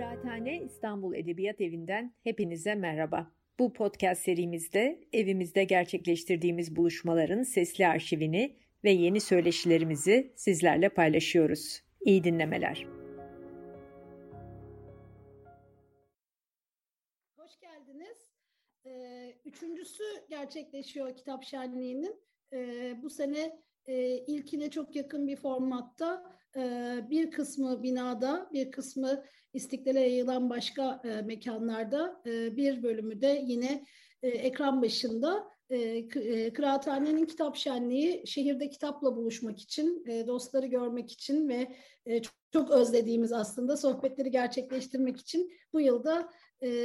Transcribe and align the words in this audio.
Kıraathane 0.00 0.62
İstanbul 0.62 1.14
Edebiyat 1.14 1.60
Evi'nden 1.60 2.14
hepinize 2.24 2.74
merhaba. 2.74 3.32
Bu 3.58 3.72
podcast 3.72 4.22
serimizde 4.22 5.00
evimizde 5.12 5.64
gerçekleştirdiğimiz 5.64 6.76
buluşmaların 6.76 7.42
sesli 7.42 7.86
arşivini 7.86 8.56
ve 8.84 8.90
yeni 8.90 9.20
söyleşilerimizi 9.20 10.32
sizlerle 10.36 10.88
paylaşıyoruz. 10.88 11.82
İyi 12.00 12.24
dinlemeler. 12.24 12.86
Hoş 17.36 17.60
geldiniz. 17.60 18.18
Ee, 18.86 19.34
üçüncüsü 19.44 20.04
gerçekleşiyor 20.28 21.16
kitap 21.16 21.44
şenliğinin. 21.44 22.16
Ee, 22.52 22.96
bu 23.02 23.10
sene 23.10 23.60
e, 23.86 24.16
ilkine 24.18 24.70
çok 24.70 24.96
yakın 24.96 25.26
bir 25.26 25.36
formatta 25.36 26.39
bir 27.10 27.30
kısmı 27.30 27.82
binada, 27.82 28.50
bir 28.52 28.70
kısmı 28.70 29.24
İstiklal'e 29.54 30.00
yayılan 30.00 30.50
başka 30.50 31.02
e, 31.04 31.22
mekanlarda, 31.22 32.22
e, 32.26 32.56
bir 32.56 32.82
bölümü 32.82 33.20
de 33.20 33.42
yine 33.46 33.84
e, 34.22 34.28
ekran 34.28 34.82
başında 34.82 35.48
e, 35.70 35.76
e, 35.78 36.52
Kıraathanenin 36.52 37.26
kitap 37.26 37.56
şenliği 37.56 38.26
şehirde 38.26 38.70
kitapla 38.70 39.16
buluşmak 39.16 39.60
için, 39.60 40.04
dostları 40.26 40.66
görmek 40.66 41.12
için 41.12 41.48
ve 41.48 41.76
çok, 42.52 42.70
özlediğimiz 42.70 43.32
aslında 43.32 43.76
sohbetleri 43.76 44.30
gerçekleştirmek 44.30 45.16
için 45.16 45.52
bu 45.72 45.80
yılda 45.80 46.30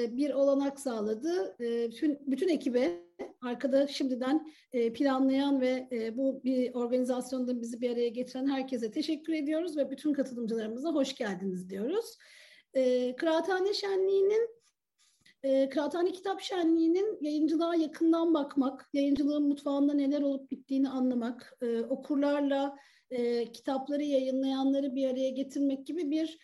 bir 0.07 0.33
olanak 0.33 0.79
sağladı. 0.79 1.55
Bütün, 1.59 2.19
bütün 2.27 2.47
ekibe, 2.47 3.04
arkada 3.45 3.87
şimdiden 3.87 4.51
e, 4.73 4.93
planlayan 4.93 5.61
ve 5.61 5.87
e, 5.91 6.17
bu 6.17 6.43
bir 6.43 6.73
organizasyonda 6.73 7.61
bizi 7.61 7.81
bir 7.81 7.89
araya 7.89 8.09
getiren 8.09 8.47
herkese 8.47 8.91
teşekkür 8.91 9.33
ediyoruz 9.33 9.77
ve 9.77 9.89
bütün 9.89 10.13
katılımcılarımıza 10.13 10.89
hoş 10.89 11.15
geldiniz 11.15 11.69
diyoruz. 11.69 12.17
E, 12.73 13.15
Kıraathane 13.15 13.73
Şenliği'nin 13.73 14.49
e, 15.43 15.69
Kıraathane 15.69 16.11
Kitap 16.11 16.41
Şenliği'nin 16.41 17.17
yayıncılığa 17.21 17.75
yakından 17.75 18.33
bakmak, 18.33 18.89
yayıncılığın 18.93 19.47
mutfağında 19.47 19.93
neler 19.93 20.21
olup 20.21 20.51
bittiğini 20.51 20.89
anlamak, 20.89 21.57
e, 21.61 21.79
okurlarla 21.79 22.77
kitapları 23.53 24.03
yayınlayanları 24.03 24.95
bir 24.95 25.09
araya 25.09 25.29
getirmek 25.29 25.87
gibi 25.87 26.11
bir 26.11 26.39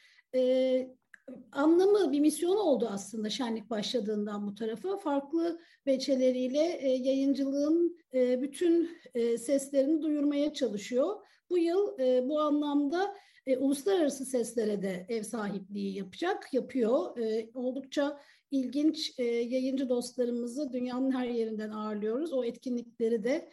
anlamı, 1.52 2.12
bir 2.12 2.20
misyon 2.20 2.58
oldu 2.58 2.90
aslında 2.92 3.30
şenlik 3.30 3.70
başladığından 3.70 4.48
bu 4.48 4.56
tarafa. 4.56 4.98
Farklı 4.98 5.60
veçeleriyle 5.88 6.80
e, 6.82 6.90
yayıncılığın 6.90 7.98
e, 8.14 8.42
bütün 8.42 8.90
e, 9.14 9.38
seslerini 9.38 10.02
duyurmaya 10.02 10.54
çalışıyor. 10.54 11.16
Bu 11.50 11.58
yıl 11.58 11.98
bu 12.30 12.40
anlamda 12.40 13.16
uluslararası 13.58 14.26
seslere 14.26 14.82
de 14.82 15.06
ev 15.10 15.24
sahipliği 15.24 15.98
yapacak, 15.98 16.54
yapıyor. 16.54 17.18
Oldukça 17.54 18.22
ilginç 18.52 19.20
yayıncı 19.20 19.90
dostlarımızı 19.90 20.74
dünyanın 20.74 21.12
her 21.12 21.28
yerinden 21.28 21.70
ağırlıyoruz. 21.70 22.34
O 22.34 22.44
etkinlikleri 22.44 23.24
de 23.24 23.50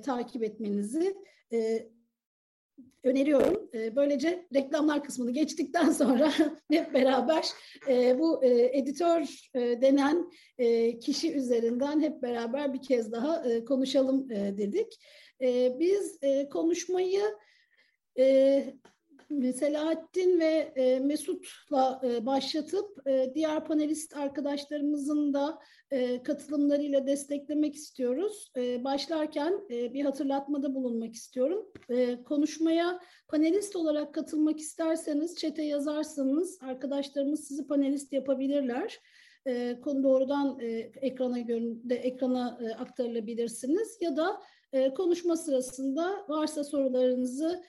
takip 0.00 0.42
etmenizi 0.42 1.14
öneriyorum. 3.04 3.70
E, 3.74 3.96
böylece 3.96 4.46
reklamlar 4.54 5.04
kısmını 5.04 5.30
geçtikten 5.30 5.90
sonra 5.90 6.32
hep 6.70 6.94
beraber 6.94 7.48
e, 7.88 8.18
bu 8.18 8.44
e, 8.44 8.78
editör 8.78 9.48
e, 9.54 9.60
denen 9.82 10.30
kişi 11.00 11.34
üzerinden 11.34 12.00
hep 12.00 12.22
beraber 12.22 12.74
bir 12.74 12.82
kez 12.82 13.12
daha 13.12 13.64
konuşalım 13.64 14.28
dedik. 14.30 14.98
Biz 15.78 16.18
konuşmayı 16.50 17.22
Selahattin 19.40 20.40
ve 20.40 20.72
e, 20.76 21.00
Mesut'la 21.00 22.00
e, 22.04 22.26
başlatıp 22.26 23.06
e, 23.06 23.32
diğer 23.34 23.64
panelist 23.64 24.16
arkadaşlarımızın 24.16 25.34
da 25.34 25.58
e, 25.90 26.22
katılımlarıyla 26.22 27.06
desteklemek 27.06 27.74
istiyoruz. 27.74 28.52
E, 28.56 28.84
başlarken 28.84 29.60
e, 29.70 29.94
bir 29.94 30.04
hatırlatmada 30.04 30.74
bulunmak 30.74 31.14
istiyorum. 31.14 31.72
E, 31.88 32.22
konuşmaya 32.22 33.00
panelist 33.28 33.76
olarak 33.76 34.14
katılmak 34.14 34.60
isterseniz 34.60 35.36
çete 35.36 35.62
yazarsanız 35.62 36.58
arkadaşlarımız 36.62 37.48
sizi 37.48 37.66
panelist 37.66 38.12
yapabilirler. 38.12 38.98
E, 39.46 39.80
konu 39.80 40.02
doğrudan 40.02 40.58
e, 40.60 40.66
ekrana 41.00 41.38
göründe 41.38 41.94
ekrana 41.94 42.58
e, 42.62 42.74
aktarılabilirsiniz 42.74 43.98
ya 44.00 44.16
da 44.16 44.40
e, 44.72 44.94
konuşma 44.94 45.36
sırasında 45.36 46.24
varsa 46.28 46.64
sorularınızı 46.64 47.62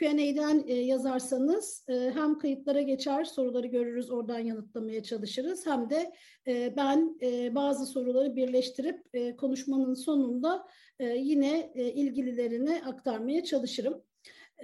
Q&A'den 0.00 0.64
e, 0.66 0.74
yazarsanız 0.74 1.84
e, 1.88 1.94
hem 1.94 2.38
kayıtlara 2.38 2.80
geçer, 2.80 3.24
soruları 3.24 3.66
görürüz, 3.66 4.10
oradan 4.10 4.38
yanıtlamaya 4.38 5.02
çalışırız. 5.02 5.66
Hem 5.66 5.90
de 5.90 6.12
e, 6.46 6.76
ben 6.76 7.18
e, 7.22 7.54
bazı 7.54 7.86
soruları 7.86 8.36
birleştirip 8.36 9.06
e, 9.12 9.36
konuşmanın 9.36 9.94
sonunda 9.94 10.66
e, 10.98 11.06
yine 11.06 11.72
e, 11.74 11.92
ilgililerine 11.92 12.82
aktarmaya 12.86 13.44
çalışırım. 13.44 14.02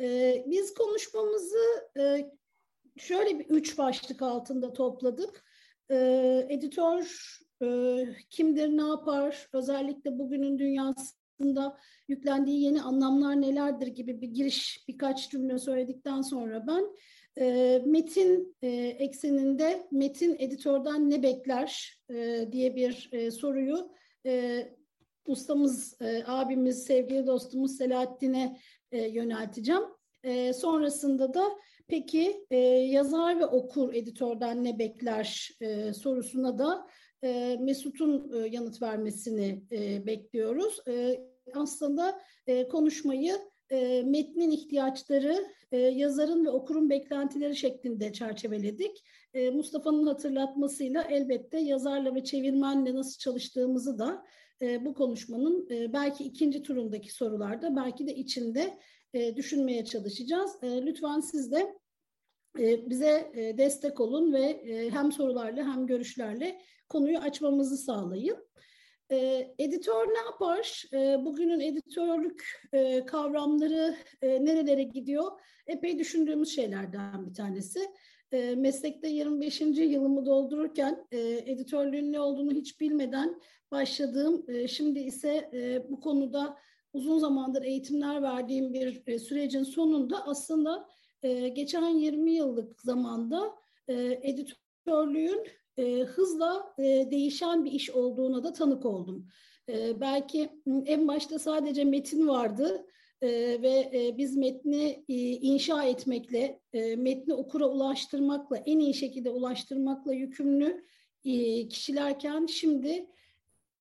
E, 0.01 0.45
biz 0.47 0.75
konuşmamızı 0.75 1.65
e, 1.99 2.31
şöyle 2.97 3.39
bir 3.39 3.45
üç 3.45 3.79
başlık 3.79 4.23
altında 4.23 4.73
topladık. 4.73 5.45
E, 5.91 5.97
editör 6.51 7.37
e, 7.63 7.99
kimdir, 8.31 8.69
ne 8.69 8.89
yapar, 8.89 9.49
özellikle 9.53 10.19
bugünün 10.19 10.59
dünyası 10.59 11.26
aslında 11.41 11.77
yüklendiği 12.09 12.63
yeni 12.63 12.83
anlamlar 12.83 13.41
nelerdir 13.41 13.87
gibi 13.87 14.21
bir 14.21 14.29
giriş 14.29 14.85
birkaç 14.89 15.31
cümle 15.31 15.59
söyledikten 15.59 16.23
sonra 16.23 16.67
ben 16.67 16.85
e, 17.39 17.83
metin 17.87 18.57
e, 18.63 18.69
ekseninde 18.99 19.87
metin 19.93 20.37
editörden 20.39 21.11
ne 21.11 21.23
bekler 21.23 22.01
e, 22.11 22.49
diye 22.53 22.77
bir 22.77 23.09
e, 23.13 23.31
soruyu 23.31 23.91
e, 24.27 24.63
ustamız, 25.27 25.97
e, 26.01 26.23
abimiz, 26.27 26.85
sevgili 26.85 27.27
dostumuz 27.27 27.77
Selahattin'e 27.77 28.59
e, 28.93 29.09
yönelteceğim. 29.09 29.83
E, 30.23 30.53
sonrasında 30.53 31.35
da 31.35 31.45
peki 31.89 32.47
e, 32.51 32.57
yazar 32.67 33.41
ve 33.41 33.47
okur 33.47 33.95
editörden 33.95 34.65
ne 34.65 34.79
bekler 34.79 35.51
e, 35.61 35.93
sorusuna 35.93 36.59
da 36.59 36.87
e, 37.27 37.57
Mesut'un 37.61 38.33
e, 38.33 38.49
yanıt 38.49 38.83
vermesini 38.83 39.63
e, 39.73 40.07
bekliyoruz. 40.07 40.81
Aslında 41.55 42.21
konuşmayı 42.71 43.37
metnin 44.05 44.51
ihtiyaçları, 44.51 45.47
yazarın 45.73 46.45
ve 46.45 46.51
okurun 46.51 46.91
beklentileri 46.91 47.57
şeklinde 47.57 48.13
çerçeveledik. 48.13 49.05
Mustafa'nın 49.53 50.07
hatırlatmasıyla 50.07 51.03
elbette 51.03 51.59
yazarla 51.59 52.15
ve 52.15 52.25
çevirmenle 52.25 52.95
nasıl 52.95 53.19
çalıştığımızı 53.19 53.99
da 53.99 54.25
bu 54.81 54.95
konuşmanın 54.95 55.69
belki 55.71 56.25
ikinci 56.25 56.63
turundaki 56.63 57.13
sorularda, 57.13 57.77
belki 57.77 58.07
de 58.07 58.15
içinde 58.15 58.79
düşünmeye 59.37 59.85
çalışacağız. 59.85 60.51
Lütfen 60.63 61.21
siz 61.21 61.53
de 61.53 61.77
bize 62.59 63.33
e, 63.35 63.59
destek 63.59 64.01
olun 64.01 64.33
ve 64.33 64.43
e, 64.43 64.91
hem 64.91 65.13
sorularla 65.13 65.75
hem 65.75 65.87
görüşlerle 65.87 66.61
konuyu 66.89 67.19
açmamızı 67.19 67.77
sağlayın. 67.77 68.47
E, 69.13 69.49
editör 69.59 70.09
ne 70.09 70.19
yapar? 70.19 70.85
E, 70.93 71.25
bugünün 71.25 71.61
editörlük 71.61 72.69
e, 72.73 73.07
kavramları 73.07 73.97
e, 74.23 74.45
nerelere 74.45 74.83
gidiyor? 74.83 75.33
Epey 75.67 75.99
düşündüğümüz 75.99 76.55
şeylerden 76.55 77.27
bir 77.27 77.35
tanesi. 77.35 77.81
E, 78.33 78.55
meslekte 78.55 79.09
25. 79.09 79.61
yılımı 79.61 80.27
doldururken 80.27 81.07
e, 81.13 81.19
editörlüğün 81.47 82.13
ne 82.13 82.21
olduğunu 82.21 82.53
hiç 82.53 82.81
bilmeden 82.81 83.41
başladığım, 83.71 84.45
e, 84.49 84.69
şimdi 84.69 84.99
ise 84.99 85.51
e, 85.53 85.91
bu 85.91 86.01
konuda 86.01 86.57
uzun 86.93 87.19
zamandır 87.19 87.63
eğitimler 87.63 88.23
verdiğim 88.23 88.73
bir 88.73 89.03
e, 89.07 89.19
sürecin 89.19 89.63
sonunda 89.63 90.27
aslında 90.27 90.89
e, 91.23 91.49
geçen 91.49 91.89
20 91.89 92.33
yıllık 92.33 92.81
zamanda 92.81 93.55
e, 93.89 94.21
editörlüğün 94.23 95.47
e, 95.77 96.01
hızla 96.01 96.75
e, 96.79 97.11
değişen 97.11 97.65
bir 97.65 97.73
iş 97.73 97.91
olduğuna 97.91 98.45
da 98.45 98.53
tanık 98.53 98.85
oldum. 98.85 99.29
Belki 100.01 100.51
en 100.87 101.09
başta 101.09 101.39
sadece 101.39 101.85
metin 101.85 102.29
vardı 102.29 102.87
ve 103.23 104.15
biz 104.19 104.37
metni 104.37 105.05
inşa 105.09 105.85
etmekle, 105.85 106.61
metni 106.97 107.35
okura 107.35 107.69
ulaştırmakla, 107.69 108.57
en 108.57 108.79
iyi 108.79 108.95
şekilde 108.95 109.31
ulaştırmakla 109.31 110.13
yükümlü 110.13 110.85
kişilerken 111.71 112.47
şimdi 112.47 113.07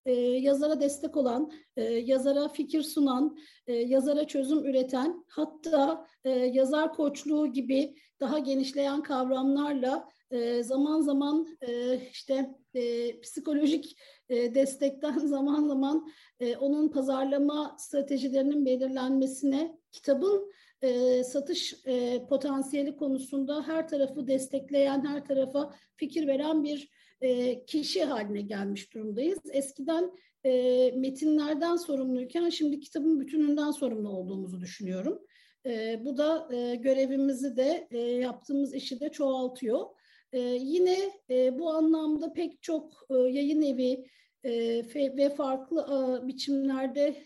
e, 0.06 0.12
yazara 0.14 0.80
destek 0.80 1.16
olan, 1.16 1.52
e, 1.76 1.82
yazara 1.84 2.48
fikir 2.48 2.82
sunan, 2.82 3.38
e, 3.66 3.72
yazara 3.74 4.26
çözüm 4.26 4.64
üreten, 4.64 5.24
hatta 5.28 6.06
e, 6.24 6.30
yazar 6.30 6.92
koçluğu 6.92 7.52
gibi 7.52 7.94
daha 8.20 8.38
genişleyen 8.38 9.02
kavramlarla 9.02 10.08
e, 10.30 10.62
zaman 10.62 11.00
zaman 11.00 11.48
e, 11.68 12.00
işte 12.12 12.54
e, 12.74 13.20
psikolojik 13.20 13.96
e, 14.28 14.54
destekten 14.54 15.18
zaman 15.26 15.68
zaman 15.68 16.08
e, 16.40 16.56
onun 16.56 16.88
pazarlama 16.88 17.76
stratejilerinin 17.78 18.66
belirlenmesine, 18.66 19.78
kitabın 19.92 20.50
e, 20.82 21.24
satış 21.24 21.74
e, 21.86 22.26
potansiyeli 22.26 22.96
konusunda 22.96 23.62
her 23.68 23.88
tarafı 23.88 24.26
destekleyen, 24.26 25.06
her 25.06 25.24
tarafa 25.24 25.74
fikir 25.96 26.26
veren 26.26 26.64
bir 26.64 26.90
e, 27.20 27.64
kişi 27.64 28.04
haline 28.04 28.40
gelmiş 28.40 28.94
durumdayız. 28.94 29.38
Eskiden 29.52 30.10
e, 30.44 30.90
metinlerden 30.96 31.76
sorumluyken 31.76 32.48
şimdi 32.48 32.80
kitabın 32.80 33.20
bütününden 33.20 33.70
sorumlu 33.70 34.08
olduğumuzu 34.08 34.60
düşünüyorum. 34.60 35.22
E, 35.66 36.00
bu 36.04 36.16
da 36.16 36.48
görevimizi 36.74 37.56
de 37.56 37.88
yaptığımız 38.22 38.74
işi 38.74 39.00
de 39.00 39.08
çoğaltıyor. 39.08 39.86
Yine 40.58 40.96
bu 41.58 41.70
anlamda 41.70 42.32
pek 42.32 42.62
çok 42.62 43.06
e, 43.10 43.14
yayın 43.14 43.62
evi 43.62 44.04
ve 44.96 45.34
farklı 45.36 46.22
biçimlerde 46.26 47.16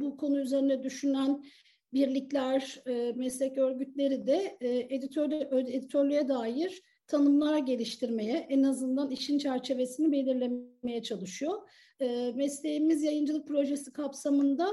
bu 0.00 0.16
konu 0.16 0.40
üzerine 0.40 0.82
düşünen 0.82 1.44
birlikler, 1.92 2.82
meslek 3.14 3.58
örgütleri 3.58 4.26
de 4.26 4.56
e, 4.60 4.94
editörlüğe, 4.94 5.48
editörlüğe 5.68 6.28
dair 6.28 6.82
tanımlar 7.06 7.58
geliştirmeye, 7.58 8.46
en 8.50 8.62
azından 8.62 9.10
işin 9.10 9.38
çerçevesini 9.38 10.12
belirlemeye 10.12 11.02
çalışıyor. 11.02 11.68
E, 12.00 12.32
mesleğimiz 12.34 13.02
yayıncılık 13.02 13.48
projesi 13.48 13.92
kapsamında 13.92 14.68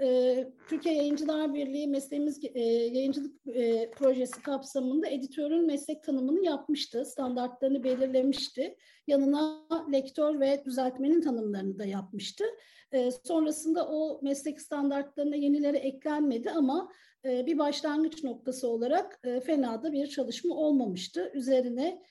e, 0.00 0.48
Türkiye 0.68 0.94
Yayıncılar 0.94 1.54
Birliği 1.54 1.88
mesleğimiz 1.88 2.44
e, 2.54 2.60
yayıncılık 2.70 3.46
e, 3.46 3.90
projesi 3.90 4.42
kapsamında 4.42 5.06
editörün 5.08 5.66
meslek 5.66 6.02
tanımını 6.02 6.44
yapmıştı, 6.44 7.04
standartlarını 7.04 7.84
belirlemişti. 7.84 8.76
Yanına 9.06 9.66
lektör 9.92 10.40
ve 10.40 10.62
düzeltmenin 10.64 11.20
tanımlarını 11.20 11.78
da 11.78 11.84
yapmıştı. 11.84 12.44
E, 12.92 13.10
sonrasında 13.10 13.88
o 13.88 14.20
meslek 14.22 14.60
standartlarına 14.60 15.36
yenileri 15.36 15.76
eklenmedi 15.76 16.50
ama 16.50 16.92
e, 17.24 17.46
bir 17.46 17.58
başlangıç 17.58 18.24
noktası 18.24 18.68
olarak 18.68 19.20
fena 19.46 19.82
da 19.82 19.92
bir 19.92 20.06
çalışma 20.06 20.54
olmamıştı. 20.54 21.30
Üzerine 21.34 22.02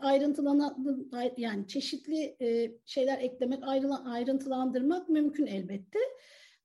ayrıntılanan 0.00 1.00
yani 1.36 1.68
çeşitli 1.68 2.36
şeyler 2.86 3.18
eklemek, 3.18 3.64
ayrıntılandırmak 4.04 5.08
mümkün 5.08 5.46
elbette. 5.46 5.98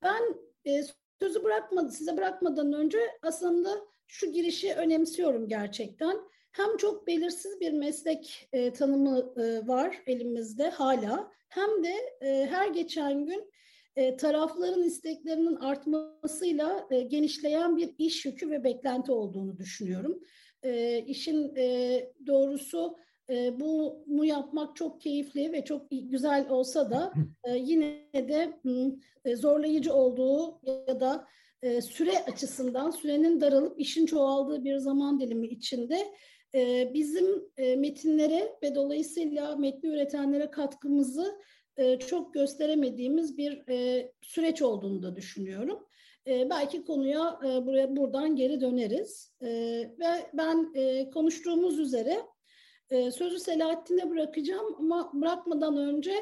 Ben 0.02 0.24
e, 0.66 0.84
sözü 1.22 1.44
bırakmadı, 1.44 1.92
size 1.92 2.18
bırakmadan 2.18 2.74
önce 2.74 3.00
aslında 3.22 3.70
şu 4.08 4.32
girişi 4.32 4.74
önemsiyorum 4.74 5.48
gerçekten. 5.48 6.18
Hem 6.52 6.78
çok 6.78 7.08
belirsiz 7.08 7.60
bir 7.60 7.72
meslek 7.72 8.50
e, 8.54 8.74
tanımı 8.74 9.34
e, 9.44 9.68
var 9.68 10.04
elimizde 10.08 10.70
hala 10.70 11.32
hem 11.50 11.84
de 11.84 11.94
e, 12.22 12.48
her 12.52 12.68
geçen 12.68 13.26
gün 13.26 13.52
e, 13.96 14.18
tarafların 14.18 14.84
isteklerinin 14.84 15.56
artmasıyla 15.56 16.88
e, 16.92 17.02
genişleyen 17.02 17.78
bir 17.78 17.96
iş 17.98 18.26
yükü 18.26 18.50
ve 18.50 18.64
beklenti 18.64 19.12
olduğunu 19.12 19.58
düşünüyorum. 19.58 20.24
E, 20.64 21.00
işin 21.00 21.56
e, 21.56 22.14
doğrusu 22.28 22.98
e, 23.30 23.60
bunu 23.60 24.26
yapmak 24.26 24.76
çok 24.76 25.02
keyifli 25.02 25.52
ve 25.52 25.66
çok 25.66 25.88
güzel 25.92 26.50
olsa 26.50 26.92
da 26.92 27.14
e, 27.44 27.58
yine 27.58 28.10
de 28.14 28.60
e, 29.26 29.36
zorlayıcı 29.36 29.94
olduğu 29.94 30.60
ya 30.88 31.00
da 31.00 31.28
e, 31.62 31.82
süre 31.82 32.24
açısından 32.24 32.92
sürenin 32.92 33.42
daralıp 33.42 33.80
işin 33.80 34.06
çoğaldığı 34.06 34.64
bir 34.64 34.78
zaman 34.78 35.20
dilimi 35.20 35.48
içinde 35.48 36.08
e, 36.56 36.92
bizim 36.94 37.26
e, 37.58 37.76
metinlere 37.76 38.56
ve 38.64 38.76
dolayısıyla 38.76 39.56
metni 39.56 39.90
üretenlere 39.90 40.52
katkımızı 40.52 41.36
e, 41.78 42.00
çok 42.00 42.34
gösteremediğimiz 42.34 43.38
bir 43.38 43.64
e, 43.70 44.12
süreç 44.22 44.62
olduğunu 44.62 45.04
da 45.04 45.16
düşünüyorum. 45.16 45.88
E, 46.28 46.50
belki 46.50 46.84
konuya 46.84 47.40
e, 47.46 47.66
buraya 47.66 47.96
buradan 47.96 48.36
geri 48.36 48.62
döneriz 48.62 49.34
e, 49.42 49.48
ve 50.00 50.30
ben 50.34 50.72
e, 50.76 51.10
konuştuğumuz 51.10 51.80
üzere 51.80 52.18
e, 52.90 53.12
sözü 53.12 53.40
Selahattin'e 53.40 54.10
bırakacağım 54.10 54.76
ama 54.80 55.12
bırakmadan 55.14 55.78
önce 55.78 56.14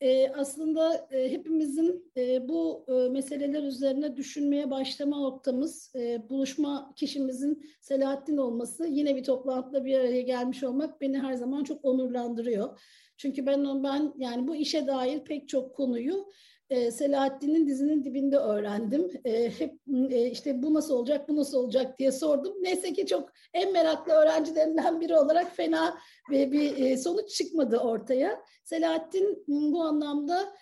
e, 0.00 0.28
aslında 0.28 1.08
e, 1.10 1.30
hepimizin 1.30 2.12
e, 2.16 2.48
bu 2.48 2.86
meseleler 3.10 3.62
üzerine 3.62 4.16
düşünmeye 4.16 4.70
başlama 4.70 5.18
noktamız, 5.18 5.92
buluşma 6.30 6.92
kişimizin 6.96 7.70
Selahattin 7.80 8.36
olması, 8.36 8.86
yine 8.86 9.16
bir 9.16 9.24
toplantıda 9.24 9.84
bir 9.84 9.98
araya 9.98 10.22
gelmiş 10.22 10.64
olmak 10.64 11.00
beni 11.00 11.18
her 11.18 11.32
zaman 11.32 11.64
çok 11.64 11.84
onurlandırıyor. 11.84 12.80
Çünkü 13.16 13.46
ben 13.46 13.84
ben 13.84 14.12
yani 14.16 14.48
bu 14.48 14.56
işe 14.56 14.86
dair 14.86 15.24
pek 15.24 15.48
çok 15.48 15.76
konuyu 15.76 16.26
e, 16.70 16.90
Selahattin'in 16.90 17.66
dizinin 17.66 18.04
dibinde 18.04 18.36
öğrendim. 18.36 19.10
E, 19.24 19.50
hep 19.50 19.74
e, 20.10 20.30
işte 20.30 20.62
bu 20.62 20.74
nasıl 20.74 20.94
olacak, 20.94 21.28
bu 21.28 21.36
nasıl 21.36 21.58
olacak 21.58 21.98
diye 21.98 22.12
sordum. 22.12 22.54
Neyse 22.62 22.92
ki 22.92 23.06
çok 23.06 23.32
en 23.54 23.72
meraklı 23.72 24.12
öğrencilerinden 24.12 25.00
biri 25.00 25.16
olarak 25.16 25.56
fena 25.56 25.98
bir, 26.30 26.52
bir 26.52 26.96
sonuç 26.96 27.28
çıkmadı 27.28 27.76
ortaya. 27.78 28.40
Selahattin 28.64 29.44
bu 29.48 29.82
anlamda 29.82 30.54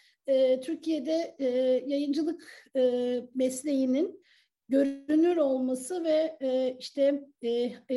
Türkiye'de 0.63 1.35
yayıncılık 1.87 2.71
mesleğinin 3.35 4.23
görünür 4.69 5.37
olması 5.37 6.05
ve 6.05 6.39
işte 6.79 7.25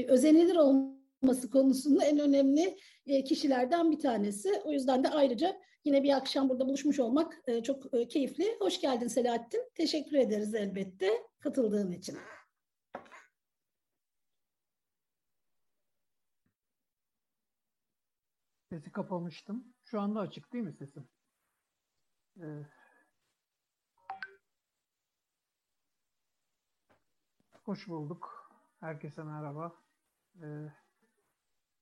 özenilir 0.07 0.55
olması 0.55 1.49
konusunda 1.51 2.05
en 2.05 2.19
önemli 2.19 2.77
kişilerden 3.25 3.91
bir 3.91 3.99
tanesi. 3.99 4.49
O 4.65 4.71
yüzden 4.71 5.03
de 5.03 5.09
ayrıca 5.09 5.55
Yine 5.85 6.03
bir 6.03 6.17
akşam 6.17 6.49
burada 6.49 6.67
buluşmuş 6.67 6.99
olmak 6.99 7.41
e, 7.47 7.63
çok 7.63 7.93
e, 7.93 8.07
keyifli. 8.07 8.57
Hoş 8.59 8.81
geldin 8.81 9.07
Selahattin. 9.07 9.71
Teşekkür 9.75 10.17
ederiz 10.17 10.55
elbette 10.55 11.27
katıldığın 11.39 11.91
için. 11.91 12.17
Sesi 18.71 18.91
kapamıştım. 18.91 19.73
Şu 19.83 19.99
anda 19.99 20.19
açık 20.19 20.53
değil 20.53 20.63
mi 20.63 20.73
sesim? 20.73 21.09
Ee, 22.41 22.65
hoş 27.63 27.87
bulduk. 27.87 28.51
Herkese 28.79 29.23
merhaba. 29.23 29.75
Ee, 30.41 30.71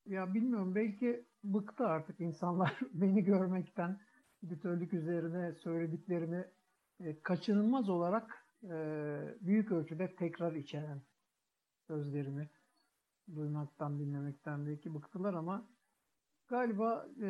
ya 0.09 0.33
bilmiyorum 0.33 0.75
belki 0.75 1.25
bıktı 1.43 1.87
artık 1.87 2.19
insanlar 2.19 2.79
beni 2.93 3.23
görmekten 3.23 3.99
editörlük 4.43 4.93
üzerine 4.93 5.53
söylediklerimi 5.53 6.47
e, 6.99 7.21
kaçınılmaz 7.21 7.89
olarak 7.89 8.45
e, 8.63 8.75
büyük 9.41 9.71
ölçüde 9.71 10.15
tekrar 10.15 10.55
içeren 10.55 11.01
sözlerimi 11.87 12.49
duymaktan, 13.35 13.99
dinlemekten 13.99 14.67
belki 14.67 14.93
bıktılar 14.93 15.33
ama 15.33 15.69
galiba 16.47 17.07
e, 17.21 17.29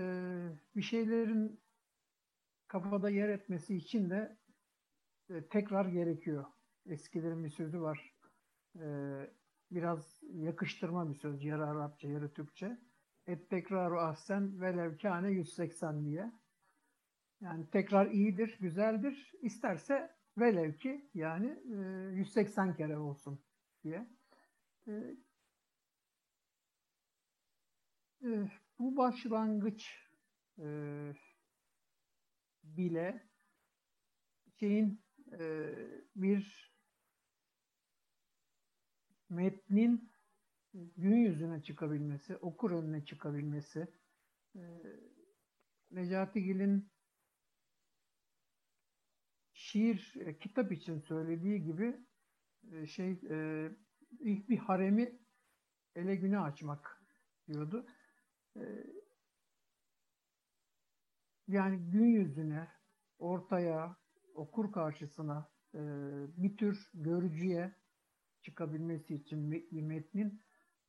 bir 0.75 0.81
şeylerin 0.81 1.59
kafada 2.67 3.09
yer 3.09 3.29
etmesi 3.29 3.75
için 3.75 4.09
de 4.09 4.37
e, 5.29 5.47
tekrar 5.47 5.85
gerekiyor. 5.85 6.45
Eskilerin 6.85 7.43
bir 7.43 7.49
sözü 7.49 7.81
var. 7.81 8.13
E, 8.79 8.85
biraz 9.71 10.23
yakıştırma 10.23 11.09
bir 11.09 11.15
söz. 11.15 11.43
Yarı 11.43 11.67
Arapça, 11.67 12.07
yarı 12.07 12.33
Türkçe. 12.33 12.79
Et 13.27 13.49
tekraru 13.49 13.99
ahsen 13.99 14.61
velev 14.61 14.97
kâne 14.97 15.31
180 15.31 16.05
diye. 16.05 16.31
Yani 17.41 17.69
tekrar 17.69 18.11
iyidir, 18.11 18.57
güzeldir. 18.59 19.33
İsterse 19.41 20.15
velev 20.37 20.73
ki 20.73 21.09
yani 21.13 21.59
180 22.15 22.75
kere 22.75 22.97
olsun 22.97 23.39
diye. 23.83 24.07
Bu 28.79 28.97
başlangıç 28.97 30.09
bile 32.63 33.29
şeyin 34.59 35.01
bir 36.15 36.68
metnin 39.29 40.09
gün 40.73 41.15
yüzüne 41.15 41.63
çıkabilmesi, 41.63 42.37
okur 42.37 42.71
önüne 42.71 43.05
çıkabilmesi, 43.05 43.87
e, 44.55 44.61
Necati 45.91 46.43
Gil'in 46.43 46.91
şiir, 49.53 50.13
e, 50.19 50.39
kitap 50.39 50.71
için 50.71 50.99
söylediği 50.99 51.63
gibi 51.63 51.97
e, 52.71 52.87
şey 52.87 53.11
ilk 54.19 54.49
bir 54.49 54.57
haremi 54.57 55.19
ele 55.95 56.15
güne 56.15 56.39
açmak 56.39 57.03
diyordu. 57.47 57.85
Yani 61.47 61.91
gün 61.91 62.05
yüzüne, 62.05 62.67
ortaya, 63.19 63.97
okur 64.33 64.71
karşısına 64.71 65.51
bir 66.37 66.57
tür 66.57 66.89
görücüye 66.93 67.75
çıkabilmesi 68.41 69.15
için 69.15 69.51
bir 69.51 69.81
metnin 69.81 70.41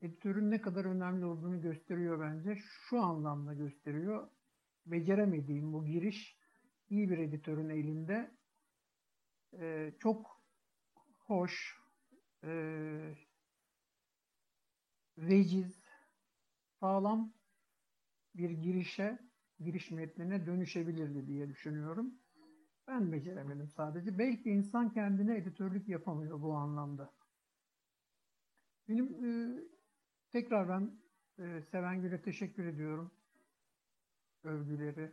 editörün 0.02 0.50
ne 0.50 0.61
kadar 0.61 0.85
önemli 0.85 1.25
olduğunu 1.25 1.61
gösteriyor 1.61 2.21
bence. 2.21 2.57
Şu 2.88 3.00
anlamda 3.00 3.54
gösteriyor. 3.54 4.28
Beceremediğim 4.87 5.73
bu 5.73 5.87
giriş 5.87 6.38
iyi 6.90 7.11
bir 7.11 7.19
editörün 7.19 7.69
elinde 7.69 8.30
e, 9.59 9.92
çok 9.99 10.42
hoş, 11.19 11.80
e, 12.45 12.50
veciz, 15.19 15.83
sağlam 16.80 17.33
bir 18.35 18.50
girişe, 18.50 19.19
giriş 19.61 19.90
metnine 19.90 20.47
dönüşebilirdi 20.47 21.26
diye 21.26 21.49
düşünüyorum. 21.49 22.14
Ben 22.88 23.12
beceremedim 23.12 23.69
sadece. 23.69 24.19
Belki 24.19 24.50
insan 24.50 24.92
kendine 24.92 25.37
editörlük 25.37 25.88
yapamıyor 25.88 26.42
bu 26.42 26.54
anlamda. 26.54 27.12
Benim 28.90 29.25
e, 29.25 29.30
tekrar 30.32 30.68
ben 30.68 30.99
e, 31.38 31.62
Sevengül'e 31.62 32.23
teşekkür 32.23 32.66
ediyorum. 32.66 33.11
Övgüleri, 34.42 35.12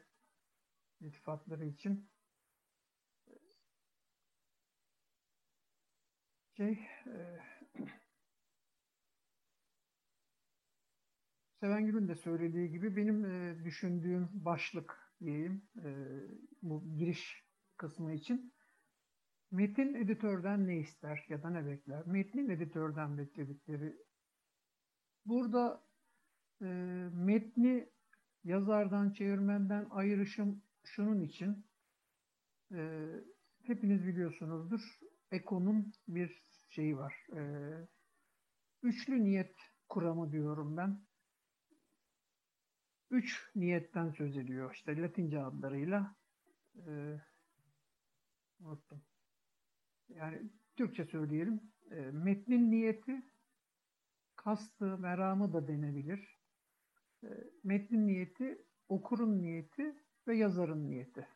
iltifatları 0.99 1.65
için. 1.65 2.09
Şey, 6.55 6.71
e, 7.07 7.39
Sevengül'ün 11.59 12.07
de 12.07 12.15
söylediği 12.15 12.69
gibi 12.71 12.95
benim 12.95 13.25
e, 13.25 13.63
düşündüğüm 13.63 14.29
başlık 14.33 15.13
diyeyim 15.21 15.69
e, 15.83 15.89
bu 16.61 16.95
giriş 16.97 17.43
kısmı 17.77 18.13
için 18.13 18.53
metin 19.51 19.93
editörden 19.93 20.67
ne 20.67 20.77
ister 20.77 21.25
ya 21.29 21.43
da 21.43 21.49
ne 21.49 21.65
bekler? 21.65 22.07
Metnin 22.07 22.49
editörden 22.49 23.17
bekledikleri. 23.17 23.95
Burada 25.25 25.83
e, 26.61 26.65
metni 27.13 27.89
yazardan, 28.43 29.11
çevirmenden 29.11 29.87
ayırışım 29.89 30.61
şunun 30.83 31.21
için. 31.21 31.65
E, 32.73 33.09
hepiniz 33.63 34.07
biliyorsunuzdur. 34.07 34.99
Eko'nun 35.31 35.93
bir 36.07 36.43
şeyi 36.69 36.97
var. 36.97 37.27
E, 37.35 37.41
üçlü 38.83 39.23
niyet 39.23 39.55
kuramı 39.89 40.31
diyorum 40.31 40.77
ben. 40.77 41.07
Üç 43.11 43.51
niyetten 43.55 44.11
söz 44.11 44.37
ediyor. 44.37 44.73
İşte 44.73 45.01
Latince 45.01 45.43
adlarıyla 45.43 46.15
e, 46.75 47.21
unuttum. 48.59 49.01
Yani 50.09 50.49
Türkçe 50.75 51.05
söyleyelim. 51.05 51.61
E, 51.91 51.95
metnin 51.95 52.71
niyeti, 52.71 53.21
kastı, 54.35 54.97
meramı 54.97 55.53
da 55.53 55.67
denebilir. 55.67 56.39
E, 57.23 57.27
metnin 57.63 58.07
niyeti, 58.07 58.65
okurun 58.87 59.41
niyeti 59.41 59.95
ve 60.27 60.37
yazarın 60.37 60.89
niyeti. 60.89 61.27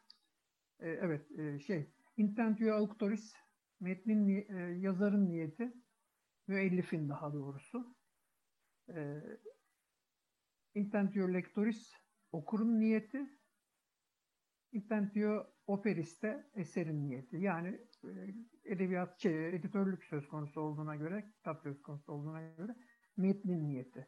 E, 0.79 0.89
evet, 0.89 1.31
e, 1.31 1.59
şey, 1.59 1.93
intentio 2.17 2.75
auctoris, 2.75 3.33
metnin 3.79 4.45
e, 4.49 4.79
yazarın 4.79 5.29
niyeti, 5.29 5.73
müellifin 6.47 7.09
daha 7.09 7.33
doğrusu. 7.33 7.95
E, 8.89 9.21
intentio 10.75 11.33
lectoris, 11.33 11.93
okurun 12.31 12.79
niyeti, 12.79 13.29
intentio 14.71 15.53
operis 15.73 16.21
de 16.21 16.49
eserin 16.55 17.03
niyeti. 17.03 17.37
Yani 17.37 17.79
e, 18.03 18.09
edebiyat, 18.65 19.19
şey, 19.19 19.49
editörlük 19.49 20.03
söz 20.03 20.27
konusu 20.27 20.61
olduğuna 20.61 20.95
göre, 20.95 21.31
kitap 21.35 21.61
söz 21.63 21.81
konusu 21.81 22.11
olduğuna 22.11 22.41
göre 22.41 22.75
metnin 23.17 23.67
niyeti. 23.67 24.07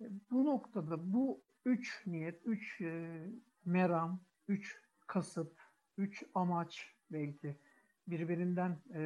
E, 0.00 0.04
bu 0.30 0.44
noktada 0.44 1.12
bu 1.12 1.44
üç 1.64 2.06
niyet, 2.06 2.46
üç 2.46 2.80
e, 2.80 3.22
meram, 3.64 4.24
üç 4.48 4.78
kasıt, 5.06 5.56
üç 5.98 6.24
amaç 6.34 6.96
belki 7.12 7.56
birbirinden 8.06 8.78
e, 8.94 9.02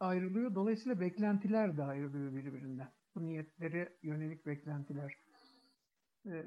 ayrılıyor. 0.00 0.54
Dolayısıyla 0.54 1.00
beklentiler 1.00 1.76
de 1.76 1.82
ayrılıyor 1.82 2.34
birbirinden. 2.34 2.92
Bu 3.14 3.26
niyetlere 3.26 3.96
yönelik 4.02 4.46
beklentiler. 4.46 5.16
E, 6.26 6.44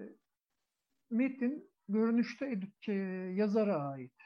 metin 1.10 1.70
görünüşte 1.90 2.52
edit, 2.52 2.74
şey, 2.82 2.98
yazara 3.36 3.76
ait. 3.76 4.17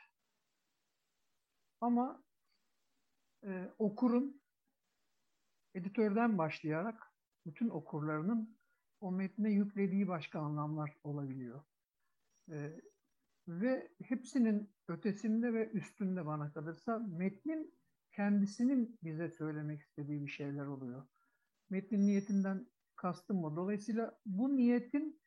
Ama 1.81 2.23
e, 3.43 3.73
okurun 3.79 4.41
editörden 5.75 6.37
başlayarak 6.37 7.07
bütün 7.45 7.69
okurlarının 7.69 8.57
o 8.99 9.11
metne 9.11 9.51
yüklediği 9.51 10.07
başka 10.07 10.39
anlamlar 10.39 10.97
olabiliyor. 11.03 11.63
E, 12.51 12.81
ve 13.47 13.91
hepsinin 14.03 14.73
ötesinde 14.87 15.53
ve 15.53 15.69
üstünde 15.71 16.25
bana 16.25 16.53
kalırsa 16.53 16.99
metnin 16.99 17.77
kendisinin 18.11 18.99
bize 19.03 19.29
söylemek 19.29 19.81
istediği 19.81 20.25
bir 20.25 20.31
şeyler 20.31 20.65
oluyor. 20.65 21.07
Metnin 21.69 22.07
niyetinden 22.07 22.67
kastım 22.95 23.41
mı? 23.41 23.55
Dolayısıyla 23.55 24.19
bu 24.25 24.55
niyetin 24.55 25.21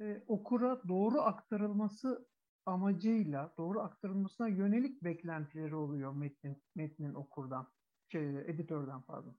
e, 0.00 0.24
okura 0.26 0.82
doğru 0.88 1.20
aktarılması 1.20 2.29
amacıyla 2.66 3.54
doğru 3.58 3.80
aktarılmasına 3.80 4.48
yönelik 4.48 5.04
beklentileri 5.04 5.74
oluyor 5.74 6.12
metnin, 6.12 6.62
metnin 6.74 7.14
okurdan, 7.14 7.72
şey, 8.08 8.38
editörden 8.40 9.02
pardon. 9.02 9.38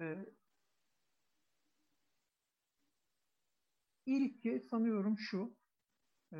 Ee, 0.00 0.26
ilki 4.06 4.60
sanıyorum 4.60 5.18
şu, 5.18 5.56
e, 6.32 6.38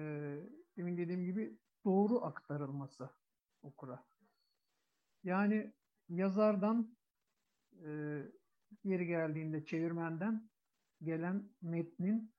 demin 0.76 0.96
dediğim 0.96 1.24
gibi 1.24 1.58
doğru 1.84 2.24
aktarılması 2.24 3.10
okura. 3.62 4.06
Yani 5.24 5.74
yazardan 6.08 6.96
e, 7.84 8.22
yeri 8.84 9.06
geldiğinde 9.06 9.64
çevirmenden 9.64 10.50
gelen 11.02 11.50
metnin, 11.62 12.34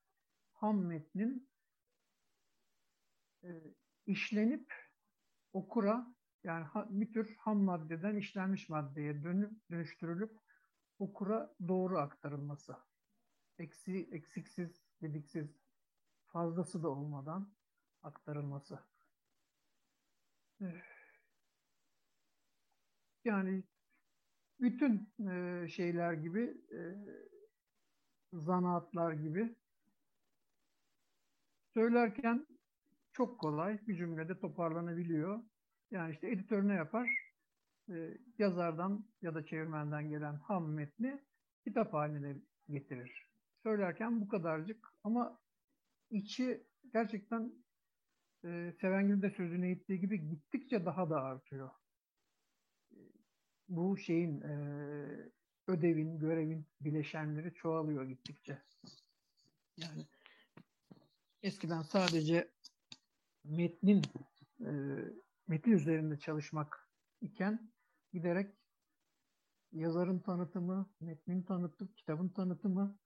ham 0.52 0.86
metnin 0.86 1.47
e, 3.48 3.52
işlenip 4.06 4.74
okura 5.54 6.16
yani 6.44 6.66
bir 6.90 7.14
tür 7.14 7.36
ham 7.36 7.58
maddeden 7.58 8.16
işlenmiş 8.16 8.70
maddeye 8.70 9.24
dönüp 9.24 9.70
dönüştürülüp 9.72 10.40
okura 11.00 11.56
doğru 11.68 11.98
aktarılması. 11.98 12.76
Eksi, 13.58 14.10
eksiksiz, 14.12 14.84
gediksiz, 15.02 15.60
fazlası 16.28 16.84
da 16.84 16.90
olmadan 16.90 17.54
aktarılması. 18.04 18.80
Yani 23.26 23.64
bütün 24.60 25.14
e, 25.30 25.68
şeyler 25.70 26.14
gibi 26.14 26.62
e, 26.72 26.80
zanaatlar 28.34 29.14
gibi 29.14 29.56
söylerken 31.74 32.48
çok 33.18 33.40
kolay 33.40 33.80
bir 33.88 33.96
cümlede 33.96 34.40
toparlanabiliyor. 34.40 35.44
Yani 35.92 36.14
işte 36.14 36.32
editör 36.32 36.68
ne 36.68 36.74
yapar? 36.74 37.10
Ee, 37.90 38.18
yazardan 38.38 39.06
ya 39.22 39.36
da 39.36 39.46
çevirmenden 39.46 40.10
gelen 40.10 40.36
ham 40.36 40.74
metni 40.74 41.24
kitap 41.64 41.94
haline 41.94 42.36
getirir. 42.70 43.32
Söylerken 43.64 44.22
bu 44.22 44.28
kadarcık 44.28 44.94
ama 45.04 45.40
içi 46.10 46.64
gerçekten 46.94 47.54
e, 48.46 48.74
Sevengül 48.82 49.22
de 49.22 49.30
sözüne 49.30 49.72
ettiği 49.72 50.00
gibi 50.00 50.30
gittikçe 50.30 50.86
daha 50.86 51.10
da 51.10 51.22
artıyor. 51.22 51.70
Bu 53.70 53.98
şeyin 53.98 54.42
e, 54.42 54.54
ödevin, 55.68 56.20
görevin 56.20 56.66
bileşenleri 56.82 57.54
çoğalıyor 57.54 58.06
gittikçe. 58.06 58.62
Yani 59.78 60.06
eskiden 61.44 61.82
sadece 61.82 62.52
metnin 63.50 64.02
e, 64.60 64.72
metin 65.48 65.72
üzerinde 65.72 66.20
çalışmak 66.20 66.90
iken 67.22 67.72
giderek 68.14 68.56
yazarın 69.72 70.20
tanıtımı, 70.20 70.90
metnin 71.00 71.44
tanıtımı, 71.44 71.94
kitabın 71.94 72.30
tanıtımı 72.30 72.98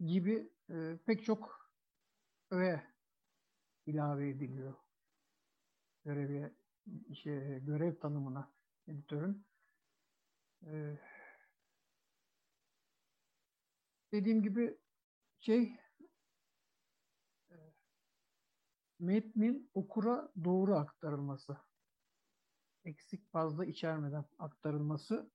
gibi 0.00 0.52
e, 0.70 0.98
pek 1.06 1.24
çok 1.24 1.70
öğe 2.50 2.82
ilave 3.86 4.28
ediliyor. 4.28 4.74
Göreve, 6.04 6.54
şey, 7.14 7.64
görev 7.64 7.98
tanımına 7.98 8.52
editörün. 8.88 9.46
E, 10.66 10.98
dediğim 14.12 14.42
gibi 14.42 14.78
şey 15.38 15.76
metnin 18.98 19.70
okura 19.74 20.28
doğru 20.44 20.76
aktarılması. 20.76 21.56
Eksik 22.84 23.30
fazla 23.32 23.64
içermeden 23.64 24.24
aktarılması. 24.38 25.30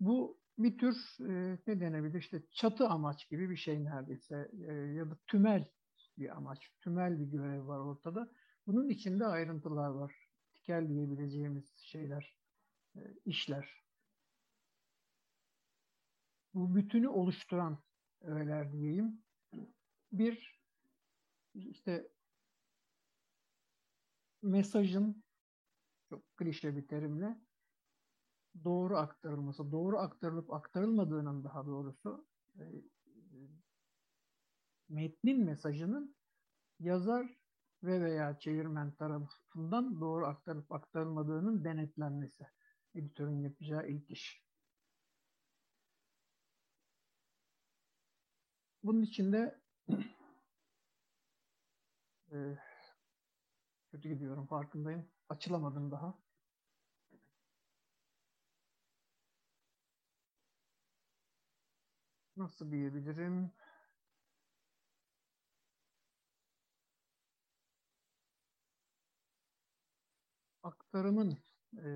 Bu 0.00 0.40
bir 0.58 0.78
tür 0.78 0.96
e, 1.20 1.58
ne 1.66 1.80
denebilir 1.80 2.18
işte 2.18 2.42
çatı 2.52 2.88
amaç 2.88 3.28
gibi 3.28 3.50
bir 3.50 3.56
şey 3.56 3.84
neredeyse 3.84 4.50
e, 4.68 4.72
ya 4.72 5.10
da 5.10 5.16
tümel 5.26 5.68
bir 6.18 6.36
amaç, 6.36 6.70
tümel 6.80 7.20
bir 7.20 7.26
görev 7.26 7.66
var 7.66 7.78
ortada. 7.78 8.32
Bunun 8.66 8.88
içinde 8.88 9.26
ayrıntılar 9.26 9.88
var. 9.88 10.28
Tikel 10.54 10.88
diyebileceğimiz 10.88 11.76
şeyler, 11.78 12.36
e, 12.96 13.00
işler. 13.24 13.80
bu 16.54 16.74
bütünü 16.74 17.08
oluşturan 17.08 17.78
öğeler 18.20 18.72
diyeyim. 18.72 19.22
Bir 20.12 20.60
işte 21.54 22.08
mesajın 24.42 25.24
çok 26.08 26.36
klişe 26.36 26.76
bir 26.76 26.88
terimle 26.88 27.40
doğru 28.64 28.96
aktarılması, 28.96 29.72
doğru 29.72 29.98
aktarılıp 29.98 30.52
aktarılmadığının 30.52 31.44
daha 31.44 31.66
doğrusu 31.66 32.26
e, 32.58 32.62
metnin 34.88 35.44
mesajının 35.44 36.16
yazar 36.80 37.40
ve 37.82 38.00
veya 38.00 38.38
çevirmen 38.38 38.94
tarafından 38.94 40.00
doğru 40.00 40.26
aktarıp 40.26 40.72
aktarılmadığının 40.72 41.64
denetlenmesi. 41.64 42.46
Editörün 42.94 43.40
yapacağı 43.40 43.88
ilk 43.88 44.10
iş. 44.10 44.44
Bunun 48.82 49.02
içinde 49.02 49.60
e, 52.32 52.58
kötü 53.90 54.08
gidiyorum 54.08 54.46
farkındayım. 54.46 55.08
Açılamadım 55.28 55.90
daha. 55.90 56.18
Nasıl 62.36 62.70
diyebilirim? 62.72 63.52
aktarımın 70.62 71.38
e, 71.78 71.88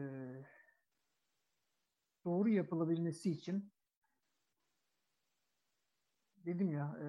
doğru 2.25 2.49
yapılabilmesi 2.49 3.31
için 3.31 3.73
dedim 6.37 6.73
ya 6.73 6.97
e, 7.03 7.07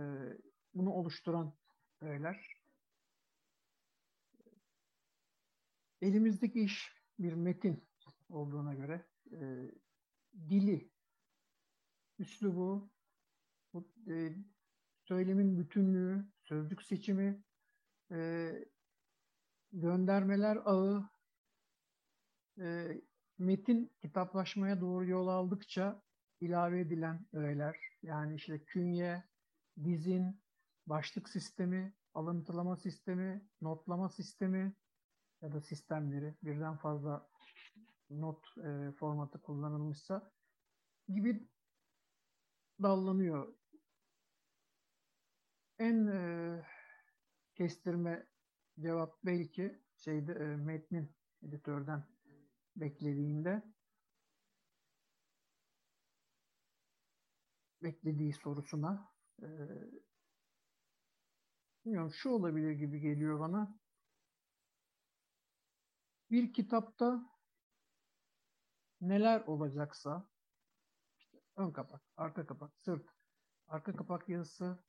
bunu 0.74 0.92
oluşturan 0.92 1.54
öğeler 2.02 2.65
elimizdeki 6.06 6.62
iş 6.62 6.92
bir 7.20 7.34
metin 7.34 7.88
olduğuna 8.30 8.74
göre 8.74 9.06
e, 9.32 9.72
dili, 10.50 10.92
üslubu, 12.20 12.90
bu, 13.74 13.92
e, 14.08 14.36
söylemin 15.04 15.58
bütünlüğü, 15.58 16.26
sözcük 16.44 16.82
seçimi, 16.82 17.44
e, 18.12 18.52
göndermeler 19.72 20.56
ağı, 20.66 21.10
e, 22.60 23.02
metin 23.38 23.92
kitaplaşmaya 24.02 24.82
doğru 24.82 25.10
yol 25.10 25.28
aldıkça 25.28 26.02
ilave 26.42 26.80
edilen 26.80 27.28
öğeler, 27.34 27.78
yani 28.02 28.36
işte 28.36 28.64
künye, 28.64 29.24
dizin, 29.84 30.42
başlık 30.88 31.30
sistemi, 31.30 31.94
alıntılama 32.14 32.76
sistemi, 32.76 33.48
notlama 33.62 34.10
sistemi 34.10 34.76
ya 35.46 35.54
da 35.54 35.62
sistemleri 35.62 36.36
birden 36.44 36.78
fazla 36.78 37.30
not 38.10 38.58
e, 38.58 38.92
formatı 38.92 39.42
kullanılmışsa 39.42 40.32
gibi 41.08 41.50
dallanıyor. 42.84 43.56
En 45.80 46.08
e, 46.08 46.66
kestirme 47.56 48.28
cevap 48.80 49.26
belki 49.26 49.82
şeyde 49.96 50.34
e, 50.34 50.56
metnin 50.56 51.16
editörden 51.44 52.04
beklediğinde 52.76 53.64
beklediği 57.84 58.34
sorusuna 58.34 59.14
e, 59.42 59.48
bilmiyorum 61.86 62.12
şu 62.12 62.30
olabilir 62.30 62.72
gibi 62.72 63.00
geliyor 63.00 63.40
bana. 63.40 63.85
Bir 66.32 66.54
kitapta 66.54 67.30
neler 69.02 69.42
olacaksa 69.42 70.30
işte 71.18 71.38
ön 71.56 71.72
kapak, 71.72 72.02
arka 72.18 72.46
kapak, 72.46 72.72
sırt, 72.78 73.10
arka 73.68 73.96
kapak 73.96 74.30
yazısı, 74.30 74.84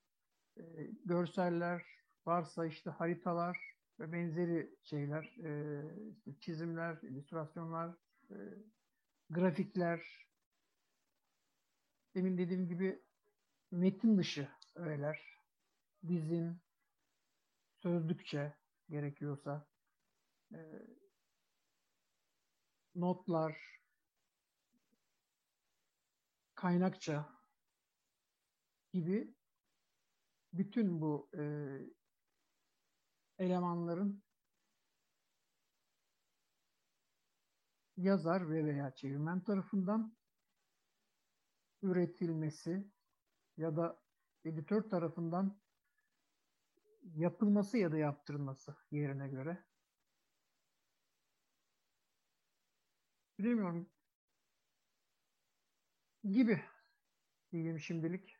e, 0.56 0.62
görseller, 1.04 1.82
varsa 2.26 2.66
işte 2.66 2.90
haritalar, 2.90 3.76
ve 4.00 4.12
benzeri 4.12 4.76
şeyler, 4.82 5.36
e, 5.44 5.82
işte 6.10 6.40
çizimler, 6.40 7.02
illüstrasyonlar, 7.02 7.96
e, 8.30 8.34
grafikler, 9.30 10.28
demin 12.14 12.38
dediğim 12.38 12.68
gibi 12.68 13.02
metin 13.70 14.18
dışı 14.18 14.48
öğeler, 14.74 15.40
dizin, 16.08 16.60
sözlükçe 17.76 18.56
gerekiyorsa, 18.88 19.66
e, 20.52 20.58
notlar, 22.96 23.80
kaynakça 26.54 27.28
gibi 28.92 29.34
bütün 30.52 31.00
bu 31.00 31.30
e, 31.38 31.44
elemanların 33.38 34.22
yazar 37.96 38.50
ve 38.50 38.64
veya 38.64 38.94
çevirmen 38.94 39.40
tarafından 39.40 40.16
üretilmesi 41.82 42.90
ya 43.56 43.76
da 43.76 44.02
editör 44.44 44.82
tarafından 44.82 45.60
yapılması 47.02 47.78
ya 47.78 47.92
da 47.92 47.98
yaptırılması 47.98 48.76
yerine 48.90 49.28
göre. 49.28 49.65
Bilemiyorum. 53.38 53.90
Gibi 56.24 56.60
diyeyim 57.52 57.80
şimdilik 57.80 58.36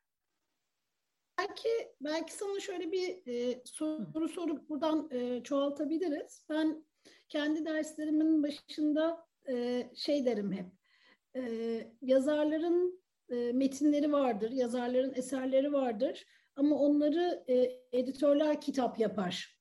belki 1.57 1.69
belki 2.01 2.33
sana 2.35 2.61
şöyle 2.61 2.93
bir 2.93 3.27
e, 3.27 3.63
soru 3.65 4.29
sorup 4.29 4.69
buradan 4.69 5.09
e, 5.13 5.43
çoğaltabiliriz. 5.43 6.45
Ben 6.49 6.85
kendi 7.29 7.65
derslerimin 7.65 8.43
başında 8.43 9.27
e, 9.49 9.85
şey 9.95 10.27
derim 10.27 10.53
hep. 10.53 10.67
E, 11.37 11.43
yazarların 12.03 13.03
e, 13.31 13.53
metinleri 13.53 14.13
vardır, 14.13 14.51
yazarların 14.51 15.15
eserleri 15.15 15.73
vardır 15.73 16.27
ama 16.57 16.77
onları 16.77 17.45
e, 17.49 17.83
editörler 17.93 18.61
kitap 18.61 18.99
yapar. 18.99 19.57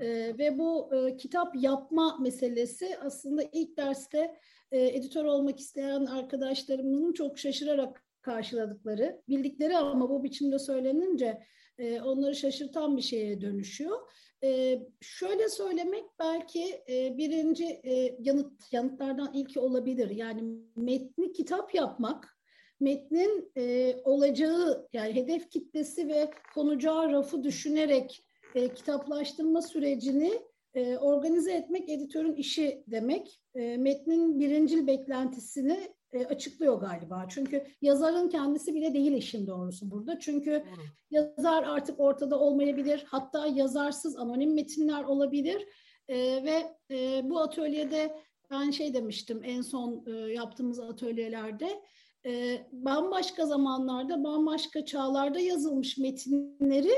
E, 0.00 0.08
ve 0.38 0.58
bu 0.58 0.94
e, 0.94 1.16
kitap 1.16 1.56
yapma 1.56 2.18
meselesi 2.18 2.98
aslında 2.98 3.42
ilk 3.52 3.76
derste 3.76 4.40
e, 4.72 4.86
editör 4.86 5.24
olmak 5.24 5.60
isteyen 5.60 6.06
arkadaşlarımızın 6.06 7.12
çok 7.12 7.38
şaşırarak 7.38 8.04
karşıladıkları, 8.22 9.22
bildikleri 9.28 9.76
ama 9.76 10.10
bu 10.10 10.24
biçimde 10.24 10.58
söylenince 10.58 11.42
e, 11.78 12.00
onları 12.00 12.34
şaşırtan 12.34 12.96
bir 12.96 13.02
şeye 13.02 13.40
dönüşüyor. 13.40 13.98
E, 14.44 14.80
şöyle 15.00 15.48
söylemek 15.48 16.04
belki 16.18 16.82
e, 16.88 17.16
birinci 17.18 17.64
e, 17.64 18.16
yanıt 18.20 18.72
yanıtlardan 18.72 19.32
ilki 19.34 19.60
olabilir. 19.60 20.10
Yani 20.10 20.42
metni 20.76 21.32
kitap 21.32 21.74
yapmak, 21.74 22.38
metnin 22.80 23.52
e, 23.56 23.94
olacağı 24.04 24.88
yani 24.92 25.14
hedef 25.14 25.50
kitlesi 25.50 26.08
ve 26.08 26.30
konacağı 26.54 27.12
rafı 27.12 27.44
düşünerek 27.44 28.24
e, 28.54 28.74
kitaplaştırma 28.74 29.62
sürecini 29.62 30.42
e, 30.74 30.96
organize 30.96 31.52
etmek 31.52 31.88
editörün 31.88 32.34
işi 32.34 32.84
demek. 32.86 33.40
E, 33.54 33.76
metnin 33.76 34.40
birincil 34.40 34.86
beklentisini 34.86 35.78
e, 36.12 36.26
açıklıyor 36.26 36.80
galiba. 36.80 37.26
Çünkü 37.28 37.64
yazarın 37.82 38.28
kendisi 38.28 38.74
bile 38.74 38.94
değil 38.94 39.12
işin 39.12 39.46
doğrusu 39.46 39.90
burada. 39.90 40.18
Çünkü 40.18 40.50
Doğru. 40.50 40.84
yazar 41.10 41.62
artık 41.62 42.00
ortada 42.00 42.40
olmayabilir. 42.40 43.04
Hatta 43.08 43.46
yazarsız 43.46 44.16
anonim 44.16 44.54
metinler 44.54 45.04
olabilir. 45.04 45.66
E, 46.08 46.16
ve 46.44 46.76
e, 46.90 47.30
bu 47.30 47.40
atölyede 47.40 48.16
ben 48.50 48.70
şey 48.70 48.94
demiştim 48.94 49.40
en 49.44 49.62
son 49.62 50.04
e, 50.06 50.10
yaptığımız 50.32 50.80
atölyelerde 50.80 51.82
e, 52.26 52.58
bambaşka 52.72 53.46
zamanlarda, 53.46 54.24
bambaşka 54.24 54.84
çağlarda 54.84 55.40
yazılmış 55.40 55.98
metinleri 55.98 56.92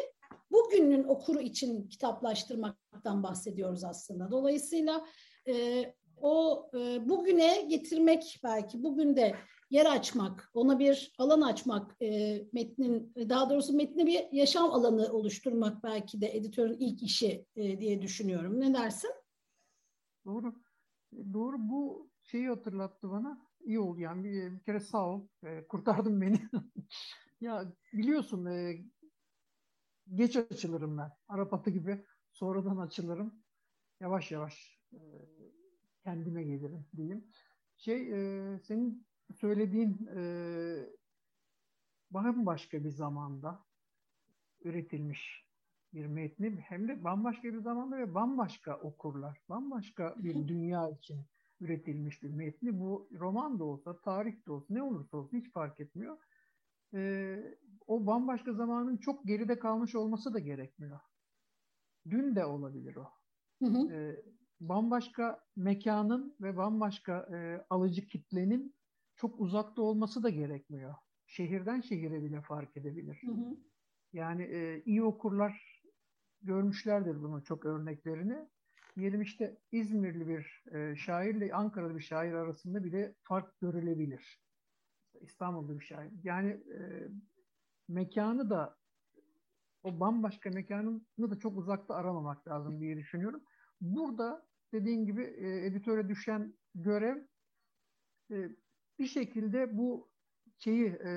bugünün 0.50 1.04
okuru 1.04 1.40
için 1.40 1.88
kitaplaştırmaktan 1.88 3.22
bahsediyoruz 3.22 3.84
aslında. 3.84 4.30
Dolayısıyla 4.30 5.06
e, 5.48 5.84
o 6.16 6.66
e, 6.74 7.08
bugüne 7.08 7.62
getirmek 7.62 8.40
belki 8.44 8.82
bugün 8.82 9.16
de 9.16 9.36
yer 9.70 9.86
açmak, 9.86 10.50
ona 10.54 10.78
bir 10.78 11.12
alan 11.18 11.40
açmak, 11.40 12.02
e, 12.02 12.38
metnin 12.52 13.12
daha 13.16 13.50
doğrusu 13.50 13.76
metne 13.76 14.06
bir 14.06 14.32
yaşam 14.32 14.70
alanı 14.70 15.12
oluşturmak 15.12 15.84
belki 15.84 16.20
de 16.20 16.36
editörün 16.36 16.76
ilk 16.78 17.02
işi 17.02 17.46
e, 17.56 17.80
diye 17.80 18.02
düşünüyorum. 18.02 18.60
Ne 18.60 18.74
dersin? 18.74 19.10
Doğru. 20.24 20.54
Doğru 21.32 21.56
bu 21.58 22.10
şeyi 22.22 22.48
hatırlattı 22.48 23.10
bana. 23.10 23.46
iyi 23.60 23.80
oldu 23.80 24.00
yani 24.00 24.24
bir, 24.24 24.52
bir 24.52 24.60
kere 24.60 24.80
sağ 24.80 25.06
ol. 25.06 25.26
E, 25.42 25.66
kurtardın 25.66 26.20
beni. 26.20 26.40
ya 27.40 27.72
biliyorsun 27.92 28.46
e, 28.46 28.76
geç 30.14 30.37
açılırım 30.37 30.99
ben. 30.99 31.11
Arap 31.29 31.55
atı 31.55 31.70
gibi 31.70 32.05
sonradan 32.33 32.77
açılırım. 32.77 33.35
Yavaş 34.01 34.33
yavaş 34.33 34.81
e, 34.92 34.99
kendime 36.03 36.42
gelirim 36.42 36.87
diyeyim. 36.96 37.25
Şey 37.77 38.12
e, 38.12 38.59
senin 38.59 39.07
söylediğin 39.35 40.09
e, 40.16 40.23
bambaşka 42.11 42.85
bir 42.85 42.90
zamanda 42.90 43.64
üretilmiş 44.64 45.51
bir 45.94 46.07
metni 46.07 46.61
hem 46.61 46.88
de 46.88 47.05
bambaşka 47.05 47.42
bir 47.42 47.61
zamanda 47.61 47.99
ve 47.99 48.14
bambaşka 48.14 48.77
okurlar, 48.77 49.40
bambaşka 49.49 50.14
bir 50.18 50.49
dünya 50.49 50.90
için 50.90 51.27
üretilmiş 51.61 52.23
bir 52.23 52.31
metni. 52.31 52.81
Bu 52.81 53.09
roman 53.12 53.59
da 53.59 53.64
olsa, 53.64 54.01
tarih 54.01 54.46
de 54.46 54.53
olsa, 54.53 54.66
ne 54.75 54.83
olursa 54.83 55.16
olsun 55.16 55.38
hiç 55.38 55.53
fark 55.53 55.81
etmiyor. 55.81 56.18
Ee, 56.94 57.59
o 57.90 58.07
bambaşka 58.07 58.53
zamanın 58.53 58.96
çok 58.96 59.24
geride 59.24 59.59
kalmış 59.59 59.94
olması 59.94 60.35
da 60.35 60.38
gerekmiyor. 60.38 61.00
Dün 62.11 62.37
de 62.37 62.44
olabilir 62.44 62.96
o. 62.96 63.09
Hı 63.62 63.66
hı. 63.66 63.92
Ee, 63.92 64.22
bambaşka 64.61 65.44
mekanın 65.57 66.37
ve 66.40 66.57
bambaşka 66.57 67.29
e, 67.35 67.66
alıcı 67.70 68.07
kitlenin 68.07 68.74
çok 69.16 69.40
uzakta 69.40 69.83
olması 69.83 70.22
da 70.22 70.31
gerekmiyor. 70.31 70.94
Şehirden 71.26 71.81
şehire 71.81 72.22
bile 72.22 72.40
fark 72.40 72.76
edebilir. 72.76 73.22
Hı 73.26 73.33
hı. 73.33 73.57
Yani 74.12 74.42
e, 74.42 74.83
iyi 74.85 75.03
okurlar 75.03 75.83
görmüşlerdir 76.42 77.22
bunun 77.22 77.40
çok 77.40 77.66
örneklerini. 77.66 78.48
Diyelim 78.96 79.22
işte 79.22 79.57
İzmirli 79.72 80.29
bir 80.29 80.64
e, 80.74 80.96
şairle 80.96 81.55
Ankaralı 81.55 81.96
bir 81.96 82.03
şair 82.03 82.33
arasında 82.33 82.85
bile 82.85 83.14
fark 83.22 83.61
görülebilir. 83.61 84.42
İstanbul'da 85.20 85.81
bir 85.81 85.85
şair. 85.85 86.11
Yani 86.22 86.50
e, 86.50 87.09
mekanı 87.90 88.50
da 88.50 88.79
o 89.83 90.00
bambaşka 90.00 90.50
mekanını 90.50 91.31
da 91.31 91.38
çok 91.38 91.59
uzakta 91.59 91.94
aramamak 91.94 92.48
lazım 92.48 92.81
diye 92.81 92.96
düşünüyorum. 92.96 93.44
Burada 93.81 94.46
dediğin 94.72 95.07
gibi 95.07 95.22
e, 95.22 95.66
editöre 95.66 96.09
düşen 96.09 96.55
görev 96.74 97.16
e, 98.31 98.50
bir 98.98 99.07
şekilde 99.07 99.79
bu 99.79 100.11
şeyi 100.59 100.87
e, 100.87 101.12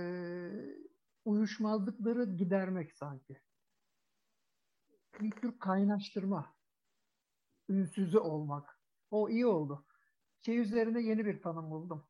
uyuşmazlıkları 1.25 2.25
gidermek 2.25 2.93
sanki. 2.93 3.41
Bir 5.21 5.31
tür 5.31 5.59
kaynaştırma, 5.59 6.55
ünsüzü 7.69 8.17
olmak. 8.17 8.79
O 9.11 9.29
iyi 9.29 9.45
oldu. 9.45 9.85
Şey 10.41 10.59
üzerine 10.59 11.01
yeni 11.01 11.25
bir 11.25 11.41
tanım 11.41 11.71
buldum. 11.71 12.07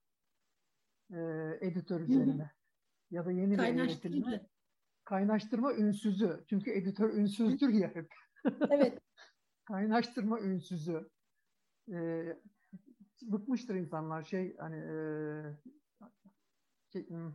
E, 1.11 1.19
editör 1.61 2.01
üzerine. 2.01 2.51
Ya 3.11 3.25
da 3.25 3.31
yeni 3.31 3.57
bir 3.57 3.63
yönetimle. 3.63 4.52
Kaynaştırma 5.05 5.73
ünsüzü. 5.73 6.43
Çünkü 6.49 6.71
editör 6.71 7.13
ünsüzdür 7.13 7.69
ya 7.69 7.95
hep. 7.95 8.13
Evet. 8.69 8.99
Kaynaştırma 9.65 10.39
ünsüzü. 10.39 11.09
E, 11.91 12.25
bıkmıştır 13.21 13.75
insanlar 13.75 14.23
şey 14.23 14.55
hani 14.57 14.77
e, 14.77 14.95
şey, 16.93 17.09
hmm, 17.09 17.33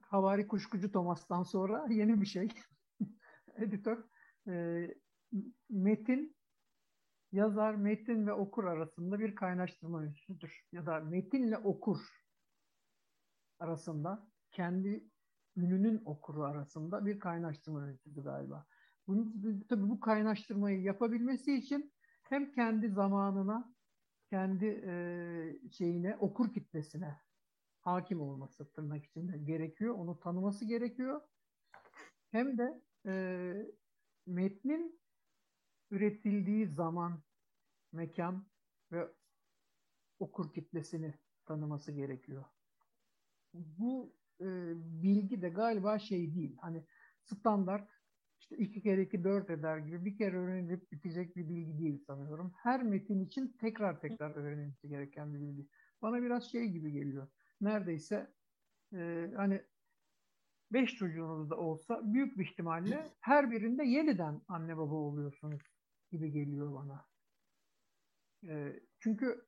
Havari 0.00 0.48
Kuşkucu 0.48 0.92
Thomas'tan 0.92 1.42
sonra 1.42 1.86
yeni 1.90 2.20
bir 2.20 2.26
şey. 2.26 2.48
Editör. 3.56 4.04
E, 4.48 4.86
metin 5.70 6.36
yazar, 7.32 7.74
metin 7.74 8.26
ve 8.26 8.32
okur 8.32 8.64
arasında 8.64 9.18
bir 9.18 9.34
kaynaştırma 9.34 10.04
ünsüdür. 10.04 10.64
Ya 10.72 10.86
da 10.86 11.00
metinle 11.00 11.58
okur 11.58 11.98
arasında 13.58 14.28
kendi 14.50 15.11
ününün 15.56 16.02
okuru 16.04 16.44
arasında 16.44 17.06
bir 17.06 17.18
kaynaştırma 17.18 17.88
ünsüdür 17.88 18.22
galiba. 18.22 18.66
Bunu, 19.06 19.32
tabii 19.68 19.88
bu 19.88 20.00
kaynaştırmayı 20.00 20.82
yapabilmesi 20.82 21.54
için 21.54 21.92
hem 22.22 22.52
kendi 22.52 22.88
zamanına, 22.88 23.74
kendi 24.30 24.66
e, 24.66 25.70
şeyine, 25.70 26.16
okur 26.16 26.52
kitlesine 26.54 27.18
hakim 27.80 28.20
olması 28.20 28.72
tırnak 28.72 29.04
içinde 29.04 29.38
gerekiyor. 29.38 29.94
Onu 29.94 30.20
tanıması 30.20 30.64
gerekiyor. 30.64 31.20
Hem 32.30 32.58
de 32.58 32.82
e, 33.06 33.12
metnin 34.26 35.00
üretildiği 35.90 36.66
zaman, 36.66 37.22
mekan 37.92 38.46
ve 38.92 39.08
okur 40.18 40.52
kitlesini 40.52 41.14
tanıması 41.46 41.92
gerekiyor. 41.92 42.44
Bu 43.54 44.16
e, 44.42 44.72
bilgi 45.02 45.42
de 45.42 45.48
galiba 45.48 45.98
şey 45.98 46.34
değil. 46.34 46.56
Hani 46.60 46.84
standart 47.24 47.88
işte 48.40 48.56
iki 48.56 48.82
kere 48.82 49.02
iki 49.02 49.24
dört 49.24 49.50
eder 49.50 49.78
gibi 49.78 50.04
bir 50.04 50.16
kere 50.16 50.36
öğrenilip 50.36 50.92
bitecek 50.92 51.36
bir 51.36 51.48
bilgi 51.48 51.78
değil 51.78 52.04
sanıyorum. 52.06 52.52
Her 52.62 52.82
metin 52.82 53.20
için 53.20 53.56
tekrar 53.60 54.00
tekrar 54.00 54.36
öğrenilmesi 54.36 54.88
gereken 54.88 55.34
bir 55.34 55.40
bilgi. 55.40 55.68
Bana 56.02 56.22
biraz 56.22 56.44
şey 56.44 56.68
gibi 56.68 56.92
geliyor 56.92 57.28
neredeyse 57.62 58.32
e, 58.92 59.30
hani 59.36 59.62
beş 60.72 60.94
çocuğunuz 60.94 61.50
da 61.50 61.56
olsa 61.56 62.00
büyük 62.14 62.38
bir 62.38 62.44
ihtimalle 62.44 63.10
her 63.20 63.50
birinde 63.50 63.84
yeniden 63.84 64.40
anne 64.48 64.76
baba 64.76 64.94
oluyorsunuz 64.94 65.62
gibi 66.10 66.32
geliyor 66.32 66.74
bana. 66.74 67.06
E, 68.48 68.80
çünkü 68.98 69.46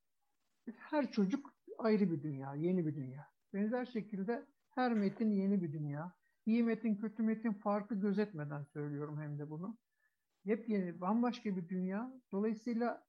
her 0.76 1.12
çocuk 1.12 1.54
ayrı 1.78 2.10
bir 2.10 2.22
dünya, 2.22 2.54
yeni 2.54 2.86
bir 2.86 2.96
dünya. 2.96 3.26
Benzer 3.52 3.86
şekilde 3.86 4.46
her 4.74 4.92
metin 4.92 5.30
yeni 5.30 5.62
bir 5.62 5.72
dünya. 5.72 6.12
İyi 6.46 6.62
metin, 6.62 6.96
kötü 6.96 7.22
metin 7.22 7.52
farkı 7.52 7.94
gözetmeden 7.94 8.62
söylüyorum 8.62 9.20
hem 9.20 9.38
de 9.38 9.50
bunu. 9.50 9.78
Yepyeni, 10.44 11.00
bambaşka 11.00 11.56
bir 11.56 11.68
dünya. 11.68 12.12
Dolayısıyla 12.32 13.06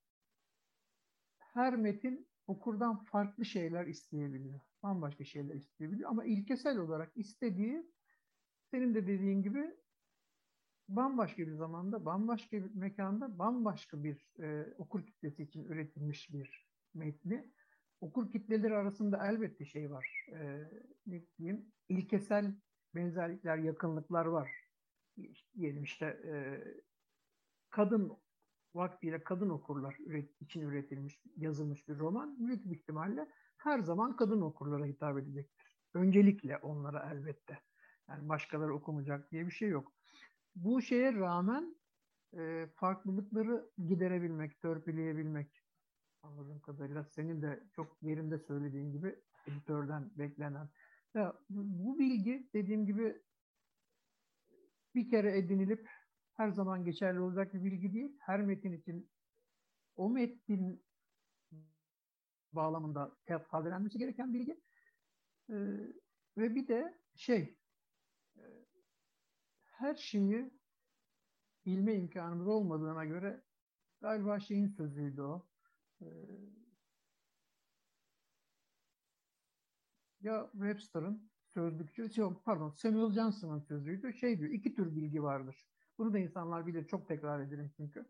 her 1.39 1.75
metin 1.75 2.28
okurdan 2.47 3.04
farklı 3.04 3.45
şeyler 3.45 3.88
isteyebiliyor 3.88 4.62
bambaşka 4.86 5.23
şeyler 5.23 5.56
isteyebiliyor. 5.56 6.10
Ama 6.10 6.25
ilkesel 6.25 6.78
olarak 6.78 7.12
istediği 7.15 7.91
senin 8.71 8.95
de 8.95 9.08
dediğin 9.08 9.43
gibi 9.43 9.75
bambaşka 10.88 11.47
bir 11.47 11.54
zamanda, 11.54 12.06
bambaşka 12.06 12.58
bir 12.58 12.75
mekanda, 12.75 13.39
bambaşka 13.39 14.04
bir 14.04 14.34
e, 14.39 14.73
okur 14.78 15.06
kitlesi 15.06 15.43
için 15.43 15.65
üretilmiş 15.65 16.34
bir 16.34 16.67
metni. 16.93 17.51
Okur 18.05 18.31
kitleleri 18.31 18.75
arasında 18.75 19.27
elbette 19.27 19.65
şey 19.65 19.91
var. 19.91 20.27
E, 20.31 20.69
ne 21.07 21.21
diyeyim? 21.37 21.65
İlkesel 21.89 22.55
benzerlikler, 22.95 23.57
yakınlıklar 23.57 24.25
var. 24.25 24.51
Diyelim 25.55 25.83
işte 25.83 26.05
e, 26.05 26.33
kadın 27.69 28.17
vaktiyle 28.75 29.23
kadın 29.23 29.49
okurlar 29.49 29.97
üret, 30.05 30.41
için 30.41 30.61
üretilmiş, 30.61 31.21
yazılmış 31.37 31.87
bir 31.87 31.99
roman 31.99 32.45
büyük 32.47 32.65
bir 32.65 32.75
ihtimalle 32.75 33.27
her 33.57 33.79
zaman 33.79 34.15
kadın 34.15 34.41
okurlara 34.41 34.85
hitap 34.85 35.17
edecektir. 35.17 35.77
Öncelikle 35.93 36.57
onlara 36.57 37.09
elbette. 37.11 37.59
Yani 38.09 38.29
başkaları 38.29 38.75
okumayacak 38.75 39.31
diye 39.31 39.45
bir 39.45 39.51
şey 39.51 39.69
yok. 39.69 39.93
Bu 40.55 40.81
şeye 40.81 41.13
rağmen 41.13 41.75
e, 42.37 42.67
farklılıkları 42.75 43.69
giderebilmek, 43.87 44.61
törpüleyebilmek 44.61 45.64
anladığım 46.25 46.59
kadarıyla 46.59 47.03
senin 47.03 47.41
de 47.41 47.63
çok 47.75 47.97
yerinde 48.01 48.39
söylediğin 48.39 48.91
gibi 48.91 49.15
editörden 49.47 50.11
beklenen. 50.17 50.69
Ya, 51.13 51.35
bu 51.49 51.99
bilgi 51.99 52.49
dediğim 52.53 52.85
gibi 52.85 53.21
bir 54.95 55.09
kere 55.09 55.38
edinilip 55.38 55.89
her 56.33 56.49
zaman 56.49 56.85
geçerli 56.85 57.19
olacak 57.19 57.53
bir 57.53 57.63
bilgi 57.63 57.93
değil. 57.93 58.17
Her 58.19 58.41
metin 58.41 58.71
için 58.71 59.09
o 59.95 60.09
metnin 60.09 60.85
bağlamında 62.53 63.17
tazelenmesi 63.51 63.97
gereken 63.97 64.33
bilgi. 64.33 64.61
E, 65.49 65.55
ve 66.38 66.55
bir 66.55 66.67
de 66.67 66.99
şey 67.15 67.57
e, 68.38 68.43
her 69.65 69.95
şeyi 69.95 70.51
bilme 71.65 71.95
imkanımız 71.95 72.47
olmadığına 72.47 73.05
göre 73.05 73.43
galiba 74.01 74.39
şeyin 74.39 74.67
sözüydü 74.67 75.21
o. 75.21 75.47
E, 76.01 76.05
ya 80.21 80.49
Webster'ın 80.51 81.31
sözlükçü, 81.53 82.10
şey, 82.13 82.25
pardon 82.45 82.69
Samuel 82.69 83.13
Johnson'ın 83.13 83.60
sözüydü. 83.60 84.13
Şey 84.13 84.39
diyor, 84.39 84.51
iki 84.51 84.73
tür 84.75 84.95
bilgi 84.95 85.23
vardır. 85.23 85.67
Bunu 85.97 86.13
da 86.13 86.19
insanlar 86.19 86.67
bilir, 86.67 86.88
çok 86.88 87.08
tekrar 87.08 87.39
ederim 87.39 87.71
çünkü. 87.77 88.05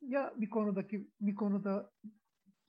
Ya 0.00 0.34
bir 0.36 0.50
konudaki 0.50 1.10
bir 1.20 1.34
konuda 1.34 1.92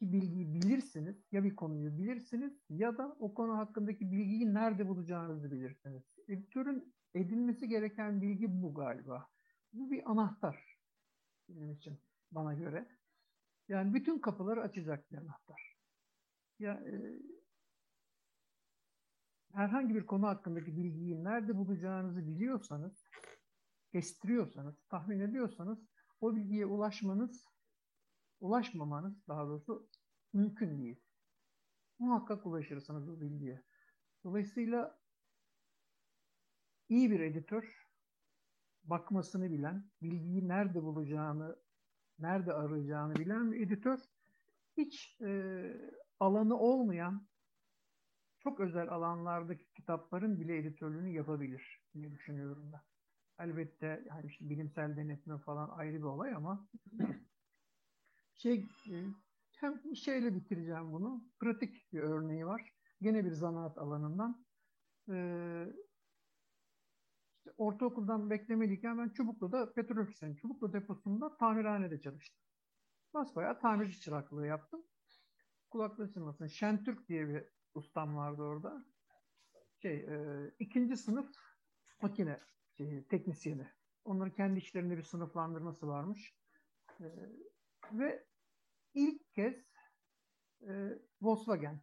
ki 0.02 0.12
bilgiyi 0.12 0.54
bilirsiniz, 0.54 1.28
ya 1.32 1.44
bir 1.44 1.56
konuyu 1.56 1.98
bilirsiniz 1.98 2.54
ya 2.70 2.98
da 2.98 3.16
o 3.20 3.34
konu 3.34 3.58
hakkındaki 3.58 4.12
bilgiyi 4.12 4.54
nerede 4.54 4.88
bulacağınızı 4.88 5.52
bilirsiniz. 5.52 6.04
Editörün 6.28 6.96
edinmesi 7.14 7.68
gereken 7.70 8.22
bilgi 8.22 8.62
bu 8.62 8.74
galiba. 8.74 9.28
Bu 9.74 9.92
bir 9.92 10.12
anahtar 10.12 10.78
benim 11.50 11.72
için 11.72 12.00
bana 12.32 12.54
göre. 12.54 13.01
Yani 13.68 13.94
bütün 13.94 14.20
kapıları 14.20 14.62
açacak 14.62 15.12
bir 15.12 15.18
anahtar. 15.18 15.78
Ya 16.60 16.74
e, 16.74 17.20
herhangi 19.54 19.96
bir 19.96 20.06
konu 20.06 20.28
hakkındaki 20.28 20.78
bilgiyi 20.78 21.24
nerede 21.24 21.58
bulacağınızı 21.58 22.28
biliyorsanız, 22.28 23.08
kestiriyorsanız, 23.92 24.76
tahmin 24.90 25.20
ediyorsanız 25.20 25.80
o 26.22 26.36
bilgiye 26.36 26.66
ulaşmanız, 26.66 27.46
ulaşmamanız 28.40 29.28
daha 29.28 29.48
doğrusu 29.48 29.90
mümkün 30.34 30.82
değil. 30.82 31.00
Muhakkak 32.00 32.46
ulaşırsınız 32.46 33.10
o 33.10 33.22
bilgiye. 33.22 33.64
Dolayısıyla 34.24 35.00
iyi 36.90 37.12
bir 37.12 37.20
editör 37.20 37.88
bakmasını 38.84 39.52
bilen, 39.52 39.92
bilgiyi 40.02 40.48
nerede 40.48 40.84
bulacağını, 40.84 41.56
nerede 42.22 42.54
arayacağını 42.54 43.16
bilen 43.16 43.52
bir 43.52 43.68
editör 43.68 44.00
hiç 44.78 45.22
e, 45.22 45.64
alanı 46.20 46.58
olmayan 46.60 47.28
çok 48.40 48.60
özel 48.60 48.90
alanlardaki 48.90 49.74
kitapların 49.74 50.40
bile 50.40 50.58
editörlüğünü 50.58 51.10
yapabilir 51.10 51.82
diye 51.94 52.12
düşünüyorum 52.12 52.72
ben. 52.74 52.82
Elbette 53.46 54.04
yani 54.10 54.26
işte 54.28 54.50
bilimsel 54.50 54.98
denetme 54.98 55.38
falan 55.38 55.70
ayrı 55.70 55.98
bir 55.98 56.04
olay 56.04 56.34
ama 56.36 56.70
şey 58.36 58.70
e, 58.92 59.06
hem 59.56 59.96
şeyle 59.96 60.36
bitireceğim 60.36 60.92
bunu. 60.94 61.24
Pratik 61.40 61.94
bir 61.94 62.00
örneği 62.00 62.46
var. 62.46 62.74
Gene 63.02 63.26
bir 63.26 63.32
zanaat 63.32 63.78
alanından. 63.78 64.46
Ee, 65.10 65.68
işte 67.42 67.54
ortaokuldan 67.58 68.30
beklemeliyken 68.30 68.98
ben 68.98 69.10
Çubuklu'da 69.10 69.74
petrol 69.74 69.98
ofisinin 69.98 70.36
Çubuklu 70.36 70.74
deposunda 70.74 71.38
tamirhanede 71.38 72.02
çalıştım. 72.02 72.44
Basbayağı 73.14 73.60
tamirci 73.60 74.00
çıraklığı 74.00 74.48
yaptım. 74.48 74.84
Kulaklığı 75.70 76.12
çınlasın. 76.12 76.48
Şentürk 76.48 77.08
diye 77.10 77.28
bir 77.28 77.44
ustam 77.74 78.16
vardı 78.16 78.42
orada. 78.42 78.86
Şey, 79.82 79.96
e, 79.96 80.52
ikinci 80.60 80.98
sınıf 80.98 81.30
makine 82.02 82.40
şey, 82.78 83.04
teknisyeni. 83.04 83.68
Onların 84.04 84.34
kendi 84.34 84.60
işlerinde 84.60 84.98
bir 84.98 85.04
sınıflandırması 85.04 85.88
varmış. 85.88 86.36
E, 87.00 87.06
ve 87.92 88.26
ilk 88.94 89.34
kez 89.34 89.56
e, 90.68 91.00
Volkswagen 91.22 91.82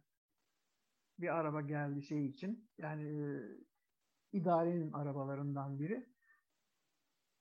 bir 1.17 1.35
araba 1.35 1.61
geldi 1.61 2.03
şey 2.03 2.25
için. 2.25 2.69
Yani 2.77 3.03
e, 3.03 3.68
idarenin 4.31 4.91
arabalarından 4.91 5.79
biri. 5.79 6.09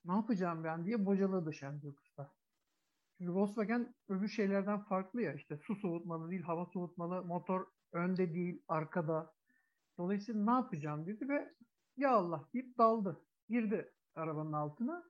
Ne 0.05 0.13
yapacağım 0.13 0.65
ben 0.65 0.85
diye 0.87 1.07
bocaladı 1.07 1.53
Şentürk 1.53 2.01
Usta. 2.01 2.33
Çünkü 3.19 3.33
Volkswagen 3.33 3.95
öbür 4.09 4.29
şeylerden 4.29 4.81
farklı 4.81 5.23
ya. 5.23 5.35
işte 5.35 5.57
su 5.57 5.75
soğutmalı 5.77 6.31
değil, 6.31 6.43
hava 6.43 6.67
soğutmalı, 6.67 7.25
motor 7.25 7.67
önde 7.93 8.35
değil, 8.35 8.63
arkada. 8.69 9.35
Dolayısıyla 9.99 10.45
ne 10.45 10.51
yapacağım 10.51 11.07
dedi 11.07 11.29
ve 11.29 11.55
ya 11.97 12.11
Allah 12.11 12.49
deyip 12.55 12.79
daldı. 12.79 13.21
Girdi 13.49 13.93
arabanın 14.15 14.53
altına 14.53 15.05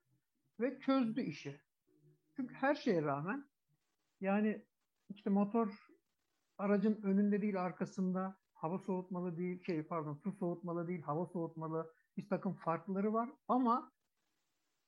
ve 0.60 0.80
çözdü 0.80 1.20
işi. 1.20 1.60
Çünkü 2.36 2.54
her 2.54 2.74
şeye 2.74 3.02
rağmen 3.02 3.48
yani 4.20 4.66
işte 5.08 5.30
motor 5.30 5.88
aracın 6.58 7.02
önünde 7.02 7.42
değil 7.42 7.62
arkasında 7.62 8.36
hava 8.58 8.78
soğutmalı 8.78 9.36
değil 9.36 9.64
şey 9.64 9.82
pardon 9.82 10.14
su 10.14 10.32
soğutmalı 10.32 10.88
değil 10.88 11.02
hava 11.02 11.26
soğutmalı 11.26 11.92
bir 12.16 12.28
takım 12.28 12.54
farkları 12.54 13.12
var 13.12 13.30
ama 13.48 13.92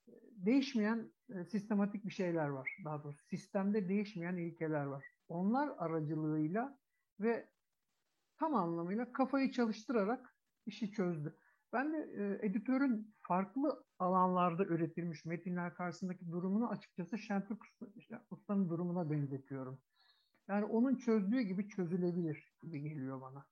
e, 0.07 0.11
değişmeyen 0.35 1.11
e, 1.29 1.45
sistematik 1.45 2.05
bir 2.05 2.11
şeyler 2.11 2.47
var. 2.47 2.77
Daha 2.85 3.03
doğrusu 3.03 3.25
sistemde 3.25 3.89
değişmeyen 3.89 4.37
ilkeler 4.37 4.85
var. 4.85 5.05
Onlar 5.27 5.69
aracılığıyla 5.77 6.79
ve 7.19 7.49
tam 8.39 8.55
anlamıyla 8.55 9.11
kafayı 9.13 9.51
çalıştırarak 9.51 10.35
işi 10.65 10.91
çözdü. 10.91 11.37
Ben 11.73 11.93
de 11.93 11.97
e, 11.97 12.45
editörün 12.47 13.15
farklı 13.21 13.83
alanlarda 13.99 14.65
üretilmiş 14.65 15.25
metinler 15.25 15.73
karşısındaki 15.73 16.31
durumunu 16.31 16.69
açıkçası 16.69 17.17
Şentürk 17.17 17.61
Usta'nın 18.31 18.69
durumuna 18.69 19.11
benzetiyorum. 19.11 19.81
Yani 20.47 20.65
onun 20.65 20.95
çözdüğü 20.95 21.41
gibi 21.41 21.69
çözülebilir 21.69 22.53
gibi 22.61 22.81
geliyor 22.81 23.21
bana. 23.21 23.45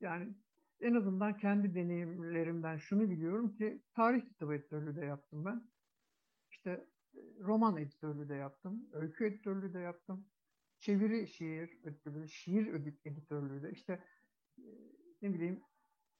Yani 0.00 0.34
en 0.80 0.94
azından 0.94 1.36
kendi 1.36 1.74
deneyimlerimden 1.74 2.76
şunu 2.76 3.10
biliyorum 3.10 3.52
ki 3.52 3.82
tarih 3.94 4.28
kitabı 4.28 4.54
editörlüğü 4.54 4.96
de 4.96 5.04
yaptım 5.04 5.44
ben. 5.44 5.70
İşte 6.50 6.70
e, 7.14 7.20
roman 7.40 7.76
editörlüğü 7.76 8.28
de 8.28 8.34
yaptım, 8.34 8.88
öykü 8.92 9.26
editörlüğü 9.26 9.74
de 9.74 9.78
yaptım. 9.78 10.26
Çeviri 10.78 11.28
şiir 11.28 11.78
editörlüğü, 11.84 12.28
şiir 12.28 12.66
editörlüğü 13.04 13.62
de 13.62 13.70
işte 13.72 14.04
e, 14.58 14.64
ne 15.22 15.34
bileyim 15.34 15.62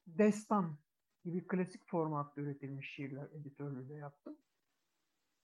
destan 0.07 0.77
gibi 1.25 1.47
klasik 1.47 1.85
formatta 1.85 2.41
üretilmiş 2.41 2.95
şiirler 2.95 3.29
editörlüğü 3.31 3.89
de 3.89 3.93
yaptım. 3.93 4.37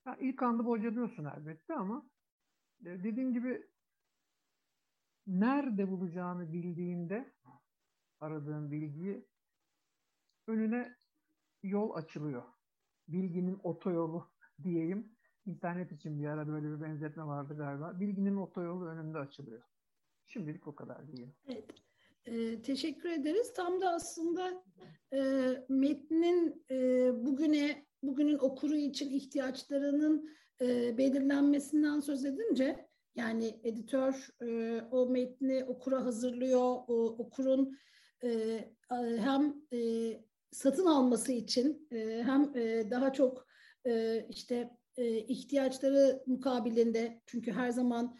Ya 0.06 0.17
ilk 0.19 0.43
anda 0.43 0.65
bocalıyorsun 0.65 1.26
elbette 1.26 1.74
ama 1.74 2.10
e, 2.82 2.86
dediğim 2.86 3.34
gibi 3.34 3.67
nerede 5.28 5.91
bulacağını 5.91 6.54
bildiğinde 6.54 7.34
aradığın 8.24 8.72
bilgiyi 8.72 9.28
önüne 10.48 10.96
yol 11.64 11.96
açılıyor. 11.96 12.44
Bilginin 13.08 13.60
otoyolu 13.64 14.32
diyeyim. 14.64 15.16
İnternet 15.46 15.92
için 15.92 16.20
bir 16.20 16.28
ara 16.28 16.48
böyle 16.48 16.72
bir 16.72 16.82
benzetme 16.82 17.26
vardı 17.26 17.58
galiba. 17.58 18.00
Bilginin 18.00 18.36
otoyolu 18.36 18.86
önünde 18.86 19.18
açılıyor. 19.18 19.62
Şimdilik 20.26 20.68
o 20.68 20.76
kadar 20.76 21.08
diyeyim. 21.08 21.36
Evet. 21.48 21.70
E, 22.26 22.62
teşekkür 22.62 23.10
ederiz. 23.10 23.54
Tam 23.54 23.82
da 23.82 23.90
aslında 23.90 24.64
e, 25.14 25.20
metnin 25.70 26.66
e, 26.72 26.76
bugüne 27.26 27.86
bugünün 28.04 28.38
okuru 28.38 28.76
için 28.76 29.12
ihtiyaçlarının 29.12 30.30
e, 30.62 30.98
belirlenmesinden 30.98 32.00
söz 32.00 32.26
edince 32.26 32.90
yani 33.16 33.60
editör 33.64 34.28
e, 34.42 34.82
o 34.92 35.10
metni 35.10 35.66
okura 35.66 36.06
hazırlıyor, 36.06 36.76
o, 36.88 37.16
okurun 37.18 37.78
hem 39.20 39.56
satın 40.52 40.86
alması 40.86 41.32
için 41.32 41.88
hem 42.26 42.54
daha 42.92 43.14
çok 43.14 43.48
işte 44.30 44.70
ihtiyaçları 45.28 46.24
mukabilinde 46.26 47.22
çünkü 47.26 47.52
her 47.52 47.70
zaman 47.70 48.18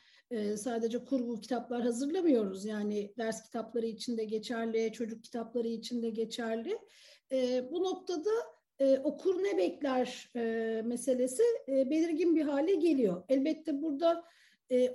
sadece 0.56 1.06
kurgu 1.06 1.42
kitaplar 1.42 1.82
hazırlamıyoruz 1.82 2.66
yani 2.66 3.14
ders 3.18 3.44
kitapları 3.44 3.86
için 3.86 4.18
de 4.18 4.26
geçerli, 4.26 4.92
çocuk 4.94 5.24
kitapları 5.24 5.68
için 5.68 6.02
de 6.02 6.10
geçerli. 6.10 6.78
Bu 7.72 7.84
noktada 7.84 8.30
okur 9.04 9.44
ne 9.44 9.58
bekler 9.58 10.32
meselesi 10.86 11.44
belirgin 11.68 12.36
bir 12.36 12.42
hale 12.42 12.76
geliyor. 12.76 13.24
Elbette 13.30 13.82
burada 13.82 14.24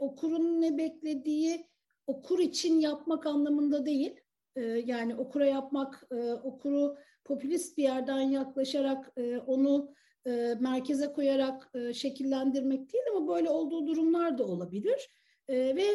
okurun 0.00 0.60
ne 0.60 0.78
beklediği 0.78 1.66
okur 2.06 2.38
için 2.38 2.80
yapmak 2.80 3.26
anlamında 3.26 3.86
değil. 3.86 4.20
E, 4.58 4.82
yani 4.86 5.14
okura 5.16 5.46
yapmak, 5.46 6.06
e, 6.10 6.32
okuru 6.32 6.96
popülist 7.24 7.78
bir 7.78 7.82
yerden 7.82 8.20
yaklaşarak 8.20 9.12
e, 9.16 9.38
onu 9.38 9.94
e, 10.26 10.54
merkeze 10.60 11.12
koyarak 11.12 11.72
şekillendirmek 11.94 12.92
değil 12.92 13.04
ama 13.16 13.28
böyle 13.28 13.50
olduğu 13.50 13.86
durumlar 13.86 14.38
da 14.38 14.44
olabilir. 14.44 15.10
Ve 15.48 15.86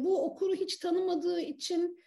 bu 0.00 0.24
okuru 0.24 0.54
hiç 0.54 0.76
tanımadığı 0.76 1.40
için 1.40 1.98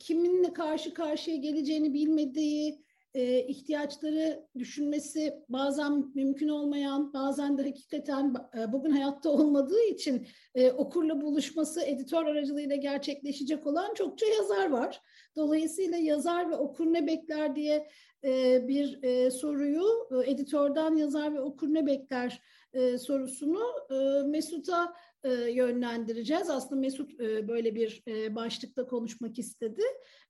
kiminle 0.00 0.52
karşı 0.52 0.94
karşıya 0.94 1.36
geleceğini 1.36 1.94
bilmediği, 1.94 2.83
e, 3.14 3.46
ihtiyaçları 3.46 4.46
düşünmesi 4.58 5.34
bazen 5.48 6.12
mümkün 6.14 6.48
olmayan, 6.48 7.12
bazen 7.12 7.58
de 7.58 7.62
hakikaten 7.62 8.34
e, 8.58 8.72
bugün 8.72 8.90
hayatta 8.90 9.30
olmadığı 9.30 9.82
için 9.82 10.26
e, 10.54 10.70
okurla 10.70 11.20
buluşması 11.20 11.82
editör 11.82 12.26
aracılığıyla 12.26 12.76
gerçekleşecek 12.76 13.66
olan 13.66 13.94
çokça 13.94 14.26
yazar 14.26 14.70
var. 14.70 15.00
Dolayısıyla 15.36 15.98
yazar 15.98 16.50
ve 16.50 16.56
okur 16.56 16.92
ne 16.92 17.06
bekler 17.06 17.56
diye 17.56 17.88
e, 18.24 18.68
bir 18.68 19.02
e, 19.02 19.30
soruyu 19.30 19.84
e, 20.10 20.30
editörden 20.30 20.96
yazar 20.96 21.34
ve 21.34 21.40
okur 21.40 21.74
ne 21.74 21.86
bekler 21.86 22.42
e, 22.72 22.98
sorusunu 22.98 23.62
e, 23.90 24.22
Mesut'a 24.26 24.94
e, 25.24 25.32
yönlendireceğiz. 25.50 26.50
Aslında 26.50 26.80
Mesut 26.80 27.20
e, 27.20 27.48
böyle 27.48 27.74
bir 27.74 28.02
e, 28.08 28.34
başlıkta 28.34 28.86
konuşmak 28.86 29.38
istedi. 29.38 29.82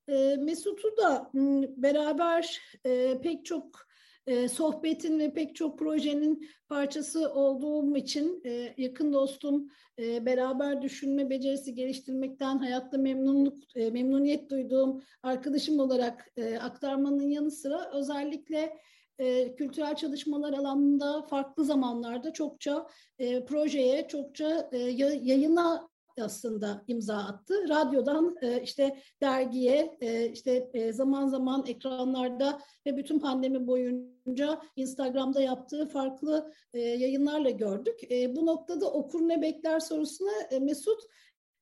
E, 0.08 0.36
Mesut'u 0.36 0.96
da 0.96 1.30
beraber 1.76 2.60
e, 2.86 3.20
pek 3.22 3.44
çok 3.44 3.86
e, 4.26 4.48
sohbetin 4.48 5.18
ve 5.18 5.34
pek 5.34 5.56
çok 5.56 5.78
projenin 5.78 6.48
parçası 6.68 7.32
olduğum 7.34 7.96
için 7.96 8.42
e, 8.46 8.74
yakın 8.76 9.12
dostum, 9.12 9.70
e, 9.98 10.26
beraber 10.26 10.82
düşünme 10.82 11.30
becerisi 11.30 11.74
geliştirmekten 11.74 12.58
hayatta 12.58 12.98
memnunluk 12.98 13.76
e, 13.76 13.90
memnuniyet 13.90 14.50
duyduğum 14.50 15.02
arkadaşım 15.22 15.78
olarak 15.78 16.28
e, 16.36 16.58
aktarmanın 16.58 17.30
yanı 17.30 17.50
sıra 17.50 17.90
özellikle 17.92 18.78
e, 19.18 19.54
kültürel 19.54 19.96
çalışmalar 19.96 20.52
alanında 20.52 21.22
farklı 21.22 21.64
zamanlarda 21.64 22.32
çokça 22.32 22.86
e, 23.18 23.44
projeye, 23.44 24.08
çokça 24.08 24.68
e, 24.72 24.78
yayına 25.22 25.88
aslında 26.22 26.84
imza 26.88 27.16
attı. 27.16 27.68
Radyodan 27.68 28.36
e, 28.42 28.62
işte 28.62 28.98
dergiye, 29.22 29.98
e, 30.00 30.28
işte 30.28 30.70
e, 30.74 30.92
zaman 30.92 31.26
zaman 31.26 31.64
ekranlarda 31.66 32.60
ve 32.86 32.96
bütün 32.96 33.18
pandemi 33.18 33.66
boyunca 33.66 34.60
Instagram'da 34.76 35.40
yaptığı 35.40 35.88
farklı 35.88 36.52
e, 36.74 36.80
yayınlarla 36.80 37.50
gördük. 37.50 38.12
E, 38.12 38.36
bu 38.36 38.46
noktada 38.46 38.92
okur 38.92 39.28
ne 39.28 39.42
bekler 39.42 39.80
sorusuna 39.80 40.32
e, 40.50 40.58
Mesut 40.58 41.00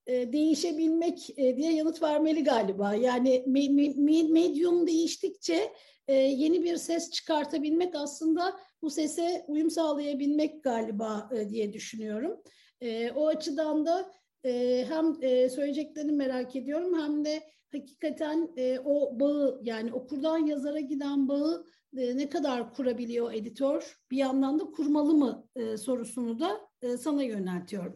e, 0.06 0.32
değişebilmek 0.32 1.38
e, 1.38 1.56
diye 1.56 1.72
yanıt 1.72 2.02
vermeli 2.02 2.44
galiba. 2.44 2.94
Yani 2.94 3.44
me, 3.46 3.68
me, 3.68 4.22
medyum 4.22 4.86
değiştikçe 4.86 5.72
e, 6.08 6.14
yeni 6.14 6.64
bir 6.64 6.76
ses 6.76 7.10
çıkartabilmek 7.10 7.94
aslında 7.94 8.60
bu 8.82 8.90
sese 8.90 9.44
uyum 9.48 9.70
sağlayabilmek 9.70 10.64
galiba 10.64 11.30
e, 11.36 11.48
diye 11.48 11.72
düşünüyorum. 11.72 12.42
E, 12.80 13.10
o 13.10 13.26
açıdan 13.26 13.86
da 13.86 14.10
e, 14.44 14.84
hem 14.88 15.16
e, 15.22 15.48
söyleyeceklerini 15.48 16.12
merak 16.12 16.56
ediyorum 16.56 17.00
hem 17.00 17.24
de 17.24 17.42
hakikaten 17.72 18.50
e, 18.56 18.78
o 18.84 19.20
bağı 19.20 19.60
yani 19.62 19.92
okurdan 19.92 20.38
yazara 20.38 20.80
giden 20.80 21.28
bağı 21.28 21.66
e, 21.96 22.16
ne 22.16 22.28
kadar 22.28 22.74
kurabiliyor 22.74 23.32
editör? 23.32 23.96
Bir 24.10 24.16
yandan 24.16 24.60
da 24.60 24.64
kurmalı 24.64 25.14
mı 25.14 25.46
e, 25.56 25.76
sorusunu 25.76 26.40
da 26.40 26.60
e, 26.82 26.96
sana 26.96 27.22
yöneltiyorum. 27.22 27.94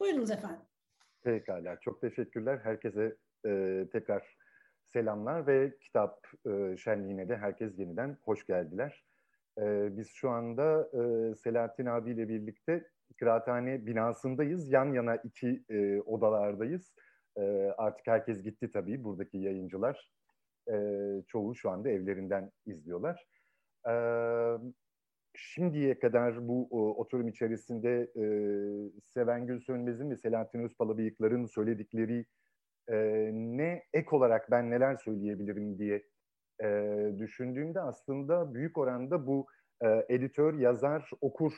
Buyurunuz 0.00 0.30
efendim. 0.30 0.60
Pekala, 1.22 1.80
çok 1.80 2.00
teşekkürler. 2.00 2.60
Herkese 2.62 3.16
e, 3.46 3.84
tekrar 3.92 4.36
selamlar 4.92 5.46
ve 5.46 5.76
kitap 5.80 6.26
e, 6.46 6.76
şenliğine 6.76 7.28
de 7.28 7.36
herkes 7.36 7.78
yeniden 7.78 8.16
hoş 8.22 8.46
geldiler. 8.46 9.04
E, 9.58 9.96
biz 9.96 10.08
şu 10.08 10.30
anda 10.30 10.90
e, 10.92 11.34
Selahattin 11.34 11.86
abiyle 11.86 12.28
birlikte 12.28 12.84
kıraathane 13.18 13.86
binasındayız. 13.86 14.72
Yan 14.72 14.92
yana 14.92 15.16
iki 15.16 15.64
e, 15.70 16.00
odalardayız. 16.00 16.94
E, 17.36 17.42
artık 17.78 18.06
herkes 18.06 18.42
gitti 18.42 18.70
tabii 18.70 19.04
buradaki 19.04 19.38
yayıncılar. 19.38 20.10
E, 20.70 20.76
çoğu 21.28 21.54
şu 21.54 21.70
anda 21.70 21.88
evlerinden 21.88 22.50
izliyorlar. 22.66 23.26
E, 23.88 23.94
şimdiye 25.36 25.98
kadar 25.98 26.48
bu 26.48 26.68
o, 26.70 27.00
oturum 27.00 27.28
içerisinde 27.28 28.10
e, 28.16 28.24
Seven 29.00 29.46
Gül 29.46 29.60
Sönmez'in 29.60 30.10
ve 30.10 30.16
Selahattin 30.16 30.62
Özpalabıyıkların 30.62 31.46
söyledikleri 31.46 32.26
e, 32.88 32.96
ne 33.32 33.82
ek 33.92 34.16
olarak 34.16 34.50
ben 34.50 34.70
neler 34.70 34.96
söyleyebilirim 34.96 35.78
diye 35.78 36.02
e, 36.62 36.94
düşündüğümde 37.18 37.80
aslında 37.80 38.54
büyük 38.54 38.78
oranda 38.78 39.26
bu 39.26 39.46
e, 39.84 40.06
editör, 40.08 40.54
yazar, 40.54 41.10
okur 41.20 41.52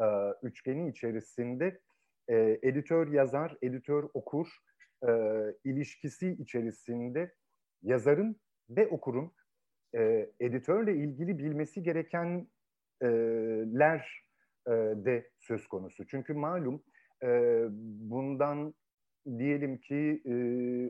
e, 0.00 0.04
üçgeni 0.42 0.88
içerisinde 0.88 1.80
e, 2.28 2.58
editör, 2.62 3.12
yazar, 3.12 3.56
editör, 3.62 4.08
okur 4.14 4.48
e, 5.08 5.10
ilişkisi 5.64 6.30
içerisinde 6.32 7.34
yazarın 7.82 8.36
ve 8.70 8.88
okurun 8.88 9.32
e, 9.94 10.30
editörle 10.40 10.94
ilgili 10.96 11.38
bilmesi 11.38 11.82
gerekenler 11.82 12.46
e, 14.66 14.72
de 15.04 15.30
söz 15.38 15.66
konusu. 15.68 16.06
Çünkü 16.06 16.34
malum 16.34 16.82
e, 17.22 17.28
bundan 18.10 18.74
diyelim 19.38 19.78
ki 19.78 20.22
e, 20.24 20.34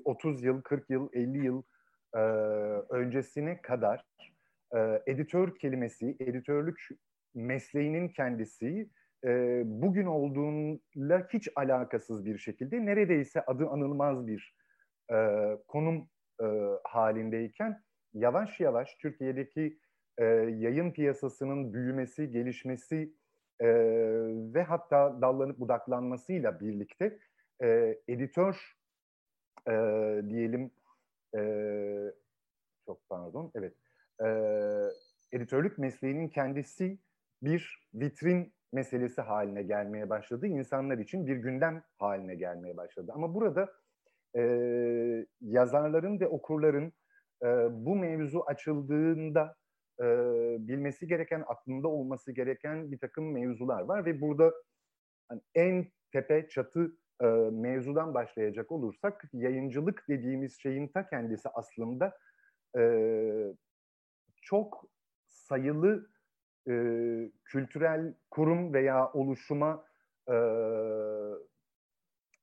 30 0.05 0.44
yıl, 0.44 0.62
40 0.62 0.90
yıl, 0.90 1.09
50 1.12 1.44
yıl 1.44 1.62
e, 2.14 2.18
öncesine 2.90 3.62
kadar 3.62 4.05
e, 4.75 5.03
editör 5.07 5.59
kelimesi, 5.59 6.16
editörlük 6.20 6.88
mesleğinin 7.35 8.09
kendisi 8.09 8.88
e, 9.24 9.62
bugün 9.64 10.06
olduğuyla 10.06 11.28
hiç 11.33 11.48
alakasız 11.56 12.24
bir 12.24 12.38
şekilde 12.38 12.87
neredeyse 12.87 13.44
adı 13.44 13.68
anılmaz 13.68 14.26
bir 14.26 14.54
e, 15.12 15.16
konum 15.68 16.09
e, 16.42 16.46
halindeyken 16.85 17.83
yavaş 18.14 18.61
yavaş 18.61 18.94
Türkiye'deki 18.94 19.78
e, 20.18 20.24
yayın 20.24 20.92
piyasasının 20.92 21.72
büyümesi, 21.72 22.30
gelişmesi 22.30 23.14
e, 23.61 23.68
ve 24.54 24.62
hatta 24.62 25.22
dallanıp 25.22 25.59
budaklanmasıyla 25.59 26.61
birlikte 26.61 27.18
e, 27.62 27.98
editör 28.09 28.76
e, 29.68 29.72
diyelim 30.28 30.70
e, 31.37 31.40
çok 32.87 33.09
pardon 33.09 33.52
evet 33.54 33.74
e, 34.24 34.28
editörlük 35.33 35.78
mesleğinin 35.78 36.28
kendisi 36.28 36.98
bir 37.42 37.88
vitrin 37.94 38.52
meselesi 38.72 39.20
haline 39.20 39.62
gelmeye 39.62 40.11
başladı. 40.11 40.46
İnsanlar 40.46 40.98
için 40.98 41.26
bir 41.26 41.37
gündem 41.37 41.83
haline 41.98 42.35
gelmeye 42.35 42.76
başladı. 42.76 43.12
Ama 43.14 43.35
burada 43.35 43.72
e, 44.37 44.42
yazarların 45.40 46.20
ve 46.20 46.28
okurların 46.28 46.92
e, 47.42 47.46
bu 47.70 47.96
mevzu 47.96 48.40
açıldığında 48.46 49.56
e, 50.00 50.04
bilmesi 50.59 51.06
gereken, 51.06 51.44
aklında 51.46 51.88
olması 51.88 52.33
gereken 52.33 52.92
bir 52.92 52.98
takım 52.98 53.33
mevzular 53.33 53.83
var 53.83 54.04
ve 54.04 54.20
burada 54.20 54.52
hani 55.28 55.40
en 55.54 55.87
tepe 56.12 56.48
çatı 56.48 56.96
e, 57.22 57.26
mevzudan 57.52 58.14
başlayacak 58.14 58.72
olursak 58.72 59.24
yayıncılık 59.33 60.04
dediğimiz 60.09 60.59
şeyin 60.61 60.88
ta 60.88 61.09
kendisi 61.09 61.48
aslında 61.48 62.18
e, 62.78 62.83
çok 64.42 64.85
sayılı 65.28 66.10
e, 66.68 66.75
kültürel 67.44 68.14
kurum 68.31 68.75
veya 68.75 69.12
oluşuma 69.12 69.85
e, 70.29 70.37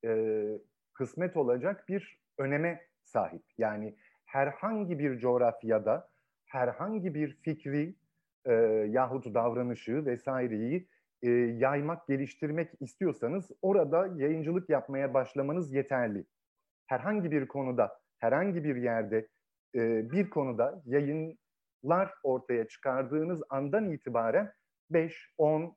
e, 0.04 0.44
kısmet 0.92 1.36
olacak 1.36 1.84
bir 1.88 2.20
öneme 2.38 2.80
sahip. 3.04 3.42
Yani 3.58 3.96
herhangi 4.24 4.98
bir 4.98 5.18
coğrafyada 5.18 6.10
herhangi 6.46 7.14
bir 7.14 7.38
fikri 7.42 7.94
e, 8.44 8.52
yahut 8.88 9.34
davranışı 9.34 10.06
vesaireyi 10.06 10.88
e, 11.22 11.30
yaymak, 11.30 12.06
geliştirmek 12.06 12.70
istiyorsanız 12.80 13.50
orada 13.62 14.06
yayıncılık 14.16 14.70
yapmaya 14.70 15.14
başlamanız 15.14 15.72
yeterli. 15.72 16.24
Herhangi 16.86 17.30
bir 17.30 17.48
konuda, 17.48 18.00
herhangi 18.18 18.64
bir 18.64 18.76
yerde 18.76 19.28
e, 19.74 20.10
bir 20.10 20.30
konuda 20.30 20.82
yayınlar 21.82 22.14
ortaya 22.22 22.68
çıkardığınız 22.68 23.42
andan 23.48 23.90
itibaren 23.90 24.52
5, 24.90 25.34
10, 25.38 25.76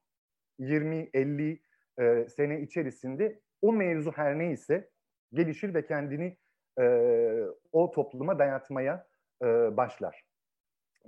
20, 0.59 1.09
50 1.13 1.61
e, 1.99 2.27
sene 2.29 2.61
içerisinde 2.61 3.39
o 3.61 3.73
mevzu 3.73 4.11
her 4.11 4.39
neyse 4.39 4.89
gelişir 5.33 5.73
ve 5.73 5.85
kendini 5.85 6.37
e, 6.79 6.85
o 7.71 7.91
topluma 7.91 8.39
dayatmaya 8.39 9.07
e, 9.41 9.45
başlar. 9.77 10.23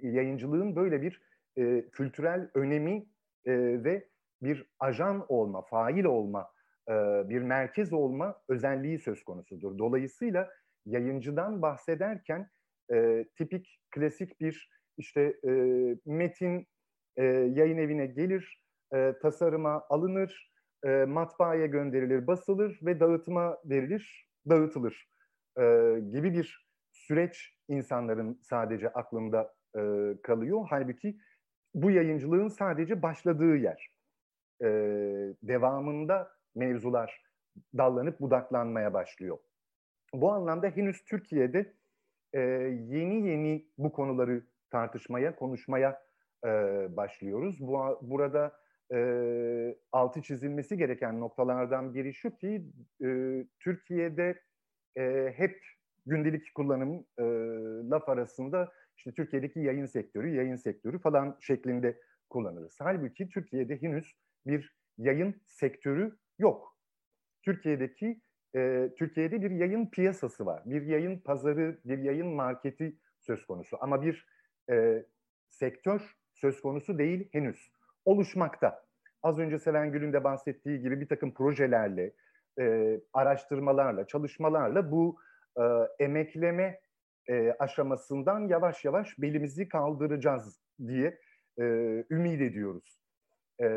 Yayıncılığın 0.01 0.75
böyle 0.75 1.01
bir 1.01 1.21
e, 1.58 1.89
kültürel 1.91 2.49
önemi 2.53 3.06
e, 3.45 3.53
ve 3.84 4.08
bir 4.41 4.65
ajan 4.79 5.25
olma, 5.29 5.62
fail 5.62 6.03
olma, 6.03 6.51
e, 6.89 6.93
bir 7.29 7.41
merkez 7.41 7.93
olma 7.93 8.41
özelliği 8.49 8.99
söz 8.99 9.23
konusudur. 9.23 9.77
Dolayısıyla 9.77 10.49
yayıncıdan 10.86 11.62
bahsederken 11.62 12.49
e, 12.93 13.25
tipik, 13.38 13.79
klasik 13.91 14.41
bir 14.41 14.73
işte 14.97 15.39
e, 15.47 15.51
metin 16.06 16.67
e, 17.17 17.23
yayın 17.25 17.77
evine 17.77 18.06
gelir, 18.06 18.62
e, 18.93 19.13
tasarıma 19.21 19.86
alınır, 19.89 20.53
e, 20.86 21.06
matbaaya 21.06 21.65
gönderilir, 21.65 22.27
basılır 22.27 22.79
ve 22.82 22.99
dağıtıma 22.99 23.58
verilir, 23.65 24.29
dağıtılır 24.49 25.10
e, 25.58 25.63
gibi 26.12 26.34
bir 26.34 26.67
süreç 26.91 27.58
insanların 27.67 28.39
sadece 28.41 28.89
aklında 28.89 29.53
e, 29.77 29.82
kalıyor. 30.23 30.65
Halbuki 30.69 31.17
bu 31.73 31.91
yayıncılığın 31.91 32.47
sadece 32.47 33.01
başladığı 33.01 33.56
yer 33.56 33.95
e, 34.62 34.67
devamında 35.43 36.32
mevzular 36.56 37.23
dallanıp 37.77 38.19
budaklanmaya 38.19 38.94
başlıyor. 38.94 39.37
Bu 40.13 40.31
anlamda 40.31 40.67
henüz 40.67 41.04
Türkiye'de 41.04 41.73
e, 42.33 42.39
yeni 42.87 43.27
yeni 43.27 43.67
bu 43.77 43.91
konuları 43.91 44.44
tartışmaya, 44.74 45.36
konuşmaya 45.36 46.02
e, 46.46 46.50
başlıyoruz. 46.98 47.60
Bu 47.60 48.00
burada 48.02 48.60
e, 48.94 49.00
altı 49.92 50.21
çizilmesi 50.21 50.78
gereken 50.78 51.19
noktalardan 51.19 51.94
biri 51.94 52.13
şu 52.13 52.36
ki 52.38 52.65
e, 53.04 53.08
Türkiye'de 53.60 54.42
e, 54.98 55.34
hep 55.36 55.60
gündelik 56.06 56.56
kullanım 56.56 57.06
e, 57.19 57.24
laf 57.90 58.10
arasında 58.10 58.71
işte 58.98 59.12
Türkiye'deki 59.12 59.60
yayın 59.60 59.86
sektörü, 59.86 60.36
yayın 60.36 60.56
sektörü 60.56 61.00
falan 61.00 61.38
şeklinde 61.40 62.00
kullanırız. 62.30 62.76
Halbuki 62.80 63.30
Türkiye'de 63.30 63.82
henüz 63.82 64.15
bir 64.46 64.76
yayın 64.98 65.42
sektörü 65.46 66.17
yok. 66.40 66.78
Türkiye'deki 67.46 68.21
e, 68.56 68.90
Türkiye'de 68.98 69.42
bir 69.42 69.52
yayın 69.52 69.86
piyasası 69.88 70.46
var. 70.46 70.63
Bir 70.65 70.82
yayın 70.82 71.19
pazarı, 71.19 71.80
bir 71.86 71.98
yayın 71.98 72.28
marketi 72.28 72.98
söz 73.19 73.46
konusu. 73.46 73.78
Ama 73.82 74.02
bir 74.02 74.33
e, 74.70 75.06
sektör 75.50 76.16
söz 76.34 76.62
konusu 76.62 76.98
değil 76.98 77.30
henüz. 77.32 77.72
Oluşmakta. 78.06 78.86
Az 79.24 79.40
önce 79.40 79.60
Seven 79.60 79.92
Gül'ün 79.92 80.14
de 80.14 80.24
bahsettiği 80.24 80.80
gibi 80.80 81.02
bir 81.02 81.08
takım 81.08 81.34
projelerle, 81.34 82.14
e, 82.60 83.00
araştırmalarla, 83.14 84.08
çalışmalarla 84.08 84.92
bu 84.92 85.18
e, 85.58 85.64
emekleme 86.00 86.80
e, 87.30 87.56
aşamasından 87.60 88.48
yavaş 88.48 88.86
yavaş 88.86 89.20
belimizi 89.20 89.68
kaldıracağız 89.68 90.60
diye 90.88 91.20
e, 91.60 91.64
ümit 92.10 92.42
ediyoruz. 92.42 93.00
E, 93.62 93.68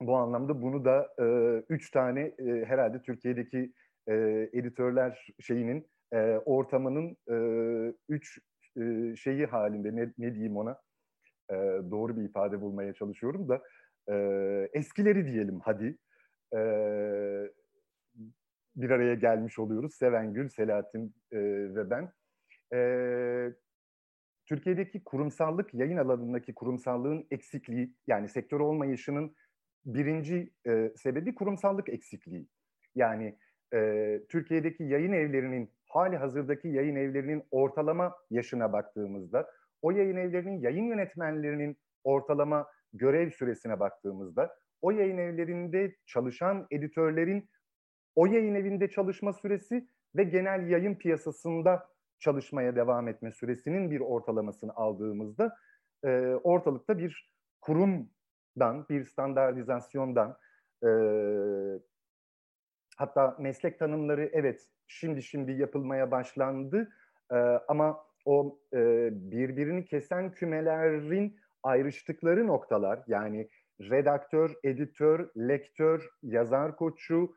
bu 0.00 0.16
anlamda 0.16 0.62
bunu 0.62 0.84
da 0.84 1.14
e, 1.20 1.24
üç 1.68 1.90
tane 1.90 2.20
e, 2.20 2.64
herhalde 2.64 3.02
Türkiye'deki 3.02 3.72
e, 4.08 4.14
editörler 4.52 5.26
şeyinin 5.40 5.86
e, 6.12 6.40
ortamının 6.44 7.16
e, 7.30 7.36
üç 8.08 8.38
e, 8.78 9.16
şeyi 9.16 9.46
halinde 9.46 9.96
ne, 9.96 10.12
ne 10.18 10.34
diyeyim 10.34 10.56
ona 10.56 10.80
e, 11.50 11.54
doğru 11.90 12.16
bir 12.16 12.22
ifade 12.22 12.60
bulmaya 12.60 12.94
çalışıyorum 12.94 13.48
da 13.48 13.62
e, 14.10 14.14
eskileri 14.72 15.26
diyelim 15.26 15.60
hadi 15.60 15.98
e, 16.54 16.60
bir 18.76 18.90
araya 18.90 19.14
gelmiş 19.14 19.58
oluyoruz. 19.58 19.94
Sevengül, 19.94 20.48
Selahattin 20.48 21.14
e, 21.32 21.38
ve 21.74 21.90
ben. 21.90 22.12
E, 22.74 22.80
Türkiye'deki 24.46 25.04
kurumsallık, 25.04 25.74
yayın 25.74 25.96
alanındaki 25.96 26.54
kurumsallığın 26.54 27.26
eksikliği, 27.30 27.94
yani 28.06 28.28
sektör 28.28 28.60
olmayışının 28.60 29.34
birinci 29.86 30.52
e, 30.66 30.92
sebebi 30.96 31.34
kurumsallık 31.34 31.88
eksikliği. 31.88 32.48
Yani 32.94 33.38
e, 33.74 34.20
Türkiye'deki 34.28 34.84
yayın 34.84 35.12
evlerinin, 35.12 35.70
hali 35.88 36.16
hazırdaki 36.16 36.68
yayın 36.68 36.96
evlerinin 36.96 37.44
ortalama 37.50 38.14
yaşına 38.30 38.72
baktığımızda, 38.72 39.50
o 39.82 39.90
yayın 39.90 40.16
evlerinin 40.16 40.60
yayın 40.60 40.84
yönetmenlerinin 40.84 41.76
ortalama 42.04 42.66
görev 42.92 43.30
süresine 43.30 43.80
baktığımızda, 43.80 44.56
o 44.82 44.90
yayın 44.90 45.18
evlerinde 45.18 45.94
çalışan 46.06 46.66
editörlerin 46.70 47.48
o 48.16 48.26
yayın 48.26 48.54
evinde 48.54 48.90
çalışma 48.90 49.32
süresi 49.32 49.88
ve 50.16 50.24
genel 50.24 50.70
yayın 50.70 50.94
piyasasında 50.94 51.88
çalışmaya 52.18 52.76
devam 52.76 53.08
etme 53.08 53.32
süresinin 53.32 53.90
bir 53.90 54.00
ortalamasını 54.00 54.74
aldığımızda 54.74 55.56
e, 56.04 56.08
ortalıkta 56.44 56.98
bir 56.98 57.32
kurumdan, 57.60 58.88
bir 58.88 59.04
standartizasyondan, 59.04 60.36
e, 60.84 60.88
hatta 62.98 63.36
meslek 63.38 63.78
tanımları 63.78 64.30
evet 64.32 64.66
şimdi 64.86 65.22
şimdi 65.22 65.52
yapılmaya 65.52 66.10
başlandı 66.10 66.88
e, 67.32 67.36
ama 67.68 68.04
o 68.24 68.58
e, 68.74 69.08
birbirini 69.12 69.84
kesen 69.84 70.32
kümelerin 70.32 71.36
ayrıştıkları 71.62 72.46
noktalar 72.46 73.02
yani 73.06 73.48
redaktör, 73.80 74.54
editör, 74.64 75.30
lektör, 75.36 76.08
yazar 76.22 76.76
koçu, 76.76 77.34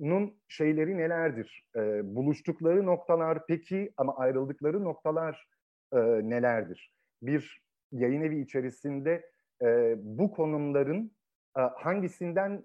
nun 0.00 0.36
şeyleri 0.48 0.98
nelerdir? 0.98 1.68
E, 1.76 1.80
buluştukları 2.16 2.86
noktalar 2.86 3.46
peki 3.46 3.92
ama 3.96 4.16
ayrıldıkları 4.16 4.84
noktalar 4.84 5.48
e, 5.92 5.98
nelerdir? 6.00 6.94
Bir 7.22 7.62
yayın 7.92 8.22
evi 8.22 8.40
içerisinde 8.40 9.30
e, 9.62 9.94
bu 9.98 10.30
konumların 10.30 11.12
e, 11.58 11.60
hangisinden 11.60 12.64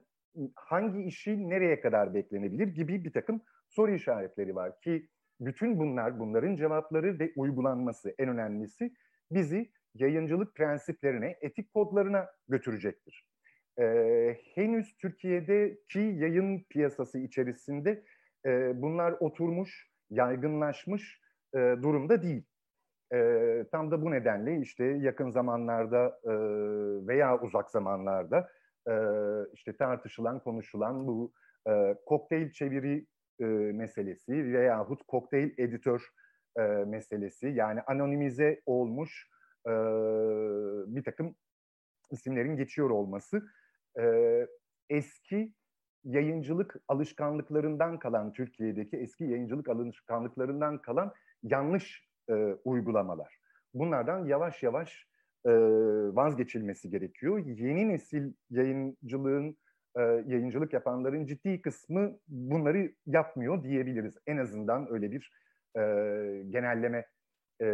hangi 0.56 1.04
işi 1.04 1.50
nereye 1.50 1.82
kadar 1.82 2.14
beklenebilir 2.14 2.68
gibi 2.68 3.04
bir 3.04 3.14
takım 3.14 3.42
soru 3.68 3.92
işaretleri 3.92 4.56
var 4.56 4.82
ki 4.82 5.10
bütün 5.40 5.80
bunlar 5.80 6.20
bunların 6.20 6.56
cevapları 6.56 7.20
ve 7.20 7.32
uygulanması 7.36 8.16
en 8.18 8.30
önemlisi 8.30 8.94
bizi 9.32 9.72
yayıncılık 9.96 10.56
prensiplerine, 10.56 11.38
etik 11.42 11.74
kodlarına 11.74 12.28
götürecektir 12.48 13.28
e, 13.80 14.38
henüz 14.56 14.98
Türkiye'deki 14.98 16.00
yayın 16.00 16.66
piyasası 16.70 17.20
içerisinde 17.20 18.04
e, 18.46 18.82
bunlar 18.82 19.12
oturmuş, 19.12 19.90
yaygınlaşmış 20.10 21.22
e, 21.54 21.58
durumda 21.58 22.24
değil. 22.24 22.44
E, 23.14 23.66
tam 23.72 23.92
da 23.92 24.02
bu 24.02 24.12
nedenle 24.12 24.58
işte 24.58 24.86
yakın 24.86 25.30
zamanlarda 25.30 26.20
e, 26.24 26.32
veya 27.08 27.42
uzak 27.42 27.70
zamanlarda 27.70 28.50
e, 28.90 28.94
işte 29.54 29.78
tartışılan, 29.78 30.40
konuşulan 30.40 31.08
bu 31.08 31.34
e, 31.70 31.96
kokteyl 32.06 32.52
çeviri 32.52 33.06
e, 33.40 33.46
meselesi 33.46 34.54
veyahut 34.54 35.04
kokteyl 35.08 35.54
editör 35.58 36.08
e, 36.58 36.62
meselesi 36.62 37.48
yani 37.48 37.82
anonimize 37.82 38.62
olmuş 38.66 39.30
e, 39.68 39.72
bir 40.96 41.04
takım 41.04 41.36
isimlerin 42.12 42.58
geçiyor 42.58 42.90
olması 42.90 43.44
e, 44.00 44.48
eski 44.90 45.54
yayıncılık 46.04 46.76
alışkanlıklarından 46.88 48.00
kalan 48.00 48.34
Türkiye'deki 48.34 48.98
eski 48.98 49.24
yayıncılık 49.24 49.70
alışkanlıklarından 49.70 50.82
kalan 50.82 51.14
yanlış 51.44 52.08
e, 52.30 52.34
uygulamalar. 52.64 53.38
Bunlardan 53.74 54.26
yavaş 54.26 54.64
yavaş 54.64 55.07
e, 55.46 55.52
vazgeçilmesi 56.16 56.90
gerekiyor. 56.90 57.46
Yeni 57.46 57.90
nesil 57.90 58.34
yayıncılığın 58.50 59.58
e, 59.96 60.02
yayıncılık 60.02 60.74
yapanların 60.74 61.26
ciddi 61.26 61.62
kısmı 61.62 62.20
bunları 62.28 62.94
yapmıyor 63.06 63.64
diyebiliriz. 63.64 64.18
En 64.28 64.38
azından 64.38 64.94
öyle 64.94 65.12
bir 65.12 65.32
e, 65.76 65.82
genelleme 66.50 67.06
e, 67.62 67.68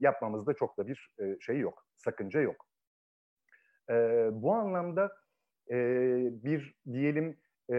yapmamızda 0.00 0.54
çok 0.54 0.78
da 0.78 0.86
bir 0.86 1.14
e, 1.18 1.36
şey 1.40 1.58
yok, 1.58 1.86
sakınca 1.96 2.40
yok. 2.40 2.66
E, 3.90 3.94
bu 4.32 4.52
anlamda 4.52 5.12
e, 5.70 5.76
bir 6.44 6.74
diyelim 6.92 7.38
e, 7.72 7.76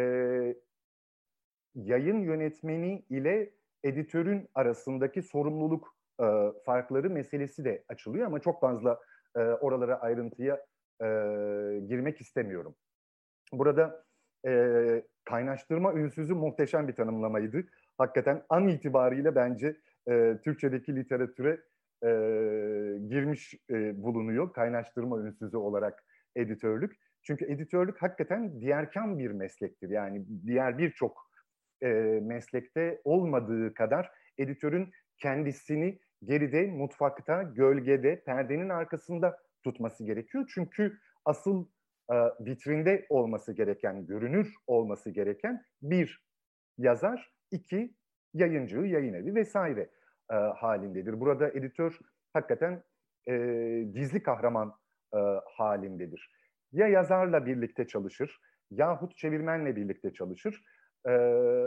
yayın 1.75 2.19
yönetmeni 2.19 3.05
ile 3.09 3.51
editörün 3.83 4.49
arasındaki 4.55 5.21
sorumluluk 5.21 5.96
e, 6.21 6.25
farkları 6.65 7.09
meselesi 7.09 7.65
de 7.65 7.83
açılıyor 7.89 8.25
ama 8.25 8.39
çok 8.39 8.61
fazla 8.61 8.99
e, 9.35 9.39
oralara 9.39 10.01
ayrıntıya 10.01 10.55
e, 11.01 11.05
girmek 11.87 12.21
istemiyorum. 12.21 12.75
Burada 13.53 14.05
e, 14.47 15.03
kaynaştırma 15.25 15.93
ünsüzü 15.93 16.33
muhteşem 16.33 16.87
bir 16.87 16.93
tanımlamaydı. 16.93 17.63
Hakikaten 17.97 18.43
an 18.49 18.67
itibariyle 18.67 19.35
bence 19.35 19.77
e, 20.09 20.37
Türkçedeki 20.43 20.95
literatüre 20.95 21.61
e, 22.03 22.09
girmiş 23.07 23.55
e, 23.69 24.03
bulunuyor 24.03 24.53
kaynaştırma 24.53 25.19
ünsüzü 25.19 25.57
olarak 25.57 26.03
editörlük. 26.35 26.97
Çünkü 27.23 27.45
editörlük 27.45 28.01
hakikaten 28.01 28.61
diğerkan 28.61 29.19
bir 29.19 29.31
meslektir. 29.31 29.89
Yani 29.89 30.25
diğer 30.45 30.77
birçok 30.77 31.31
e, 31.81 31.87
meslekte 32.23 33.01
olmadığı 33.03 33.73
kadar 33.73 34.11
editörün 34.37 34.91
kendisini 35.17 35.99
geride, 36.23 36.67
mutfakta, 36.67 37.43
gölgede, 37.43 38.23
perdenin 38.23 38.69
arkasında 38.69 39.37
tutması 39.63 40.03
gerekiyor. 40.03 40.51
Çünkü 40.53 40.97
asıl 41.25 41.67
e, 42.11 42.15
vitrinde 42.39 43.05
olması 43.09 43.53
gereken, 43.53 44.05
görünür 44.05 44.53
olması 44.67 45.09
gereken 45.09 45.63
bir 45.81 46.23
yazar, 46.77 47.31
iki 47.51 47.95
yayıncı, 48.33 48.77
yayın 48.77 49.13
evi 49.13 49.35
vesaire 49.35 49.89
e, 50.31 50.35
halindedir. 50.35 51.19
Burada 51.19 51.49
editör 51.49 51.99
hakikaten 52.33 52.83
e, 53.27 53.33
gizli 53.93 54.23
kahraman 54.23 54.73
e, 55.13 55.17
halindedir. 55.57 56.31
Ya 56.71 56.87
yazarla 56.87 57.45
birlikte 57.45 57.87
çalışır 57.87 58.39
yahut 58.71 59.17
çevirmenle 59.17 59.75
birlikte 59.75 60.13
çalışır. 60.13 60.63
E, 61.05 61.11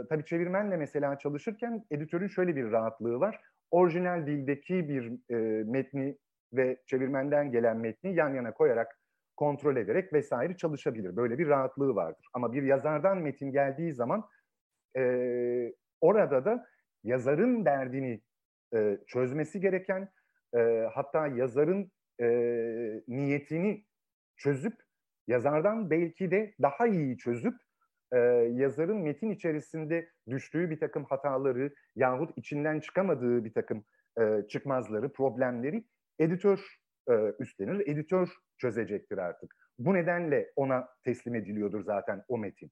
tabii 0.09 0.24
çevirmenle 0.24 0.76
mesela 0.76 1.18
çalışırken 1.18 1.84
editörün 1.90 2.28
şöyle 2.28 2.57
bir 2.57 2.70
rahatlığı 2.70 3.20
var. 3.20 3.40
Orijinal 3.70 4.26
dildeki 4.26 4.88
bir 4.88 5.34
e, 5.34 5.64
metni 5.64 6.18
ve 6.52 6.76
çevirmenden 6.86 7.52
gelen 7.52 7.76
metni 7.76 8.14
yan 8.14 8.34
yana 8.34 8.54
koyarak 8.54 9.00
kontrol 9.36 9.76
ederek 9.76 10.12
vesaire 10.12 10.56
çalışabilir. 10.56 11.16
Böyle 11.16 11.38
bir 11.38 11.48
rahatlığı 11.48 11.94
vardır. 11.94 12.26
Ama 12.34 12.52
bir 12.52 12.62
yazardan 12.62 13.18
metin 13.18 13.52
geldiği 13.52 13.92
zaman 13.92 14.28
e, 14.96 15.72
orada 16.00 16.44
da 16.44 16.66
yazarın 17.04 17.64
derdini 17.64 18.20
e, 18.74 18.98
çözmesi 19.06 19.60
gereken 19.60 20.08
e, 20.56 20.88
hatta 20.94 21.26
yazarın 21.26 21.92
e, 22.20 22.28
niyetini 23.08 23.84
çözüp 24.36 24.74
yazardan 25.26 25.90
belki 25.90 26.30
de 26.30 26.54
daha 26.62 26.86
iyi 26.86 27.18
çözüp 27.18 27.54
e, 28.12 28.18
yazarın 28.52 28.96
metin 28.96 29.30
içerisinde 29.30 30.08
düştüğü 30.28 30.70
bir 30.70 30.80
takım 30.80 31.04
hataları 31.04 31.74
yahut 31.96 32.38
içinden 32.38 32.80
çıkamadığı 32.80 33.44
bir 33.44 33.52
takım 33.52 33.84
e, 34.20 34.48
çıkmazları, 34.48 35.12
problemleri 35.12 35.84
editör 36.18 36.78
e, 37.08 37.34
üstlenir. 37.38 37.88
Editör 37.88 38.28
çözecektir 38.58 39.18
artık. 39.18 39.56
Bu 39.78 39.94
nedenle 39.94 40.52
ona 40.56 40.88
teslim 41.04 41.34
ediliyordur 41.34 41.84
zaten 41.84 42.24
o 42.28 42.38
metin. 42.38 42.70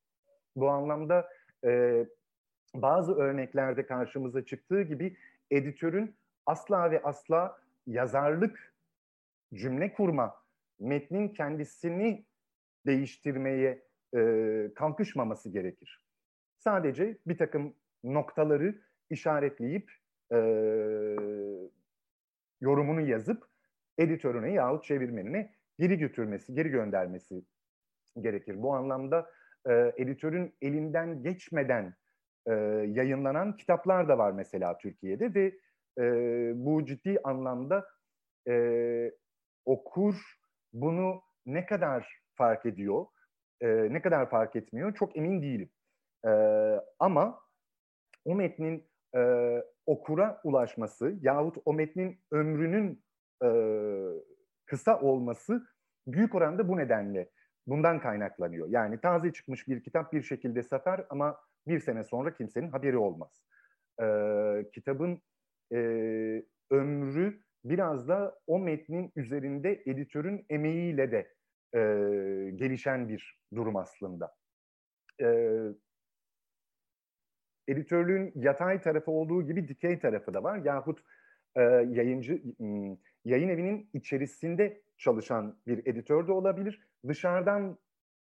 Bu 0.57 0.68
anlamda 0.68 1.28
e, 1.64 2.05
bazı 2.74 3.14
örneklerde 3.14 3.86
karşımıza 3.86 4.45
çıktığı 4.45 4.82
gibi 4.82 5.16
editörün 5.51 6.16
asla 6.47 6.91
ve 6.91 7.03
asla 7.03 7.59
yazarlık, 7.86 8.74
cümle 9.55 9.93
kurma, 9.93 10.36
metnin 10.78 11.28
kendisini 11.28 12.26
değiştirmeye 12.86 13.88
e, 14.16 14.70
kalkışmaması 14.74 15.50
gerekir. 15.50 16.04
Sadece 16.59 17.18
bir 17.26 17.38
takım 17.38 17.74
noktaları 18.04 18.82
işaretleyip 19.11 19.92
e, 20.32 20.36
yorumunu 22.61 23.00
yazıp 23.00 23.44
editörüne 23.98 24.52
yahut 24.52 24.84
çevirmenine 24.84 25.54
geri 25.78 25.98
götürmesi, 25.98 26.54
geri 26.54 26.68
göndermesi 26.68 27.44
gerekir. 28.20 28.62
Bu 28.62 28.74
anlamda 28.74 29.30
e, 29.68 29.92
editörün 29.96 30.54
elinden 30.62 31.22
geçmeden 31.22 31.94
e, 32.46 32.52
yayınlanan 32.88 33.56
kitaplar 33.56 34.09
da 34.09 34.18
var 34.18 34.32
mesela 34.32 34.78
Türkiye'de 34.78 35.34
ve 35.34 35.59
e, 35.98 36.04
bu 36.54 36.84
ciddi 36.84 37.18
anlamda 37.24 37.86
e, 38.48 39.12
okur 39.64 40.14
bunu 40.72 41.22
ne 41.46 41.66
kadar 41.66 42.20
fark 42.34 42.66
ediyor, 42.66 43.06
e, 43.61 43.68
ne 43.68 44.02
kadar 44.02 44.30
fark 44.30 44.56
etmiyor 44.56 44.94
çok 44.94 45.16
emin 45.16 45.42
değilim. 45.42 45.70
E, 46.26 46.30
ama 46.98 47.40
o 48.24 48.34
metnin 48.34 48.88
e, 49.16 49.20
okura 49.86 50.40
ulaşması 50.44 51.18
yahut 51.20 51.56
o 51.64 51.72
metnin 51.72 52.20
ömrünün 52.32 53.04
e, 53.44 53.48
kısa 54.66 55.00
olması 55.00 55.66
büyük 56.06 56.34
oranda 56.34 56.68
bu 56.68 56.76
nedenle 56.76 57.30
bundan 57.66 58.00
kaynaklanıyor. 58.00 58.68
Yani 58.68 59.00
taze 59.00 59.32
çıkmış 59.32 59.68
bir 59.68 59.82
kitap 59.82 60.12
bir 60.12 60.22
şekilde 60.22 60.62
satar 60.62 61.06
ama 61.11 61.40
bir 61.66 61.80
sene 61.80 62.04
sonra 62.04 62.34
kimsenin 62.34 62.70
haberi 62.70 62.96
olmaz. 62.96 63.42
E, 64.02 64.06
kitabın 64.74 65.22
e, 65.72 65.78
ömrü 66.70 67.42
biraz 67.64 68.09
da 68.09 68.38
o 68.46 68.59
metnin 68.59 69.12
üzerinde 69.16 69.82
editörün 69.86 70.46
emeğiyle 70.50 71.12
de 71.12 71.38
e, 71.75 71.79
gelişen 72.55 73.09
bir 73.09 73.39
durum 73.55 73.77
aslında. 73.77 74.35
E, 75.21 75.59
editörlüğün 77.69 78.33
yatay 78.35 78.81
tarafı 78.81 79.11
olduğu 79.11 79.47
gibi 79.47 79.69
dikey 79.69 79.99
tarafı 79.99 80.35
da 80.35 80.43
var. 80.43 80.59
Yahut 80.59 81.01
e, 81.57 81.62
yayıncı 81.62 82.43
yayın 83.25 83.49
evinin 83.49 83.91
içerisinde 83.93 84.83
çalışan 84.99 85.59
bir 85.66 85.87
editör 85.87 86.29
de 86.29 86.33
olabilir. 86.33 86.81
Dışarıdan 87.09 87.79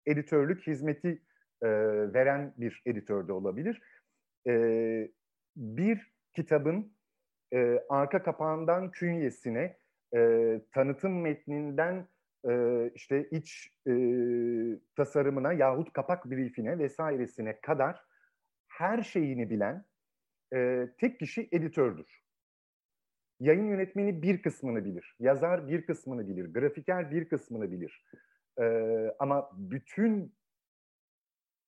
editörlük 0.06 0.68
hizmeti 0.68 1.22
e, 1.62 1.70
veren 2.14 2.54
bir 2.58 2.82
editör 2.86 3.28
de 3.28 3.34
olabilir. 3.34 3.82
E, 4.48 5.12
bir 5.56 6.14
kitabın 6.34 6.94
e, 7.54 7.80
arka 7.90 8.24
kapağından 8.24 8.92
künyesine, 8.92 9.78
e, 10.16 10.62
tanıtım 10.72 11.22
metninden 11.22 12.08
e, 12.50 12.92
işte 12.96 13.30
iç 13.32 13.72
e, 13.88 13.94
tasarımına 14.96 15.54
yahut 15.54 15.94
kapak 15.94 16.26
briefine 16.26 16.80
vesairesine 16.80 17.62
kadar 17.62 18.04
her 18.68 19.02
şeyini 19.02 19.50
bilen 19.50 19.86
e, 20.54 20.90
tek 21.00 21.20
kişi 21.20 21.50
editördür. 21.52 22.24
Yayın 23.40 23.68
yönetmeni 23.68 24.22
bir 24.22 24.42
kısmını 24.42 24.86
bilir, 24.86 25.16
yazar 25.20 25.68
bir 25.68 25.86
kısmını 25.86 26.28
bilir, 26.28 26.54
grafiker 26.54 27.12
bir 27.12 27.30
kısmını 27.30 27.72
bilir. 27.72 28.06
E, 28.60 28.66
ama 29.20 29.50
bütün 29.58 30.34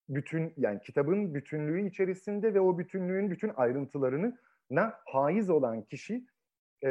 bütün 0.09 0.53
yani 0.57 0.81
kitabın 0.81 1.35
bütünlüğü 1.35 1.87
içerisinde 1.87 2.53
ve 2.53 2.59
o 2.59 2.77
bütünlüğün 2.77 3.31
bütün 3.31 3.51
ayrıntılarını 3.55 4.37
na 4.69 4.93
haiz 5.05 5.49
olan 5.49 5.81
kişi 5.81 6.25
e, 6.83 6.89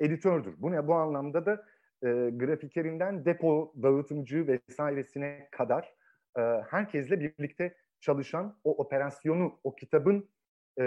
editördür. 0.00 0.54
Bu 0.58 0.72
ne 0.72 0.86
bu 0.86 0.94
anlamda 0.94 1.46
da 1.46 1.66
e, 2.04 2.30
grafikerinden 2.30 3.24
depo 3.24 3.74
dağıtımcı 3.82 4.46
vesairesine 4.46 5.48
kadar 5.50 5.94
e, 6.38 6.40
herkesle 6.70 7.20
birlikte 7.20 7.76
çalışan 8.00 8.58
o 8.64 8.70
operasyonu, 8.70 9.58
o 9.64 9.74
kitabın 9.74 10.28
e, 10.80 10.84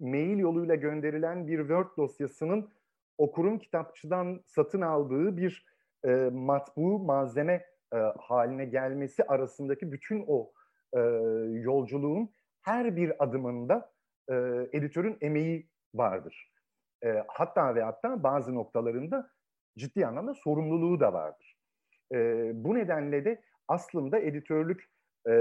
mail 0.00 0.38
yoluyla 0.38 0.74
gönderilen 0.74 1.46
bir 1.46 1.58
Word 1.58 1.96
dosyasının 1.96 2.70
okurun 3.18 3.58
kitapçıdan 3.58 4.42
satın 4.46 4.80
aldığı 4.80 5.36
bir 5.36 5.66
e, 6.04 6.10
matbu 6.32 6.98
malzeme 6.98 7.66
e, 7.94 7.96
haline 8.18 8.64
gelmesi 8.64 9.24
arasındaki 9.24 9.92
bütün 9.92 10.24
o 10.26 10.52
e, 10.96 11.00
yolculuğun 11.52 12.30
her 12.62 12.96
bir 12.96 13.24
adımında 13.24 13.92
e, 14.30 14.34
editörün 14.72 15.18
emeği 15.20 15.68
vardır. 15.94 16.52
E, 17.04 17.24
hatta 17.28 17.74
ve 17.74 17.82
hatta 17.82 18.22
bazı 18.22 18.54
noktalarında 18.54 19.30
ciddi 19.78 20.06
anlamda 20.06 20.34
sorumluluğu 20.34 21.00
da 21.00 21.12
vardır. 21.12 21.56
E, 22.12 22.50
bu 22.54 22.74
nedenle 22.74 23.24
de 23.24 23.42
aslında 23.68 24.18
editörlük 24.18 24.90
e, 25.26 25.32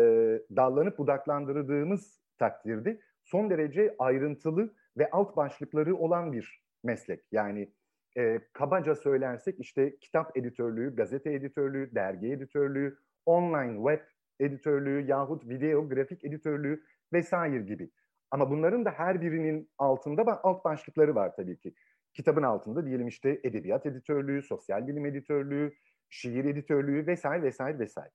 dallanıp 0.55 0.97
budaklandırdığımız 0.97 2.21
takdirde 2.39 2.99
son 3.23 3.49
derece 3.49 3.95
ayrıntılı 3.99 4.73
ve 4.97 5.09
alt 5.11 5.37
başlıkları 5.37 5.95
olan 5.95 6.31
bir 6.31 6.63
meslek. 6.83 7.23
Yani 7.31 7.71
e, 8.17 8.39
kabaca 8.53 8.95
söylersek 8.95 9.59
işte 9.59 9.97
kitap 9.97 10.37
editörlüğü, 10.37 10.95
gazete 10.95 11.33
editörlüğü, 11.33 11.95
dergi 11.95 12.31
editörlüğü, 12.31 12.97
online 13.25 13.75
web 13.75 14.05
editörlüğü 14.39 15.05
yahut 15.07 15.49
video 15.49 15.89
grafik 15.89 16.25
editörlüğü 16.25 16.83
vesaire 17.13 17.57
gibi. 17.57 17.89
Ama 18.31 18.49
bunların 18.49 18.85
da 18.85 18.91
her 18.91 19.21
birinin 19.21 19.69
altında 19.77 20.43
alt 20.43 20.65
başlıkları 20.65 21.15
var 21.15 21.35
tabii 21.35 21.57
ki. 21.57 21.73
Kitabın 22.17 22.43
altında 22.43 22.85
diyelim 22.85 23.07
işte 23.07 23.41
edebiyat 23.43 23.85
editörlüğü, 23.85 24.41
sosyal 24.41 24.87
bilim 24.87 25.05
editörlüğü, 25.05 25.73
şiir 26.09 26.45
editörlüğü 26.45 27.07
vesaire 27.07 27.43
vesaire 27.43 27.79
vesaire. 27.79 28.11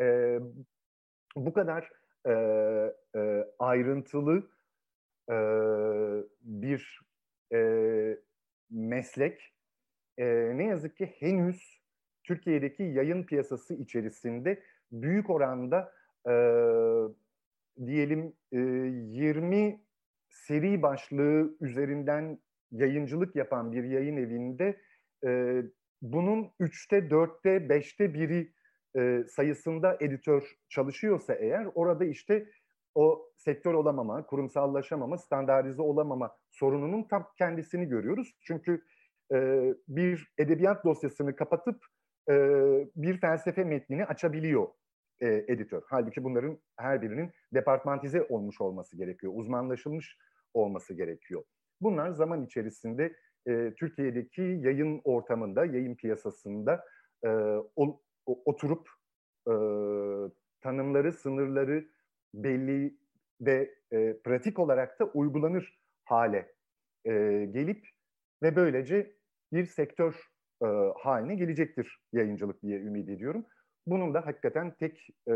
Ee, 0.00 0.38
bu 1.36 1.52
kadar 1.52 1.90
e, 2.26 2.32
e, 3.16 3.44
ayrıntılı 3.58 4.50
e, 5.30 5.36
bir 6.40 7.00
e, 7.52 7.58
meslek 8.70 9.54
e, 10.18 10.24
ne 10.54 10.64
yazık 10.64 10.96
ki 10.96 11.06
henüz 11.06 11.82
Türkiye'deki 12.24 12.82
yayın 12.82 13.24
piyasası 13.24 13.74
içerisinde 13.74 14.62
büyük 14.92 15.30
oranda 15.30 15.92
e, 16.28 16.34
diyelim 17.86 18.32
e, 18.52 18.58
20 18.58 19.80
seri 20.28 20.82
başlığı 20.82 21.56
üzerinden 21.60 22.38
yayıncılık 22.70 23.36
yapan 23.36 23.72
bir 23.72 23.84
yayın 23.84 24.16
evinde 24.16 24.80
e, 25.26 25.62
bunun 26.02 26.50
üçte, 26.60 27.10
dörtte, 27.10 27.68
beşte 27.68 28.14
biri 28.14 28.52
e, 28.96 29.24
sayısında 29.28 29.96
editör 30.00 30.56
çalışıyorsa 30.68 31.34
eğer 31.34 31.68
orada 31.74 32.04
işte 32.04 32.46
o 32.94 33.30
sektör 33.36 33.74
olamama, 33.74 34.26
kurumsallaşamama, 34.26 35.18
standartize 35.18 35.82
olamama 35.82 36.36
sorununun 36.50 37.02
tam 37.02 37.28
kendisini 37.38 37.88
görüyoruz. 37.88 38.34
Çünkü 38.40 38.82
e, 39.32 39.62
bir 39.88 40.32
edebiyat 40.38 40.84
dosyasını 40.84 41.36
kapatıp 41.36 41.84
e, 42.30 42.34
bir 42.96 43.20
felsefe 43.20 43.64
metnini 43.64 44.04
açabiliyor 44.04 44.68
e, 45.20 45.44
editör. 45.48 45.82
Halbuki 45.86 46.24
bunların 46.24 46.58
her 46.76 47.02
birinin 47.02 47.30
departmantize 47.54 48.22
olmuş 48.22 48.60
olması 48.60 48.96
gerekiyor, 48.96 49.32
uzmanlaşılmış 49.36 50.18
olması 50.54 50.94
gerekiyor. 50.94 51.42
Bunlar 51.80 52.10
zaman 52.10 52.44
içerisinde 52.44 53.16
e, 53.46 53.74
Türkiye'deki 53.74 54.42
yayın 54.42 55.00
ortamında, 55.04 55.64
yayın 55.64 55.94
piyasasında 55.94 56.84
e, 57.24 57.28
o, 57.76 58.00
oturup 58.26 58.88
e, 59.46 59.52
tanımları, 60.60 61.12
sınırları 61.12 61.88
belli 62.34 62.98
ve 63.40 63.74
e, 63.92 64.20
pratik 64.24 64.58
olarak 64.58 65.00
da 65.00 65.04
uygulanır 65.04 65.78
hale 66.04 66.54
e, 67.04 67.12
gelip 67.50 67.86
ve 68.42 68.56
böylece 68.56 69.14
bir 69.52 69.64
sektör 69.64 70.14
e, 70.62 70.66
haline 70.96 71.34
gelecektir 71.34 72.00
yayıncılık 72.12 72.62
diye 72.62 72.80
ümit 72.80 73.08
ediyorum. 73.08 73.46
Bunun 73.86 74.14
da 74.14 74.26
hakikaten 74.26 74.74
tek 74.74 75.08
e, 75.26 75.32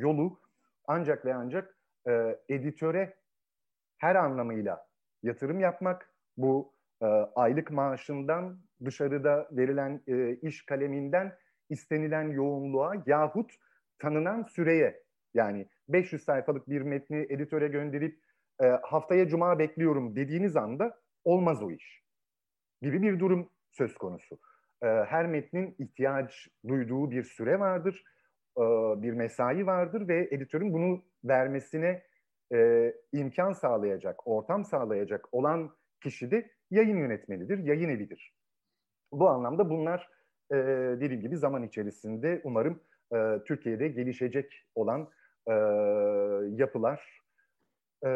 yolu 0.00 0.40
ancak 0.86 1.24
ve 1.24 1.34
ancak 1.34 1.78
e, 2.08 2.38
editöre 2.48 3.16
her 3.98 4.14
anlamıyla 4.14 4.91
yatırım 5.22 5.60
yapmak, 5.60 6.10
bu 6.36 6.72
e, 7.02 7.06
aylık 7.36 7.70
maaşından 7.70 8.58
dışarıda 8.84 9.48
verilen 9.52 10.00
e, 10.06 10.36
iş 10.36 10.66
kaleminden 10.66 11.36
istenilen 11.70 12.28
yoğunluğa 12.28 12.92
yahut 13.06 13.52
tanınan 13.98 14.42
süreye 14.42 15.02
yani 15.34 15.68
500 15.88 16.24
sayfalık 16.24 16.68
bir 16.68 16.82
metni 16.82 17.26
editöre 17.30 17.68
gönderip 17.68 18.20
e, 18.62 18.66
haftaya 18.66 19.28
cuma 19.28 19.58
bekliyorum 19.58 20.16
dediğiniz 20.16 20.56
anda 20.56 20.98
olmaz 21.24 21.62
o 21.62 21.70
iş 21.70 22.02
gibi 22.82 23.02
bir 23.02 23.20
durum 23.20 23.50
söz 23.70 23.94
konusu. 23.94 24.38
E, 24.82 24.86
her 24.86 25.26
metnin 25.26 25.74
ihtiyaç 25.78 26.48
duyduğu 26.68 27.10
bir 27.10 27.22
süre 27.22 27.60
vardır, 27.60 28.04
e, 28.58 28.62
bir 29.02 29.12
mesai 29.12 29.66
vardır 29.66 30.08
ve 30.08 30.28
editörün 30.30 30.72
bunu 30.72 31.04
vermesine 31.24 32.02
e, 32.52 32.92
imkan 33.12 33.52
sağlayacak, 33.52 34.26
ortam 34.26 34.64
sağlayacak 34.64 35.34
olan 35.34 35.76
kişi 36.02 36.30
de 36.30 36.50
yayın 36.70 36.96
yönetmenidir, 36.98 37.58
yayın 37.58 37.88
evidir. 37.88 38.34
Bu 39.12 39.28
anlamda 39.28 39.70
bunlar 39.70 40.08
e, 40.50 40.56
dediğim 41.00 41.20
gibi 41.20 41.36
zaman 41.36 41.62
içerisinde 41.62 42.40
umarım 42.44 42.82
e, 43.14 43.44
Türkiye'de 43.46 43.88
gelişecek 43.88 44.52
olan 44.74 45.08
e, 45.46 45.52
yapılar. 46.56 47.20
E, 48.04 48.08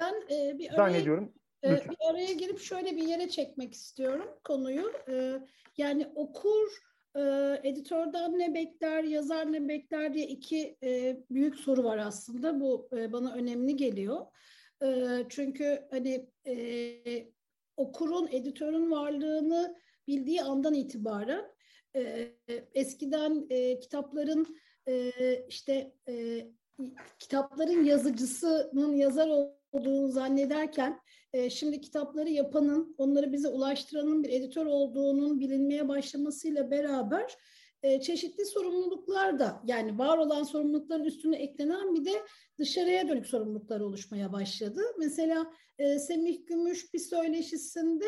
ben 0.00 0.14
e, 0.30 0.58
bir 0.58 0.70
zannediyorum. 0.70 1.32
Araya, 1.64 1.76
e, 1.76 1.90
bir 1.90 2.10
araya 2.10 2.32
girip 2.32 2.58
şöyle 2.58 2.96
bir 2.96 3.02
yere 3.02 3.28
çekmek 3.28 3.74
istiyorum 3.74 4.26
konuyu. 4.44 4.92
E, 5.08 5.40
yani 5.76 6.12
okur 6.14 6.68
e, 7.16 7.20
editörden 7.64 8.38
ne 8.38 8.54
bekler, 8.54 9.04
yazar 9.04 9.52
ne 9.52 9.68
bekler 9.68 10.14
diye 10.14 10.26
iki 10.26 10.76
e, 10.82 11.16
büyük 11.30 11.56
soru 11.56 11.84
var 11.84 11.98
aslında. 11.98 12.60
Bu 12.60 12.88
e, 12.96 13.12
bana 13.12 13.34
önemli 13.34 13.76
geliyor. 13.76 14.26
E, 14.82 15.18
çünkü 15.28 15.82
hani 15.90 16.26
e, 16.46 17.32
okurun, 17.76 18.28
editörün 18.32 18.90
varlığını 18.90 19.76
bildiği 20.06 20.42
andan 20.42 20.74
itibaren 20.74 21.44
e, 21.96 22.32
eskiden 22.74 23.46
e, 23.50 23.80
kitapların 23.80 24.56
e, 24.88 25.12
işte 25.48 25.92
e, 26.08 26.46
kitapların 27.18 27.84
yazıcısının 27.84 28.96
yazar 28.96 29.28
olduğunu 29.72 30.08
zannederken 30.08 31.00
e, 31.32 31.50
şimdi 31.50 31.80
kitapları 31.80 32.30
yapanın, 32.30 32.94
onları 32.98 33.32
bize 33.32 33.48
ulaştıranın 33.48 34.24
bir 34.24 34.30
editör 34.30 34.66
olduğunun 34.66 35.40
bilinmeye 35.40 35.88
başlamasıyla 35.88 36.70
beraber 36.70 37.36
e, 37.82 38.00
çeşitli 38.00 38.46
sorumluluklar 38.46 39.38
da 39.38 39.62
yani 39.66 39.98
var 39.98 40.18
olan 40.18 40.42
sorumlulukların 40.42 41.04
üstüne 41.04 41.36
eklenen 41.36 41.94
bir 41.94 42.04
de 42.04 42.12
dışarıya 42.58 43.08
dönük 43.08 43.26
sorumluluklar 43.26 43.80
oluşmaya 43.80 44.32
başladı. 44.32 44.80
Mesela 44.98 45.52
e, 45.78 45.98
Semih 45.98 46.46
Gümüş 46.46 46.94
bir 46.94 46.98
söyleşisinde 46.98 48.06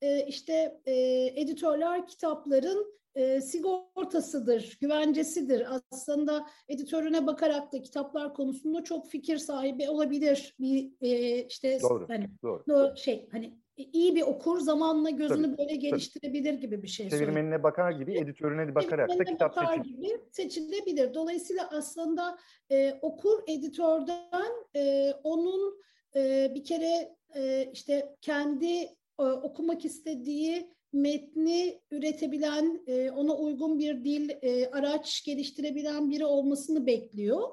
e, 0.00 0.26
işte 0.26 0.80
e, 0.86 0.94
editörler 1.40 2.06
kitapların 2.06 2.94
e, 3.14 3.40
sigortasıdır, 3.40 4.78
güvencesidir. 4.80 5.66
Aslında 5.90 6.46
editörüne 6.68 7.26
bakarak 7.26 7.72
da 7.72 7.82
kitaplar 7.82 8.34
konusunda 8.34 8.84
çok 8.84 9.10
fikir 9.10 9.38
sahibi 9.38 9.90
olabilir. 9.90 10.54
Bir 10.60 10.92
e, 11.00 11.42
işte 11.44 11.78
doğru, 11.82 12.08
hani 12.08 12.28
doğru. 12.42 12.96
şey 12.96 13.28
hani 13.32 13.63
iyi 13.76 14.14
bir 14.14 14.22
okur 14.22 14.60
zamanla 14.60 15.10
gözünü 15.10 15.56
tabii, 15.56 15.58
böyle 15.58 15.76
geliştirebilir 15.76 16.50
tabii. 16.50 16.60
gibi 16.60 16.82
bir 16.82 16.88
şey. 16.88 17.10
Çevirmenine 17.10 17.62
bakar 17.62 17.90
gibi, 17.90 18.18
editörüne 18.18 18.74
bakarak 18.74 19.18
da 19.18 19.24
kitap 19.24 19.56
bakar 19.56 19.76
seçilir. 19.76 19.96
gibi 19.96 20.20
seçilebilir. 20.30 21.14
Dolayısıyla 21.14 21.68
aslında 21.70 22.38
e, 22.70 22.98
okur 23.02 23.42
editörden 23.46 24.52
e, 24.76 25.12
onun 25.24 25.80
e, 26.16 26.52
bir 26.54 26.64
kere 26.64 27.16
e, 27.34 27.70
işte 27.72 28.16
kendi 28.20 28.74
e, 29.20 29.22
okumak 29.22 29.84
istediği 29.84 30.74
metni 30.92 31.80
üretebilen, 31.90 32.82
e, 32.86 33.10
ona 33.10 33.36
uygun 33.36 33.78
bir 33.78 34.04
dil, 34.04 34.30
e, 34.42 34.70
araç 34.70 35.24
geliştirebilen 35.24 36.10
biri 36.10 36.24
olmasını 36.24 36.86
bekliyor. 36.86 37.48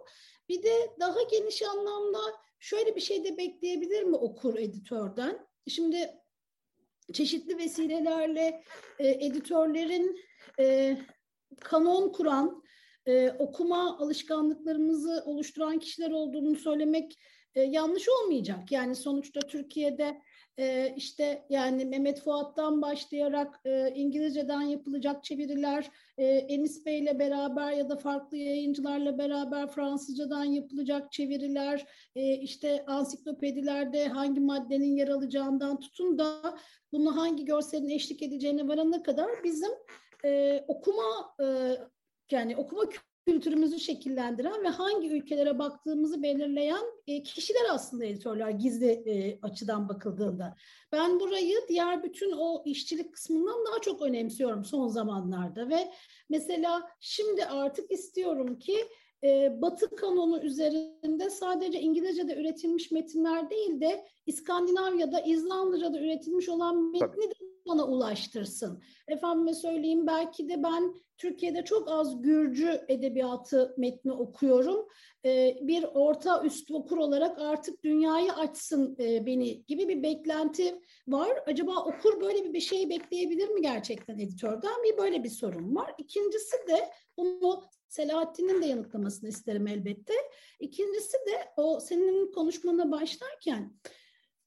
Bir 0.49 0.63
de 0.63 0.73
daha 0.99 1.21
geniş 1.31 1.61
anlamda 1.61 2.19
şöyle 2.59 2.95
bir 2.95 3.01
şey 3.01 3.23
de 3.23 3.37
bekleyebilir 3.37 4.03
mi 4.03 4.15
okur 4.15 4.55
editörden? 4.55 5.50
Şimdi 5.67 6.09
çeşitli 7.13 7.57
vesilelerle 7.57 8.63
e, 8.99 9.07
editörlerin 9.07 10.19
e, 10.59 10.97
kanon 11.59 12.11
kuran, 12.11 12.63
e, 13.05 13.29
okuma 13.29 13.97
alışkanlıklarımızı 13.97 15.23
oluşturan 15.25 15.79
kişiler 15.79 16.11
olduğunu 16.11 16.55
söylemek 16.55 17.19
e, 17.55 17.61
yanlış 17.61 18.09
olmayacak. 18.09 18.71
Yani 18.71 18.95
sonuçta 18.95 19.39
Türkiye'de 19.39 20.21
e, 20.61 20.93
işte 20.97 21.45
yani 21.49 21.85
Mehmet 21.85 22.21
Fuat'tan 22.21 22.81
başlayarak 22.81 23.59
e, 23.65 23.91
İngilizceden 23.95 24.61
yapılacak 24.61 25.23
çeviriler, 25.23 25.91
e, 26.17 26.25
Enis 26.25 26.85
Bey 26.85 26.99
ile 26.99 27.19
beraber 27.19 27.71
ya 27.71 27.89
da 27.89 27.95
farklı 27.95 28.37
yayıncılarla 28.37 29.17
beraber 29.17 29.67
Fransızcadan 29.67 30.43
yapılacak 30.43 31.11
çeviriler, 31.11 31.85
e, 32.15 32.33
işte 32.33 32.85
ansiklopedilerde 32.87 34.07
hangi 34.07 34.39
maddenin 34.39 34.95
yer 34.95 35.07
alacağından 35.07 35.79
tutun 35.79 36.17
da 36.19 36.57
bunu 36.91 37.17
hangi 37.17 37.45
görselin 37.45 37.89
eşlik 37.89 38.21
edeceğine 38.21 38.67
varana 38.67 39.03
kadar 39.03 39.29
bizim 39.43 39.71
e, 40.25 40.63
okuma 40.67 41.35
e, 41.43 41.77
yani 42.31 42.57
okuma 42.57 42.83
kültürümüzü 43.27 43.79
şekillendiren 43.79 44.63
ve 44.63 44.67
hangi 44.67 45.09
ülkelere 45.09 45.59
baktığımızı 45.59 46.23
belirleyen 46.23 46.83
e, 47.07 47.23
kişiler 47.23 47.65
aslında 47.69 48.05
editörler 48.05 48.49
gizli 48.49 48.87
e, 48.87 49.39
açıdan 49.41 49.89
bakıldığında. 49.89 50.55
Ben 50.91 51.19
burayı 51.19 51.57
diğer 51.69 52.03
bütün 52.03 52.31
o 52.31 52.63
işçilik 52.65 53.13
kısmından 53.13 53.65
daha 53.65 53.81
çok 53.81 54.01
önemsiyorum 54.01 54.65
son 54.65 54.87
zamanlarda 54.87 55.69
ve 55.69 55.91
mesela 56.29 56.89
şimdi 56.99 57.45
artık 57.45 57.91
istiyorum 57.91 58.59
ki 58.59 58.75
e, 59.23 59.61
Batı 59.61 59.95
kanonu 59.95 60.41
üzerinde 60.43 61.29
sadece 61.29 61.81
İngilizce'de 61.81 62.35
üretilmiş 62.35 62.91
metinler 62.91 63.49
değil 63.49 63.81
de 63.81 64.05
İskandinavya'da, 64.25 65.19
İzlanda'da 65.19 65.99
üretilmiş 65.99 66.49
olan 66.49 66.91
metni 66.91 67.29
de 67.29 67.50
bana 67.67 67.87
ulaştırsın. 67.87 68.83
Efendime 69.07 69.53
söyleyeyim 69.53 70.07
belki 70.07 70.49
de 70.49 70.63
ben 70.63 70.95
Türkiye'de 71.17 71.65
çok 71.65 71.91
az 71.91 72.21
Gürcü 72.21 72.85
edebiyatı 72.87 73.73
metni 73.77 74.11
okuyorum. 74.11 74.87
Ee, 75.25 75.57
bir 75.61 75.83
orta 75.93 76.43
üst 76.43 76.71
okur 76.71 76.97
olarak 76.97 77.39
artık 77.39 77.83
dünyayı 77.83 78.33
açsın 78.33 78.97
e, 78.99 79.25
beni 79.25 79.65
gibi 79.65 79.87
bir 79.87 80.03
beklenti 80.03 80.81
var. 81.07 81.43
Acaba 81.47 81.85
okur 81.85 82.21
böyle 82.21 82.53
bir 82.53 82.59
şey 82.59 82.89
bekleyebilir 82.89 83.49
mi 83.49 83.61
gerçekten 83.61 84.19
editörden? 84.19 84.83
Bir 84.83 84.97
böyle 84.97 85.23
bir 85.23 85.29
sorun 85.29 85.75
var. 85.75 85.95
İkincisi 85.97 86.55
de 86.67 86.89
bunu 87.17 87.63
Selahattin'in 87.89 88.61
de 88.61 88.65
yanıtlamasını 88.65 89.29
isterim 89.29 89.67
elbette. 89.67 90.13
İkincisi 90.59 91.13
de 91.13 91.51
o 91.57 91.79
senin 91.79 92.31
konuşmana 92.31 92.91
başlarken 92.91 93.73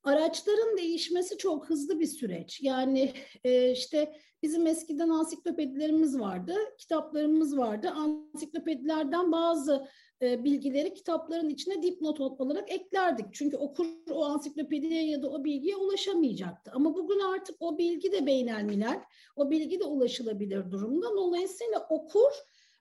araçların 0.04 0.76
değişmesi 0.76 1.38
çok 1.38 1.70
hızlı 1.70 2.00
bir 2.00 2.06
süreç. 2.06 2.60
Yani 2.62 3.12
e, 3.44 3.72
işte 3.72 4.12
bizim 4.42 4.66
eskiden 4.66 5.08
ansiklopedilerimiz 5.08 6.18
vardı, 6.18 6.54
kitaplarımız 6.78 7.56
vardı. 7.56 7.90
Ansiklopedilerden 7.90 9.32
bazı 9.32 9.88
e, 10.22 10.44
bilgileri 10.44 10.94
kitapların 10.94 11.48
içine 11.48 11.82
dipnot 11.82 12.20
olarak 12.20 12.72
eklerdik. 12.72 13.26
Çünkü 13.32 13.56
okur 13.56 13.86
o 14.10 14.24
ansiklopediye 14.24 15.06
ya 15.06 15.22
da 15.22 15.30
o 15.30 15.44
bilgiye 15.44 15.76
ulaşamayacaktı. 15.76 16.70
Ama 16.74 16.94
bugün 16.94 17.20
artık 17.20 17.56
o 17.60 17.78
bilgi 17.78 18.12
de 18.12 18.26
beynelmiler, 18.26 19.00
o 19.36 19.50
bilgi 19.50 19.80
de 19.80 19.84
ulaşılabilir 19.84 20.70
durumda. 20.70 21.16
Dolayısıyla 21.16 21.86
okur 21.90 22.32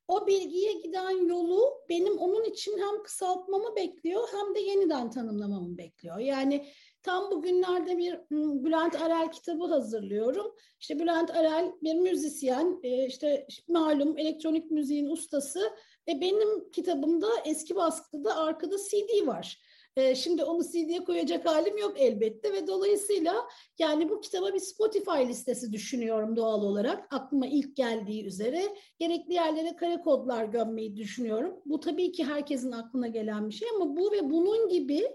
o 0.07 0.28
bilgiye 0.28 0.74
giden 0.74 1.28
yolu 1.28 1.74
benim 1.89 2.17
onun 2.17 2.43
için 2.43 2.78
hem 2.78 3.03
kısaltmamı 3.03 3.76
bekliyor 3.76 4.28
hem 4.32 4.55
de 4.55 4.59
yeniden 4.59 5.11
tanımlamamı 5.11 5.78
bekliyor. 5.78 6.17
Yani 6.17 6.65
tam 7.04 7.32
bugünlerde 7.32 7.97
bir 7.97 8.20
Bülent 8.64 9.01
Arel 9.01 9.32
kitabı 9.32 9.66
hazırlıyorum. 9.66 10.56
İşte 10.80 10.99
Bülent 10.99 11.32
Arel 11.32 11.72
bir 11.84 11.95
müzisyen, 11.95 12.80
e, 12.84 13.08
işte 13.08 13.47
malum 13.68 14.18
elektronik 14.18 14.72
müziğin 14.72 15.10
ustası. 15.10 15.60
ve 16.08 16.22
benim 16.22 16.72
kitabımda 16.72 17.28
eski 17.45 17.76
baskıda 17.76 18.36
arkada 18.36 18.76
CD 18.78 19.28
var. 19.28 19.60
E, 19.95 20.16
şimdi 20.16 20.43
onu 20.43 20.64
CD'ye 20.64 21.04
koyacak 21.04 21.45
halim 21.45 21.78
yok 21.78 21.93
elbette 21.97 22.54
ve 22.54 22.68
dolayısıyla 22.68 23.36
yani 23.80 24.10
bu 24.10 24.22
kitaba 24.22 24.54
bir 24.54 24.60
Spotify 24.60 25.28
listesi 25.28 25.72
düşünüyorum 25.72 26.36
doğal 26.36 26.64
olarak. 26.64 27.08
Aklıma 27.14 27.47
ilk 27.47 27.76
geldiği 27.76 28.26
üzere. 28.26 28.76
Gerekli 28.99 29.34
yerlere 29.34 29.76
kare 29.76 30.01
kodlar 30.01 30.45
gömmeyi 30.45 30.95
düşünüyorum. 30.95 31.62
Bu 31.66 31.80
tabii 31.80 32.12
ki 32.12 32.24
herkesin 32.24 32.72
aklına 32.72 33.08
gelen 33.08 33.49
bir 33.49 33.54
şey 33.54 33.68
ama 33.76 33.95
bu 33.97 34.12
ve 34.12 34.30
bunun 34.30 34.70
gibi 34.70 35.08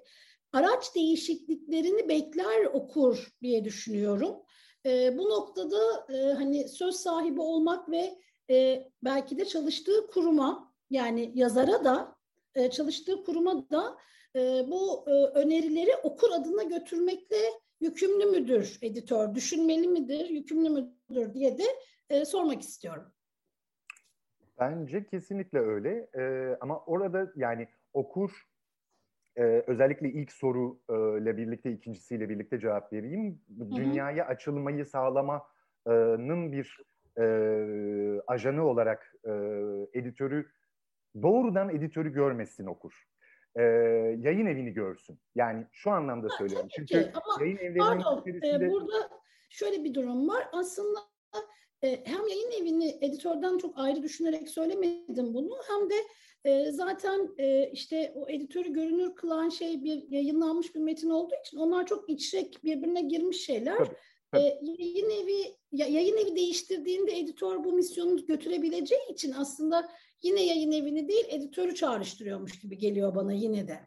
araç 0.53 0.95
değişikliklerini 0.95 2.09
bekler 2.09 2.65
okur 2.65 3.29
diye 3.43 3.65
düşünüyorum. 3.65 4.37
E, 4.87 5.19
bu 5.19 5.29
noktada 5.29 6.07
e, 6.15 6.33
hani 6.33 6.69
söz 6.69 6.97
sahibi 6.97 7.41
olmak 7.41 7.91
ve 7.91 8.19
e, 8.51 8.89
belki 9.05 9.39
de 9.39 9.45
çalıştığı 9.45 10.07
kuruma 10.07 10.75
yani 10.91 11.33
yazara 11.35 11.85
da 11.85 12.17
e, 12.55 12.71
çalıştığı 12.71 13.25
kuruma 13.25 13.71
da 13.71 13.97
e, 14.37 14.41
bu 14.71 15.05
e, 15.07 15.11
önerileri 15.11 15.97
okur 16.03 16.31
adına 16.31 16.63
götürmekle 16.63 17.37
yükümlü 17.81 18.25
müdür 18.25 18.79
editör, 18.83 19.35
düşünmeli 19.35 19.89
midir, 19.89 20.31
yükümlü 20.31 20.69
müdür 20.69 21.35
diye 21.35 21.59
de 21.59 21.65
e, 22.11 22.25
sormak 22.25 22.63
istiyorum. 22.63 23.13
Bence 24.61 25.07
kesinlikle 25.07 25.59
öyle 25.59 26.09
ee, 26.19 26.57
ama 26.61 26.79
orada 26.85 27.33
yani 27.37 27.69
okur 27.93 28.48
e, 29.39 29.43
özellikle 29.43 30.09
ilk 30.09 30.33
soru 30.33 30.79
ile 31.21 31.37
birlikte 31.37 31.73
ikincisiyle 31.73 32.29
birlikte 32.29 32.61
cevap 32.61 32.93
vereyim. 32.93 33.41
Dünyaya 33.77 34.27
açılmayı 34.27 34.87
sağlamanın 34.87 36.53
bir 36.53 36.79
e, 37.19 37.25
ajanı 38.27 38.67
olarak 38.67 39.15
e, 39.25 39.33
editörü 39.99 40.47
doğrudan 41.23 41.69
editörü 41.69 42.13
görmesin 42.13 42.67
okur 42.67 43.09
e, 43.57 43.63
yayın 44.19 44.47
evini 44.47 44.73
görsün. 44.73 45.19
Yani 45.35 45.67
şu 45.73 45.91
anlamda 45.91 46.29
söylüyorum. 46.29 46.69
Çünkü 46.77 47.13
Ama 47.15 47.45
yayın 47.45 47.57
evlerinin 47.57 47.79
pardon, 47.79 48.21
içerisinde... 48.21 48.67
e, 48.67 48.71
burada 48.71 49.11
şöyle 49.51 49.85
bir 49.85 49.95
durum 49.95 50.29
var. 50.29 50.49
Aslında 50.53 50.99
e, 51.83 51.89
hem 52.05 52.27
yayın 52.29 52.51
evini 52.63 52.99
editörden 53.01 53.59
çok 53.59 53.79
ayrı 53.79 54.03
düşünerek 54.03 54.49
söylemedim 54.49 55.35
bunu 55.35 55.55
hem 55.69 55.91
de 55.91 55.95
e, 56.45 56.73
zaten 56.73 57.29
e, 57.39 57.71
işte 57.73 58.13
o 58.15 58.29
editörü 58.29 58.73
görünür 58.73 59.15
kılan 59.15 59.49
şey 59.49 59.85
bir 59.85 60.09
yayınlanmış 60.09 60.75
bir 60.75 60.81
metin 60.81 61.11
olduğu 61.11 61.35
için 61.47 61.59
onlar 61.59 61.87
çok 61.87 62.11
içrek 62.11 62.65
birbirine 62.65 63.03
girmiş 63.03 63.45
şeyler. 63.45 63.77
Tabii, 63.77 63.97
tabii. 64.33 64.43
E, 64.43 64.59
yayın 64.63 65.11
evi 65.11 65.57
yayın 65.73 66.17
evi 66.17 66.37
değiştirdiğinde 66.37 67.19
editör 67.19 67.65
bu 67.65 67.73
misyonu 67.73 68.27
götürebileceği 68.27 69.13
için 69.13 69.33
aslında 69.33 69.89
yine 70.23 70.43
yayın 70.47 70.73
evini 70.73 71.09
değil 71.09 71.25
editörü 71.29 71.75
çağrıştırıyormuş 71.75 72.61
gibi 72.61 72.79
geliyor 72.79 73.15
bana 73.15 73.33
yine 73.33 73.69
de. 73.69 73.81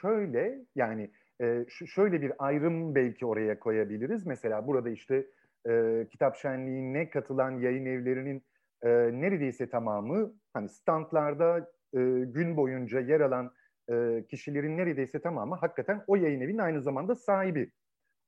Şöyle 0.00 0.64
yani 0.74 1.10
e, 1.40 1.64
şöyle 1.86 2.22
bir 2.22 2.32
ayrım 2.38 2.94
belki 2.94 3.26
oraya 3.26 3.58
koyabiliriz. 3.58 4.26
Mesela 4.26 4.66
burada 4.66 4.90
işte 4.90 5.26
e, 5.68 6.06
kitap 6.10 6.36
şenliğine 6.36 7.10
katılan 7.10 7.60
yayın 7.60 7.86
evlerinin 7.86 8.42
e, 8.82 8.88
neredeyse 9.12 9.68
tamamı 9.68 10.32
hani 10.52 10.68
standlarda 10.68 11.58
e, 11.94 12.00
gün 12.24 12.56
boyunca 12.56 13.00
yer 13.00 13.20
alan 13.20 13.52
e, 13.90 14.24
kişilerin 14.30 14.76
neredeyse 14.76 15.20
tamamı 15.20 15.54
hakikaten 15.54 16.04
o 16.06 16.16
yayın 16.16 16.40
evinin 16.40 16.58
aynı 16.58 16.82
zamanda 16.82 17.14
sahibi. 17.14 17.72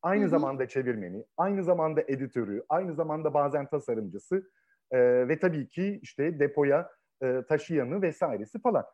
Aynı 0.02 0.22
Hı-hı. 0.22 0.30
zamanda 0.30 0.68
çevirmeni, 0.68 1.24
aynı 1.36 1.64
zamanda 1.64 2.00
editörü, 2.08 2.64
aynı 2.68 2.94
zamanda 2.94 3.34
bazen 3.34 3.66
tasarımcısı 3.66 4.50
e, 4.90 5.28
ve 5.28 5.38
tabii 5.38 5.68
ki 5.68 5.98
işte 6.02 6.38
depoya 6.38 6.90
e, 7.22 7.42
taşıyanı 7.48 8.02
vesairesi 8.02 8.60
falan. 8.60 8.84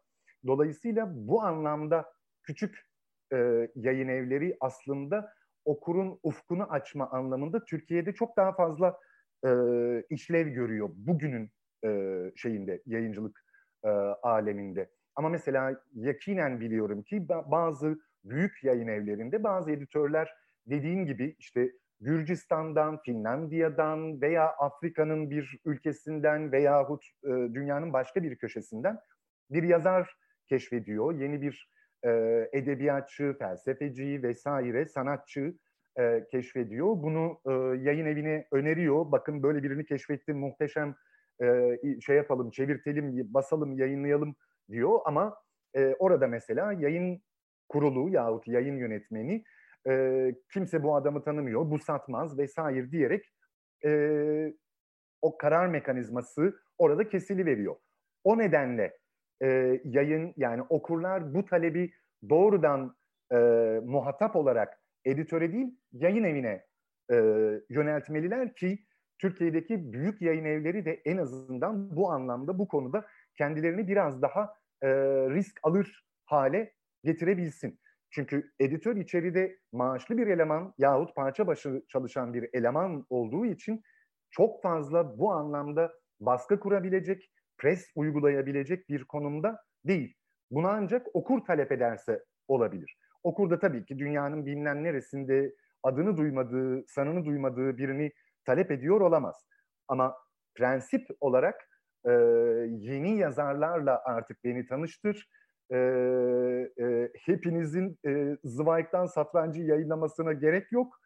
Dolayısıyla 0.47 1.09
bu 1.15 1.43
anlamda 1.43 2.13
küçük 2.43 2.87
e, 3.33 3.69
yayın 3.75 4.09
evleri 4.09 4.57
aslında 4.61 5.33
okurun 5.65 6.19
ufkunu 6.23 6.63
açma 6.63 7.11
anlamında 7.11 7.65
Türkiye'de 7.65 8.13
çok 8.13 8.37
daha 8.37 8.53
fazla 8.53 8.99
e, 9.45 9.51
işlev 10.11 10.49
görüyor 10.49 10.91
bugünün 10.95 11.51
e, 11.85 12.21
şeyinde 12.37 12.83
yayıncılık 12.87 13.45
e, 13.85 13.89
aleminde. 14.23 14.91
Ama 15.17 15.29
mesela 15.29 15.83
yakinen 15.95 16.61
biliyorum 16.61 17.03
ki 17.03 17.29
bazı 17.29 17.99
büyük 18.25 18.65
yayın 18.65 18.89
evlerinde 18.89 19.45
bazı 19.45 19.71
editörler 19.71 20.31
dediğin 20.67 21.07
gibi 21.07 21.37
işte 21.39 21.71
Gürcistan'dan, 22.01 23.03
Finlandiya'dan 23.03 24.21
veya 24.21 24.49
Afrika'nın 24.49 25.31
bir 25.31 25.59
ülkesinden 25.65 26.53
veyahut 26.53 27.05
e, 27.25 27.29
dünyanın 27.29 27.93
başka 27.93 28.23
bir 28.23 28.37
köşesinden 28.37 28.99
bir 29.51 29.63
yazar 29.63 30.17
keşfediyor. 30.49 31.15
Yeni 31.15 31.43
bir 31.43 31.71
e, 32.05 32.11
edebiyatçı, 32.53 33.37
felsefeci 33.39 34.23
vesaire 34.23 34.87
sanatçı 34.87 35.55
e, 35.99 36.27
keşfediyor. 36.31 36.87
Bunu 36.87 37.41
e, 37.47 37.51
yayın 37.83 38.07
evine 38.07 38.47
öneriyor. 38.53 39.13
Bakın 39.13 39.43
böyle 39.43 39.63
birini 39.63 39.85
keşfettim 39.85 40.39
muhteşem 40.39 40.95
e, 41.43 41.79
şey 42.01 42.17
yapalım, 42.17 42.51
çevirtelim, 42.51 43.35
basalım, 43.35 43.79
yayınlayalım 43.79 44.35
diyor. 44.71 44.99
Ama 45.05 45.37
e, 45.77 45.95
orada 45.99 46.27
mesela 46.27 46.73
yayın 46.73 47.23
kurulu 47.69 48.09
yahut 48.09 48.49
yayın 48.49 48.77
yönetmeni 48.77 49.45
e, 49.89 50.35
kimse 50.53 50.83
bu 50.83 50.97
adamı 50.97 51.25
tanımıyor, 51.25 51.71
bu 51.71 51.79
satmaz 51.79 52.39
vesaire 52.39 52.91
diyerek 52.91 53.25
e, 53.85 54.55
o 55.23 55.39
karar 55.39 55.67
mekanizması 55.67 56.61
orada 56.79 57.09
kesili 57.09 57.47
veriyor. 57.47 57.77
O 58.25 58.39
nedenle 58.39 58.99
e, 59.43 59.81
yayın 59.85 60.35
yani 60.37 60.63
okurlar 60.63 61.35
bu 61.35 61.45
talebi 61.45 61.93
doğrudan 62.29 62.97
e, 63.33 63.37
muhatap 63.85 64.37
olarak 64.37 64.84
editöre 65.05 65.53
değil 65.53 65.79
yayın 65.93 66.25
evine 66.25 66.65
e, 67.13 67.17
yöneltmeliler 67.71 68.55
ki 68.55 68.79
Türkiye'deki 69.19 69.93
büyük 69.93 70.23
yayın 70.23 70.45
evleri 70.45 70.85
de 70.85 71.03
en 71.05 71.17
azından 71.17 71.97
bu 71.97 72.11
anlamda 72.11 72.59
bu 72.59 72.69
konuda 72.69 73.07
kendilerini 73.39 73.89
biraz 73.89 74.23
daha 74.23 74.55
e, 74.83 74.89
risk 75.31 75.61
alır 75.63 76.05
hale 76.25 76.73
getirebilsin. 77.05 77.81
Çünkü 78.11 78.53
editör 78.61 78.97
içeride 78.97 79.59
maaşlı 79.73 80.19
bir 80.19 80.27
eleman 80.27 80.75
yahut 80.79 81.15
parça 81.15 81.47
başı 81.47 81.83
çalışan 81.89 82.35
bir 82.35 82.49
eleman 82.53 83.07
olduğu 83.11 83.47
için 83.47 83.83
çok 84.31 84.63
fazla 84.63 85.19
bu 85.19 85.33
anlamda 85.33 85.93
baskı 86.21 86.61
kurabilecek, 86.61 87.31
pres 87.59 87.93
uygulayabilecek 87.95 88.89
bir 88.89 89.05
konumda 89.05 89.63
değil. 89.85 90.15
Buna 90.51 90.71
ancak 90.71 91.07
okur 91.17 91.45
talep 91.45 91.73
ederse 91.73 92.25
olabilir. 92.49 92.99
Okur 93.25 93.51
da 93.51 93.59
tabii 93.59 93.85
ki 93.85 93.99
dünyanın 93.99 94.47
bilinen 94.47 94.85
neresinde 94.85 95.55
adını 95.83 96.17
duymadığı, 96.17 96.85
sanını 96.87 97.25
duymadığı 97.25 97.79
birini 97.79 98.13
talep 98.45 98.71
ediyor 98.71 99.01
olamaz. 99.01 99.47
Ama 99.89 100.17
prensip 100.55 101.07
olarak 101.21 101.69
e, 102.07 102.11
yeni 102.69 103.19
yazarlarla 103.19 104.03
artık 104.05 104.45
beni 104.45 104.67
tanıştır. 104.67 105.29
E, 105.71 105.77
e, 106.81 107.11
hepinizin 107.25 107.99
e, 108.07 108.37
Zweig'dan 108.45 109.07
Satrancı 109.07 109.63
yayınlamasına 109.63 110.33
gerek 110.33 110.73
yok. 110.73 111.01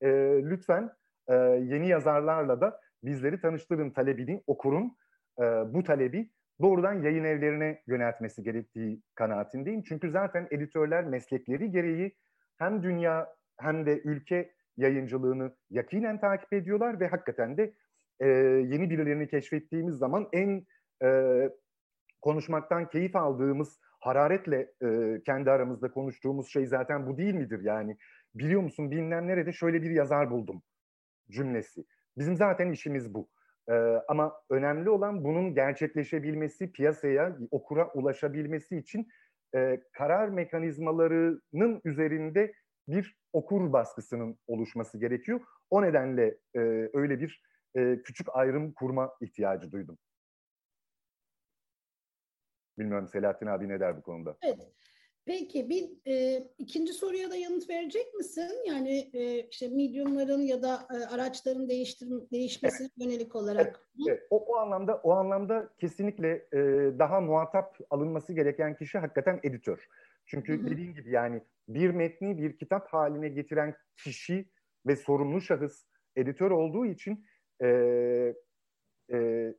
E, 0.00 0.08
lütfen 0.42 0.90
e, 1.28 1.34
yeni 1.44 1.88
yazarlarla 1.88 2.60
da 2.60 2.80
bizleri 3.02 3.40
tanıştırın 3.40 3.90
talebini, 3.90 4.42
okurun 4.46 4.96
e, 5.38 5.42
bu 5.44 5.84
talebi 5.84 6.30
doğrudan 6.62 7.02
yayın 7.02 7.24
evlerine 7.24 7.82
yöneltmesi 7.86 8.42
gerektiği 8.42 9.02
kanaatindeyim. 9.14 9.82
Çünkü 9.82 10.10
zaten 10.10 10.48
editörler 10.50 11.04
meslekleri 11.04 11.70
gereği 11.70 12.16
hem 12.58 12.82
dünya 12.82 13.34
hem 13.60 13.86
de 13.86 14.00
ülke 14.04 14.54
yayıncılığını 14.76 15.56
yakinen 15.70 16.20
takip 16.20 16.52
ediyorlar 16.52 17.00
ve 17.00 17.06
hakikaten 17.06 17.56
de 17.56 17.74
e, 18.20 18.28
yeni 18.66 18.90
birilerini 18.90 19.28
keşfettiğimiz 19.28 19.94
zaman 19.94 20.28
en 20.32 20.66
e, 21.04 21.50
konuşmaktan 22.20 22.88
keyif 22.88 23.16
aldığımız 23.16 23.80
hararetle 24.00 24.72
e, 24.82 25.20
kendi 25.26 25.50
aramızda 25.50 25.90
konuştuğumuz 25.90 26.48
şey 26.48 26.66
zaten 26.66 27.06
bu 27.06 27.18
değil 27.18 27.34
midir? 27.34 27.60
Yani 27.62 27.96
biliyor 28.34 28.60
musun 28.60 28.90
bilmem 28.90 29.28
nerede 29.28 29.52
şöyle 29.52 29.82
bir 29.82 29.90
yazar 29.90 30.30
buldum 30.30 30.62
cümlesi. 31.30 31.84
Bizim 32.18 32.36
zaten 32.36 32.70
işimiz 32.70 33.14
bu. 33.14 33.28
E, 33.70 33.74
ama 34.08 34.40
önemli 34.50 34.90
olan 34.90 35.24
bunun 35.24 35.54
gerçekleşebilmesi, 35.54 36.72
piyasaya, 36.72 37.38
okura 37.50 37.92
ulaşabilmesi 37.92 38.76
için 38.76 39.08
e, 39.54 39.80
karar 39.92 40.28
mekanizmalarının 40.28 41.80
üzerinde 41.84 42.52
bir 42.88 43.16
okur 43.32 43.72
baskısının 43.72 44.38
oluşması 44.46 44.98
gerekiyor. 44.98 45.40
O 45.70 45.82
nedenle 45.82 46.38
e, 46.54 46.60
öyle 46.94 47.20
bir 47.20 47.42
e, 47.76 48.02
küçük 48.02 48.26
ayrım 48.32 48.72
kurma 48.72 49.12
ihtiyacı 49.20 49.72
duydum. 49.72 49.98
Bilmiyorum 52.78 53.08
Selahattin 53.08 53.46
abi 53.46 53.68
ne 53.68 53.80
der 53.80 53.96
bu 53.96 54.02
konuda? 54.02 54.36
Evet. 54.42 54.72
Peki 55.26 55.68
bir 55.70 55.90
e, 56.06 56.44
ikinci 56.58 56.92
soruya 56.92 57.30
da 57.30 57.36
yanıt 57.36 57.70
verecek 57.70 58.14
misin? 58.14 58.64
Yani 58.66 59.10
e, 59.12 59.48
işte 59.48 59.68
mediumların 59.68 60.40
ya 60.40 60.62
da 60.62 60.88
e, 60.90 61.14
araçların 61.14 61.68
değiştir 61.68 62.08
değişmesine 62.32 62.88
evet. 62.96 63.06
yönelik 63.06 63.36
olarak. 63.36 63.66
Evet. 63.66 64.08
evet. 64.08 64.22
O, 64.30 64.36
o 64.36 64.56
anlamda 64.56 64.96
o 64.96 65.12
anlamda 65.12 65.70
kesinlikle 65.78 66.48
e, 66.52 66.58
daha 66.98 67.20
muhatap 67.20 67.78
alınması 67.90 68.32
gereken 68.32 68.76
kişi 68.76 68.98
hakikaten 68.98 69.40
editör. 69.42 69.88
Çünkü 70.26 70.58
Hı-hı. 70.58 70.70
dediğim 70.70 70.94
gibi 70.94 71.10
yani 71.10 71.42
bir 71.68 71.90
metni 71.90 72.38
bir 72.38 72.56
kitap 72.56 72.88
haline 72.88 73.28
getiren 73.28 73.74
kişi 73.96 74.48
ve 74.86 74.96
sorumlu 74.96 75.40
şahıs 75.40 75.84
editör 76.16 76.50
olduğu 76.50 76.86
için 76.86 77.26
e, 77.62 77.68
e, 79.12 79.54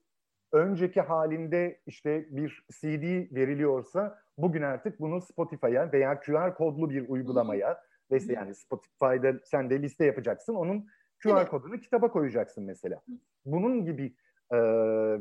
önceki 0.55 1.01
halinde 1.01 1.79
işte 1.85 2.25
bir 2.29 2.65
CD 2.71 3.35
veriliyorsa 3.35 4.19
bugün 4.37 4.61
artık 4.61 4.99
bunu 4.99 5.21
Spotify'a 5.21 5.91
veya 5.91 6.19
QR 6.19 6.55
kodlu 6.55 6.89
bir 6.89 7.09
uygulamaya 7.09 7.83
ve 8.11 8.33
yani 8.33 8.55
Spotify'da 8.55 9.39
sen 9.43 9.69
de 9.69 9.81
liste 9.81 10.05
yapacaksın. 10.05 10.55
Onun 10.55 10.87
QR 11.23 11.37
evet. 11.37 11.49
kodunu 11.49 11.79
kitaba 11.79 12.11
koyacaksın 12.11 12.63
mesela. 12.63 13.01
Bunun 13.45 13.85
gibi 13.85 14.15
e, 14.51 14.57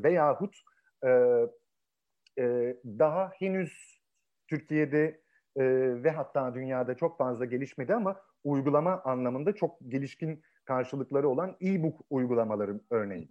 veyahut 0.03 0.57
e, 1.05 1.11
e, 2.39 2.77
daha 2.85 3.31
henüz 3.39 4.01
Türkiye'de 4.49 5.21
e, 5.57 5.65
ve 6.05 6.11
hatta 6.11 6.55
dünyada 6.55 6.95
çok 6.95 7.19
fazla 7.19 7.45
gelişmedi 7.45 7.95
ama 7.95 8.17
uygulama 8.45 9.03
anlamında 9.03 9.55
çok 9.55 9.79
gelişkin 9.89 10.43
karşılıkları 10.65 11.29
olan 11.29 11.57
e-book 11.63 12.01
uygulamaları 12.11 12.81
örneğin. 12.91 13.31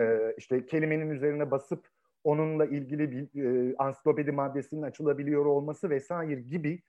E, 0.00 0.34
işte 0.36 0.66
kelimenin 0.66 1.10
üzerine 1.10 1.50
basıp 1.50 1.88
onunla 2.24 2.66
ilgili 2.66 3.10
bir 3.10 3.44
e, 3.44 3.74
ansiklopedi 3.78 4.32
maddesinin 4.32 4.82
açılabiliyor 4.82 5.46
olması 5.46 5.90
vesaire 5.90 6.40
gibi 6.40 6.82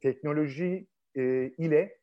teknoloji 0.00 0.86
e, 1.14 1.22
ile 1.58 1.98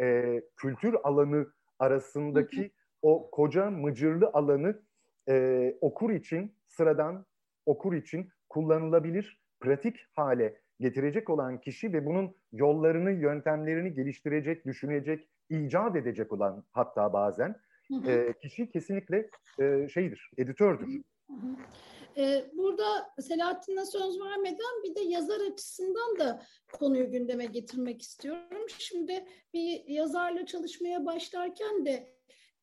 e, 0.00 0.42
kültür 0.56 0.96
alanı 1.04 1.46
arasındaki 1.78 2.70
o 3.02 3.30
koca 3.30 3.70
mıcırlı 3.70 4.30
alanı 4.32 4.82
e, 5.28 5.74
okur 5.80 6.10
için 6.10 6.54
sıradan 6.66 7.26
okur 7.66 7.94
için 7.94 8.28
kullanılabilir 8.48 9.40
pratik 9.60 10.06
hale 10.14 10.60
getirecek 10.80 11.30
olan 11.30 11.60
kişi 11.60 11.92
ve 11.92 12.06
bunun 12.06 12.34
yollarını, 12.52 13.10
yöntemlerini 13.10 13.94
geliştirecek, 13.94 14.66
düşünecek, 14.66 15.28
icat 15.50 15.96
edecek 15.96 16.32
olan 16.32 16.64
hatta 16.72 17.12
bazen 17.12 17.56
e, 18.06 18.34
kişi 18.42 18.70
kesinlikle 18.70 19.30
e, 19.60 19.88
şeydir, 19.88 20.30
editördür. 20.38 21.02
Burada 22.52 23.14
Selahattin'e 23.20 23.84
söz 23.84 24.20
vermeden 24.20 24.82
bir 24.84 24.94
de 24.94 25.00
yazar 25.00 25.40
açısından 25.52 26.18
da 26.18 26.42
konuyu 26.72 27.10
gündeme 27.10 27.46
getirmek 27.46 28.02
istiyorum. 28.02 28.66
Şimdi 28.78 29.24
bir 29.54 29.84
yazarla 29.86 30.46
çalışmaya 30.46 31.06
başlarken 31.06 31.86
de 31.86 32.08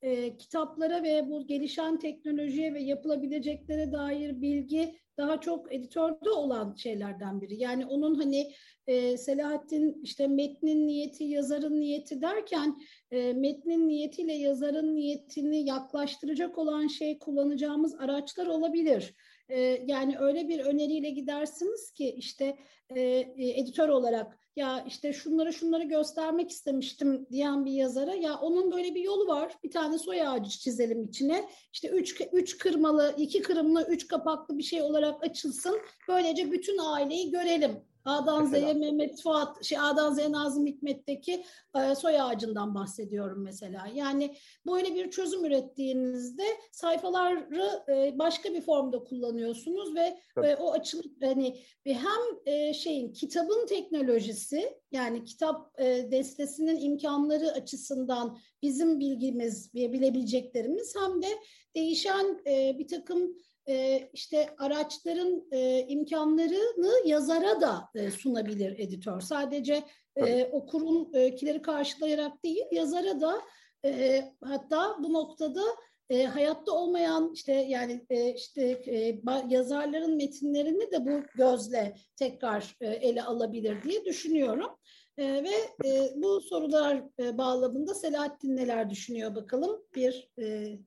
e, 0.02 0.38
kitaplara 0.38 1.04
ve 1.04 1.30
bu 1.30 1.48
gelişen 1.48 2.00
teknolojiye 2.00 2.74
ve 2.74 2.82
yapılabileceklere 2.82 3.92
dair 3.92 4.42
bilgi 4.42 4.96
daha 5.18 5.42
çok 5.42 5.74
editörde 5.74 6.30
olan 6.30 6.76
şeylerden 6.76 7.42
biri. 7.42 7.56
Yani 7.56 7.86
onun 7.86 8.16
hani 8.16 8.52
e, 8.88 9.18
Selahattin 9.18 10.02
işte 10.04 10.28
metnin 10.28 10.88
niyeti, 10.88 11.24
yazarın 11.24 11.80
niyeti 11.80 12.22
derken 12.22 12.82
e, 13.12 13.34
metnin 13.34 13.88
niyetiyle 13.88 14.34
yazarın 14.34 14.96
niyetini 14.96 15.66
yaklaştıracak 15.66 16.58
olan 16.58 16.88
şey 16.88 17.20
kullanacağımız 17.20 17.96
araçlar 17.96 18.48
olabilir. 18.48 19.16
E, 19.50 19.60
yani 19.86 20.18
öyle 20.20 20.48
bir 20.48 20.60
öneriyle 20.60 21.10
gidersiniz 21.10 21.92
ki 21.92 22.10
işte 22.18 22.58
e, 22.96 23.02
e, 23.02 23.60
editör 23.60 23.90
olarak 23.90 24.40
ya 24.56 24.86
işte 24.88 25.14
şunları 25.14 25.54
şunları 25.54 25.84
göstermek 25.84 26.50
istemiştim 26.50 27.28
diyen 27.32 27.66
bir 27.66 27.72
yazara 27.72 28.14
ya 28.14 28.36
onun 28.36 28.72
böyle 28.72 28.96
bir 28.96 29.02
yolu 29.02 29.28
var. 29.28 29.54
Bir 29.64 29.72
tane 29.72 29.98
soy 29.98 30.28
ağacı 30.28 30.50
çizelim 30.50 31.04
içine. 31.04 31.50
İşte 31.74 31.88
üç, 31.88 32.22
üç 32.34 32.58
kırmalı, 32.58 33.16
iki 33.18 33.42
kırımlı, 33.42 33.88
üç 33.90 34.08
kapaklı 34.08 34.58
bir 34.58 34.64
şey 34.64 34.82
olarak 34.82 35.24
açılsın. 35.24 35.80
Böylece 36.08 36.52
bütün 36.52 36.78
aileyi 36.78 37.32
görelim 37.32 37.82
A'dan 38.06 38.46
Z'ye 38.46 38.74
Mehmet 38.74 39.22
Fuat, 39.22 39.64
şey 39.64 39.80
A'dan 39.80 40.14
Z'ye 40.14 40.32
Nazım 40.32 40.66
Hikmet'teki 40.66 41.44
e, 41.76 41.96
soy 41.96 42.22
ağacından 42.22 42.76
bahsediyorum 42.76 43.44
mesela. 43.44 43.88
Yani 43.94 44.36
böyle 44.66 44.96
bir 44.96 45.12
çözüm 45.12 45.46
ürettiğinizde 45.46 46.44
sayfaları 46.72 47.84
e, 47.90 48.20
başka 48.20 48.54
bir 48.54 48.62
formda 48.62 49.04
kullanıyorsunuz 49.04 49.96
ve 49.96 50.20
e, 50.44 50.56
o 50.56 50.72
açılım 50.72 51.16
hani 51.22 51.60
hem 51.86 52.54
e, 52.54 52.74
şeyin 52.74 53.14
kitabın 53.14 53.66
teknolojisi 53.66 54.80
yani 54.92 55.24
kitap 55.24 55.82
e, 55.82 56.12
destesinin 56.12 56.82
imkanları 56.82 57.52
açısından 57.52 58.38
bizim 58.62 59.00
bilgimiz 59.00 59.76
ve 59.76 59.94
bilebileceklerimiz 59.94 60.96
hem 60.96 61.22
de 61.22 61.28
değişen 61.76 62.42
e, 62.48 62.80
bir 62.80 62.88
takım 62.88 63.38
e, 63.70 64.10
işte 64.14 64.50
araçların 64.58 65.48
e, 65.52 65.86
imkanlarını 65.88 67.08
yazara 67.08 67.62
da 67.62 67.90
e, 67.96 68.12
sunabilir 68.12 68.80
editör. 68.80 69.22
Sadece 69.22 69.84
e, 70.16 70.44
okurunkileri 70.46 71.62
karşılayarak 71.62 72.44
değil, 72.44 72.66
yazara 72.72 73.22
da 73.22 73.42
e, 73.86 74.24
hatta 74.44 74.98
bu 75.04 75.14
noktada 75.14 75.62
e, 76.10 76.26
hayatta 76.26 76.72
olmayan 76.72 77.32
işte 77.34 77.54
yani 77.54 78.06
e, 78.10 78.34
işte 78.34 78.62
e, 78.86 79.22
yazarların 79.50 80.16
metinlerini 80.16 80.92
de 80.92 81.06
bu 81.06 81.24
gözle 81.36 81.96
tekrar 82.16 82.76
e, 82.82 82.88
ele 82.88 83.24
alabilir 83.24 83.84
diye 83.84 84.06
düşünüyorum. 84.06 84.72
E, 85.18 85.44
ve 85.44 85.88
e, 85.90 86.12
bu 86.16 86.42
sorular 86.42 87.04
e, 87.20 87.38
bağlamında 87.38 87.94
Selahattin 87.94 88.56
neler 88.56 88.90
düşünüyor 88.90 89.36
bakalım 89.36 89.82
bir 89.96 90.32
e, 90.42 90.78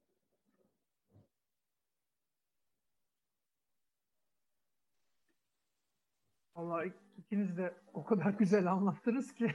Allah 6.58 6.84
ikiniz 7.18 7.56
de 7.56 7.74
o 7.94 8.04
kadar 8.04 8.30
güzel 8.30 8.72
anlattınız 8.72 9.34
ki 9.34 9.54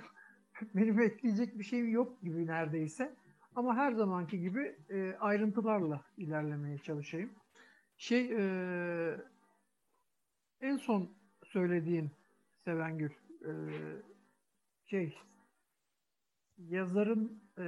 benim 0.76 1.00
ekleyecek 1.00 1.60
bir 1.60 1.64
şeyim 1.64 1.90
yok 1.92 2.22
gibi 2.22 2.48
neredeyse. 2.48 3.16
Ama 3.56 3.76
her 3.76 3.92
zamanki 3.92 4.40
gibi 4.40 4.76
e, 4.90 5.16
ayrıntılarla 5.20 6.06
ilerlemeye 6.18 6.78
çalışayım. 6.78 7.30
Şey 7.98 8.32
e, 8.32 9.18
en 10.62 10.78
son 10.78 11.10
söylediğin 11.44 12.12
Sevengül 12.66 13.12
e, 13.46 13.52
şey 14.86 15.18
yazarın 16.58 17.44
e, 17.58 17.66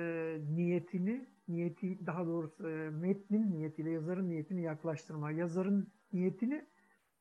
niyetini 0.49 1.27
niyeti 1.47 2.05
daha 2.05 2.25
doğrusu 2.25 2.69
e, 2.69 2.89
metnin 2.89 3.51
niyetiyle 3.51 3.89
yazarın 3.89 4.29
niyetini 4.29 4.61
yaklaştırma. 4.61 5.31
Yazarın 5.31 5.91
niyetini 6.13 6.65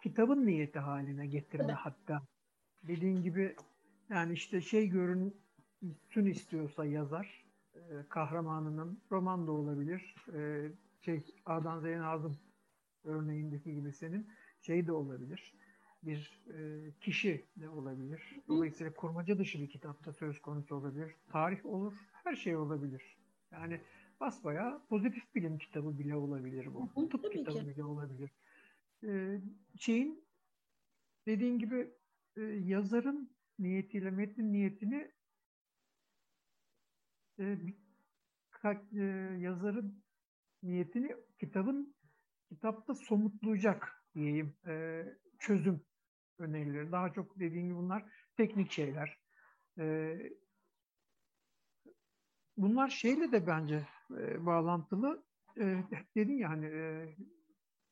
kitabın 0.05 0.47
niyeti 0.47 0.79
haline 0.79 1.27
getirme 1.27 1.65
evet. 1.65 1.77
hatta. 1.77 2.23
Dediğin 2.83 3.23
gibi 3.23 3.57
yani 4.11 4.33
işte 4.33 4.61
şey 4.61 4.89
görünsün 4.89 6.27
istiyorsa 6.27 6.85
yazar 6.85 7.45
e, 7.75 7.81
kahramanının 8.09 9.03
roman 9.11 9.47
da 9.47 9.53
olabilir. 9.53 10.15
E, 10.35 10.71
şey 11.01 11.35
A'dan 11.47 11.81
Z'ye 11.81 11.99
Nazım 11.99 12.37
örneğindeki 13.05 13.75
gibi 13.75 13.93
senin 13.93 14.29
şey 14.61 14.87
de 14.87 14.93
olabilir. 14.93 15.55
Bir 16.03 16.45
e, 16.55 16.91
kişi 17.01 17.45
de 17.57 17.69
olabilir. 17.69 18.41
Dolayısıyla 18.49 18.95
kurmaca 18.95 19.39
dışı 19.39 19.61
bir 19.61 19.69
kitapta 19.69 20.13
söz 20.13 20.43
konusu 20.43 20.77
olabilir. 20.77 21.15
Tarih 21.33 21.67
olur. 21.67 21.95
Her 22.13 22.37
şey 22.37 22.57
olabilir. 22.57 23.17
Yani 23.53 23.81
basbaya 24.21 24.81
pozitif 24.89 25.35
bilim 25.35 25.59
kitabı 25.59 25.99
bile 25.99 26.17
olabilir 26.17 26.69
bu. 26.75 27.09
Tıp 27.09 27.33
kitabı 27.33 27.59
ki. 27.59 27.69
bile 27.69 27.85
olabilir 27.85 28.31
e, 29.09 29.41
şeyin 29.79 30.25
dediğin 31.27 31.59
gibi 31.59 31.95
e, 32.37 32.43
yazarın 32.43 33.37
niyetiyle 33.59 34.11
metnin 34.11 34.53
niyetini 34.53 35.13
e, 37.39 37.59
e, 38.65 39.03
yazarın 39.39 40.05
niyetini 40.63 41.17
kitabın 41.41 41.95
kitapta 42.49 42.95
somutlayacak 42.95 44.05
diyeyim 44.15 44.57
çözüm 45.39 45.85
önerileri. 46.39 46.93
Daha 46.93 47.13
çok 47.13 47.41
dediğim 47.41 47.67
gibi 47.67 47.77
bunlar 47.77 48.05
teknik 48.37 48.71
şeyler. 48.73 49.19
Bunlar 52.57 52.89
şeyle 52.89 53.33
de 53.33 53.47
bence 53.47 53.87
bağlantılı. 54.39 55.25
E, 55.61 55.85
dedin 56.17 56.39
ya 56.39 56.49
hani 56.49 56.71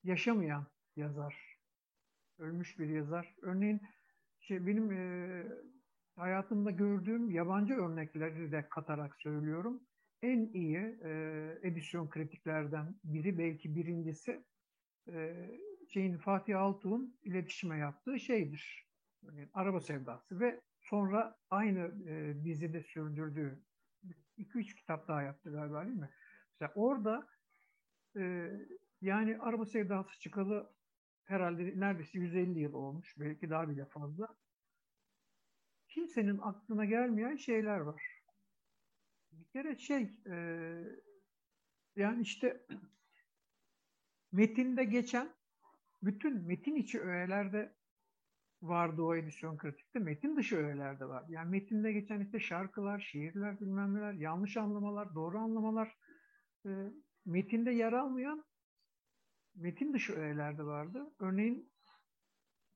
yaşamayan 0.05 0.67
yazar. 0.97 1.59
Ölmüş 2.38 2.78
bir 2.78 2.88
yazar. 2.88 3.34
Örneğin 3.43 3.80
şey 4.40 4.66
benim 4.66 4.93
e, 4.93 5.45
hayatımda 6.16 6.70
gördüğüm 6.70 7.30
yabancı 7.30 7.74
örnekleri 7.74 8.53
de 8.53 8.68
katarak 8.68 9.16
söylüyorum. 9.16 9.82
En 10.22 10.47
iyi 10.53 10.99
e, 11.05 11.59
edisyon 11.62 12.11
kritiklerden 12.11 12.95
biri 13.05 13.38
belki 13.38 13.76
birincisi 13.76 14.45
e, 15.09 15.51
şeyin 15.88 16.18
Fatih 16.18 16.61
Altuğ'un 16.61 17.16
iletişime 17.22 17.78
yaptığı 17.78 18.20
şeydir. 18.20 18.86
Örneğin 19.26 19.51
Araba 19.55 19.80
Sevdası 19.80 20.40
ve 20.40 20.61
sonra 20.80 21.36
aynı 21.51 22.11
e, 22.11 22.45
dizide 22.45 22.82
sürdürdüğü 22.82 23.62
2-3 24.38 24.74
kitap 24.74 25.09
daha 25.09 25.22
yaptı 25.22 25.53
galiba 25.53 25.86
değil 25.86 25.97
mi? 25.97 26.11
Mesela 26.53 26.72
orada 26.74 27.26
e, 28.16 28.51
yani 29.01 29.38
Araba 29.38 29.66
Sevdası 29.66 30.18
çıkalı 30.18 30.72
herhalde 31.33 31.80
neredeyse 31.80 32.18
150 32.18 32.61
yıl 32.61 32.72
olmuş. 32.72 33.14
Belki 33.18 33.51
daha 33.51 33.68
bile 33.68 33.85
fazla. 33.87 34.28
Kimsenin 35.89 36.39
aklına 36.39 36.85
gelmeyen 36.85 37.37
şeyler 37.37 37.78
var. 37.78 38.03
Bir 39.33 39.45
kere 39.45 39.78
şey 39.78 40.11
e, 40.26 40.37
yani 41.97 42.22
işte 42.22 42.66
metinde 44.33 44.85
geçen 44.85 45.35
bütün 46.03 46.47
metin 46.47 46.74
içi 46.74 47.01
öğelerde 47.01 47.76
vardı 48.62 49.03
o 49.03 49.14
edisyon 49.14 49.57
kritikte. 49.57 49.99
Metin 49.99 50.37
dışı 50.37 50.57
öğeler 50.57 51.01
de 51.01 51.05
var. 51.05 51.24
Yani 51.28 51.51
metinde 51.51 51.93
geçen 51.93 52.20
işte 52.20 52.41
şarkılar, 52.41 53.01
şiirler, 53.01 53.61
bilmem 53.61 53.95
neler, 53.95 54.12
yanlış 54.12 54.57
anlamalar, 54.57 55.14
doğru 55.14 55.39
anlamalar, 55.39 55.97
e, 56.66 56.70
metinde 57.26 57.70
yer 57.70 57.93
almayan 57.93 58.45
metin 59.55 59.93
dışı 59.93 60.13
öğeler 60.13 60.59
de 60.59 60.65
vardı. 60.65 61.15
Örneğin 61.19 61.73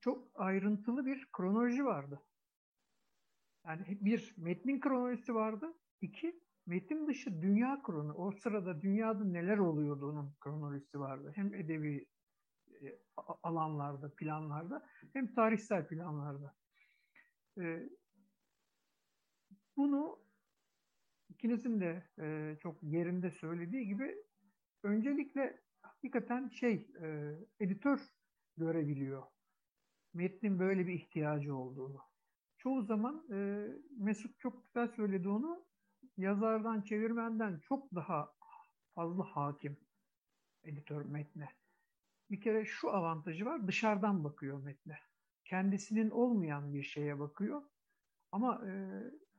çok 0.01 0.29
ayrıntılı 0.35 1.07
bir 1.07 1.29
kronoloji 1.33 1.85
vardı. 1.85 2.23
Yani 3.67 3.99
bir 4.01 4.35
metnin 4.37 4.81
kronolojisi 4.81 5.35
vardı. 5.35 5.75
iki 6.01 6.41
metin 6.67 7.07
dışı 7.07 7.43
dünya 7.43 7.83
kronu. 7.83 8.15
O 8.15 8.33
sırada 8.33 8.83
dünyada 8.83 9.25
neler 9.25 9.59
oluyordu 9.59 10.11
onun 10.11 10.35
kronolojisi 10.41 11.01
vardı. 11.01 11.33
Hem 11.35 11.55
edebi 11.55 12.07
e, 12.83 12.99
alanlarda, 13.43 14.15
planlarda 14.15 14.87
hem 15.13 15.35
tarihsel 15.35 15.89
planlarda. 15.89 16.55
E, 17.61 17.89
bunu 19.77 20.19
ikinizin 21.29 21.81
de 21.81 22.03
e, 22.19 22.57
çok 22.61 22.83
yerinde 22.83 23.31
söylediği 23.31 23.87
gibi 23.87 24.17
öncelikle 24.83 25.66
hakikaten 26.07 26.49
şey 26.49 26.89
e, 27.03 27.35
editör 27.61 28.01
görebiliyor. 28.57 29.23
Metnin 30.15 30.59
böyle 30.59 30.87
bir 30.87 30.93
ihtiyacı 30.93 31.57
olduğunu. 31.57 32.01
Çoğu 32.59 32.83
zaman 32.83 33.27
e, 33.33 33.69
Mesut 33.99 34.39
çok 34.39 34.65
güzel 34.65 34.89
söyledi 34.89 35.29
onu. 35.29 35.67
Yazardan, 36.17 36.83
çevirmenden 36.83 37.59
çok 37.59 37.95
daha 37.95 38.35
fazla 38.95 39.25
hakim 39.25 39.77
editör 40.65 41.05
metne. 41.05 41.49
Bir 42.31 42.41
kere 42.41 42.65
şu 42.65 42.91
avantajı 42.91 43.45
var, 43.45 43.67
dışarıdan 43.67 44.25
bakıyor 44.25 44.63
metne. 44.63 44.99
Kendisinin 45.45 46.11
olmayan 46.11 46.75
bir 46.75 46.83
şeye 46.83 47.19
bakıyor. 47.19 47.63
Ama 48.33 48.63
e, 48.67 48.71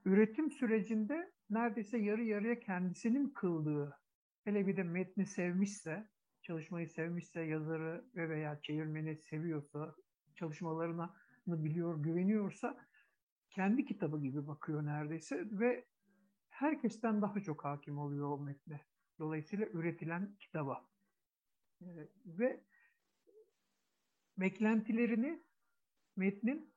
üretim 0.05 0.51
sürecinde 0.51 1.31
neredeyse 1.49 1.97
yarı 1.97 2.23
yarıya 2.23 2.59
kendisinin 2.59 3.29
kıldığı, 3.29 3.99
hele 4.43 4.67
bir 4.67 4.77
de 4.77 4.83
metni 4.83 5.25
sevmişse, 5.25 6.07
çalışmayı 6.47 6.87
sevmişse, 6.89 7.41
yazarı 7.41 8.05
ve 8.15 8.29
veya 8.29 8.61
çevirmeni 8.61 9.17
seviyorsa, 9.17 9.95
çalışmalarını 10.35 11.09
biliyor, 11.47 12.03
güveniyorsa 12.03 12.87
kendi 13.51 13.85
kitabı 13.85 14.21
gibi 14.21 14.47
bakıyor 14.47 14.85
neredeyse 14.85 15.45
ve 15.51 15.85
herkesten 16.49 17.21
daha 17.21 17.39
çok 17.39 17.65
hakim 17.65 17.97
oluyor 17.99 18.29
o 18.29 18.37
metne. 18.37 18.85
Dolayısıyla 19.19 19.67
üretilen 19.67 20.35
kitaba. 20.39 20.87
Ee, 21.81 21.85
ve 22.25 22.63
beklentilerini 24.37 25.43
metnin 26.15 26.73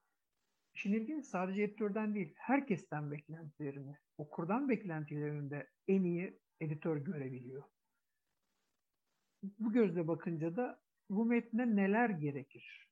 işin 0.75 1.21
sadece 1.21 1.62
editörden 1.62 2.14
değil, 2.14 2.35
herkesten 2.37 3.11
beklentilerini, 3.11 3.97
okurdan 4.16 4.68
beklentilerini 4.68 5.51
de 5.51 5.71
en 5.89 6.05
iyi 6.05 6.41
editör 6.61 6.97
görebiliyor. 6.97 7.62
Bu 9.43 9.72
gözle 9.72 10.09
bakınca 10.09 10.57
da 10.57 10.80
bu 11.11 11.24
metne 11.24 11.76
neler 11.76 12.11
gerekir? 12.11 12.91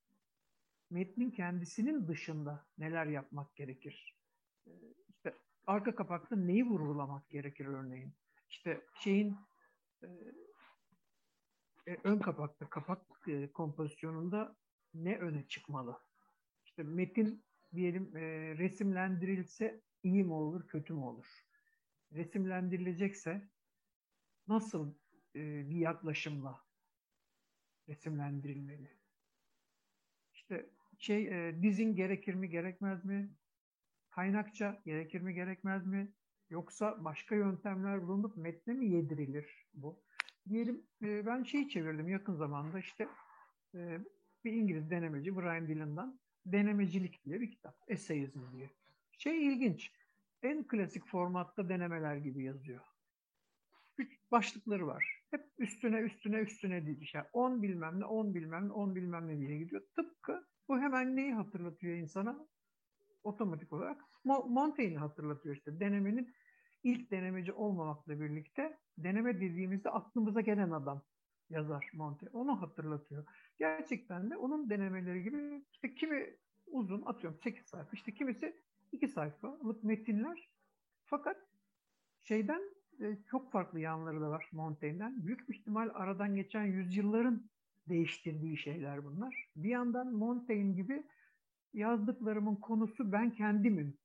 Metnin 0.90 1.30
kendisinin 1.30 2.08
dışında 2.08 2.66
neler 2.78 3.06
yapmak 3.06 3.56
gerekir? 3.56 4.18
Ee, 4.66 4.70
işte 5.08 5.34
arka 5.66 5.94
kapakta 5.94 6.36
neyi 6.36 6.64
vurgulamak 6.64 7.30
gerekir 7.30 7.66
örneğin? 7.66 8.14
İşte 8.48 8.86
şeyin 8.94 9.36
e, 10.02 10.06
e, 11.86 11.96
ön 12.04 12.18
kapakta, 12.18 12.70
kapak 12.70 13.02
e, 13.28 13.52
kompozisyonunda 13.52 14.56
ne 14.94 15.18
öne 15.18 15.48
çıkmalı? 15.48 15.98
İşte 16.64 16.82
metin 16.82 17.44
diyelim 17.74 18.16
e, 18.16 18.20
resimlendirilse 18.58 19.80
iyi 20.02 20.24
mi 20.24 20.32
olur, 20.32 20.68
kötü 20.68 20.92
mü 20.92 21.00
olur? 21.00 21.26
Resimlendirilecekse 22.12 23.48
nasıl 24.48 24.94
e, 25.34 25.70
bir 25.70 25.76
yaklaşımla 25.76 26.64
resimlendirilmeli? 27.88 28.98
İşte 30.34 30.70
şey 30.98 31.48
e, 31.48 31.62
dizin 31.62 31.96
gerekir 31.96 32.34
mi, 32.34 32.48
gerekmez 32.48 33.04
mi? 33.04 33.30
Kaynakça 34.10 34.82
gerekir 34.86 35.20
mi, 35.20 35.34
gerekmez 35.34 35.86
mi? 35.86 36.12
Yoksa 36.50 37.04
başka 37.04 37.34
yöntemler 37.34 38.02
bulunup 38.02 38.36
metne 38.36 38.74
mi 38.74 38.88
yedirilir 38.88 39.66
bu? 39.74 40.02
Diyelim 40.48 40.86
e, 41.02 41.26
ben 41.26 41.42
şeyi 41.42 41.68
çevirdim 41.68 42.08
yakın 42.08 42.34
zamanda 42.34 42.78
işte 42.78 43.08
e, 43.74 43.98
bir 44.44 44.52
İngiliz 44.52 44.90
denemeci 44.90 45.36
Brian 45.36 45.68
Dillon'dan 45.68 46.20
Denemecilik 46.52 47.24
diye 47.24 47.40
bir 47.40 47.50
kitap. 47.50 47.76
Essayizm 47.88 48.52
diye. 48.52 48.70
Şey 49.18 49.46
ilginç. 49.46 49.92
En 50.42 50.66
klasik 50.66 51.06
formatta 51.06 51.68
denemeler 51.68 52.16
gibi 52.16 52.44
yazıyor. 52.44 52.80
Üç 53.98 54.18
başlıkları 54.30 54.86
var. 54.86 55.17
Hep 55.30 55.46
üstüne 55.58 56.00
üstüne 56.00 56.36
üstüne 56.36 56.86
diye. 56.86 56.96
Yani 57.14 57.26
10 57.32 57.62
bilmem 57.62 58.00
ne, 58.00 58.04
10 58.04 58.34
bilmem 58.34 58.68
ne, 58.68 58.72
10 58.72 58.94
bilmem 58.94 59.28
ne 59.28 59.38
diye 59.38 59.58
gidiyor. 59.58 59.82
Tıpkı 59.96 60.46
bu 60.68 60.78
hemen 60.78 61.16
neyi 61.16 61.32
hatırlatıyor 61.32 61.96
insana? 61.96 62.46
Otomatik 63.22 63.72
olarak 63.72 64.00
Montaigne'i 64.24 64.98
hatırlatıyor 64.98 65.56
işte. 65.56 65.80
Denemenin 65.80 66.34
ilk 66.82 67.10
denemeci 67.10 67.52
olmamakla 67.52 68.20
birlikte 68.20 68.78
deneme 68.98 69.40
dediğimizde 69.40 69.90
aklımıza 69.90 70.40
gelen 70.40 70.70
adam 70.70 71.02
yazar 71.50 71.90
Monte. 71.94 72.26
Onu 72.32 72.62
hatırlatıyor. 72.62 73.24
Gerçekten 73.58 74.30
de 74.30 74.36
onun 74.36 74.70
denemeleri 74.70 75.22
gibi 75.22 75.64
işte 75.72 75.94
kimi 75.94 76.36
uzun 76.66 77.02
atıyorum 77.02 77.38
8 77.42 77.66
sayfa 77.66 77.90
işte 77.92 78.14
kimisi 78.14 78.62
2 78.92 79.08
sayfalık 79.08 79.84
metinler 79.84 80.50
fakat 81.04 81.36
şeyden 82.22 82.62
çok 83.30 83.52
farklı 83.52 83.80
yanları 83.80 84.20
da 84.20 84.30
var 84.30 84.48
Montaigne'den. 84.52 85.26
Büyük 85.26 85.50
ihtimal 85.50 85.90
aradan 85.94 86.34
geçen 86.34 86.64
yüzyılların 86.64 87.50
değiştirdiği 87.88 88.56
şeyler 88.56 89.04
bunlar. 89.04 89.48
Bir 89.56 89.68
yandan 89.68 90.12
Montaigne 90.12 90.72
gibi 90.72 91.02
yazdıklarımın 91.72 92.56
konusu 92.56 93.12
ben 93.12 93.30
kendimim 93.30 93.98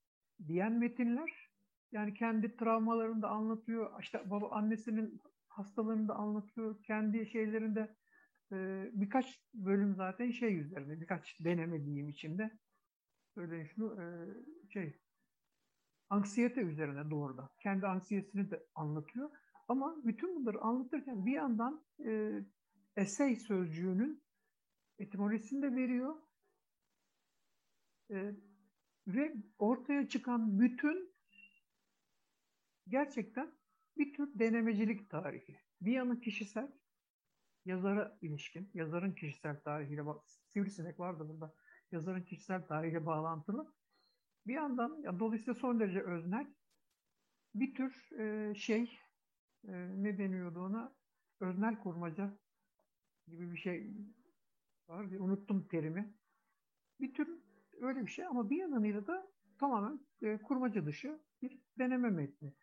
diyen 0.48 0.74
metinler. 0.74 1.50
Yani 1.92 2.14
kendi 2.14 2.56
travmalarını 2.56 3.22
da 3.22 3.30
anlatıyor. 3.30 4.02
İşte 4.02 4.30
baba 4.30 4.50
annesinin 4.52 5.22
hastalığını 5.48 6.08
da 6.08 6.16
anlatıyor. 6.16 6.84
Kendi 6.84 7.26
şeylerinde 7.26 7.96
e, 8.52 8.90
birkaç 8.94 9.40
bölüm 9.54 9.96
zaten 9.96 10.32
şey 10.32 10.60
üzerinde. 10.60 11.02
Birkaç 11.02 11.40
deneme 11.40 11.86
diyeyim 11.86 12.10
içinde. 12.10 12.52
Söyleyin 13.36 13.66
şunu 13.66 14.02
e, 14.02 14.06
şey 14.70 15.00
anksiyete 16.14 16.62
üzerine 16.62 17.12
doğrudan. 17.12 17.50
Kendi 17.60 17.88
anksiyetini 17.88 18.52
de 18.52 18.68
anlatıyor. 18.76 19.32
Ama 19.68 19.96
bütün 20.04 20.36
bunları 20.36 20.62
anlatırken 20.62 21.26
bir 21.26 21.32
yandan 21.32 21.86
e, 22.06 22.42
essay 22.96 23.36
sözcüğünün 23.36 24.24
etimolojisini 25.00 25.62
de 25.62 25.76
veriyor. 25.76 26.16
E, 28.12 28.36
ve 29.08 29.36
ortaya 29.60 30.08
çıkan 30.08 30.60
bütün 30.60 31.14
gerçekten 32.88 33.52
bir 33.98 34.14
tür 34.14 34.40
denemecilik 34.40 35.10
tarihi. 35.10 35.60
Bir 35.82 35.92
yanı 35.92 36.22
kişisel, 36.22 36.72
yazara 37.66 38.18
ilişkin, 38.22 38.72
yazarın 38.74 39.12
kişisel 39.12 39.62
tarihiyle, 39.62 40.04
sivrisinek 40.48 41.00
vardı 41.00 41.30
burada, 41.30 41.56
yazarın 41.92 42.24
kişisel 42.24 42.68
tarihiyle 42.68 43.06
bağlantılı. 43.06 43.74
Bir 44.48 44.54
yandan 44.54 45.02
ya, 45.02 45.20
dolayısıyla 45.20 45.54
son 45.54 45.80
derece 45.80 46.02
öznel 46.02 46.48
bir 47.56 47.76
tür 47.76 48.12
e, 48.20 48.56
şey, 48.56 49.00
e, 49.68 49.72
ne 50.04 50.18
deniyordu 50.18 50.60
ona? 50.60 50.94
Öznel 51.40 51.80
kurmaca 51.80 52.38
gibi 53.28 53.52
bir 53.52 53.58
şey 53.58 53.92
var. 54.88 55.06
Unuttum 55.06 55.68
terimi. 55.68 56.14
Bir 57.00 57.14
tür 57.14 57.30
öyle 57.82 58.06
bir 58.06 58.12
şey 58.12 58.26
ama 58.26 58.50
bir 58.50 58.58
yanıyla 58.58 59.08
da 59.08 59.28
tamamen 59.60 60.00
e, 60.22 60.38
kurmaca 60.38 60.86
dışı 60.86 61.20
bir 61.42 61.60
deneme 61.80 62.10
metni. 62.10 62.54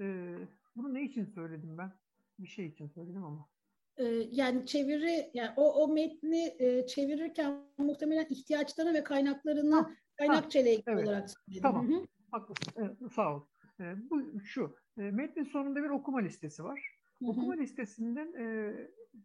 E, 0.00 0.34
bunu 0.76 0.94
ne 0.94 1.02
için 1.04 1.24
söyledim 1.24 1.78
ben? 1.78 1.92
Bir 2.38 2.48
şey 2.48 2.66
için 2.66 2.88
söyledim 2.88 3.24
ama. 3.24 3.48
Ee, 3.96 4.04
yani 4.32 4.66
çeviri, 4.66 5.30
yani 5.34 5.50
o, 5.56 5.84
o 5.84 5.88
metni 5.88 6.56
e, 6.58 6.86
çevirirken 6.86 7.62
muhtemelen 7.78 8.26
ihtiyaçlarını 8.30 8.94
ve 8.94 9.04
kaynaklarını 9.04 9.74
ha, 9.74 9.90
kaynakçayla 10.18 10.70
ilgili 10.70 10.84
evet. 10.86 11.08
olarak 11.08 11.30
söyledim. 11.30 11.62
Tamam, 11.62 11.88
Hı-hı. 11.88 12.06
haklısın. 12.30 12.72
Evet, 12.76 13.12
sağ 13.12 13.36
ol. 13.36 13.42
E, 13.80 14.10
bu 14.10 14.40
şu, 14.40 14.76
e, 14.98 15.02
metnin 15.02 15.44
sonunda 15.44 15.82
bir 15.82 15.88
okuma 15.88 16.18
listesi 16.18 16.64
var. 16.64 16.98
Hı-hı. 17.18 17.30
Okuma 17.30 17.54
listesinden 17.54 18.32
e, 18.38 18.74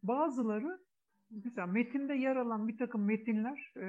bazıları 0.03 0.79
mesela 1.31 1.67
metinde 1.67 2.13
yer 2.13 2.35
alan 2.35 2.67
bir 2.67 2.77
takım 2.77 3.05
metinler, 3.05 3.73
e, 3.75 3.81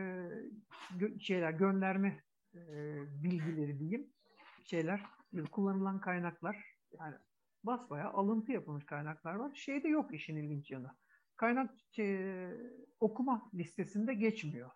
gö- 0.98 1.20
şeyler, 1.20 1.50
gönderme 1.50 2.22
e, 2.54 2.60
bilgileri 3.22 3.78
diyeyim, 3.78 4.06
şeyler, 4.64 5.00
kullanılan 5.52 6.00
kaynaklar, 6.00 6.64
yani 6.98 7.14
basbaya 7.64 8.10
alıntı 8.10 8.52
yapılmış 8.52 8.86
kaynaklar 8.86 9.34
var. 9.34 9.54
Şeyde 9.54 9.88
yok 9.88 10.14
işin 10.14 10.36
ilginç 10.36 10.70
yanı. 10.70 10.90
Kaynak 11.36 11.70
şey, 11.90 12.18
okuma 13.00 13.50
listesinde 13.54 14.14
geçmiyor. 14.14 14.70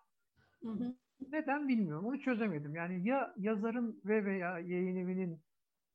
Hı 0.63 0.69
hı. 0.69 0.95
Neden 1.31 1.67
bilmiyorum. 1.67 2.05
Onu 2.05 2.19
çözemedim. 2.19 2.75
Yani 2.75 3.07
ya 3.07 3.33
yazarın 3.37 4.01
ve 4.05 4.25
veya 4.25 4.59
yayın 4.59 4.95
evinin 4.95 5.39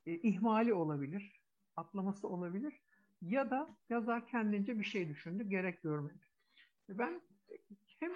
e, 0.07 0.14
ihmali 0.14 0.75
olabilir, 0.75 1.41
atlaması 1.77 2.29
olabilir 2.29 2.81
ya 3.22 3.51
da 3.51 3.77
yazar 3.89 4.27
kendince 4.27 4.79
bir 4.79 4.85
şey 4.85 5.09
düşündü, 5.09 5.49
gerek 5.49 5.83
görmedi. 5.83 6.25
Ben 6.89 7.20
hem 8.01 8.12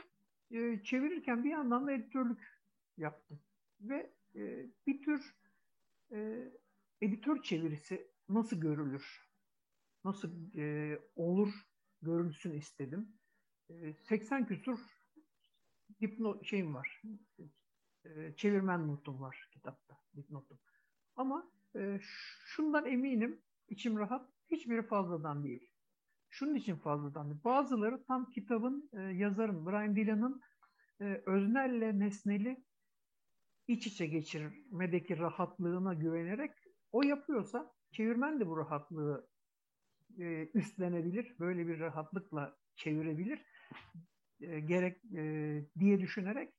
e, 0.51 0.83
çevirirken 0.83 1.45
bir 1.45 1.51
yandan 1.51 1.87
da 1.87 1.93
editörlük 1.93 2.61
yaptım. 2.97 3.41
Ve 3.81 4.13
e, 4.35 4.67
bir 4.87 5.03
tür 5.03 5.35
e, 6.13 6.49
editör 7.01 7.43
çevirisi 7.43 8.09
nasıl 8.29 8.61
görülür? 8.61 9.29
Nasıl 10.05 10.55
e, 10.57 10.99
olur 11.17 11.55
görülsün 12.03 12.53
istedim. 12.53 13.09
E, 13.71 13.93
80 13.93 14.47
küsur 14.47 14.98
dipnot 16.01 16.45
şeyim 16.45 16.75
var. 16.75 17.03
E, 18.05 18.35
çevirmen 18.37 18.89
notum 18.89 19.21
var 19.21 19.49
kitapta. 19.53 19.99
Dipnotum. 20.17 20.59
Ama 21.17 21.51
e, 21.77 21.99
şundan 22.47 22.87
eminim, 22.87 23.43
içim 23.69 23.99
rahat, 23.99 24.31
hiçbiri 24.51 24.83
fazladan 24.83 25.45
değil. 25.45 25.71
Şunun 26.29 26.55
için 26.55 26.77
fazladan 26.77 27.31
değil. 27.31 27.45
Bazıları 27.45 28.05
tam 28.05 28.31
kitabın 28.31 28.91
e, 28.93 29.01
yazarın, 29.01 29.67
Brian 29.67 29.97
Dillon'ın 29.97 30.41
e, 31.01 31.23
öznelle 31.27 31.99
nesneli 31.99 32.65
iç 33.69 33.87
içe 33.87 34.07
geçirmedeki 34.07 35.19
rahatlığına 35.19 35.95
güvenerek 35.95 36.53
o 36.93 37.03
yapıyorsa 37.03 37.73
çevirmen 37.93 38.41
de 38.41 38.47
bu 38.47 38.57
rahatlığı 38.57 39.29
e, 40.19 40.51
üstlenebilir, 40.55 41.37
böyle 41.39 41.67
bir 41.67 41.81
rahatlıkla 41.81 42.57
çevirebilir 42.77 43.45
e, 44.41 44.61
gerek 44.61 45.05
e, 45.15 45.63
diye 45.79 46.01
düşünerek 46.01 46.53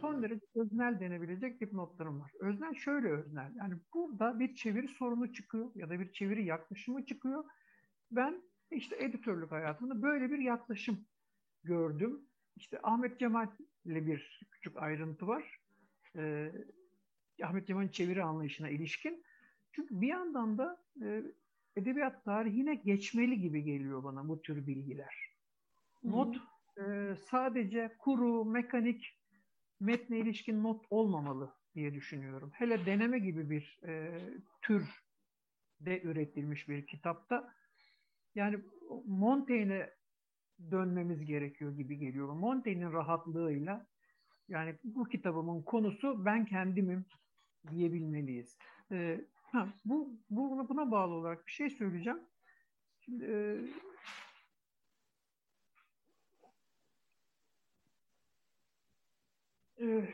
son 0.00 0.22
derece 0.22 0.46
öznel 0.54 1.00
denebilecek 1.00 1.60
dipnotlarım 1.60 2.20
var. 2.20 2.32
Öznel 2.40 2.74
şöyle 2.74 3.08
öznel. 3.08 3.52
Yani 3.56 3.74
burada 3.94 4.40
bir 4.40 4.54
çeviri 4.54 4.88
sorunu 4.88 5.32
çıkıyor 5.32 5.70
ya 5.74 5.90
da 5.90 6.00
bir 6.00 6.12
çeviri 6.12 6.44
yaklaşımı 6.44 7.06
çıkıyor. 7.06 7.44
Ben 8.10 8.42
işte 8.70 9.04
editörlük 9.04 9.52
hayatında 9.52 10.02
böyle 10.02 10.30
bir 10.30 10.38
yaklaşım 10.38 11.06
gördüm. 11.64 12.20
İşte 12.56 12.80
Ahmet 12.82 13.18
Cemal 13.18 13.48
ile 13.84 14.06
bir 14.06 14.46
küçük 14.50 14.76
ayrıntı 14.76 15.26
var. 15.26 15.60
Ee, 16.16 16.52
Ahmet 17.42 17.66
Cemal'in 17.66 17.88
çeviri 17.88 18.22
anlayışına 18.22 18.68
ilişkin. 18.68 19.24
Çünkü 19.72 20.00
bir 20.00 20.08
yandan 20.08 20.58
da 20.58 20.82
e, 21.02 21.22
edebiyat 21.76 22.24
tarihine 22.24 22.74
geçmeli 22.74 23.40
gibi 23.40 23.62
geliyor 23.62 24.04
bana 24.04 24.28
bu 24.28 24.42
tür 24.42 24.66
bilgiler. 24.66 25.14
Not 26.02 26.36
e, 26.78 27.14
sadece 27.30 27.96
kuru, 27.98 28.44
mekanik, 28.44 29.18
metne 29.80 30.18
ilişkin 30.18 30.62
not 30.62 30.84
olmamalı 30.90 31.54
diye 31.74 31.94
düşünüyorum. 31.94 32.50
Hele 32.54 32.86
deneme 32.86 33.18
gibi 33.18 33.50
bir 33.50 33.78
e, 33.86 34.20
tür 34.62 35.06
de 35.80 36.02
üretilmiş 36.02 36.68
bir 36.68 36.86
kitapta 36.86 37.54
yani 38.34 38.58
Montaigne'e 39.06 39.96
dönmemiz 40.70 41.24
gerekiyor 41.24 41.76
gibi 41.76 41.98
geliyor. 41.98 42.28
Montaigne'in 42.28 42.92
rahatlığıyla 42.92 43.86
yani 44.48 44.78
bu 44.84 45.04
kitabımın 45.04 45.62
konusu 45.62 46.24
ben 46.24 46.44
kendimim 46.44 47.04
diyebilmeliyiz. 47.70 48.56
Ee, 48.92 49.20
ha, 49.52 49.68
bu, 49.84 50.20
bu 50.30 50.68
buna 50.68 50.90
bağlı 50.90 51.14
olarak 51.14 51.46
bir 51.46 51.52
şey 51.52 51.70
söyleyeceğim. 51.70 52.20
Şimdi 53.00 53.24
e, 53.24 53.58
e, 59.86 60.08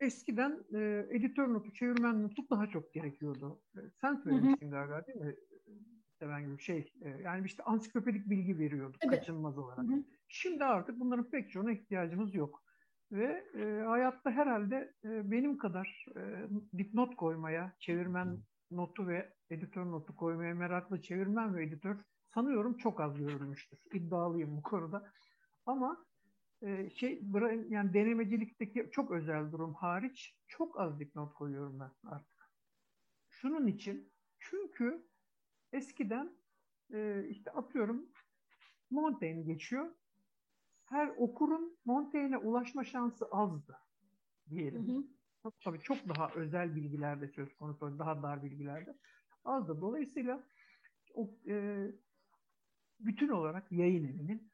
eskiden 0.00 0.64
e, 0.74 1.06
editör 1.10 1.48
notu, 1.48 1.72
çevirmen 1.72 2.22
notu 2.22 2.50
daha 2.50 2.66
çok 2.66 2.94
gerekiyordu. 2.94 3.62
E, 3.76 3.80
sen 4.00 4.16
söylemiştin 4.16 4.70
galiba 4.70 5.06
değil 5.06 5.18
mi? 5.18 5.34
Seven 6.18 6.46
gibi 6.46 6.62
şey. 6.62 6.92
E, 7.02 7.08
yani 7.08 7.46
işte 7.46 7.62
ansiklopedik 7.62 8.30
bilgi 8.30 8.58
veriyorduk 8.58 9.00
evet. 9.04 9.18
kaçınılmaz 9.18 9.58
olarak. 9.58 9.78
Hı 9.78 9.92
hı. 9.92 10.04
Şimdi 10.28 10.64
artık 10.64 11.00
bunların 11.00 11.30
pek 11.30 11.50
çoğuna 11.50 11.72
ihtiyacımız 11.72 12.34
yok. 12.34 12.64
Ve 13.12 13.44
e, 13.54 13.82
hayatta 13.86 14.30
herhalde 14.30 14.94
e, 15.04 15.30
benim 15.30 15.58
kadar 15.58 16.06
e, 16.16 16.48
dipnot 16.78 17.16
koymaya, 17.16 17.72
çevirmen 17.78 18.38
notu 18.70 19.08
ve 19.08 19.34
editör 19.50 19.84
notu 19.84 20.16
koymaya 20.16 20.54
meraklı 20.54 21.02
çevirmen 21.02 21.56
ve 21.56 21.64
editör 21.64 21.96
sanıyorum 22.34 22.76
çok 22.76 23.00
az 23.00 23.18
görülmüştür. 23.18 23.78
İddialıyım 23.92 24.56
bu 24.56 24.62
konuda. 24.62 25.10
Ama 25.66 26.04
e, 26.64 26.90
şey 26.90 27.22
yani 27.68 27.94
denemecilikteki 27.94 28.88
çok 28.92 29.10
özel 29.10 29.52
durum 29.52 29.74
hariç 29.74 30.36
çok 30.46 30.80
az 30.80 31.00
dipnot 31.00 31.34
koyuyorum 31.34 31.80
ben 31.80 32.10
artık. 32.10 32.50
Şunun 33.28 33.66
için 33.66 34.12
çünkü 34.38 35.06
eskiden 35.72 36.36
e, 36.92 37.26
işte 37.28 37.50
atıyorum 37.50 38.06
Montaigne 38.90 39.42
geçiyor. 39.42 39.94
Her 40.84 41.08
okurun 41.08 41.78
Montaigne'e 41.84 42.38
ulaşma 42.38 42.84
şansı 42.84 43.26
azdı 43.26 43.78
diyelim. 44.50 44.88
Hı 44.88 44.92
hı. 44.92 45.04
Tabii 45.64 45.80
çok 45.80 46.08
daha 46.08 46.30
özel 46.34 46.76
bilgilerde 46.76 47.28
söz 47.28 47.56
konusu, 47.56 47.98
daha 47.98 48.22
dar 48.22 48.42
bilgilerde 48.42 48.98
azdı. 49.44 49.80
Dolayısıyla 49.80 50.44
o, 51.14 51.30
e, 51.48 51.86
bütün 53.00 53.28
olarak 53.28 53.72
yayın 53.72 54.04
evinin 54.04 54.53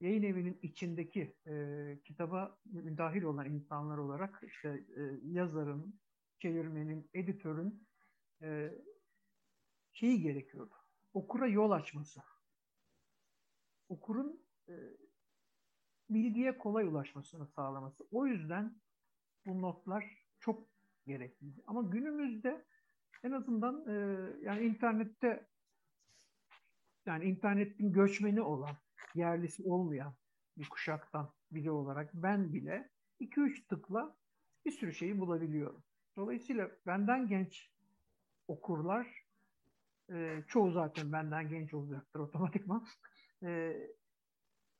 yayın 0.00 0.22
evinin 0.22 0.58
içindeki 0.62 1.36
e, 1.46 1.98
kitaba 2.04 2.58
dahil 2.74 3.22
olan 3.22 3.50
insanlar 3.50 3.98
olarak 3.98 4.42
işte 4.46 4.84
e, 4.96 5.02
yazarın, 5.24 6.00
çevirmenin, 6.38 7.10
editörün 7.14 7.86
e, 8.42 8.70
şeyi 9.92 10.22
gerekiyordu. 10.22 10.74
Okura 11.14 11.46
yol 11.46 11.70
açması. 11.70 12.20
Okurun 13.88 14.42
e, 14.68 14.74
bilgiye 16.10 16.58
kolay 16.58 16.84
ulaşmasını 16.84 17.46
sağlaması. 17.46 18.04
O 18.10 18.26
yüzden 18.26 18.80
bu 19.46 19.62
notlar 19.62 20.24
çok 20.40 20.68
gerekli. 21.06 21.46
Ama 21.66 21.82
günümüzde 21.82 22.64
en 23.22 23.30
azından 23.30 23.88
e, 23.88 23.94
yani 24.42 24.64
internette 24.64 25.48
yani 27.06 27.24
internetin 27.24 27.92
göçmeni 27.92 28.40
olan 28.40 28.76
yerlisi 29.14 29.62
olmayan 29.62 30.14
bir 30.56 30.68
kuşaktan 30.68 31.32
biri 31.50 31.70
olarak 31.70 32.10
ben 32.14 32.52
bile 32.52 32.90
2-3 33.20 33.66
tıkla 33.68 34.16
bir 34.64 34.70
sürü 34.70 34.94
şeyi 34.94 35.20
bulabiliyorum. 35.20 35.84
Dolayısıyla 36.16 36.70
benden 36.86 37.28
genç 37.28 37.70
okurlar, 38.48 39.24
e, 40.12 40.44
çoğu 40.48 40.72
zaten 40.72 41.12
benden 41.12 41.48
genç 41.48 41.74
olacaktır 41.74 42.20
otomatikman, 42.20 42.86
e, 43.42 43.76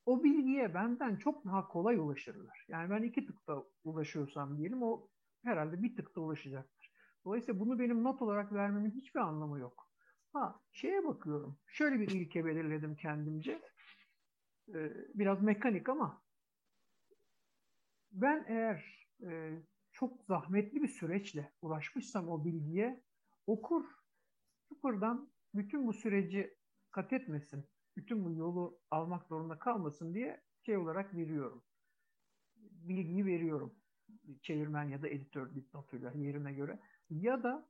o 0.06 0.24
bilgiye 0.24 0.74
benden 0.74 1.16
çok 1.16 1.44
daha 1.44 1.68
kolay 1.68 1.96
ulaşırlar. 1.96 2.66
Yani 2.68 2.90
ben 2.90 3.02
iki 3.02 3.26
tıkta 3.26 3.64
ulaşıyorsam 3.84 4.58
diyelim 4.58 4.82
o 4.82 5.08
herhalde 5.44 5.82
bir 5.82 5.96
tıkta 5.96 6.20
ulaşacaktır. 6.20 6.92
Dolayısıyla 7.24 7.60
bunu 7.60 7.78
benim 7.78 8.04
not 8.04 8.22
olarak 8.22 8.52
vermemin 8.52 8.90
hiçbir 8.90 9.20
anlamı 9.20 9.58
yok. 9.58 9.90
Ha 10.32 10.60
şeye 10.72 11.04
bakıyorum. 11.04 11.58
Şöyle 11.66 12.00
bir 12.00 12.08
ilke 12.08 12.44
belirledim 12.44 12.96
kendimce. 12.96 13.62
Ee, 14.68 14.92
biraz 15.14 15.42
mekanik 15.42 15.88
ama 15.88 16.22
ben 18.12 18.44
eğer 18.48 19.08
e, 19.26 19.58
çok 19.92 20.24
zahmetli 20.24 20.82
bir 20.82 20.88
süreçle 20.88 21.52
ulaşmışsam 21.62 22.28
o 22.28 22.44
bilgiye 22.44 23.04
okur 23.46 23.84
sıfırdan 24.68 25.32
bütün 25.54 25.86
bu 25.86 25.92
süreci 25.92 26.56
kat 26.90 27.12
etmesin, 27.12 27.64
bütün 27.96 28.24
bu 28.24 28.32
yolu 28.32 28.80
almak 28.90 29.26
zorunda 29.26 29.58
kalmasın 29.58 30.14
diye 30.14 30.42
şey 30.62 30.76
olarak 30.76 31.14
veriyorum. 31.14 31.64
Bilgiyi 32.60 33.26
veriyorum. 33.26 33.74
Çevirmen 34.42 34.84
ya 34.84 35.02
da 35.02 35.08
editör 35.08 35.54
dipnotuyla 35.54 36.12
yerine 36.12 36.52
göre. 36.52 36.78
Ya 37.10 37.42
da 37.42 37.68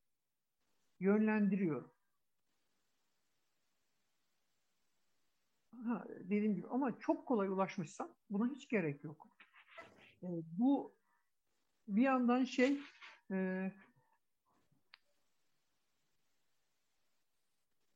yönlendiriyorum. 1.01 1.92
Ha, 5.85 6.05
dediğim 6.20 6.55
gibi 6.55 6.66
ama 6.66 6.98
çok 6.98 7.27
kolay 7.27 7.48
ulaşmışsam 7.48 8.09
buna 8.31 8.55
hiç 8.55 8.69
gerek 8.69 9.05
yok. 9.05 9.28
E, 10.23 10.28
bu 10.59 10.94
bir 11.89 12.02
yandan 12.02 12.44
şey 12.44 12.81
e, 13.31 13.70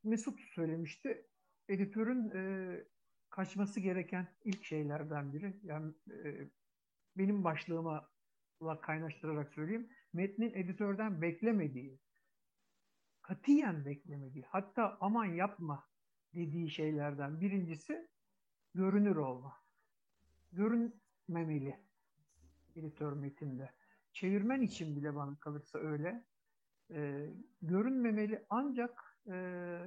Mesut 0.04 0.40
söylemişti. 0.40 1.26
Editörün 1.68 2.30
e, 2.30 2.84
kaçması 3.30 3.80
gereken 3.80 4.28
ilk 4.44 4.64
şeylerden 4.64 5.32
biri. 5.32 5.60
Yani 5.62 5.94
e, 6.10 6.48
benim 7.16 7.44
başlığıma 7.44 8.10
kaynaştırarak 8.80 9.54
söyleyeyim. 9.54 9.90
Metnin 10.12 10.54
editörden 10.54 11.22
beklemediği, 11.22 12.00
katiyen 13.22 13.84
beklemediği, 13.84 14.44
hatta 14.48 14.98
aman 15.00 15.24
yapma 15.24 15.88
dediği 16.34 16.70
şeylerden 16.70 17.40
birincisi 17.40 18.08
görünür 18.74 19.16
olma. 19.16 19.52
Görünmemeli 20.52 21.76
editör 22.76 23.12
metinde. 23.12 23.70
Çevirmen 24.12 24.62
için 24.62 24.96
bile 24.96 25.14
bana 25.14 25.36
kalırsa 25.36 25.78
öyle. 25.78 26.24
E, 26.90 27.30
görünmemeli 27.62 28.46
ancak 28.50 29.18
e, 29.26 29.32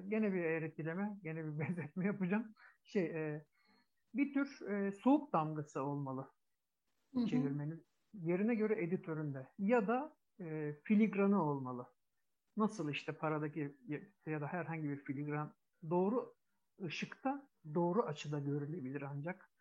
gene 0.07 0.33
bir 0.33 0.43
eğretileme, 0.43 1.19
gene 1.23 1.45
bir 1.45 1.59
benzetme 1.59 2.05
yapacağım. 2.05 2.53
Şey, 2.83 3.05
e, 3.05 3.45
bir 4.13 4.33
tür 4.33 4.69
e, 4.69 4.91
soğuk 4.91 5.33
damgası 5.33 5.83
olmalı 5.83 6.31
hı 7.13 7.19
hı. 7.19 7.27
çevirmenin. 7.27 7.85
Yerine 8.13 8.55
göre 8.55 8.83
editöründe. 8.83 9.47
Ya 9.59 9.87
da 9.87 10.17
e, 10.39 10.73
filigranı 10.83 11.43
olmalı. 11.43 11.87
Nasıl 12.57 12.89
işte 12.89 13.11
paradaki 13.11 13.77
ya 14.25 14.41
da 14.41 14.47
herhangi 14.47 14.89
bir 14.89 14.97
filigran 14.97 15.53
doğru 15.89 16.35
ışıkta 16.83 17.47
doğru 17.73 18.03
açıda 18.03 18.39
görülebilir 18.39 19.01
ancak. 19.01 19.51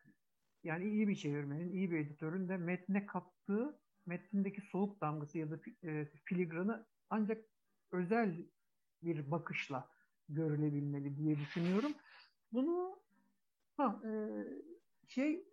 Yani 0.64 0.84
iyi 0.84 1.08
bir 1.08 1.16
çevirmenin, 1.16 1.72
iyi 1.72 1.90
bir 1.90 1.98
editörün 1.98 2.48
de 2.48 2.56
metne 2.56 3.06
kattığı 3.06 3.80
metnindeki 4.06 4.60
soğuk 4.60 5.00
damgası 5.00 5.38
ya 5.38 5.50
da 5.50 5.60
e, 5.82 6.06
filigranı 6.24 6.86
ancak 7.10 7.44
özel 7.92 8.46
bir 9.02 9.30
bakışla 9.30 9.88
görülebilmeli 10.28 11.16
diye 11.16 11.38
düşünüyorum. 11.38 11.92
Bunu 12.52 13.02
ha, 13.76 14.02
e, 14.04 14.10
şey 15.08 15.44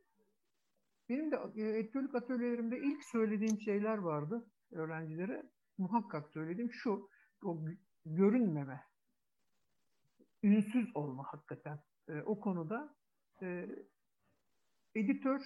benim 1.09 1.31
de 1.31 1.37
editörlük 1.79 2.15
atölyelerimde 2.15 2.79
ilk 2.79 3.03
söylediğim 3.03 3.59
şeyler 3.59 3.97
vardı 3.97 4.49
öğrencilere. 4.71 5.49
Muhakkak 5.77 6.29
söylediğim 6.29 6.71
şu, 6.71 7.09
o 7.43 7.65
görünmeme 8.05 8.81
ünsüz 10.47 10.95
olma 10.95 11.23
hakikaten. 11.23 11.79
E, 12.09 12.21
o 12.21 12.39
konuda 12.39 12.95
e, 13.41 13.69
editör 14.95 15.41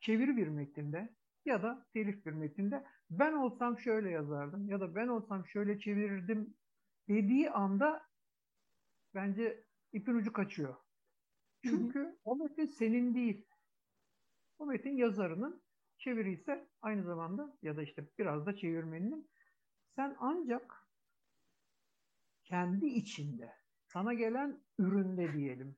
çeviri 0.00 0.36
bir 0.36 0.48
metinde 0.48 1.14
ya 1.44 1.62
da 1.62 1.86
telif 1.92 2.26
bir 2.26 2.32
metinde 2.32 2.84
ben 3.10 3.32
olsam 3.32 3.78
şöyle 3.78 4.10
yazardım 4.10 4.68
ya 4.68 4.80
da 4.80 4.94
ben 4.94 5.08
olsam 5.08 5.46
şöyle 5.46 5.78
çevirirdim 5.78 6.54
dediği 7.08 7.50
anda 7.50 8.02
bence 9.14 9.64
ipin 9.92 10.14
ucu 10.14 10.32
kaçıyor. 10.32 10.76
Çünkü 11.64 11.98
hı 11.98 12.04
hı. 12.04 12.16
o 12.24 12.36
metin 12.36 12.66
senin 12.66 13.14
değil. 13.14 13.46
O 14.58 14.66
metin 14.66 14.96
yazarının 14.96 15.62
çeviri 15.98 16.32
ise 16.32 16.68
aynı 16.82 17.04
zamanda 17.04 17.56
ya 17.62 17.76
da 17.76 17.82
işte 17.82 18.08
biraz 18.18 18.46
da 18.46 18.56
çevirmeninin 18.56 19.30
sen 19.96 20.16
ancak 20.18 20.88
kendi 22.44 22.86
içinde 22.86 23.61
sana 23.92 24.14
gelen 24.14 24.64
üründe 24.78 25.32
diyelim 25.32 25.76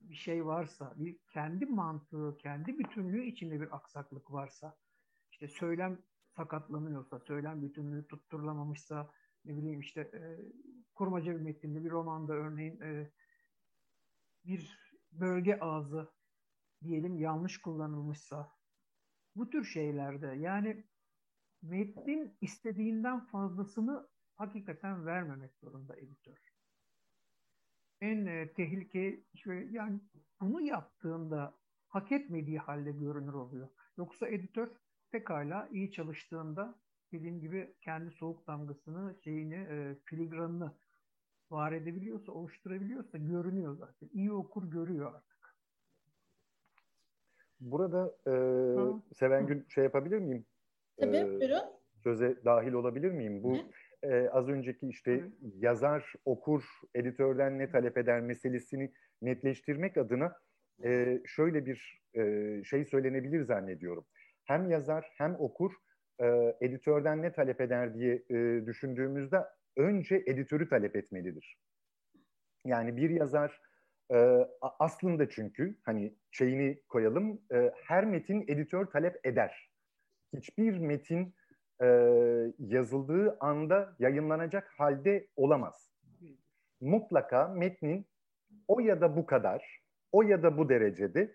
bir 0.00 0.14
şey 0.14 0.46
varsa, 0.46 0.94
bir 0.96 1.18
kendi 1.28 1.66
mantığı, 1.66 2.36
kendi 2.38 2.78
bütünlüğü 2.78 3.24
içinde 3.24 3.60
bir 3.60 3.76
aksaklık 3.76 4.32
varsa, 4.32 4.76
işte 5.30 5.48
söylem 5.48 6.02
sakatlanıyorsa, 6.36 7.18
söylem 7.18 7.62
bütünlüğü 7.62 8.06
tutturulamamışsa, 8.06 9.10
ne 9.44 9.56
bileyim 9.56 9.80
işte 9.80 10.00
e, 10.00 10.20
kurmaca 10.94 11.32
bir 11.32 11.40
metinde, 11.40 11.84
bir 11.84 11.90
romanda 11.90 12.32
örneğin 12.32 12.80
e, 12.80 13.10
bir 14.44 14.78
bölge 15.12 15.58
ağzı 15.60 16.12
diyelim 16.82 17.18
yanlış 17.18 17.60
kullanılmışsa, 17.60 18.52
bu 19.36 19.50
tür 19.50 19.64
şeylerde 19.64 20.26
yani 20.26 20.84
metnin 21.62 22.36
istediğinden 22.40 23.20
fazlasını 23.20 24.08
hakikaten 24.36 25.06
vermemek 25.06 25.56
zorunda 25.56 25.96
editör 25.96 26.51
en 28.02 28.26
e, 28.26 28.52
tehlike 28.52 29.20
şöyle 29.34 29.76
yani 29.76 30.00
bunu 30.40 30.60
yaptığında 30.60 31.54
hak 31.88 32.12
etmediği 32.12 32.58
halde 32.58 32.92
görünür 32.92 33.32
oluyor. 33.32 33.68
Yoksa 33.98 34.28
editör 34.28 34.68
pekala 35.10 35.68
iyi 35.72 35.92
çalıştığında 35.92 36.74
dediğim 37.12 37.40
gibi 37.40 37.74
kendi 37.80 38.10
soğuk 38.10 38.46
damgasını, 38.46 39.14
şeyini, 39.24 39.54
e, 39.54 39.96
filigranını 40.04 40.72
var 41.50 41.72
edebiliyorsa, 41.72 42.32
oluşturabiliyorsa 42.32 43.18
görünüyor 43.18 43.76
zaten. 43.76 44.10
İyi 44.12 44.32
okur 44.32 44.70
görüyor 44.70 45.14
artık. 45.14 45.56
Burada 47.60 48.16
e, 48.26 48.34
Sevengül 49.14 49.68
şey 49.68 49.84
yapabilir 49.84 50.18
miyim? 50.18 50.46
Tabii, 51.00 51.16
ee, 51.16 51.40
buyurun. 51.40 51.62
Söze 52.02 52.44
dahil 52.44 52.72
olabilir 52.72 53.10
miyim? 53.10 53.42
Bu 53.42 53.56
Hı? 53.56 53.62
E, 54.02 54.28
az 54.28 54.48
önceki 54.48 54.88
işte 54.88 55.12
Hı. 55.12 55.30
yazar, 55.58 56.12
okur, 56.24 56.64
editörden 56.94 57.58
ne 57.58 57.70
talep 57.70 57.98
eder 57.98 58.20
meselesini 58.20 58.92
netleştirmek 59.22 59.96
adına 59.96 60.36
e, 60.84 61.20
şöyle 61.26 61.66
bir 61.66 62.02
e, 62.14 62.64
şey 62.64 62.84
söylenebilir 62.84 63.44
zannediyorum. 63.44 64.04
Hem 64.44 64.70
yazar 64.70 65.10
hem 65.18 65.36
okur 65.38 65.72
e, 66.20 66.56
editörden 66.60 67.22
ne 67.22 67.32
talep 67.32 67.60
eder 67.60 67.94
diye 67.94 68.22
e, 68.30 68.66
düşündüğümüzde 68.66 69.44
önce 69.76 70.22
editörü 70.26 70.68
talep 70.68 70.96
etmelidir. 70.96 71.58
Yani 72.66 72.96
bir 72.96 73.10
yazar 73.10 73.60
e, 74.12 74.48
aslında 74.78 75.28
çünkü 75.28 75.76
hani 75.82 76.14
şeyini 76.30 76.82
koyalım 76.88 77.40
e, 77.52 77.72
her 77.84 78.04
metin 78.04 78.44
editör 78.48 78.86
talep 78.86 79.26
eder. 79.26 79.70
Hiçbir 80.36 80.78
metin 80.78 81.34
e, 81.82 81.86
yazıldığı 82.58 83.36
anda 83.40 83.96
yayınlanacak 83.98 84.70
halde 84.78 85.26
olamaz. 85.36 85.90
Mutlaka 86.80 87.48
metnin 87.48 88.06
o 88.68 88.80
ya 88.80 89.00
da 89.00 89.16
bu 89.16 89.26
kadar, 89.26 89.82
o 90.12 90.22
ya 90.22 90.42
da 90.42 90.58
bu 90.58 90.68
derecede 90.68 91.32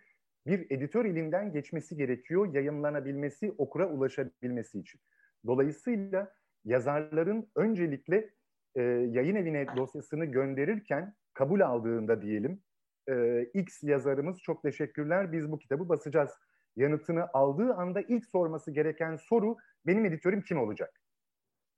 bir 0.47 0.71
editör 0.71 1.05
elinden 1.05 1.51
geçmesi 1.51 1.97
gerekiyor 1.97 2.53
yayınlanabilmesi, 2.53 3.53
okura 3.57 3.89
ulaşabilmesi 3.89 4.79
için. 4.79 5.01
Dolayısıyla 5.45 6.31
yazarların 6.65 7.49
öncelikle 7.55 8.29
e, 8.75 8.81
yayın 8.83 9.35
evine 9.35 9.67
dosyasını 9.77 10.25
gönderirken 10.25 11.13
kabul 11.33 11.61
aldığında 11.61 12.21
diyelim, 12.21 12.61
e, 13.09 13.43
X 13.53 13.83
yazarımız 13.83 14.41
çok 14.41 14.63
teşekkürler 14.63 15.31
biz 15.31 15.51
bu 15.51 15.59
kitabı 15.59 15.89
basacağız 15.89 16.31
yanıtını 16.75 17.27
aldığı 17.33 17.73
anda 17.73 18.01
ilk 18.01 18.25
sorması 18.25 18.71
gereken 18.71 19.15
soru 19.15 19.57
benim 19.85 20.05
editörüm 20.05 20.41
kim 20.41 20.59
olacak? 20.59 21.01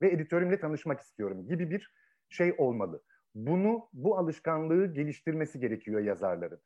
Ve 0.02 0.10
editörümle 0.12 0.60
tanışmak 0.60 1.00
istiyorum 1.00 1.48
gibi 1.48 1.70
bir 1.72 1.94
şey 2.30 2.56
olmalı. 2.58 3.02
Bunu, 3.36 3.90
bu 3.94 4.18
alışkanlığı 4.18 4.94
geliştirmesi 4.94 5.60
gerekiyor 5.60 6.02
yazarların. 6.02 6.60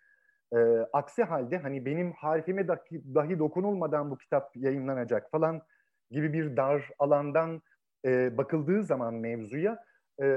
Ee, 0.53 0.57
aksi 0.93 1.23
halde 1.23 1.57
hani 1.57 1.85
benim 1.85 2.11
harfime 2.11 2.67
dahi, 2.67 3.15
dahi 3.15 3.39
dokunulmadan 3.39 4.11
bu 4.11 4.17
kitap 4.17 4.55
yayınlanacak 4.55 5.31
falan 5.31 5.61
gibi 6.11 6.33
bir 6.33 6.57
dar 6.57 6.89
alandan 6.99 7.61
e, 8.05 8.37
bakıldığı 8.37 8.83
zaman 8.83 9.13
mevzuya 9.13 9.83
e, 10.21 10.27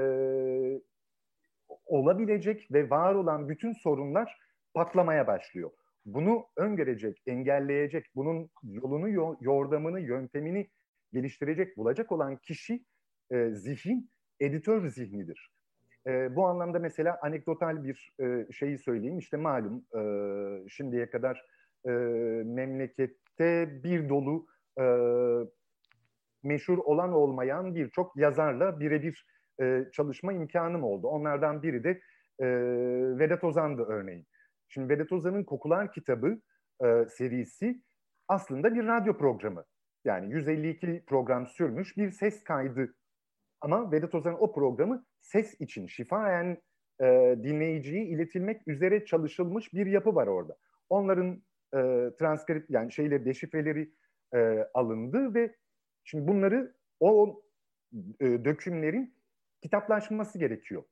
olabilecek 1.85 2.67
ve 2.71 2.89
var 2.89 3.15
olan 3.15 3.49
bütün 3.49 3.73
sorunlar 3.73 4.37
patlamaya 4.73 5.27
başlıyor 5.27 5.71
bunu 6.07 6.45
öngörecek, 6.57 7.21
engelleyecek, 7.27 8.05
bunun 8.15 8.49
yolunu, 8.63 9.09
yordamını, 9.41 9.99
yöntemini 9.99 10.67
geliştirecek, 11.13 11.77
bulacak 11.77 12.11
olan 12.11 12.37
kişi, 12.37 12.85
e, 13.31 13.49
zihin, 13.51 14.09
editör 14.39 14.87
zihnidir. 14.87 15.51
E, 16.07 16.35
bu 16.35 16.47
anlamda 16.47 16.79
mesela 16.79 17.19
anekdotal 17.21 17.83
bir 17.83 18.11
e, 18.19 18.51
şeyi 18.51 18.77
söyleyeyim. 18.77 19.17
İşte 19.17 19.37
malum 19.37 19.85
e, 19.95 20.69
şimdiye 20.69 21.09
kadar 21.09 21.45
e, 21.85 21.89
memlekette 22.45 23.83
bir 23.83 24.09
dolu 24.09 24.47
e, 24.79 24.85
meşhur 26.43 26.77
olan 26.77 27.13
olmayan 27.13 27.75
birçok 27.75 28.17
yazarla 28.17 28.79
birebir 28.79 29.25
e, 29.61 29.85
çalışma 29.93 30.33
imkanım 30.33 30.83
oldu. 30.83 31.07
Onlardan 31.07 31.63
biri 31.63 31.83
de 31.83 32.01
e, 32.39 32.47
Vedat 33.19 33.43
Ozan'dı 33.43 33.81
örneğin. 33.81 34.25
Şimdi 34.67 34.89
Vedat 34.89 35.11
Ozan'ın 35.11 35.43
Kokular 35.43 35.91
kitabı 35.91 36.39
e, 36.83 37.05
serisi 37.09 37.81
aslında 38.27 38.75
bir 38.75 38.87
radyo 38.87 39.17
programı. 39.17 39.65
Yani 40.07 40.33
152 40.33 41.03
program 41.07 41.47
sürmüş 41.47 41.97
bir 41.97 42.11
ses 42.11 42.43
kaydı. 42.43 42.93
Ama 43.61 43.91
Vedat 43.91 44.15
Ozan'ın 44.15 44.37
o 44.39 44.53
programı 44.53 45.05
ses 45.21 45.61
için 45.61 45.87
şifayen 45.87 46.57
e, 47.01 47.35
dinleyiciye 47.43 48.05
iletilmek 48.05 48.67
üzere 48.67 49.05
çalışılmış 49.05 49.73
bir 49.73 49.85
yapı 49.85 50.15
var 50.15 50.27
orada. 50.27 50.57
Onların 50.89 51.43
e, 51.73 51.79
transkript 52.19 52.69
yani 52.69 52.91
şeyle 52.91 53.25
deşifreleri 53.25 53.91
e, 54.33 54.67
alındı 54.73 55.33
ve 55.33 55.55
şimdi 56.03 56.27
bunları 56.27 56.75
o 56.99 57.41
e, 58.19 58.25
dökümlerin 58.45 59.15
kitaplaşması 59.61 60.39
gerekiyor. 60.39 60.83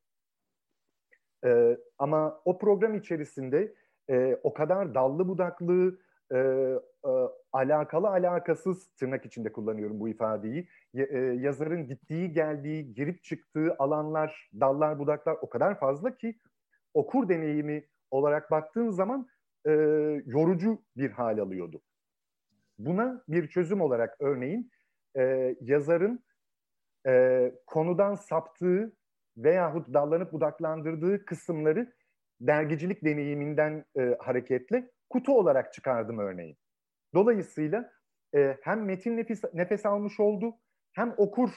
E, 1.46 1.78
ama 1.98 2.42
o 2.46 2.58
program 2.58 2.96
içerisinde 2.96 3.76
e, 4.10 4.40
o 4.44 4.54
kadar 4.54 4.96
dallı 4.96 5.28
budaklı, 5.28 6.00
e, 6.34 6.38
e, 6.38 6.80
alakalı 7.54 8.08
alakasız 8.08 8.88
tırnak 8.88 9.26
içinde 9.26 9.52
kullanıyorum 9.52 10.00
bu 10.00 10.10
ifadeyi. 10.10 10.68
E, 10.96 11.18
yazarın 11.18 11.88
gittiği 11.88 12.32
geldiği, 12.32 12.94
girip 12.94 13.24
çıktığı 13.24 13.76
alanlar, 13.80 14.50
dallar 14.60 15.00
budaklar 15.00 15.38
o 15.42 15.50
kadar 15.50 15.80
fazla 15.80 16.18
ki 16.18 16.40
okur 16.94 17.30
deneyimi 17.30 17.88
olarak 18.12 18.52
baktığın 18.52 18.90
zaman 18.90 19.28
e, 19.68 19.72
yorucu 20.26 20.82
bir 20.98 21.10
hal 21.12 21.38
alıyordu. 21.38 21.82
Buna 22.80 23.24
bir 23.28 23.48
çözüm 23.48 23.82
olarak 23.82 24.16
örneğin 24.20 24.72
e, 25.18 25.56
yazarın 25.62 26.24
e, 27.08 27.52
konudan 27.66 28.16
saptığı 28.16 28.96
veyahut 29.38 29.94
dallanıp 29.94 30.34
budaklandırdığı 30.34 31.26
kısımları 31.26 31.94
dergicilik 32.42 33.04
deneyiminden 33.04 33.86
e, 33.98 34.18
hareketle 34.20 34.92
kutu 35.16 35.38
olarak 35.38 35.74
çıkardım 35.74 36.18
örneğin. 36.18 36.58
Dolayısıyla 37.14 37.92
e, 38.36 38.58
hem 38.62 38.86
metin 38.86 39.18
nefes, 39.18 39.42
nefes 39.54 39.86
almış 39.86 40.20
oldu 40.20 40.56
hem 40.94 41.14
okur 41.18 41.50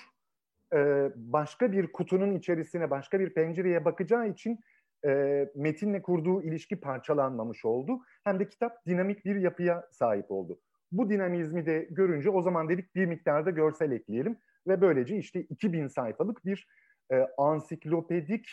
e, 0.74 1.10
başka 1.16 1.72
bir 1.72 1.92
kutunun 1.92 2.34
içerisine 2.34 2.90
başka 2.90 3.20
bir 3.20 3.34
pencereye 3.34 3.84
bakacağı 3.84 4.28
için 4.28 4.60
e, 5.06 5.10
metinle 5.54 6.02
kurduğu 6.02 6.42
ilişki 6.42 6.80
parçalanmamış 6.80 7.64
oldu. 7.64 8.00
Hem 8.24 8.40
de 8.40 8.48
kitap 8.48 8.86
dinamik 8.86 9.24
bir 9.24 9.36
yapıya 9.36 9.88
sahip 9.90 10.30
oldu. 10.30 10.60
Bu 10.92 11.10
dinamizmi 11.10 11.66
de 11.66 11.88
görünce 11.90 12.30
o 12.30 12.42
zaman 12.42 12.68
dedik 12.68 12.94
bir 12.94 13.06
miktarda 13.06 13.50
görsel 13.50 13.92
ekleyelim 13.92 14.38
ve 14.66 14.80
böylece 14.80 15.16
işte 15.16 15.40
2000 15.40 15.86
sayfalık 15.86 16.46
bir 16.46 16.68
e, 17.12 17.28
ansiklopedik 17.38 18.48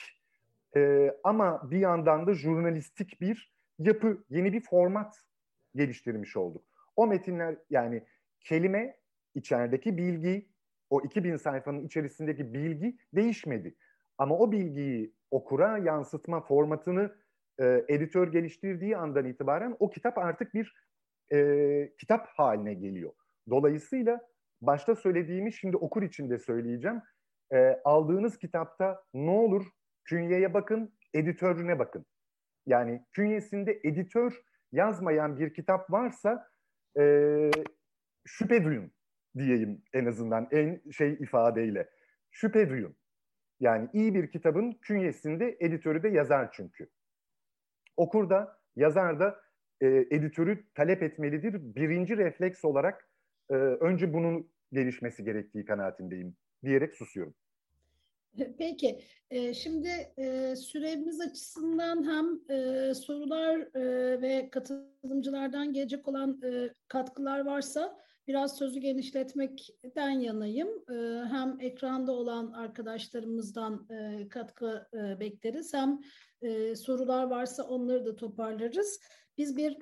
e, 0.76 1.12
ama 1.24 1.72
bir 1.72 1.80
yandan 1.80 2.28
da 2.28 2.34
jurnalistik 2.34 3.22
bir 3.22 3.55
yapı, 3.80 4.24
yeni 4.30 4.54
bir 4.54 4.62
format 4.62 5.22
geliştirmiş 5.76 6.38
olduk. 6.38 6.66
O 6.96 7.08
metinler 7.08 7.58
yani 7.70 8.04
kelime, 8.40 8.98
içerideki 9.36 9.98
bilgi, 9.98 10.50
o 10.90 11.02
2000 11.02 11.36
sayfanın 11.36 11.86
içerisindeki 11.86 12.54
bilgi 12.54 12.98
değişmedi. 13.14 13.76
Ama 14.18 14.38
o 14.38 14.52
bilgiyi 14.52 15.14
okura 15.32 15.78
yansıtma 15.78 16.42
formatını 16.42 17.16
e, 17.60 17.86
editör 17.88 18.32
geliştirdiği 18.32 18.98
andan 18.98 19.26
itibaren 19.26 19.76
o 19.80 19.90
kitap 19.90 20.18
artık 20.18 20.54
bir 20.54 20.74
e, 21.34 21.92
kitap 21.98 22.28
haline 22.28 22.74
geliyor. 22.74 23.14
Dolayısıyla 23.50 24.22
başta 24.62 24.96
söylediğimi 24.96 25.54
şimdi 25.54 25.78
okur 25.78 26.04
için 26.04 26.30
de 26.30 26.40
söyleyeceğim. 26.40 27.02
E, 27.54 27.82
aldığınız 27.84 28.38
kitapta 28.38 29.04
ne 29.14 29.32
olur 29.32 29.66
künyeye 30.04 30.54
bakın, 30.54 30.94
editörüne 31.14 31.80
bakın. 31.80 32.06
Yani 32.66 33.06
künyesinde 33.12 33.80
editör 33.84 34.42
yazmayan 34.72 35.40
bir 35.40 35.54
kitap 35.54 35.92
varsa 35.92 36.48
e, 37.00 37.52
şüphe 38.26 38.64
duyun 38.64 38.92
diyeyim 39.38 39.84
en 39.94 40.06
azından 40.06 40.48
en 40.52 40.90
şey 40.92 41.14
ifadeyle. 41.14 41.90
Şüphe 42.32 42.70
duyun. 42.70 42.96
Yani 43.60 43.90
iyi 43.94 44.16
bir 44.16 44.32
kitabın 44.32 44.72
künyesinde 44.82 45.58
editörü 45.60 46.04
de 46.04 46.10
yazar 46.10 46.52
çünkü. 46.52 46.90
Okur 47.98 48.30
da 48.30 48.60
yazar 48.76 49.20
da 49.20 49.42
e, 49.82 49.88
editörü 49.88 50.66
talep 50.76 51.04
etmelidir. 51.04 51.76
Birinci 51.76 52.18
refleks 52.18 52.66
olarak 52.66 53.10
e, 53.50 53.54
önce 53.56 54.14
bunun 54.14 54.52
gelişmesi 54.72 55.24
gerektiği 55.24 55.66
kanaatindeyim 55.66 56.36
diyerek 56.64 56.96
susuyorum. 56.96 57.36
Peki, 58.58 59.02
e, 59.30 59.54
şimdi 59.54 59.90
e, 60.18 60.56
süremiz 60.56 61.22
açısından 61.22 62.04
hem 62.10 62.58
e, 62.58 62.94
sorular 62.94 63.74
ve 64.22 64.50
katılımcılardan 64.50 65.74
gelecek 65.74 66.08
olan 66.08 66.42
katkılar 66.88 67.40
varsa 67.40 67.98
biraz 68.28 68.58
sözü 68.58 68.80
genişletmekten 68.80 70.10
yanayım. 70.10 70.70
Hem 71.30 71.58
ekranda 71.60 72.12
olan 72.12 72.52
arkadaşlarımızdan 72.52 73.88
katkı 74.30 74.88
bekleriz 75.20 75.74
hem 75.74 76.00
sorular 76.76 77.24
varsa 77.24 77.64
onları 77.64 78.06
da 78.06 78.16
toparlarız. 78.16 79.00
Biz 79.38 79.58
bir 79.58 79.78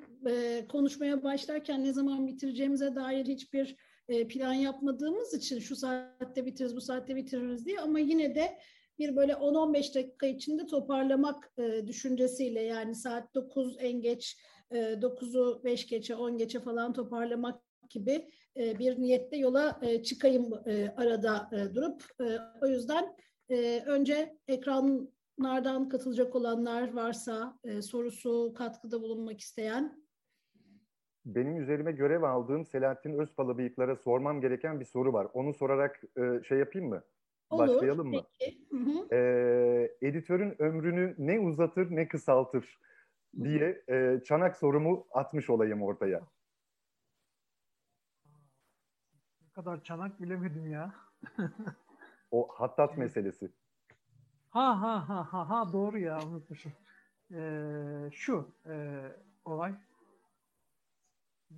konuşmaya 0.68 1.22
başlarken 1.22 1.84
ne 1.84 1.92
zaman 1.92 2.26
bitireceğimize 2.26 2.94
dair 2.94 3.26
hiçbir 3.26 3.76
e, 4.08 4.28
plan 4.28 4.52
yapmadığımız 4.52 5.34
için 5.34 5.58
şu 5.58 5.76
saatte 5.76 6.46
bitiririz, 6.46 6.76
bu 6.76 6.80
saatte 6.80 7.16
bitiririz 7.16 7.66
diye 7.66 7.80
ama 7.80 7.98
yine 7.98 8.34
de 8.34 8.58
bir 8.98 9.16
böyle 9.16 9.32
10-15 9.32 9.94
dakika 9.94 10.26
içinde 10.26 10.66
toparlamak 10.66 11.52
e, 11.58 11.86
düşüncesiyle 11.86 12.62
yani 12.62 12.94
saat 12.94 13.34
9 13.34 13.76
en 13.78 14.00
geç 14.00 14.38
e, 14.70 14.76
9'u 14.76 15.64
5 15.64 15.86
geçe 15.86 16.14
10 16.14 16.38
geçe 16.38 16.60
falan 16.60 16.92
toparlamak 16.92 17.60
gibi 17.90 18.28
e, 18.56 18.78
bir 18.78 19.00
niyette 19.00 19.36
yola 19.36 19.80
e, 19.82 20.02
çıkayım 20.02 20.52
e, 20.66 20.88
arada 20.96 21.50
e, 21.52 21.74
durup 21.74 22.04
e, 22.20 22.38
o 22.62 22.66
yüzden 22.66 23.16
e, 23.48 23.82
önce 23.86 24.38
ekranlardan 24.48 25.88
katılacak 25.88 26.34
olanlar 26.34 26.92
varsa 26.92 27.58
e, 27.64 27.82
sorusu 27.82 28.54
katkıda 28.56 29.02
bulunmak 29.02 29.40
isteyen 29.40 30.03
benim 31.26 31.62
üzerime 31.62 31.92
görev 31.92 32.22
aldığım 32.22 32.66
Selahattin 32.66 33.18
Özpalabıyıklara 33.18 33.96
sormam 33.96 34.40
gereken 34.40 34.80
bir 34.80 34.84
soru 34.84 35.12
var. 35.12 35.26
Onu 35.32 35.54
sorarak 35.54 36.02
e, 36.18 36.42
şey 36.44 36.58
yapayım 36.58 36.88
mı? 36.88 37.02
Olur, 37.50 37.62
Başlayalım 37.68 38.08
mı? 38.08 38.22
Peki. 38.38 38.58
Hı 38.70 38.76
hı. 38.76 39.14
E, 39.14 39.96
editörün 40.02 40.62
ömrünü 40.62 41.14
ne 41.18 41.40
uzatır 41.40 41.90
ne 41.90 42.08
kısaltır 42.08 42.80
diye 43.42 43.82
e, 43.88 44.20
çanak 44.24 44.56
sorumu 44.56 45.06
atmış 45.10 45.50
olayım 45.50 45.82
ortaya. 45.82 46.20
Ne 49.42 49.50
kadar 49.52 49.82
çanak 49.82 50.20
bilemedim 50.20 50.66
ya. 50.70 50.94
o 52.30 52.48
hattat 52.48 52.98
meselesi. 52.98 53.50
Ha 54.50 54.82
ha 54.82 55.08
ha 55.08 55.32
ha 55.32 55.50
ha 55.50 55.72
doğru 55.72 55.98
ya 55.98 56.18
unutmuşum. 56.26 56.72
Ee, 57.32 58.08
şu 58.12 58.48
e, 58.66 59.02
olay 59.44 59.74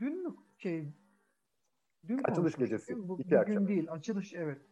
Dün 0.01 0.23
mü 0.23 0.37
şey 0.59 0.93
dün 2.09 2.19
açılış 2.25 2.57
gecesi. 2.57 3.09
Bu, 3.09 3.21
iki 3.21 3.39
akşam. 3.39 3.69
değil. 3.69 3.93
Açılış 3.93 4.35
evet. 4.35 4.63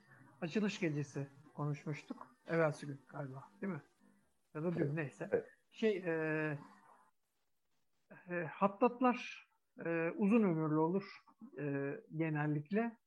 Açılış 0.41 0.81
gecesi 0.81 1.29
konuşmuştuk. 1.55 2.37
Evvelsi 2.47 2.87
gün 2.87 3.01
galiba. 3.09 3.45
Değil 3.61 3.73
mi? 3.73 3.83
Ya 4.55 4.63
da 4.63 4.75
dün 4.75 4.81
evet. 4.81 4.93
neyse. 4.95 5.29
Evet. 5.33 5.47
Şey 5.71 5.97
e, 5.97 6.59
e, 8.31 8.45
hattatlar 8.45 9.49
e, 9.85 10.11
uzun 10.17 10.43
ömürlü 10.43 10.79
olur 10.79 11.19
e, 11.59 11.95
genellikle. 12.17 12.99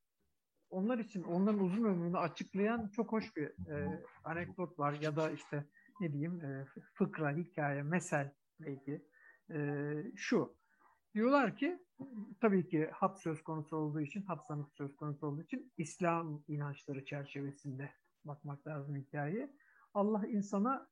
Onlar 0.69 0.98
için 0.98 1.23
onların 1.23 1.60
uzun 1.60 1.85
ömrünü 1.85 2.18
açıklayan 2.18 2.89
çok 2.89 3.11
hoş 3.11 3.35
bir 3.35 3.72
e, 3.72 4.03
anekdot 4.23 4.80
var 4.80 4.94
ya 5.02 5.15
da 5.15 5.31
işte 5.31 5.65
ne 5.99 6.14
diyeyim 6.14 6.41
e, 6.41 6.65
fıkra, 6.94 7.31
hikaye, 7.31 7.84
mesel 7.84 8.34
belki. 8.60 9.06
E, 9.52 9.57
şu 10.15 10.57
Diyorlar 11.18 11.57
ki 11.57 11.80
tabii 12.41 12.68
ki 12.68 12.89
hat 12.94 13.22
söz 13.22 13.44
konusu 13.44 13.77
olduğu 13.77 14.02
için, 14.02 14.22
hat 14.22 14.48
sanık 14.48 14.73
söz 14.73 14.95
konusu 14.95 15.27
olduğu 15.27 15.41
için 15.41 15.73
İslam 15.77 16.44
inançları 16.48 17.06
çerçevesinde 17.06 17.89
bakmak 18.26 18.68
lazım 18.68 18.95
hikayeyi. 18.95 19.52
Allah 19.94 20.27
insana 20.27 20.89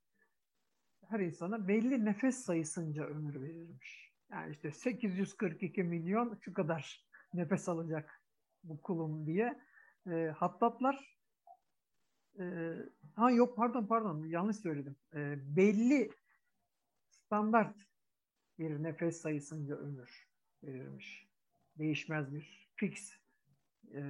her 1.09 1.19
insana 1.19 1.67
belli 1.67 2.05
nefes 2.05 2.37
sayısınca 2.37 3.03
ömür 3.03 3.41
verirmiş. 3.41 4.13
Yani 4.31 4.51
işte 4.51 4.71
842 4.71 5.83
milyon 5.83 6.37
şu 6.41 6.53
kadar 6.53 7.07
nefes 7.33 7.69
alacak 7.69 8.21
bu 8.63 8.81
kulum 8.81 9.25
diye 9.25 9.61
e, 10.07 10.33
hattatlar 10.37 11.17
e, 12.39 12.73
ha 13.15 13.31
yok 13.31 13.57
pardon 13.57 13.87
pardon 13.87 14.25
yanlış 14.25 14.57
söyledim. 14.57 14.95
E, 15.13 15.35
belli 15.55 16.11
standart 17.09 17.75
bir 18.59 18.83
nefes 18.83 19.21
sayısınca 19.21 19.75
ömür 19.75 20.27
verilmiş. 20.63 21.27
Değişmez 21.77 22.33
bir 22.33 22.69
fix 22.75 23.13
e, 23.93 24.01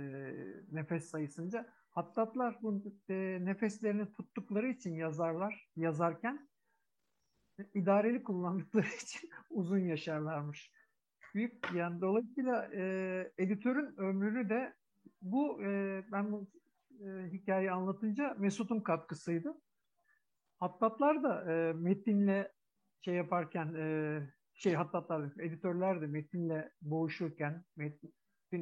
nefes 0.71 1.09
sayısınca. 1.09 1.69
Hattatlar 1.89 2.59
bu 2.61 2.83
e, 3.09 3.39
nefeslerini 3.41 4.13
tuttukları 4.13 4.67
için 4.67 4.95
yazarlar, 4.95 5.69
yazarken 5.75 6.47
idareli 7.73 8.23
kullandıkları 8.23 8.87
için 9.03 9.29
uzun 9.49 9.79
yaşarlarmış. 9.79 10.71
Büyük 11.33 11.73
yani 11.75 12.01
dolayısıyla 12.01 12.69
e, 12.73 13.31
editörün 13.37 13.97
ömrünü 13.97 14.49
de 14.49 14.73
bu 15.21 15.63
e, 15.63 16.03
ben 16.11 16.31
bu 16.31 16.47
e, 17.05 17.31
hikayeyi 17.31 17.71
anlatınca 17.71 18.35
Mesut'un 18.39 18.79
katkısıydı. 18.79 19.61
Hattatlar 20.57 21.23
da 21.23 21.53
e, 21.53 21.73
metinle 21.73 22.54
şey 23.01 23.15
yaparken 23.15 23.73
e, 23.73 24.19
şey 24.53 24.73
hattatlar, 24.73 25.39
editörler 25.39 26.01
de 26.01 26.07
metinle 26.07 26.71
boğuşurken, 26.81 27.65
metin 27.75 28.13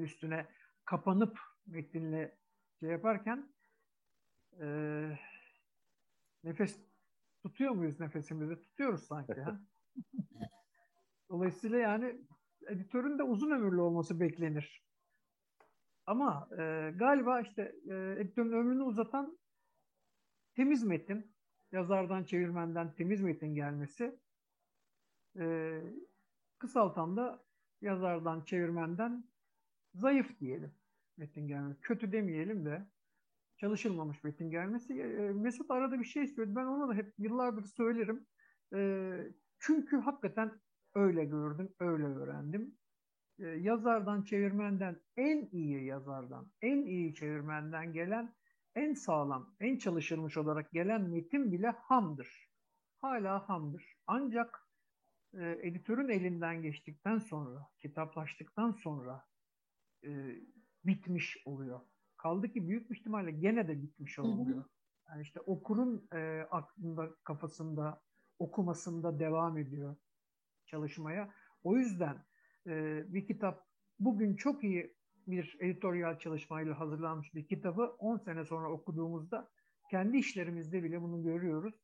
üstüne 0.02 0.48
kapanıp 0.86 1.40
metinle 1.68 2.38
şey 2.80 2.90
yaparken 2.90 3.54
e, 4.62 4.68
nefes 6.44 6.80
tutuyor 7.44 7.72
muyuz 7.72 8.00
nefesimizi? 8.00 8.62
Tutuyoruz 8.62 9.04
sanki. 9.04 9.42
ha? 9.42 9.60
Dolayısıyla 11.30 11.78
yani 11.78 12.22
editörün 12.68 13.20
de 13.20 13.24
uzun 13.24 13.52
ömürlü 13.52 13.82
olması 13.82 14.20
beklenir. 14.20 14.84
Ama 16.06 16.50
e, 16.52 16.92
galiba 16.96 17.42
işte 17.42 17.76
e, 17.90 18.16
editörün 18.22 18.52
ömrünü 18.52 18.84
uzatan 18.84 19.40
temiz 20.56 20.84
metin, 20.84 21.36
yazardan, 21.72 22.24
çevirmenden 22.24 22.96
temiz 22.96 23.22
metin 23.22 23.56
gelmesi 23.56 24.20
e, 25.40 25.80
kısaltan 26.60 27.18
da 27.18 27.44
yazardan, 27.82 28.42
çevirmenden 28.42 29.24
zayıf 29.94 30.40
diyelim 30.40 30.76
metin 31.18 31.48
gelmesi. 31.48 31.82
Kötü 31.82 32.12
demeyelim 32.12 32.66
de 32.66 32.88
çalışılmamış 33.58 34.24
metin 34.24 34.52
gelmesi. 34.52 34.94
E, 35.02 35.32
Mesut 35.34 35.72
arada 35.72 36.00
bir 36.00 36.06
şey 36.06 36.28
söyledi. 36.28 36.56
Ben 36.56 36.66
ona 36.66 36.88
da 36.90 36.94
hep 36.94 37.14
yıllardır 37.18 37.64
söylerim. 37.64 38.26
E, 38.76 39.12
çünkü 39.60 39.98
hakikaten 39.98 40.62
öyle 40.96 41.26
gördüm, 41.26 41.74
öyle 41.80 42.04
öğrendim. 42.04 42.76
E, 43.40 43.48
yazardan, 43.48 44.24
çevirmenden, 44.24 45.00
en 45.18 45.50
iyi 45.52 45.86
yazardan, 45.86 46.52
en 46.62 46.86
iyi 46.86 47.16
çevirmenden 47.16 47.94
gelen, 47.94 48.36
en 48.76 48.94
sağlam, 48.94 49.56
en 49.60 49.78
çalışılmış 49.78 50.38
olarak 50.38 50.72
gelen 50.72 51.02
metin 51.02 51.52
bile 51.52 51.70
hamdır. 51.70 52.50
Hala 53.02 53.50
hamdır. 53.50 53.96
Ancak 54.08 54.63
e, 55.34 55.60
editörün 55.62 56.10
elinden 56.10 56.62
geçtikten 56.62 57.18
sonra, 57.18 57.68
kitaplaştıktan 57.80 58.72
sonra 58.72 59.26
e, 60.04 60.36
bitmiş 60.86 61.38
oluyor. 61.46 61.80
Kaldı 62.18 62.52
ki 62.52 62.68
büyük 62.68 62.90
bir 62.90 62.96
ihtimalle 62.96 63.32
gene 63.32 63.68
de 63.68 63.82
bitmiş 63.82 64.20
oluyor. 64.20 64.66
Yani 65.10 65.22
işte 65.22 65.40
okurun 65.40 66.08
e, 66.14 66.48
aklında, 66.52 67.16
kafasında, 67.24 68.02
okumasında 68.40 69.20
devam 69.20 69.58
ediyor 69.58 69.96
çalışmaya. 70.66 71.34
O 71.64 71.78
yüzden 71.78 72.26
e, 72.68 73.04
bir 73.14 73.28
kitap 73.28 73.68
bugün 74.00 74.36
çok 74.36 74.64
iyi 74.64 74.96
bir 75.28 75.58
editoryal 75.60 76.20
çalışmayla 76.20 76.80
hazırlanmış 76.80 77.34
bir 77.36 77.48
kitabı 77.48 77.84
10 77.84 78.18
sene 78.18 78.46
sonra 78.46 78.72
okuduğumuzda 78.72 79.52
kendi 79.92 80.18
işlerimizde 80.18 80.84
bile 80.84 81.02
bunu 81.02 81.24
görüyoruz. 81.24 81.76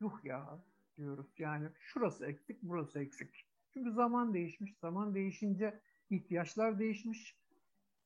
yuh 0.00 0.24
ya 0.24 0.64
diyoruz. 0.98 1.34
Yani 1.38 1.68
şurası 1.78 2.26
eksik, 2.26 2.62
burası 2.62 2.98
eksik. 3.00 3.46
Çünkü 3.72 3.92
zaman 3.92 4.34
değişmiş. 4.34 4.78
Zaman 4.78 5.14
değişince 5.14 5.80
ihtiyaçlar 6.10 6.78
değişmiş. 6.78 7.38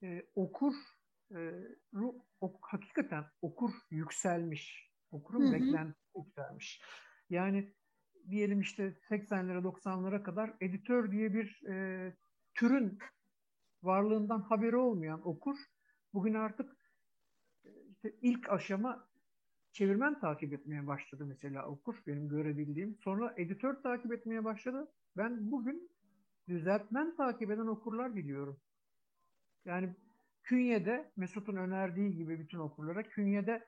Ee, 0.02 0.26
okur 0.34 0.74
e, 1.34 1.52
ok, 2.40 2.66
hakikaten 2.70 3.24
okur 3.42 3.70
yükselmiş. 3.90 4.92
Okurun 5.10 5.42
hı 5.42 5.48
hı. 5.48 5.52
beklentisi 5.52 6.18
yükselmiş. 6.18 6.82
Yani 7.30 7.72
diyelim 8.30 8.60
işte 8.60 8.96
80'lere 9.10 9.62
90'lara 9.62 10.22
kadar 10.22 10.54
editör 10.60 11.12
diye 11.12 11.34
bir 11.34 11.62
e, 11.68 12.16
türün 12.54 12.98
varlığından 13.82 14.40
haberi 14.40 14.76
olmayan 14.76 15.28
okur 15.28 15.56
bugün 16.14 16.34
artık 16.34 16.76
e, 17.64 17.68
işte 17.90 18.12
ilk 18.20 18.50
aşama 18.50 19.11
çevirmen 19.72 20.20
takip 20.20 20.52
etmeye 20.52 20.86
başladı 20.86 21.24
mesela 21.26 21.66
okur 21.66 22.02
benim 22.06 22.28
görebildiğim. 22.28 22.98
Sonra 23.04 23.34
editör 23.36 23.74
takip 23.82 24.12
etmeye 24.12 24.44
başladı. 24.44 24.92
Ben 25.16 25.50
bugün 25.50 25.90
düzeltmen 26.48 27.16
takip 27.16 27.50
eden 27.50 27.66
okurlar 27.66 28.16
biliyorum. 28.16 28.60
Yani 29.64 29.94
künyede 30.42 31.12
Mesut'un 31.16 31.56
önerdiği 31.56 32.14
gibi 32.16 32.38
bütün 32.38 32.58
okurlara 32.58 33.02
künyede 33.02 33.66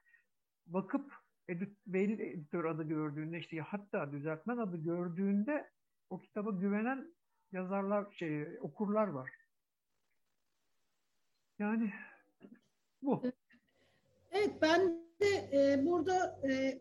bakıp 0.67 1.13
edit, 1.49 1.79
belli 1.87 2.23
editör 2.23 2.65
adı 2.65 2.83
gördüğünde 2.83 3.39
işte 3.39 3.61
hatta 3.61 4.13
düzeltmen 4.13 4.57
adı 4.57 4.77
gördüğünde 4.77 5.71
o 6.11 6.21
kitaba 6.21 6.51
güvenen 6.51 7.15
yazarlar 7.53 8.13
şey 8.13 8.59
okurlar 8.61 9.07
var. 9.07 9.31
Yani 11.59 11.93
bu. 13.03 13.23
Evet 14.33 14.63
ben 14.63 15.04
e, 15.53 15.87
burada 15.87 16.41
e, 16.51 16.81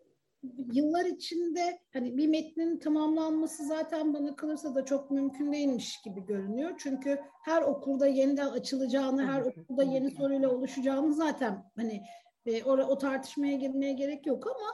yıllar 0.73 1.05
içinde 1.05 1.79
hani 1.93 2.17
bir 2.17 2.27
metnin 2.27 2.79
tamamlanması 2.79 3.65
zaten 3.65 4.13
bana 4.13 4.35
kalırsa 4.35 4.75
da 4.75 4.85
çok 4.85 5.11
mümkün 5.11 5.53
değilmiş 5.53 6.01
gibi 6.01 6.25
görünüyor. 6.25 6.71
Çünkü 6.77 7.19
her 7.45 7.61
okulda 7.61 8.07
yeniden 8.07 8.47
açılacağını, 8.47 9.25
her 9.25 9.41
okulda 9.41 9.83
yeni 9.83 10.11
soruyla 10.11 10.49
oluşacağını 10.49 11.13
zaten 11.13 11.63
hani 11.75 12.01
e, 12.45 12.63
o, 12.63 12.71
o 12.71 12.97
tartışmaya 12.97 13.55
girmeye 13.57 13.93
gerek 13.93 14.25
yok 14.25 14.47
ama 14.47 14.67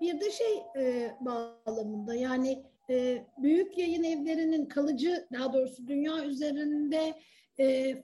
bir 0.00 0.20
de 0.20 0.30
şey 0.30 0.62
e, 0.78 1.10
bağlamında 1.20 2.14
yani 2.14 2.64
e, 2.90 3.26
büyük 3.38 3.78
yayın 3.78 4.04
evlerinin 4.04 4.66
kalıcı 4.66 5.28
daha 5.32 5.52
doğrusu 5.52 5.86
dünya 5.86 6.24
üzerinde 6.24 7.14
e, 7.60 7.94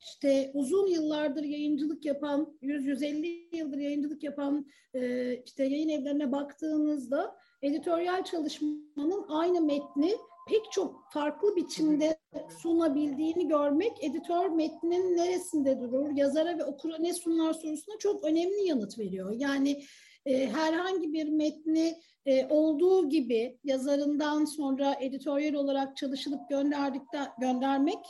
işte 0.00 0.50
uzun 0.54 0.86
yıllardır 0.86 1.44
yayıncılık 1.44 2.04
yapan, 2.04 2.58
100-150 2.62 3.56
yıldır 3.56 3.78
yayıncılık 3.78 4.22
yapan 4.22 4.66
e, 4.94 5.34
işte 5.46 5.64
yayın 5.64 5.88
evlerine 5.88 6.32
baktığınızda 6.32 7.36
editoryal 7.62 8.24
çalışmanın 8.24 9.26
aynı 9.28 9.60
metni 9.60 10.14
pek 10.48 10.72
çok 10.72 11.04
farklı 11.12 11.56
biçimde 11.56 12.18
sunabildiğini 12.62 13.48
görmek 13.48 14.04
editör 14.04 14.48
metnin 14.48 15.16
neresinde 15.16 15.80
durur, 15.80 16.10
yazara 16.16 16.58
ve 16.58 16.64
okura 16.64 16.98
ne 16.98 17.14
sunar 17.14 17.52
sorusuna 17.52 17.98
çok 17.98 18.24
önemli 18.24 18.66
yanıt 18.66 18.98
veriyor. 18.98 19.32
Yani 19.32 19.82
e, 20.26 20.46
herhangi 20.46 21.12
bir 21.12 21.28
metni 21.28 21.94
e, 22.26 22.46
olduğu 22.46 23.08
gibi 23.08 23.58
yazarından 23.64 24.44
sonra 24.44 24.96
editoryal 25.00 25.54
olarak 25.54 25.96
çalışılıp 25.96 26.48
gönderdikten 26.48 27.28
göndermek 27.40 28.04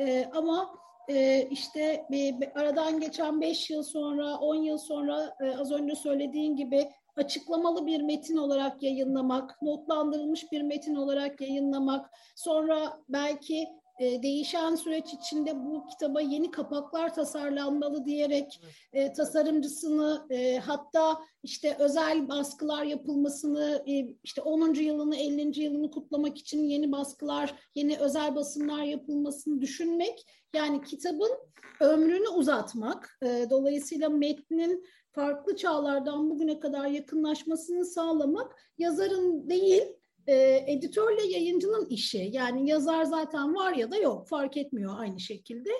e, 0.00 0.24
ama 0.24 0.85
e, 1.08 1.48
işte 1.50 2.06
bir 2.10 2.34
aradan 2.60 3.00
geçen 3.00 3.40
5 3.40 3.70
yıl 3.70 3.82
sonra, 3.82 4.38
10 4.38 4.54
yıl 4.54 4.78
sonra 4.78 5.36
e, 5.40 5.56
az 5.56 5.72
önce 5.72 5.94
söylediğin 5.94 6.56
gibi 6.56 6.88
açıklamalı 7.16 7.86
bir 7.86 8.02
metin 8.02 8.36
olarak 8.36 8.82
yayınlamak, 8.82 9.62
notlandırılmış 9.62 10.52
bir 10.52 10.62
metin 10.62 10.94
olarak 10.94 11.40
yayınlamak, 11.40 12.10
sonra 12.36 12.98
belki 13.08 13.68
e, 14.00 14.22
değişen 14.22 14.74
süreç 14.74 15.14
içinde 15.14 15.64
bu 15.64 15.86
kitaba 15.86 16.20
yeni 16.20 16.50
kapaklar 16.50 17.14
tasarlanmalı 17.14 18.04
diyerek 18.04 18.60
e, 18.92 19.12
tasarımcısını 19.12 20.26
e, 20.30 20.58
hatta 20.58 21.18
işte 21.42 21.76
özel 21.78 22.28
baskılar 22.28 22.84
yapılmasını 22.84 23.84
e, 23.86 24.16
işte 24.24 24.42
10. 24.42 24.74
yılını 24.74 25.16
50. 25.16 25.60
yılını 25.60 25.90
kutlamak 25.90 26.38
için 26.38 26.64
yeni 26.64 26.92
baskılar, 26.92 27.54
yeni 27.74 27.98
özel 27.98 28.34
basımlar 28.34 28.82
yapılmasını 28.82 29.60
düşünmek 29.60 30.26
yani 30.54 30.82
kitabın 30.82 31.30
ömrünü 31.80 32.28
uzatmak, 32.28 33.18
e, 33.22 33.46
dolayısıyla 33.50 34.08
metnin 34.08 34.84
farklı 35.12 35.56
çağlardan 35.56 36.30
bugüne 36.30 36.60
kadar 36.60 36.86
yakınlaşmasını 36.86 37.84
sağlamak 37.84 38.56
yazarın 38.78 39.50
değil, 39.50 39.82
e, 40.26 40.64
editörle 40.66 41.26
yayıncının 41.26 41.86
işi. 41.86 42.30
Yani 42.32 42.70
yazar 42.70 43.04
zaten 43.04 43.54
var 43.54 43.72
ya 43.72 43.90
da 43.90 43.96
yok 43.96 44.28
fark 44.28 44.56
etmiyor 44.56 44.94
aynı 44.98 45.20
şekilde. 45.20 45.70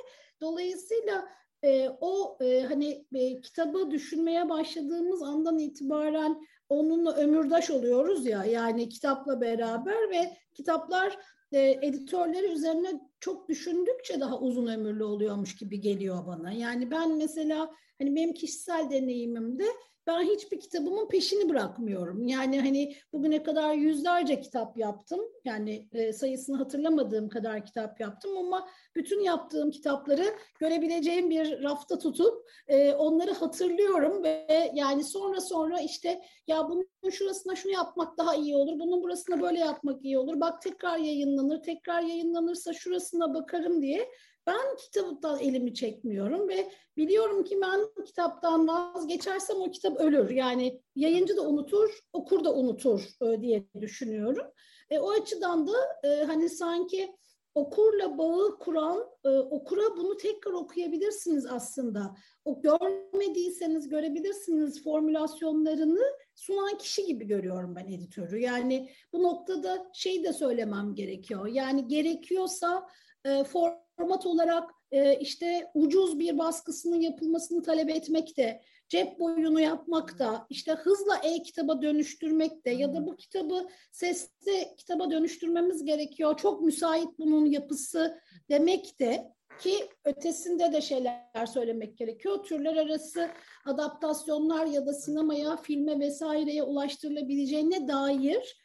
Dolayısıyla 0.40 1.28
e, 1.64 1.88
o 2.00 2.38
e, 2.40 2.60
hani 2.60 3.06
e, 3.14 3.40
kitabı 3.40 3.90
düşünmeye 3.90 4.48
başladığımız 4.48 5.22
andan 5.22 5.58
itibaren 5.58 6.46
onunla 6.68 7.16
ömürdaş 7.16 7.70
oluyoruz 7.70 8.26
ya 8.26 8.44
yani 8.44 8.88
kitapla 8.88 9.40
beraber 9.40 10.10
ve 10.10 10.36
kitaplar 10.54 11.18
e, 11.52 11.78
editörleri 11.82 12.46
üzerine 12.46 13.00
çok 13.20 13.48
düşündükçe 13.48 14.20
daha 14.20 14.40
uzun 14.40 14.66
ömürlü 14.66 15.04
oluyormuş 15.04 15.56
gibi 15.56 15.80
geliyor 15.80 16.26
bana. 16.26 16.52
Yani 16.52 16.90
ben 16.90 17.16
mesela 17.16 17.70
hani 17.98 18.16
benim 18.16 18.32
kişisel 18.32 18.90
deneyimimde 18.90 19.66
ben 20.06 20.22
hiçbir 20.22 20.60
kitabımın 20.60 21.08
peşini 21.08 21.48
bırakmıyorum. 21.48 22.28
Yani 22.28 22.60
hani 22.60 22.94
bugüne 23.12 23.42
kadar 23.42 23.74
yüzlerce 23.74 24.40
kitap 24.40 24.78
yaptım. 24.78 25.20
Yani 25.44 25.88
e, 25.92 26.12
sayısını 26.12 26.56
hatırlamadığım 26.56 27.28
kadar 27.28 27.64
kitap 27.64 28.00
yaptım 28.00 28.36
ama 28.38 28.68
bütün 28.94 29.20
yaptığım 29.20 29.70
kitapları 29.70 30.24
görebileceğim 30.58 31.30
bir 31.30 31.62
rafta 31.62 31.98
tutup 31.98 32.50
e, 32.68 32.92
onları 32.92 33.32
hatırlıyorum 33.32 34.22
ve 34.22 34.70
yani 34.74 35.04
sonra 35.04 35.40
sonra 35.40 35.80
işte 35.80 36.22
ya 36.46 36.68
bunun 36.68 37.10
şurasına 37.10 37.56
şunu 37.56 37.72
yapmak 37.72 38.18
daha 38.18 38.34
iyi 38.34 38.56
olur, 38.56 38.78
bunun 38.80 39.02
burasına 39.02 39.42
böyle 39.42 39.58
yapmak 39.58 40.04
iyi 40.04 40.18
olur. 40.18 40.40
Bak 40.40 40.62
tekrar 40.62 40.98
yayınlanır, 40.98 41.62
tekrar 41.62 42.02
yayınlanırsa 42.02 42.72
şurasına 42.72 43.34
bakarım 43.34 43.82
diye 43.82 44.08
ben 44.46 44.76
kitaptan 44.76 45.40
elimi 45.40 45.74
çekmiyorum 45.74 46.48
ve 46.48 46.70
biliyorum 46.96 47.44
ki 47.44 47.58
ben 47.62 48.04
kitaptan 48.04 48.68
vazgeçersem 48.68 49.56
o 49.60 49.70
kitap 49.70 50.00
ölür. 50.00 50.30
Yani 50.30 50.82
yayıncı 50.94 51.36
da 51.36 51.42
unutur, 51.42 52.00
okur 52.12 52.44
da 52.44 52.54
unutur 52.54 53.08
e, 53.22 53.40
diye 53.40 53.66
düşünüyorum. 53.80 54.46
E, 54.90 54.98
o 54.98 55.10
açıdan 55.10 55.66
da 55.66 55.72
e, 56.04 56.24
hani 56.24 56.48
sanki 56.48 57.16
okurla 57.54 58.18
bağı 58.18 58.58
kuran, 58.58 59.06
e, 59.24 59.28
okura 59.28 59.96
bunu 59.96 60.16
tekrar 60.16 60.52
okuyabilirsiniz 60.52 61.46
aslında. 61.46 62.14
O 62.44 62.60
görmediyseniz 62.62 63.88
görebilirsiniz 63.88 64.84
formülasyonlarını 64.84 66.02
sunan 66.34 66.78
kişi 66.78 67.06
gibi 67.06 67.26
görüyorum 67.26 67.76
ben 67.76 67.86
editörü. 67.86 68.40
Yani 68.40 68.90
bu 69.12 69.22
noktada 69.22 69.90
şey 69.94 70.24
de 70.24 70.32
söylemem 70.32 70.94
gerekiyor. 70.94 71.46
Yani 71.46 71.88
gerekiyorsa 71.88 72.86
e, 73.24 73.44
form 73.44 73.85
format 73.96 74.26
olarak 74.26 74.70
e, 74.90 75.18
işte 75.18 75.70
ucuz 75.74 76.18
bir 76.18 76.38
baskısının 76.38 77.00
yapılmasını 77.00 77.62
talep 77.62 77.90
etmek 77.90 78.36
de, 78.36 78.62
cep 78.88 79.20
boyunu 79.20 79.60
yapmak 79.60 80.18
da, 80.18 80.46
işte 80.50 80.72
hızla 80.72 81.16
e-kitaba 81.16 81.82
dönüştürmek 81.82 82.64
de 82.66 82.70
ya 82.70 82.94
da 82.94 83.06
bu 83.06 83.16
kitabı 83.16 83.68
sesli 83.92 84.74
kitaba 84.76 85.10
dönüştürmemiz 85.10 85.84
gerekiyor. 85.84 86.36
Çok 86.36 86.62
müsait 86.62 87.18
bunun 87.18 87.46
yapısı 87.46 88.18
demek 88.50 89.00
de 89.00 89.32
ki 89.60 89.88
ötesinde 90.04 90.72
de 90.72 90.80
şeyler 90.80 91.46
söylemek 91.46 91.98
gerekiyor. 91.98 92.44
Türler 92.44 92.76
arası 92.76 93.30
adaptasyonlar 93.64 94.66
ya 94.66 94.86
da 94.86 94.92
sinemaya, 94.92 95.56
filme 95.56 96.00
vesaireye 96.00 96.62
ulaştırılabileceğine 96.62 97.88
dair 97.88 98.56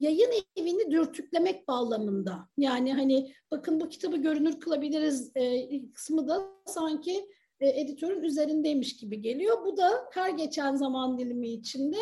yayın 0.00 0.30
evini 0.56 0.90
dürtüklemek 0.90 1.68
bağlamında. 1.68 2.48
Yani 2.56 2.94
hani 2.94 3.32
bakın 3.50 3.80
bu 3.80 3.88
kitabı 3.88 4.16
görünür 4.16 4.60
kılabiliriz 4.60 5.32
e, 5.34 5.68
kısmı 5.92 6.28
da 6.28 6.50
sanki 6.66 7.28
e, 7.60 7.80
editörün 7.80 8.22
üzerindeymiş 8.22 8.96
gibi 8.96 9.22
geliyor. 9.22 9.64
Bu 9.64 9.76
da 9.76 10.08
her 10.12 10.30
geçen 10.30 10.76
zaman 10.76 11.18
dilimi 11.18 11.48
içinde 11.48 11.96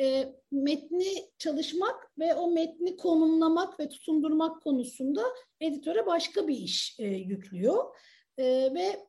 e, 0.00 0.34
metni 0.52 1.30
çalışmak 1.38 2.12
ve 2.18 2.34
o 2.34 2.50
metni 2.50 2.96
konumlamak 2.96 3.80
ve 3.80 3.88
tutundurmak 3.88 4.62
konusunda 4.62 5.22
editöre 5.60 6.06
başka 6.06 6.48
bir 6.48 6.56
iş 6.56 6.96
e, 6.98 7.06
yüklüyor. 7.06 7.96
E, 8.38 8.44
ve 8.74 9.06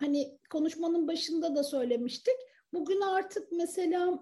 hani 0.00 0.38
konuşmanın 0.50 1.08
başında 1.08 1.56
da 1.56 1.64
söylemiştik. 1.64 2.34
Bugün 2.72 3.00
artık 3.00 3.52
mesela 3.52 4.20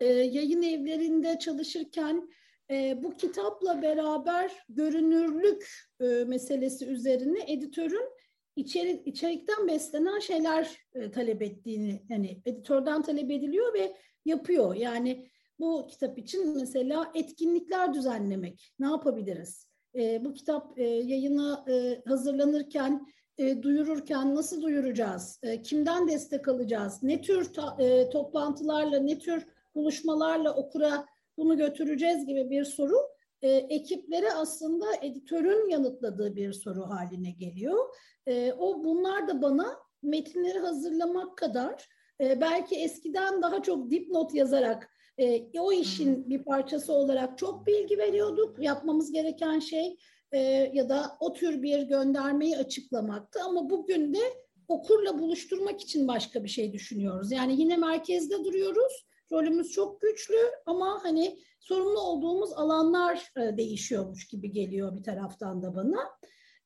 e, 0.00 0.06
yayın 0.06 0.62
evlerinde 0.62 1.38
çalışırken 1.38 2.28
e, 2.70 3.02
bu 3.02 3.16
kitapla 3.16 3.82
beraber 3.82 4.52
görünürlük 4.68 5.68
e, 6.00 6.04
meselesi 6.04 6.86
üzerine 6.86 7.52
editörün 7.52 8.10
içerik, 8.56 9.06
içerikten 9.06 9.68
beslenen 9.68 10.18
şeyler 10.18 10.76
e, 10.94 11.10
talep 11.10 11.42
ettiğini, 11.42 12.02
yani 12.08 12.42
editörden 12.46 13.02
talep 13.02 13.30
ediliyor 13.30 13.74
ve 13.74 13.96
yapıyor. 14.24 14.74
Yani 14.74 15.28
bu 15.58 15.86
kitap 15.90 16.18
için 16.18 16.56
mesela 16.56 17.10
etkinlikler 17.14 17.94
düzenlemek. 17.94 18.72
Ne 18.78 18.86
yapabiliriz? 18.86 19.68
E, 19.94 20.24
bu 20.24 20.34
kitap 20.34 20.78
e, 20.78 20.84
yayına 20.84 21.64
e, 21.68 22.02
hazırlanırken, 22.08 23.06
e, 23.38 23.62
duyururken 23.62 24.34
nasıl 24.34 24.62
duyuracağız? 24.62 25.40
E, 25.42 25.62
kimden 25.62 26.08
destek 26.08 26.48
alacağız? 26.48 27.02
Ne 27.02 27.20
tür 27.20 27.52
ta, 27.52 27.76
e, 27.78 28.10
toplantılarla, 28.10 28.98
ne 28.98 29.18
tür 29.18 29.46
buluşmalarla 29.74 30.54
okura 30.54 31.06
bunu 31.36 31.56
götüreceğiz 31.56 32.26
gibi 32.26 32.50
bir 32.50 32.64
soru 32.64 32.96
e, 33.42 33.48
ekiplere 33.48 34.32
aslında 34.32 34.86
editörün 35.02 35.70
yanıtladığı 35.70 36.36
bir 36.36 36.52
soru 36.52 36.90
haline 36.90 37.30
geliyor. 37.30 37.94
E, 38.26 38.52
o 38.52 38.84
bunlar 38.84 39.28
da 39.28 39.42
bana 39.42 39.76
metinleri 40.02 40.58
hazırlamak 40.58 41.38
kadar 41.38 41.88
e, 42.20 42.40
belki 42.40 42.76
eskiden 42.76 43.42
daha 43.42 43.62
çok 43.62 43.90
dipnot 43.90 44.34
yazarak 44.34 44.90
e, 45.18 45.60
o 45.60 45.72
işin 45.72 46.30
bir 46.30 46.44
parçası 46.44 46.92
olarak 46.92 47.38
çok 47.38 47.66
bilgi 47.66 47.98
veriyorduk. 47.98 48.62
Yapmamız 48.62 49.12
gereken 49.12 49.58
şey 49.58 49.96
e, 50.32 50.38
ya 50.74 50.88
da 50.88 51.16
o 51.20 51.32
tür 51.32 51.62
bir 51.62 51.82
göndermeyi 51.82 52.56
açıklamaktı. 52.56 53.40
Ama 53.44 53.70
bugün 53.70 54.14
de 54.14 54.20
okurla 54.68 55.18
buluşturmak 55.18 55.80
için 55.80 56.08
başka 56.08 56.44
bir 56.44 56.48
şey 56.48 56.72
düşünüyoruz. 56.72 57.32
Yani 57.32 57.60
yine 57.60 57.76
merkezde 57.76 58.44
duruyoruz. 58.44 59.06
Rolümüz 59.32 59.70
çok 59.70 60.00
güçlü 60.00 60.36
ama 60.66 61.04
hani 61.04 61.38
sorumlu 61.60 62.00
olduğumuz 62.00 62.52
alanlar 62.52 63.32
e, 63.36 63.56
değişiyormuş 63.56 64.28
gibi 64.28 64.52
geliyor 64.52 64.96
bir 64.96 65.02
taraftan 65.02 65.62
da 65.62 65.76
bana. 65.76 66.08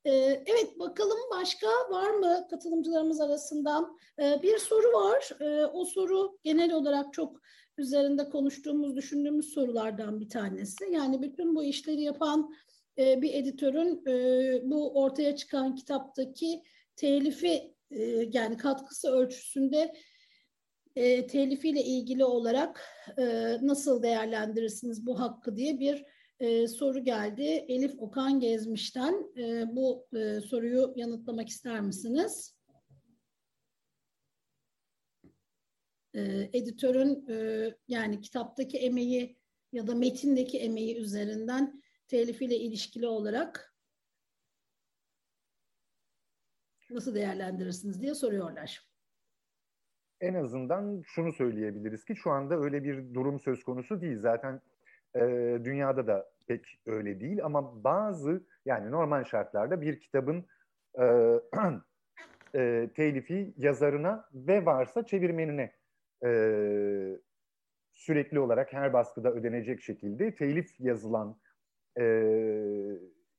E, 0.04 0.10
evet 0.46 0.78
bakalım 0.78 1.18
başka 1.30 1.66
var 1.90 2.10
mı 2.10 2.46
katılımcılarımız 2.50 3.20
arasından? 3.20 3.98
E, 4.22 4.42
bir 4.42 4.58
soru 4.58 4.92
var. 4.92 5.30
O 5.72 5.84
soru 5.84 6.38
genel 6.42 6.72
olarak 6.72 7.12
çok 7.12 7.40
üzerinde 7.78 8.28
konuştuğumuz, 8.28 8.96
düşündüğümüz 8.96 9.54
sorulardan 9.54 10.20
bir 10.20 10.28
tanesi. 10.28 10.84
Yani 10.90 11.22
bütün 11.22 11.56
bu 11.56 11.64
işleri 11.64 12.02
yapan 12.02 12.54
bir 12.98 13.34
editörün 13.34 14.04
bu 14.70 15.02
ortaya 15.02 15.36
çıkan 15.36 15.74
kitaptaki 15.74 16.62
telifi 16.96 17.74
yani 18.32 18.56
katkısı 18.56 19.10
ölçüsünde 19.10 19.92
e, 20.96 21.26
telifiyle 21.26 21.84
ilgili 21.84 22.24
olarak 22.24 22.80
e, 23.18 23.24
nasıl 23.62 24.02
değerlendirirsiniz 24.02 25.06
bu 25.06 25.20
hakkı 25.20 25.56
diye 25.56 25.80
bir 25.80 26.04
e, 26.40 26.68
soru 26.68 27.04
geldi. 27.04 27.42
Elif 27.42 27.94
Okan 27.98 28.40
Gezmiş'ten 28.40 29.32
e, 29.36 29.76
bu 29.76 30.06
e, 30.16 30.40
soruyu 30.40 30.92
yanıtlamak 30.96 31.48
ister 31.48 31.80
misiniz? 31.80 32.56
E, 36.14 36.50
editörün 36.52 37.26
e, 37.28 37.68
yani 37.88 38.20
kitaptaki 38.20 38.78
emeği 38.78 39.38
ya 39.72 39.86
da 39.86 39.94
metindeki 39.94 40.58
emeği 40.58 40.96
üzerinden 40.96 41.82
telifiyle 42.08 42.56
ilişkili 42.56 43.06
olarak 43.06 43.74
nasıl 46.90 47.14
değerlendirirsiniz 47.14 48.00
diye 48.02 48.14
soruyorlar 48.14 48.89
en 50.20 50.34
azından 50.34 51.02
şunu 51.06 51.32
söyleyebiliriz 51.32 52.04
ki 52.04 52.16
şu 52.16 52.30
anda 52.30 52.60
öyle 52.60 52.84
bir 52.84 53.14
durum 53.14 53.40
söz 53.40 53.64
konusu 53.64 54.00
değil. 54.00 54.18
Zaten 54.18 54.60
e, 55.14 55.20
dünyada 55.64 56.06
da 56.06 56.30
pek 56.48 56.80
öyle 56.86 57.20
değil 57.20 57.44
ama 57.44 57.84
bazı 57.84 58.46
yani 58.64 58.90
normal 58.90 59.24
şartlarda 59.24 59.80
bir 59.80 60.00
kitabın 60.00 60.46
e, 60.98 61.04
e, 62.54 62.90
telifi 62.94 63.54
yazarına 63.56 64.28
ve 64.34 64.66
varsa 64.66 65.06
çevirmenine 65.06 65.72
e, 66.24 66.30
sürekli 67.92 68.40
olarak 68.40 68.72
her 68.72 68.92
baskıda 68.92 69.32
ödenecek 69.32 69.82
şekilde 69.82 70.34
telif 70.34 70.80
yazılan 70.80 71.36
e, 72.00 72.04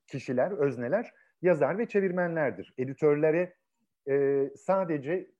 kişiler, 0.07 0.51
özneler 0.51 1.13
yazar 1.41 1.77
ve 1.77 1.87
çevirmenlerdir. 1.87 2.73
Editörlere 2.77 3.53
e, 4.09 4.47
sadece 4.55 5.31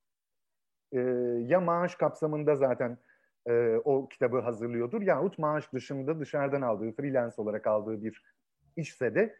e, 0.92 1.00
ya 1.46 1.60
maaş 1.60 1.94
kapsamında 1.94 2.56
zaten 2.56 2.98
e, 3.46 3.76
o 3.84 4.08
kitabı 4.08 4.38
hazırlıyordur 4.40 5.02
yahut 5.02 5.38
maaş 5.38 5.72
dışında 5.72 6.20
dışarıdan 6.20 6.62
aldığı, 6.62 6.92
freelance 6.92 7.34
olarak 7.38 7.66
aldığı 7.66 8.02
bir 8.02 8.22
işse 8.76 9.14
de 9.14 9.36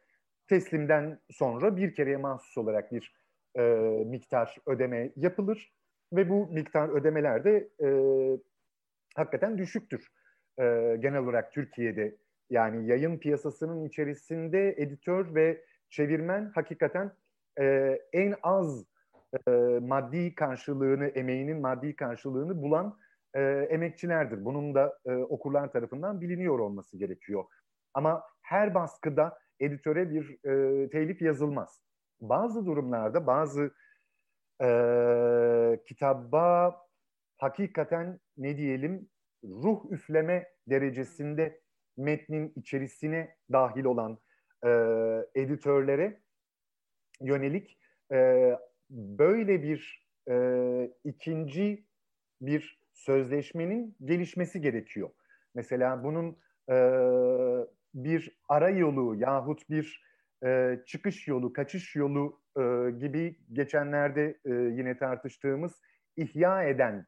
teslimden 0.48 1.18
sonra 1.30 1.76
bir 1.76 1.94
kereye 1.94 2.16
mahsus 2.16 2.58
olarak 2.58 2.92
bir 2.92 3.14
e, 3.56 3.62
miktar 4.06 4.56
ödeme 4.66 5.12
yapılır 5.16 5.72
ve 6.12 6.28
bu 6.28 6.46
miktar 6.46 6.88
ödemeler 6.88 7.44
de 7.44 7.68
e, 7.82 7.88
hakikaten 9.14 9.58
düşüktür. 9.58 10.08
E, 10.58 10.96
genel 11.00 11.18
olarak 11.18 11.52
Türkiye'de 11.52 12.16
yani 12.50 12.86
yayın 12.88 13.18
piyasasının 13.18 13.84
içerisinde 13.84 14.74
editör 14.76 15.34
ve 15.34 15.64
çevirmen 15.90 16.52
hakikaten 16.54 17.12
e, 17.60 17.98
en 18.12 18.34
az 18.42 18.84
e, 19.48 19.50
maddi 19.80 20.34
karşılığını, 20.34 21.06
emeğinin 21.06 21.60
maddi 21.60 21.96
karşılığını 21.96 22.62
bulan 22.62 22.98
e, 23.34 23.40
emekçilerdir. 23.70 24.44
Bunun 24.44 24.74
da 24.74 24.98
e, 25.06 25.14
okurlar 25.14 25.72
tarafından 25.72 26.20
biliniyor 26.20 26.58
olması 26.58 26.98
gerekiyor. 26.98 27.44
Ama 27.94 28.22
her 28.42 28.74
baskıda 28.74 29.38
editöre 29.60 30.10
bir 30.10 30.44
e, 30.44 30.90
telif 30.90 31.22
yazılmaz. 31.22 31.80
Bazı 32.20 32.66
durumlarda 32.66 33.26
bazı 33.26 33.74
e, 34.62 34.68
kitaba 35.86 36.76
hakikaten 37.38 38.20
ne 38.36 38.56
diyelim 38.56 39.08
ruh 39.44 39.90
üfleme 39.90 40.48
derecesinde 40.68 41.60
metnin 41.96 42.52
içerisine 42.56 43.36
dahil 43.52 43.84
olan 43.84 44.18
e, 44.64 44.70
editörlere 45.34 46.20
yönelik 47.20 47.78
e, 48.12 48.50
böyle 48.92 49.62
bir 49.62 50.06
e, 50.30 50.36
ikinci 51.04 51.86
bir 52.40 52.82
sözleşmenin 52.92 53.96
gelişmesi 54.04 54.60
gerekiyor. 54.60 55.10
Mesela 55.54 56.04
bunun 56.04 56.36
e, 56.70 56.76
bir 57.94 58.40
ara 58.48 58.70
yolu 58.70 59.14
yahut 59.16 59.70
bir 59.70 60.04
e, 60.44 60.78
çıkış 60.86 61.28
yolu, 61.28 61.52
kaçış 61.52 61.96
yolu 61.96 62.40
e, 62.56 62.90
gibi 62.98 63.36
geçenlerde 63.52 64.38
e, 64.44 64.50
yine 64.50 64.98
tartıştığımız 64.98 65.80
ihya 66.16 66.64
eden 66.64 67.06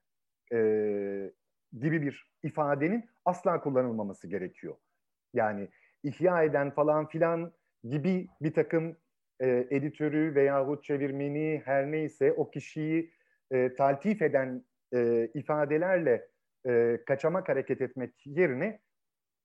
e, 0.52 0.58
gibi 1.80 2.02
bir 2.02 2.30
ifadenin 2.42 3.04
asla 3.24 3.60
kullanılmaması 3.60 4.28
gerekiyor. 4.28 4.76
Yani 5.34 5.68
ihya 6.02 6.42
eden 6.42 6.70
falan 6.70 7.08
filan 7.08 7.52
gibi 7.84 8.28
bir 8.40 8.54
takım 8.54 8.96
e, 9.44 9.66
editörü 9.70 10.34
veyahut 10.34 10.84
çevirmeni 10.84 11.62
her 11.64 11.92
neyse 11.92 12.32
o 12.32 12.50
kişiyi 12.50 13.14
e, 13.50 13.74
taltif 13.74 14.22
eden 14.22 14.64
e, 14.94 15.28
ifadelerle 15.34 16.28
e, 16.66 16.98
kaçamak 17.06 17.48
hareket 17.48 17.80
etmek 17.80 18.26
yerine 18.26 18.80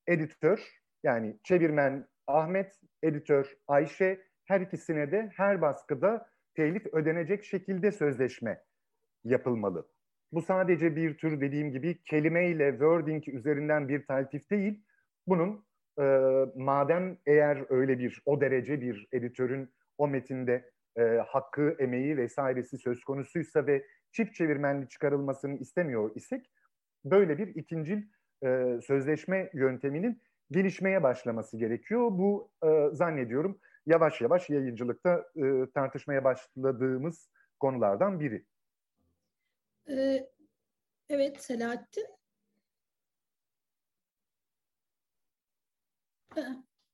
editör 0.08 0.60
yani 1.04 1.40
çevirmen 1.44 2.08
Ahmet, 2.28 2.80
editör 3.04 3.58
Ayşe 3.68 4.22
her 4.46 4.62
ikisine 4.62 5.12
de 5.12 5.30
her 5.36 5.62
baskıda 5.62 6.30
telif 6.56 6.86
ödenecek 6.94 7.44
şekilde 7.44 7.92
sözleşme 7.92 8.64
yapılmalı. 9.24 9.88
Bu 10.32 10.42
sadece 10.42 10.96
bir 10.96 11.18
tür 11.18 11.42
dediğim 11.42 11.72
gibi 11.72 12.04
kelimeyle 12.04 12.72
wording 12.72 13.28
üzerinden 13.28 13.90
bir 13.90 14.06
taltif 14.06 14.50
değil. 14.50 14.84
Bunun 15.28 15.66
e, 16.00 16.04
madem 16.56 17.18
eğer 17.26 17.66
öyle 17.70 18.00
bir 18.00 18.22
o 18.26 18.42
derece 18.42 18.82
bir 18.82 19.08
editörün 19.12 19.70
o 20.00 20.08
metinde 20.08 20.72
e, 20.98 21.02
hakkı, 21.04 21.76
emeği 21.80 22.18
vesairesi 22.18 22.78
söz 22.78 23.04
konusuysa 23.04 23.68
ve 23.68 23.86
çift 24.12 24.36
çevirmenli 24.36 24.88
çıkarılmasını 24.90 25.58
istemiyor 25.58 26.16
isek 26.16 26.52
böyle 27.06 27.38
bir 27.38 27.48
ikincil 27.56 28.04
e, 28.44 28.80
sözleşme 28.82 29.50
yönteminin 29.54 30.22
gelişmeye 30.52 31.04
başlaması 31.04 31.58
gerekiyor. 31.58 32.08
Bu 32.12 32.52
e, 32.64 32.96
zannediyorum 32.96 33.60
yavaş 33.86 34.22
yavaş 34.22 34.50
yayıncılıkta 34.50 35.26
e, 35.36 35.72
tartışmaya 35.74 36.24
başladığımız 36.24 37.30
konulardan 37.60 38.20
biri. 38.20 38.46
Ee, 39.90 40.30
evet 41.10 41.44
Selahattin. 41.44 42.08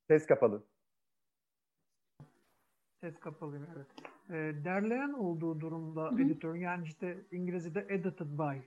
Ses 0.08 0.26
kapalı. 0.26 0.66
Ses 3.06 3.20
kapalı 3.20 3.60
evet. 3.76 3.86
E, 4.30 4.64
derleyen 4.64 5.12
olduğu 5.12 5.60
durumda 5.60 6.02
Hı-hı. 6.02 6.22
editör 6.22 6.54
yani 6.54 6.84
işte 6.84 7.18
İngilizce'de 7.32 7.86
edited 7.88 8.38
by 8.38 8.58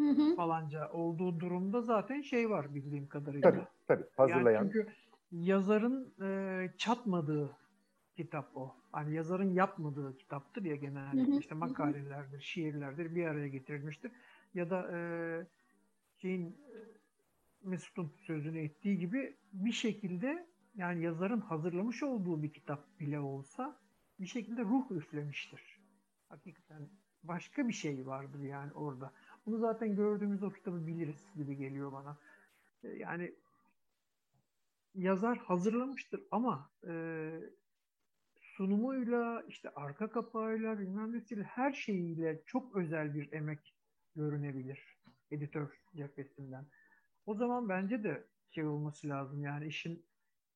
Hı-hı. 0.00 0.36
falanca 0.36 0.90
olduğu 0.92 1.40
durumda 1.40 1.82
zaten 1.82 2.22
şey 2.22 2.50
var 2.50 2.74
bildiğim 2.74 3.08
kadarıyla. 3.08 3.50
Tabii 3.50 3.66
tabii 3.86 4.04
hazırlayan. 4.16 4.62
Yani 4.62 4.72
çünkü 4.72 4.92
yazarın 5.32 6.14
e, 6.22 6.70
çatmadığı 6.76 7.56
kitap 8.16 8.56
o. 8.56 8.74
Hani 8.92 9.14
yazarın 9.14 9.52
yapmadığı 9.54 10.18
kitaptır 10.18 10.64
ya 10.64 10.76
genelde. 10.76 11.26
Hı 11.26 11.32
hı. 11.32 11.38
İşte 11.38 11.54
makalelerdir, 11.54 12.40
şiirlerdir 12.40 13.14
bir 13.14 13.26
araya 13.26 13.48
getirilmiştir. 13.48 14.12
Ya 14.54 14.70
da 14.70 14.90
e, 14.92 14.98
şeyin 16.18 16.56
Mesut'un 17.62 18.12
sözünü 18.22 18.60
ettiği 18.60 18.98
gibi 18.98 19.36
bir 19.52 19.72
şekilde 19.72 20.46
yani 20.76 21.02
yazarın 21.02 21.40
hazırlamış 21.40 22.02
olduğu 22.02 22.42
bir 22.42 22.52
kitap 22.52 23.00
bile 23.00 23.20
olsa 23.20 23.80
bir 24.20 24.26
şekilde 24.26 24.62
ruh 24.62 24.90
üflemiştir. 24.90 25.80
Hakikaten 26.28 26.88
başka 27.22 27.68
bir 27.68 27.72
şey 27.72 28.06
vardır 28.06 28.40
yani 28.40 28.72
orada. 28.72 29.12
Bunu 29.46 29.58
zaten 29.58 29.96
gördüğümüz 29.96 30.42
o 30.42 30.50
kitabı 30.50 30.86
biliriz 30.86 31.26
gibi 31.36 31.56
geliyor 31.56 31.92
bana. 31.92 32.18
E, 32.84 32.88
yani 32.88 33.34
yazar 34.94 35.38
hazırlamıştır 35.38 36.22
ama 36.30 36.70
e, 36.88 37.30
sunumuyla, 38.40 39.44
işte 39.48 39.70
arka 39.70 40.10
kapağıyla, 40.10 40.78
bilmem 40.78 41.12
nesiyle 41.12 41.42
her 41.42 41.72
şeyiyle 41.72 42.42
çok 42.46 42.76
özel 42.76 43.14
bir 43.14 43.32
emek 43.32 43.74
görünebilir 44.16 44.96
editör 45.30 45.80
cephesinden. 45.96 46.66
O 47.26 47.34
zaman 47.34 47.68
bence 47.68 48.04
de 48.04 48.26
şey 48.50 48.66
olması 48.66 49.08
lazım 49.08 49.42
yani 49.42 49.66
işin 49.66 50.06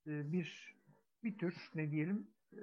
e, 0.06 0.32
bir 0.32 0.76
bir 1.24 1.38
tür 1.38 1.70
ne 1.74 1.90
diyelim 1.90 2.30
e, 2.52 2.60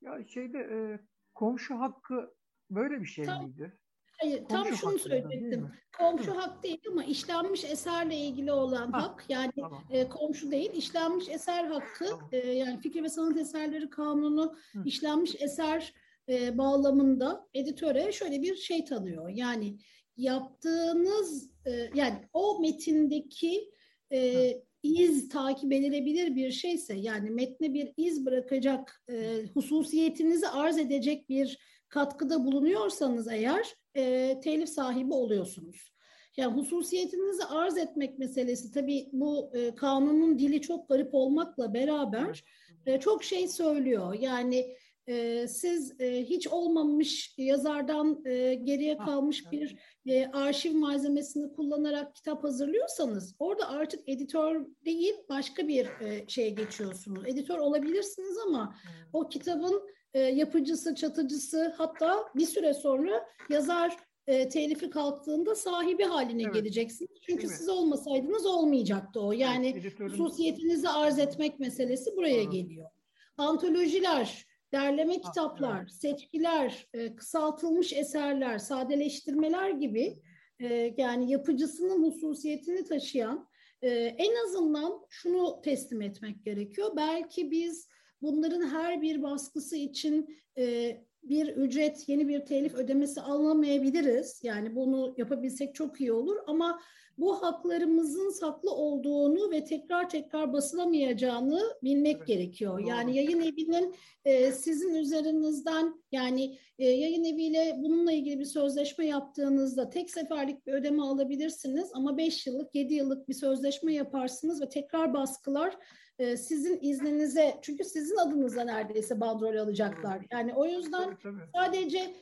ya 0.00 0.24
şeyde 0.28 0.58
e, 0.58 1.00
komşu 1.34 1.74
hakkı 1.80 2.34
böyle 2.70 3.00
bir 3.00 3.06
şey 3.06 3.24
Tam, 3.24 3.44
miydi? 3.44 3.78
Hayır, 4.20 4.44
tam 4.48 4.62
Komşu 4.62 4.76
şunu 4.76 4.98
söyleyecektim. 4.98 5.72
Komşu 5.98 6.36
hak 6.36 6.62
değil 6.62 6.80
ama 6.90 7.04
işlenmiş 7.04 7.64
eserle 7.64 8.16
ilgili 8.16 8.52
olan 8.52 8.92
Ha, 8.92 9.02
hak 9.02 9.24
yani 9.28 9.52
Tamam. 9.60 9.84
e, 9.90 10.08
komşu 10.08 10.50
değil, 10.50 10.72
işlenmiş 10.72 11.28
eser 11.28 11.64
hakkı 11.64 12.06
Tamam. 12.06 12.28
e, 12.32 12.36
yani 12.36 12.80
fikir 12.80 13.02
ve 13.02 13.08
sanat 13.08 13.36
eserleri 13.36 13.90
kanunu 13.90 14.56
Hı. 14.72 14.82
işlenmiş 14.84 15.42
eser 15.42 15.94
e, 16.28 16.58
bağlamında 16.58 17.48
editöre 17.54 18.12
şöyle 18.12 18.42
bir 18.42 18.56
şey 18.56 18.84
tanıyor. 18.84 19.28
Yani 19.28 19.78
yaptığınız 20.16 21.50
e, 21.66 21.70
yani 21.94 22.28
o 22.32 22.60
metindeki 22.60 23.70
e, 24.12 24.50
iz 24.82 25.28
takip 25.28 25.72
edilebilir 25.72 26.36
bir 26.36 26.50
şeyse 26.50 26.94
yani 26.94 27.30
metne 27.30 27.74
bir 27.74 27.92
iz 27.96 28.26
bırakacak 28.26 29.04
e, 29.08 29.44
hususiyetinizi 29.54 30.48
arz 30.48 30.78
edecek 30.78 31.28
bir 31.28 31.58
katkıda 31.88 32.44
bulunuyorsanız 32.44 33.28
eğer 33.28 33.74
e, 33.96 34.34
telif 34.40 34.68
sahibi 34.68 35.14
oluyorsunuz. 35.14 35.92
Yani 36.36 36.54
hususiyetinizi 36.54 37.44
arz 37.44 37.78
etmek 37.78 38.18
meselesi 38.18 38.72
tabii 38.72 39.08
bu 39.12 39.50
e, 39.54 39.74
kanunun 39.74 40.38
dili 40.38 40.60
çok 40.60 40.88
garip 40.88 41.14
olmakla 41.14 41.74
beraber 41.74 42.44
e, 42.86 43.00
çok 43.00 43.24
şey 43.24 43.48
söylüyor. 43.48 44.14
Yani 44.20 44.76
e, 45.10 45.48
siz 45.48 46.00
e, 46.00 46.24
hiç 46.24 46.48
olmamış 46.48 47.34
yazardan 47.38 48.22
e, 48.24 48.54
geriye 48.54 48.94
Ha, 48.96 49.04
kalmış 49.04 49.42
evet. 49.44 49.52
bir 49.52 49.76
e, 50.12 50.26
arşiv 50.26 50.74
malzemesini 50.74 51.52
kullanarak 51.52 52.14
kitap 52.14 52.44
hazırlıyorsanız 52.44 53.34
orada 53.38 53.68
artık 53.68 54.08
editör 54.08 54.66
değil 54.84 55.14
başka 55.28 55.68
bir 55.68 55.86
e, 55.86 56.24
şeye 56.28 56.50
geçiyorsunuz. 56.50 57.22
Editör 57.26 57.58
olabilirsiniz 57.58 58.38
ama 58.46 58.74
o 59.12 59.28
kitabın 59.28 59.82
e, 60.14 60.20
yapıcısı, 60.20 60.94
çatıcısı 60.94 61.74
hatta 61.78 62.16
bir 62.36 62.46
süre 62.46 62.74
sonra 62.74 63.26
yazar 63.50 63.96
e, 64.26 64.48
telifi 64.48 64.90
kalktığında 64.90 65.54
sahibi 65.54 66.04
haline 66.04 66.42
Evet. 66.42 66.54
geleceksiniz. 66.54 67.10
Çünkü 67.22 67.48
siz 67.48 67.68
olmasaydınız 67.68 68.46
olmayacaktı 68.46 69.20
o. 69.20 69.32
Yani 69.32 69.66
Evet, 69.74 69.84
editörün- 69.84 70.10
hususiyetinizi 70.18 70.88
arz 70.88 71.18
etmek 71.18 71.60
meselesi 71.60 72.16
buraya 72.16 72.44
Doğru. 72.44 72.50
geliyor. 72.52 72.90
Antolojiler, 73.36 74.46
derleme 74.72 75.20
kitaplar, 75.20 75.88
seçkiler, 75.88 76.86
e, 76.94 77.16
kısaltılmış 77.16 77.92
eserler, 77.92 78.58
sadeleştirmeler 78.58 79.70
gibi 79.70 80.22
e, 80.60 80.94
yani 80.96 81.30
yapıcısının 81.30 82.02
hususiyetini 82.04 82.84
taşıyan 82.84 83.48
e, 83.82 83.88
en 84.18 84.46
azından 84.46 85.06
şunu 85.08 85.60
teslim 85.64 86.02
etmek 86.02 86.44
gerekiyor. 86.44 86.92
Belki 86.96 87.50
biz 87.50 87.88
bunların 88.22 88.68
her 88.68 89.02
bir 89.02 89.22
baskısı 89.22 89.76
için 89.76 90.38
e, 90.58 90.96
bir 91.22 91.48
ücret, 91.48 92.08
yeni 92.08 92.28
bir 92.28 92.46
telif 92.46 92.74
ödemesi 92.74 93.20
alamayabiliriz. 93.20 94.40
Yani 94.44 94.76
bunu 94.76 95.14
yapabilsek 95.16 95.74
çok 95.74 96.00
iyi 96.00 96.12
olur 96.12 96.36
ama 96.46 96.80
bu 97.20 97.42
haklarımızın 97.42 98.30
saklı 98.30 98.70
olduğunu 98.70 99.50
ve 99.50 99.64
tekrar 99.64 100.08
tekrar 100.08 100.52
basılamayacağını 100.52 101.60
bilmek 101.82 102.16
Evet, 102.16 102.26
gerekiyor. 102.26 102.78
Yani 102.78 103.16
yayın 103.16 103.40
evinin 103.40 103.94
e, 104.24 104.52
sizin 104.52 104.94
üzerinizden 104.94 106.02
yani 106.12 106.58
e, 106.78 106.88
yayın 106.88 107.24
eviyle 107.24 107.76
bununla 107.78 108.12
ilgili 108.12 108.38
bir 108.38 108.44
sözleşme 108.44 109.06
yaptığınızda 109.06 109.90
tek 109.90 110.10
seferlik 110.10 110.66
bir 110.66 110.72
ödeme 110.72 111.02
alabilirsiniz 111.02 111.90
ama 111.94 112.16
5 112.16 112.46
yıllık, 112.46 112.74
7 112.74 112.94
yıllık 112.94 113.28
bir 113.28 113.34
sözleşme 113.34 113.94
yaparsınız 113.94 114.62
ve 114.62 114.68
tekrar 114.68 115.14
baskılar 115.14 115.76
e, 116.18 116.36
sizin 116.36 116.78
izninize 116.80 117.58
çünkü 117.62 117.84
sizin 117.84 118.16
adınıza 118.16 118.64
neredeyse 118.64 119.20
bandrol 119.20 119.56
alacaklar. 119.56 120.26
Yani 120.32 120.54
o 120.54 120.66
yüzden 120.66 121.04
Tabii, 121.04 121.22
tabii. 121.22 121.40
sadece 121.54 122.14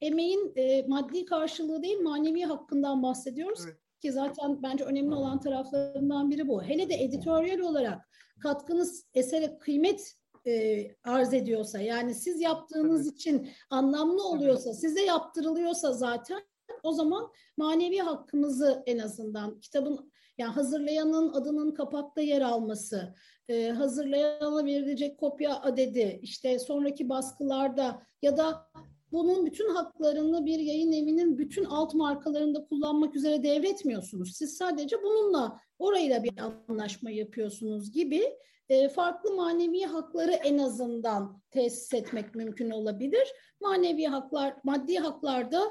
emeğin 0.00 0.52
e, 0.56 0.82
maddi 0.82 1.24
karşılığı 1.24 1.82
değil 1.82 2.00
manevi 2.00 2.42
hakkından 2.42 3.02
bahsediyoruz 3.02 3.60
Evet. 3.64 3.87
Ki 4.00 4.12
zaten 4.12 4.62
bence 4.62 4.84
önemli 4.84 5.14
olan 5.14 5.40
taraflarından 5.40 6.30
biri 6.30 6.48
bu. 6.48 6.62
Hele 6.62 6.88
de 6.88 6.94
editoryal 6.94 7.58
olarak 7.58 8.08
katkınız 8.42 9.06
esere 9.14 9.58
kıymet 9.58 10.14
e, 10.46 10.84
arz 11.04 11.34
ediyorsa 11.34 11.80
yani 11.80 12.14
siz 12.14 12.40
yaptığınız 12.40 13.04
Tabii. 13.04 13.14
için 13.14 13.48
anlamlı 13.70 14.28
oluyorsa 14.28 14.74
size 14.74 15.04
yaptırılıyorsa 15.04 15.92
zaten 15.92 16.42
o 16.82 16.92
zaman 16.92 17.32
manevi 17.56 17.98
hakkımızı 17.98 18.82
en 18.86 18.98
azından 18.98 19.60
kitabın 19.60 20.12
yani 20.38 20.52
hazırlayanın 20.52 21.32
adının 21.32 21.74
kapakta 21.74 22.20
yer 22.20 22.42
alması, 22.42 23.14
e, 23.48 23.70
hazırlayana 23.70 24.64
verilecek 24.64 25.18
kopya 25.18 25.60
adedi, 25.60 26.18
işte 26.22 26.58
sonraki 26.58 27.08
baskılarda 27.08 28.02
ya 28.22 28.36
da 28.36 28.70
bunun 29.12 29.46
bütün 29.46 29.68
haklarını 29.68 30.46
bir 30.46 30.58
yayın 30.58 30.92
evinin 30.92 31.38
bütün 31.38 31.64
alt 31.64 31.94
markalarında 31.94 32.66
kullanmak 32.66 33.16
üzere 33.16 33.42
devretmiyorsunuz. 33.42 34.36
Siz 34.36 34.56
sadece 34.56 35.02
bununla 35.02 35.60
orayla 35.78 36.24
bir 36.24 36.32
anlaşma 36.38 37.10
yapıyorsunuz 37.10 37.92
gibi 37.92 38.22
e, 38.68 38.88
farklı 38.88 39.34
manevi 39.34 39.82
hakları 39.82 40.32
en 40.32 40.58
azından 40.58 41.42
tesis 41.50 41.94
etmek 41.94 42.34
mümkün 42.34 42.70
olabilir. 42.70 43.28
Manevi 43.60 44.06
haklar, 44.06 44.54
maddi 44.64 44.98
haklarda 44.98 45.62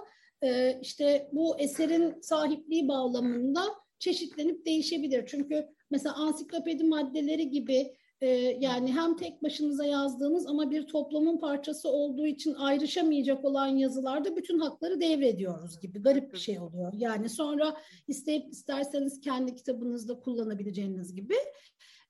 e, 0.42 0.80
işte 0.82 1.30
bu 1.32 1.60
eserin 1.60 2.22
sahipliği 2.22 2.88
bağlamında 2.88 3.62
çeşitlenip 4.00 4.66
değişebilir. 4.66 5.26
Çünkü 5.28 5.68
mesela 5.92 6.16
ansiklopedi 6.16 6.84
maddeleri 6.84 7.50
gibi 7.50 7.96
e, 8.22 8.28
yani 8.60 8.94
hem 8.94 9.18
tek 9.18 9.44
başınıza 9.44 9.86
yazdığınız 9.86 10.48
ama 10.48 10.72
bir 10.72 10.88
toplumun 10.88 11.38
parçası 11.38 11.90
olduğu 11.90 12.26
için 12.26 12.54
ayrışamayacak 12.54 13.46
olan 13.46 13.68
yazılarda 13.68 14.36
bütün 14.36 14.60
hakları 14.60 15.02
devrediyoruz 15.02 15.80
gibi 15.80 16.02
garip 16.02 16.34
bir 16.34 16.38
şey 16.38 16.60
oluyor. 16.60 16.94
Yani 16.98 17.30
sonra 17.30 17.78
isteyip 18.08 18.52
isterseniz 18.52 19.22
kendi 19.22 19.56
kitabınızda 19.56 20.20
kullanabileceğiniz 20.20 21.16
gibi. 21.16 21.36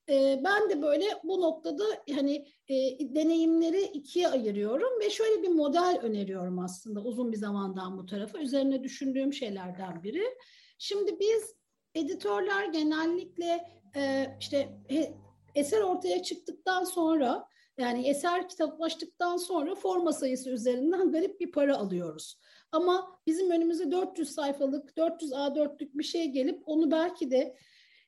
E, 0.09 0.41
ben 0.43 0.69
de 0.69 0.81
böyle 0.81 1.05
bu 1.23 1.41
noktada 1.41 1.83
hani 2.15 2.45
e, 2.67 2.75
deneyimleri 3.15 3.81
ikiye 3.81 4.27
ayırıyorum 4.27 4.99
ve 4.99 5.09
şöyle 5.09 5.43
bir 5.43 5.49
model 5.49 5.99
öneriyorum 6.03 6.59
aslında 6.59 7.01
uzun 7.01 7.31
bir 7.31 7.37
zamandan 7.37 7.97
bu 7.97 8.05
tarafa. 8.05 8.39
Üzerine 8.39 8.83
düşündüğüm 8.83 9.33
şeylerden 9.33 10.03
biri. 10.03 10.23
Şimdi 10.77 11.19
biz 11.19 11.55
editörler 11.95 12.65
genellikle 12.65 13.61
e, 13.95 14.27
işte 14.39 14.69
eser 15.57 15.81
ortaya 15.81 16.23
çıktıktan 16.23 16.83
sonra 16.83 17.47
yani 17.77 18.07
eser 18.07 18.49
kitaplaştıktan 18.49 19.37
sonra 19.37 19.75
forma 19.75 20.13
sayısı 20.13 20.49
üzerinden 20.49 21.11
garip 21.11 21.39
bir 21.39 21.51
para 21.51 21.77
alıyoruz. 21.77 22.39
Ama 22.71 23.19
bizim 23.27 23.51
önümüze 23.51 23.91
400 23.91 24.31
sayfalık, 24.31 24.97
400 24.97 25.31
A4'lük 25.31 25.97
bir 25.97 26.03
şey 26.03 26.27
gelip 26.27 26.63
onu 26.65 26.91
belki 26.91 27.31
de 27.31 27.55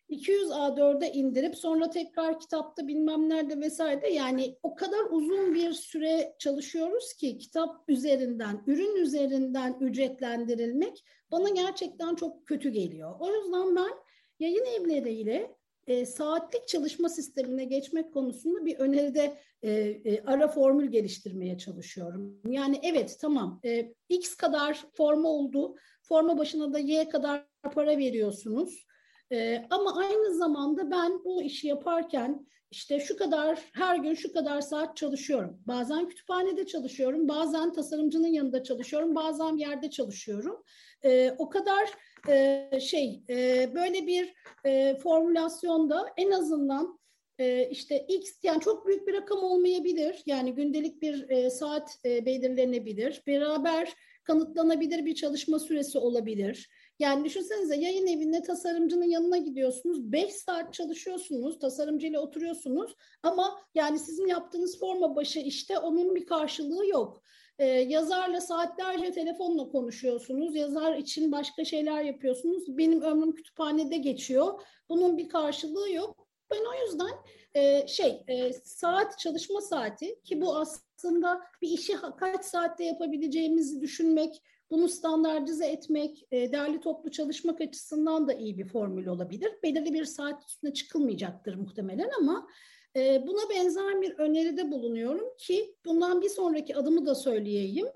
200 0.09 0.49
A4'e 0.49 1.11
indirip 1.11 1.57
sonra 1.57 1.89
tekrar 1.89 2.39
kitapta 2.39 2.87
bilmem 2.87 3.29
nerede 3.29 3.59
vesaire 3.59 4.13
yani 4.13 4.57
o 4.63 4.75
kadar 4.75 5.05
uzun 5.11 5.53
bir 5.53 5.73
süre 5.73 6.35
çalışıyoruz 6.39 7.13
ki 7.13 7.37
kitap 7.37 7.83
üzerinden, 7.87 8.63
ürün 8.67 8.95
üzerinden 8.95 9.77
ücretlendirilmek 9.79 11.03
bana 11.31 11.49
gerçekten 11.49 12.15
çok 12.15 12.47
kötü 12.47 12.69
geliyor. 12.69 13.15
O 13.19 13.35
yüzden 13.35 13.75
ben 13.75 13.91
yayın 14.39 14.65
evleriyle 14.65 15.58
e, 15.89 16.05
saatlik 16.05 16.67
çalışma 16.67 17.09
sistemine 17.09 17.65
geçmek 17.65 18.13
konusunda 18.13 18.65
bir 18.65 18.79
öneride 18.79 19.37
e, 19.61 19.71
e, 19.71 20.23
ara 20.25 20.47
formül 20.47 20.91
geliştirmeye 20.91 21.57
çalışıyorum. 21.57 22.41
Yani 22.47 22.79
evet 22.83 23.17
tamam 23.21 23.59
e, 23.65 23.93
X 24.09 24.35
kadar 24.35 24.85
forma 24.93 25.29
oldu, 25.29 25.75
forma 26.01 26.37
başına 26.37 26.73
da 26.73 26.79
Y 26.79 27.09
kadar 27.09 27.45
para 27.73 27.97
veriyorsunuz. 27.97 28.85
E, 29.31 29.65
ama 29.69 29.97
aynı 29.97 30.33
zamanda 30.35 30.91
ben 30.91 31.23
bu 31.23 31.43
işi 31.43 31.67
yaparken 31.67 32.47
işte 32.71 32.99
şu 32.99 33.17
kadar 33.17 33.59
her 33.73 33.95
gün 33.95 34.13
şu 34.13 34.33
kadar 34.33 34.61
saat 34.61 34.97
çalışıyorum. 34.97 35.61
Bazen 35.67 36.07
kütüphanede 36.07 36.65
çalışıyorum, 36.65 37.27
bazen 37.27 37.73
tasarımcının 37.73 38.27
yanında 38.27 38.63
çalışıyorum, 38.63 39.15
bazen 39.15 39.57
yerde 39.57 39.89
çalışıyorum. 39.89 40.63
E, 41.03 41.35
o 41.37 41.49
kadar 41.49 41.89
e, 42.27 42.79
şey 42.81 43.23
e, 43.29 43.69
böyle 43.75 44.07
bir 44.07 44.33
e, 44.65 44.95
formülasyonda 44.95 46.05
en 46.17 46.31
azından 46.31 46.99
e, 47.39 47.69
işte 47.69 48.05
X 48.07 48.31
yani 48.43 48.61
çok 48.61 48.87
büyük 48.87 49.07
bir 49.07 49.13
rakam 49.13 49.43
olmayabilir. 49.43 50.23
Yani 50.25 50.53
gündelik 50.53 51.01
bir 51.01 51.29
e, 51.29 51.49
saat 51.49 51.97
e, 52.05 52.25
belirlenebilir. 52.25 53.23
Beraber 53.27 53.93
kanıtlanabilir 54.23 55.05
bir 55.05 55.15
çalışma 55.15 55.59
süresi 55.59 55.97
olabilir. 55.97 56.69
Yani 56.99 57.25
düşünsenize 57.25 57.75
yayın 57.75 58.07
evinde 58.07 58.41
tasarımcının 58.41 59.05
yanına 59.05 59.37
gidiyorsunuz. 59.37 60.11
5 60.11 60.33
saat 60.33 60.73
çalışıyorsunuz. 60.73 61.59
Tasarımcıyla 61.59 62.21
oturuyorsunuz. 62.21 62.95
Ama 63.23 63.61
yani 63.75 63.99
sizin 63.99 64.27
yaptığınız 64.27 64.79
forma 64.79 65.15
başı 65.15 65.39
işte 65.39 65.79
onun 65.79 66.15
bir 66.15 66.25
karşılığı 66.25 66.87
yok. 66.87 67.23
Ee, 67.59 67.65
yazarla 67.65 68.41
saatlerce 68.41 69.11
telefonla 69.11 69.69
konuşuyorsunuz. 69.69 70.55
Yazar 70.55 70.95
için 70.95 71.31
başka 71.31 71.65
şeyler 71.65 72.03
yapıyorsunuz. 72.03 72.77
Benim 72.77 73.01
ömrüm 73.01 73.35
kütüphanede 73.35 73.97
geçiyor. 73.97 74.61
Bunun 74.89 75.17
bir 75.17 75.29
karşılığı 75.29 75.91
yok. 75.91 76.27
Ben 76.51 76.59
o 76.59 76.85
yüzden 76.85 77.11
e, 77.53 77.87
şey 77.87 78.23
e, 78.27 78.53
saat 78.53 79.19
çalışma 79.19 79.61
saati 79.61 80.21
ki 80.23 80.41
bu 80.41 80.57
aslında 80.57 81.41
bir 81.61 81.69
işi 81.69 81.97
kaç 82.17 82.45
saatte 82.45 82.83
yapabileceğimizi 82.83 83.81
düşünmek, 83.81 84.41
bunu 84.71 84.89
standartize 84.89 85.65
etmek, 85.65 86.27
e, 86.31 86.51
değerli 86.51 86.79
toplu 86.79 87.11
çalışmak 87.11 87.61
açısından 87.61 88.27
da 88.27 88.33
iyi 88.33 88.57
bir 88.57 88.67
formül 88.67 89.07
olabilir. 89.07 89.51
Belirli 89.63 89.93
bir 89.93 90.05
saat 90.05 90.43
üstüne 90.49 90.73
çıkılmayacaktır 90.73 91.55
muhtemelen 91.55 92.09
ama 92.19 92.47
e, 92.95 93.27
buna 93.27 93.49
benzer 93.49 94.01
bir 94.01 94.19
öneride 94.19 94.71
bulunuyorum 94.71 95.35
ki 95.37 95.75
bundan 95.85 96.21
bir 96.21 96.29
sonraki 96.29 96.75
adımı 96.75 97.05
da 97.05 97.15
söyleyeyim. 97.15 97.87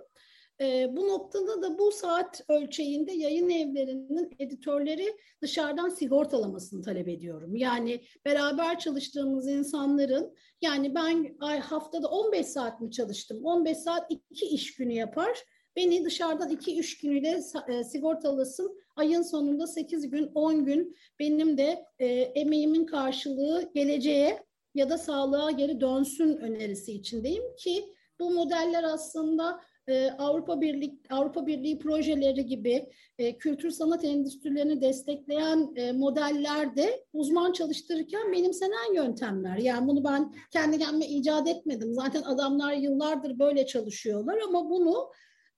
E, 0.62 0.96
bu 0.96 1.08
noktada 1.08 1.62
da 1.62 1.78
bu 1.80 1.92
saat 1.92 2.42
ölçeğinde 2.50 3.12
yayın 3.12 3.50
evlerinin 3.50 4.36
editörleri 4.40 5.18
dışarıdan 5.42 5.90
sigortalamasını 5.90 6.82
talep 6.82 7.08
ediyorum. 7.08 7.56
Yani 7.56 8.02
beraber 8.26 8.80
çalıştığımız 8.80 9.48
insanların 9.48 10.36
yani 10.62 10.96
ben 10.96 11.38
ay, 11.40 11.60
haftada 11.60 12.08
15 12.08 12.48
saat 12.48 12.82
mi 12.82 12.92
çalıştım? 12.92 13.46
15 13.46 13.78
saat 13.78 14.12
iki 14.12 14.46
iş 14.46 14.76
günü 14.76 14.94
yapar. 14.94 15.44
Beni 15.76 16.06
dışarıdan 16.06 16.50
2-3 16.50 17.02
günüyle 17.02 17.42
e, 17.68 17.84
sigortalasın. 17.84 18.80
Ayın 18.96 19.22
sonunda 19.22 19.68
8 19.68 20.10
gün, 20.10 20.32
10 20.36 20.66
gün 20.66 20.96
benim 21.20 21.58
de 21.58 21.86
e, 22.00 22.06
emeğimin 22.16 22.86
karşılığı 22.86 23.72
geleceğe 23.74 24.44
ya 24.76 24.90
da 24.90 24.98
sağlığa 24.98 25.52
geri 25.52 25.82
dönsün 25.82 26.38
önerisi 26.38 26.94
içindeyim 26.94 27.44
ki 27.58 27.94
bu 28.20 28.32
modeller 28.32 28.84
aslında 28.84 29.60
e, 29.88 30.12
Avrupa 30.12 30.62
Birliği 30.62 31.00
Avrupa 31.10 31.48
Birliği 31.48 31.80
projeleri 31.80 32.46
gibi 32.46 32.90
e, 33.18 33.38
kültür 33.38 33.72
sanat 33.72 34.04
endüstrilerini 34.04 34.82
destekleyen 34.82 35.74
e, 35.76 35.92
modellerde 35.92 37.06
uzman 37.14 37.52
çalıştırırken 37.52 38.32
benimsenen 38.32 38.94
yöntemler. 38.96 39.58
Yani 39.58 39.88
bunu 39.88 40.04
ben 40.04 40.34
kendi 40.52 40.80
kendime 40.80 41.06
icat 41.06 41.48
etmedim. 41.48 41.94
Zaten 41.94 42.22
adamlar 42.22 42.74
yıllardır 42.74 43.40
böyle 43.40 43.66
çalışıyorlar 43.66 44.40
ama 44.48 44.70
bunu 44.70 45.12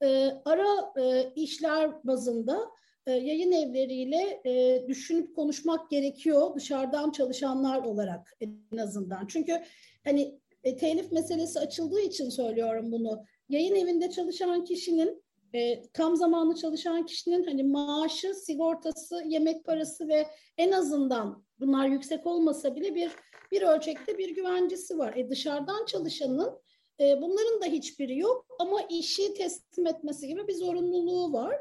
e, 0.03 0.31
ara 0.45 0.93
e, 1.01 1.33
işler 1.35 1.91
bazında 2.03 2.59
e, 3.07 3.11
yayın 3.11 3.51
evleriyle 3.51 4.41
e, 4.45 4.85
düşünüp 4.87 5.35
konuşmak 5.35 5.89
gerekiyor 5.89 6.55
dışarıdan 6.55 7.11
çalışanlar 7.11 7.83
olarak 7.83 8.33
en 8.41 8.77
azından. 8.77 9.27
Çünkü 9.27 9.61
hani 10.03 10.39
e, 10.63 10.75
telif 10.75 11.11
meselesi 11.11 11.59
açıldığı 11.59 12.01
için 12.01 12.29
söylüyorum 12.29 12.91
bunu. 12.91 13.23
Yayın 13.49 13.75
evinde 13.75 14.09
çalışan 14.09 14.63
kişinin 14.63 15.23
e, 15.53 15.83
tam 15.93 16.15
zamanlı 16.15 16.55
çalışan 16.55 17.05
kişinin 17.05 17.43
hani 17.43 17.63
maaşı, 17.63 18.33
sigortası, 18.33 19.23
yemek 19.25 19.65
parası 19.65 20.07
ve 20.07 20.27
en 20.57 20.71
azından 20.71 21.45
bunlar 21.59 21.87
yüksek 21.87 22.27
olmasa 22.27 22.75
bile 22.75 22.95
bir 22.95 23.11
bir 23.51 23.61
ölçekte 23.61 24.17
bir 24.17 24.35
güvencesi 24.35 24.97
var. 24.97 25.13
E, 25.15 25.29
dışarıdan 25.29 25.85
çalışanın 25.85 26.59
e, 26.99 27.21
bunların 27.21 27.61
da 27.61 27.65
hiçbiri 27.65 28.17
yok 28.17 28.45
ama 28.59 28.81
işi 28.81 29.33
teslim 29.33 29.87
etmesi 29.87 30.27
gibi 30.27 30.47
bir 30.47 30.53
zorunluluğu 30.53 31.33
var. 31.33 31.55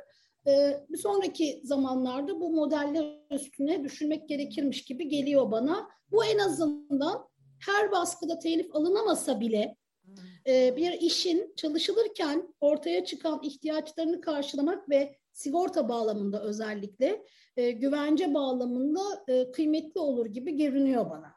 E, 0.47 0.81
bir 0.89 0.99
sonraki 0.99 1.61
zamanlarda 1.65 2.41
bu 2.41 2.51
modeller 2.51 3.21
üstüne 3.31 3.85
düşünmek 3.85 4.29
gerekirmiş 4.29 4.85
gibi 4.85 5.09
geliyor 5.09 5.51
bana. 5.51 5.89
Bu 6.11 6.25
en 6.25 6.39
azından 6.39 7.29
her 7.67 7.93
baskıda 7.93 8.39
telif 8.39 8.77
alınamasa 8.77 9.41
bile 9.41 9.77
e, 10.47 10.77
bir 10.77 10.93
işin 10.93 11.53
çalışılırken 11.57 12.55
ortaya 12.61 13.05
çıkan 13.05 13.41
ihtiyaçlarını 13.43 14.21
karşılamak 14.21 14.91
ve 14.91 15.17
sigorta 15.33 15.89
bağlamında 15.89 16.43
özellikle 16.43 17.25
e, 17.57 17.71
güvence 17.71 18.35
bağlamında 18.35 19.01
e, 19.29 19.51
kıymetli 19.51 20.01
olur 20.01 20.27
gibi 20.27 20.57
görünüyor 20.57 21.11
bana. 21.11 21.34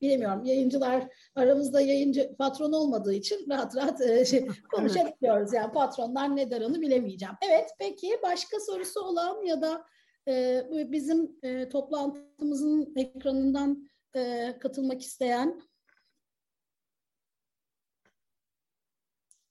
Bilemiyorum 0.00 0.44
yayıncılar 0.44 1.08
aramızda 1.34 1.80
yayıncı 1.80 2.36
patron 2.38 2.72
olmadığı 2.72 3.14
için 3.14 3.46
rahat 3.50 3.76
rahat 3.76 4.00
e, 4.00 4.24
şey, 4.24 4.48
konuşabiliyoruz. 4.74 5.52
Yani 5.52 5.72
patronlar 5.72 6.36
ne 6.36 6.50
der 6.50 6.60
onu 6.60 6.80
bilemeyeceğim. 6.80 7.34
Evet 7.48 7.70
peki 7.78 8.18
başka 8.22 8.60
sorusu 8.60 9.00
olan 9.00 9.42
ya 9.42 9.62
da 9.62 9.86
e, 10.28 10.64
bizim 10.92 11.38
e, 11.42 11.68
toplantımızın 11.68 12.92
ekranından 12.96 13.88
e, 14.16 14.54
katılmak 14.60 15.02
isteyen 15.02 15.62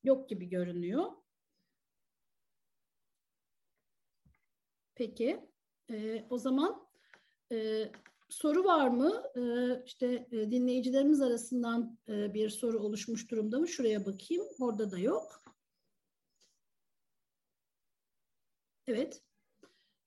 yok 0.03 0.29
gibi 0.29 0.49
görünüyor. 0.49 1.11
Peki 4.95 5.39
e, 5.91 6.25
o 6.29 6.37
zaman 6.37 6.87
e, 7.51 7.87
soru 8.29 8.63
var 8.63 8.87
mı? 8.87 9.23
Ee, 9.35 9.83
işte 9.85 10.27
e, 10.31 10.51
dinleyicilerimiz 10.51 11.21
arasından 11.21 11.97
e, 12.09 12.33
bir 12.33 12.49
soru 12.49 12.79
oluşmuş 12.79 13.31
durumda 13.31 13.59
mı? 13.59 13.67
Şuraya 13.67 14.05
bakayım. 14.05 14.45
Orada 14.59 14.91
da 14.91 14.99
yok. 14.99 15.43
Evet. 18.87 19.21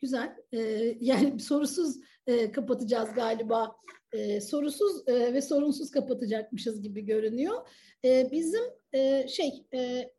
Güzel. 0.01 0.36
Ee, 0.52 0.59
yani 1.01 1.40
sorusuz 1.40 1.97
e, 2.26 2.52
kapatacağız 2.52 3.14
galiba. 3.14 3.76
Ee, 4.12 4.40
sorusuz 4.40 5.09
ve 5.09 5.42
sorunsuz 5.42 5.90
kapatacakmışız 5.90 6.82
gibi 6.82 7.06
görünüyor. 7.06 7.68
Ee, 8.05 8.28
bizim 8.32 8.62
şey 9.28 9.66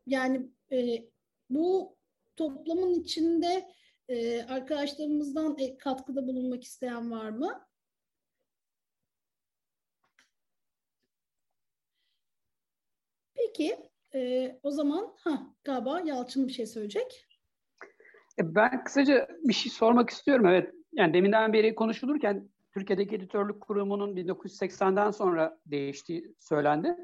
yani 0.06 0.50
bu 1.50 1.98
toplamın 2.36 2.94
içinde 2.94 3.68
arkadaşlarımızdan 4.48 5.58
katkıda 5.80 6.28
bulunmak 6.28 6.64
isteyen 6.64 7.12
var 7.12 7.30
mı? 7.30 7.71
Peki 13.42 13.78
e, 14.16 14.52
o 14.64 14.72
zaman 14.72 15.14
ha, 15.24 15.44
galiba 15.64 16.00
Yalçın 16.00 16.48
bir 16.48 16.54
şey 16.54 16.66
söyleyecek. 16.66 17.28
E, 18.40 18.56
ben 18.56 18.84
kısaca 18.84 19.28
bir 19.44 19.54
şey 19.54 19.72
sormak 19.72 20.10
istiyorum. 20.10 20.46
Evet, 20.46 20.74
yani 20.94 21.14
deminden 21.14 21.54
beri 21.54 21.76
konuşulurken 21.76 22.50
Türkiye'deki 22.74 23.16
editörlük 23.16 23.62
kurumunun 23.62 24.16
1980'den 24.16 25.12
sonra 25.12 25.58
değiştiği 25.66 26.36
söylendi. 26.40 26.98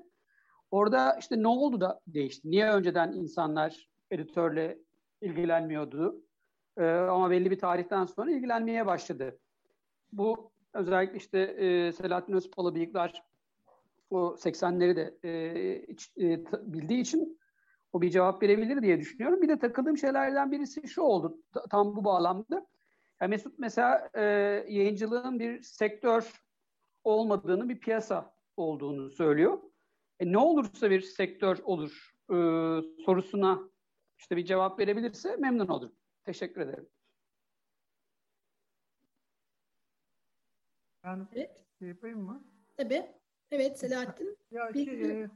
Orada 0.71 1.17
işte 1.19 1.43
ne 1.43 1.47
oldu 1.47 1.81
da 1.81 1.99
değişti? 2.07 2.51
Niye 2.51 2.71
önceden 2.71 3.11
insanlar 3.11 3.89
editörle 4.11 4.77
ilgilenmiyordu? 5.21 6.21
Ee, 6.77 6.85
ama 6.85 7.29
belli 7.29 7.51
bir 7.51 7.59
tarihten 7.59 8.05
sonra 8.05 8.31
ilgilenmeye 8.31 8.85
başladı. 8.85 9.39
Bu 10.13 10.51
özellikle 10.73 11.17
işte 11.17 11.39
e, 11.39 11.91
Selahattin 11.91 12.33
Özpalı 12.33 12.75
bıyıklar 12.75 13.23
o 14.09 14.35
80'leri 14.37 14.95
de 14.95 15.17
e, 15.23 15.81
iç, 15.87 16.11
e, 16.17 16.45
bildiği 16.73 17.01
için 17.01 17.39
o 17.93 18.01
bir 18.01 18.09
cevap 18.09 18.43
verebilir 18.43 18.81
diye 18.81 18.99
düşünüyorum. 18.99 19.41
Bir 19.41 19.49
de 19.49 19.59
takıldığım 19.59 19.97
şeylerden 19.97 20.51
birisi 20.51 20.87
şu 20.87 21.01
oldu 21.01 21.37
tam 21.69 21.95
bu 21.95 22.03
bağlamda. 22.03 22.67
Yani 23.21 23.29
Mesut 23.29 23.59
mesela 23.59 24.09
e, 24.13 24.21
yayıncılığın 24.67 25.39
bir 25.39 25.61
sektör 25.61 26.43
olmadığını, 27.03 27.69
bir 27.69 27.79
piyasa 27.79 28.33
olduğunu 28.57 29.09
söylüyor. 29.09 29.59
E, 30.19 30.31
ne 30.31 30.37
olursa 30.37 30.89
bir 30.89 31.01
sektör 31.01 31.57
olur 31.63 32.13
e, 32.29 32.35
sorusuna 33.05 33.59
işte 34.19 34.37
bir 34.37 34.45
cevap 34.45 34.79
verebilirse 34.79 35.35
memnun 35.35 35.67
olurum. 35.67 35.95
Teşekkür 36.23 36.61
ederim. 36.61 36.89
Ben 41.03 41.27
evet. 41.33 41.65
şey 41.79 41.87
yapayım 41.87 42.19
mı? 42.19 42.43
Tabii. 42.77 43.16
Evet 43.51 43.79
Selahattin. 43.79 44.37
Ya 44.51 44.73
şey, 44.73 45.21
e, 45.21 45.29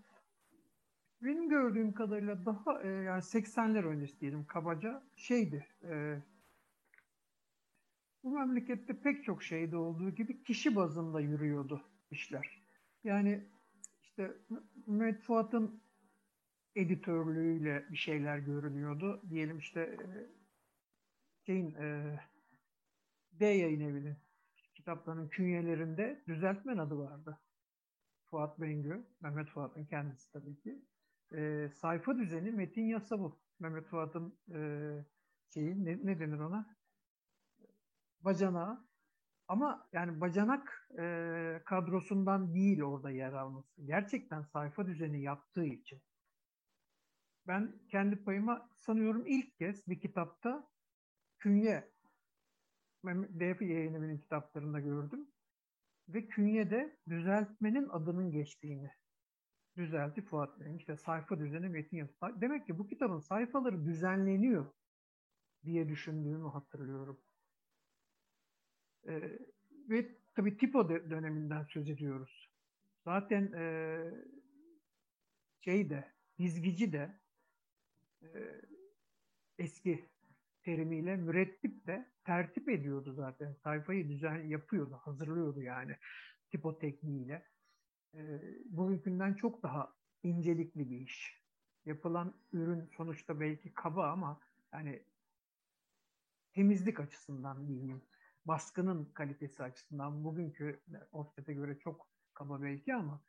benim 1.21 1.49
gördüğüm 1.49 1.93
kadarıyla 1.93 2.45
daha 2.45 2.81
e, 2.81 2.88
yani 2.88 3.21
80'ler 3.21 3.85
öncesi 3.85 4.19
diyelim 4.19 4.45
kabaca 4.45 5.03
şeydi. 5.15 5.67
E, 5.83 6.17
bu 8.23 8.31
memlekette 8.31 8.93
pek 9.01 9.23
çok 9.23 9.43
şeyde 9.43 9.77
olduğu 9.77 10.09
gibi 10.09 10.43
kişi 10.43 10.75
bazında 10.75 11.19
yürüyordu 11.19 11.81
işler. 12.11 12.61
Yani 13.03 13.43
işte 14.03 14.31
Mehmet 14.88 15.21
Fuat'ın 15.21 15.81
editörlüğüyle 16.75 17.85
bir 17.91 17.97
şeyler 17.97 18.38
görünüyordu. 18.38 19.21
Diyelim 19.29 19.57
işte 19.57 19.81
e, 19.81 20.07
şeyin 21.45 21.75
e, 21.75 22.19
D 23.31 23.45
yayın 23.45 23.79
evinin 23.79 24.15
kitaplarının 24.73 25.27
künyelerinde 25.27 26.21
düzeltmen 26.27 26.77
adı 26.77 26.97
vardı. 26.97 27.39
Fuat 28.31 28.61
Bengü, 28.61 29.05
Mehmet 29.21 29.49
Fuat'ın 29.49 29.85
kendisi 29.85 30.31
tabii 30.31 30.59
ki. 30.59 30.85
E, 31.35 31.69
sayfa 31.69 32.17
düzeni 32.17 32.51
metin 32.51 32.85
yasa 32.85 33.19
bu. 33.19 33.39
Mehmet 33.59 33.87
Fuat'ın 33.87 34.39
e, 34.53 34.59
şeyi 35.53 35.85
ne, 35.85 35.99
ne 36.03 36.19
denir 36.19 36.39
ona? 36.39 36.75
Bacanağı. 38.21 38.87
Ama 39.47 39.89
yani 39.93 40.21
bacanak 40.21 40.89
e, 40.99 41.61
kadrosundan 41.65 42.53
değil 42.53 42.81
orada 42.81 43.09
yer 43.09 43.33
alması. 43.33 43.81
Gerçekten 43.85 44.41
sayfa 44.41 44.87
düzeni 44.87 45.21
yaptığı 45.21 45.65
için. 45.65 46.01
Ben 47.47 47.79
kendi 47.89 48.23
payıma 48.23 48.69
sanıyorum 48.75 49.23
ilk 49.27 49.57
kez 49.57 49.87
bir 49.87 49.99
kitapta 49.99 50.67
künye 51.39 51.91
DF 53.05 53.61
yayın 53.61 54.17
kitaplarında 54.17 54.79
gördüm. 54.79 55.27
Ve 56.13 56.27
künyede 56.27 56.97
düzeltmenin 57.09 57.89
adının 57.89 58.31
geçtiğini 58.31 58.91
düzeltti 59.77 60.21
Fuat 60.21 60.59
Bey'in. 60.59 60.77
İşte 60.77 60.97
sayfa 60.97 61.39
düzeni 61.39 61.69
metin 61.69 61.97
yazısı. 61.97 62.41
Demek 62.41 62.65
ki 62.67 62.77
bu 62.77 62.88
kitabın 62.88 63.19
sayfaları 63.19 63.85
düzenleniyor 63.85 64.73
diye 65.63 65.89
düşündüğümü 65.89 66.47
hatırlıyorum. 66.47 67.21
Ee, 69.07 69.39
ve 69.89 70.17
tabii 70.35 70.57
tipo 70.57 70.89
döneminden 70.89 71.63
söz 71.63 71.89
ediyoruz. 71.89 72.49
Zaten 73.03 73.53
e, 73.53 73.97
şey 75.61 75.89
de, 75.89 76.11
dizgici 76.39 76.93
de 76.93 77.19
e, 78.23 78.61
eski 79.57 80.10
terimiyle 80.63 81.15
mürettip 81.15 81.88
de 81.88 82.11
tertip 82.23 82.69
ediyordu 82.69 83.13
zaten. 83.13 83.53
Sayfayı 83.53 84.09
düzen 84.09 84.47
yapıyordu, 84.47 84.99
hazırlıyordu 85.03 85.61
yani 85.61 85.95
tipo 86.49 86.79
tekniğiyle. 86.79 87.45
E, 88.13 88.41
bugünkünden 88.65 89.33
çok 89.33 89.63
daha 89.63 89.95
incelikli 90.23 90.89
bir 90.89 90.99
iş. 90.99 91.41
Yapılan 91.85 92.33
ürün 92.53 92.89
sonuçta 92.97 93.39
belki 93.39 93.73
kaba 93.73 94.11
ama 94.11 94.39
yani 94.73 95.03
temizlik 96.53 96.99
açısından 96.99 97.67
diyeyim, 97.67 98.01
baskının 98.45 99.05
kalitesi 99.05 99.63
açısından 99.63 100.23
bugünkü 100.23 100.81
offset'e 101.11 101.53
göre 101.53 101.79
çok 101.79 102.07
kaba 102.33 102.61
belki 102.61 102.95
ama 102.95 103.21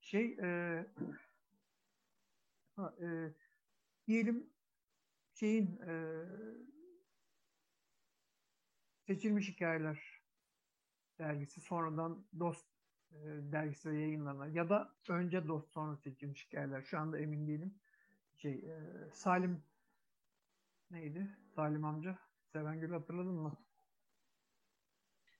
şey 0.00 0.38
e, 0.42 0.86
ha, 2.76 2.94
e, 3.02 3.34
diyelim 4.06 4.50
şeyin 5.40 5.80
e, 5.88 6.24
seçilmiş 9.06 9.48
hikayeler 9.48 10.00
dergisi 11.18 11.60
sonradan 11.60 12.26
Dost 12.38 12.66
e, 13.12 13.16
dergisi 13.24 13.88
yayınlanan 13.88 14.46
ya 14.46 14.68
da 14.68 14.94
önce 15.08 15.48
Dost 15.48 15.72
sonra 15.72 15.96
seçilmiş 15.96 16.46
hikayeler 16.46 16.82
şu 16.82 16.98
anda 16.98 17.18
emin 17.18 17.46
değilim. 17.46 17.74
Şey 18.36 18.52
e, 18.52 18.76
Salim 19.12 19.62
neydi? 20.90 21.36
Salim 21.54 21.84
amca 21.84 22.18
Sevengül 22.52 22.90
hatırladın 22.90 23.34
mı? 23.34 23.56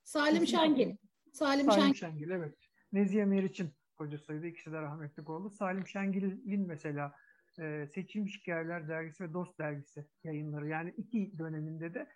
Salim 0.04 0.46
Şengil. 0.46 0.96
Salim, 1.32 1.66
Salim 1.66 1.82
Şengil. 1.82 1.94
Şengil 1.94 2.30
evet. 2.30 2.58
Nezihe 2.92 3.24
Meriç'in 3.24 3.70
kocasıydı. 3.96 4.46
İkisi 4.46 4.72
de 4.72 4.82
rahmetli 4.82 5.22
oldu. 5.22 5.50
Salim 5.50 5.86
Şengil'in 5.86 6.66
mesela 6.66 7.14
e, 7.58 7.86
Seçilmiş 7.94 8.40
Hikayeler 8.40 8.88
Dergisi 8.88 9.24
ve 9.24 9.32
Dost 9.32 9.58
Dergisi 9.58 10.06
yayınları. 10.24 10.68
Yani 10.68 10.94
iki 10.96 11.38
döneminde 11.38 11.94
de 11.94 12.06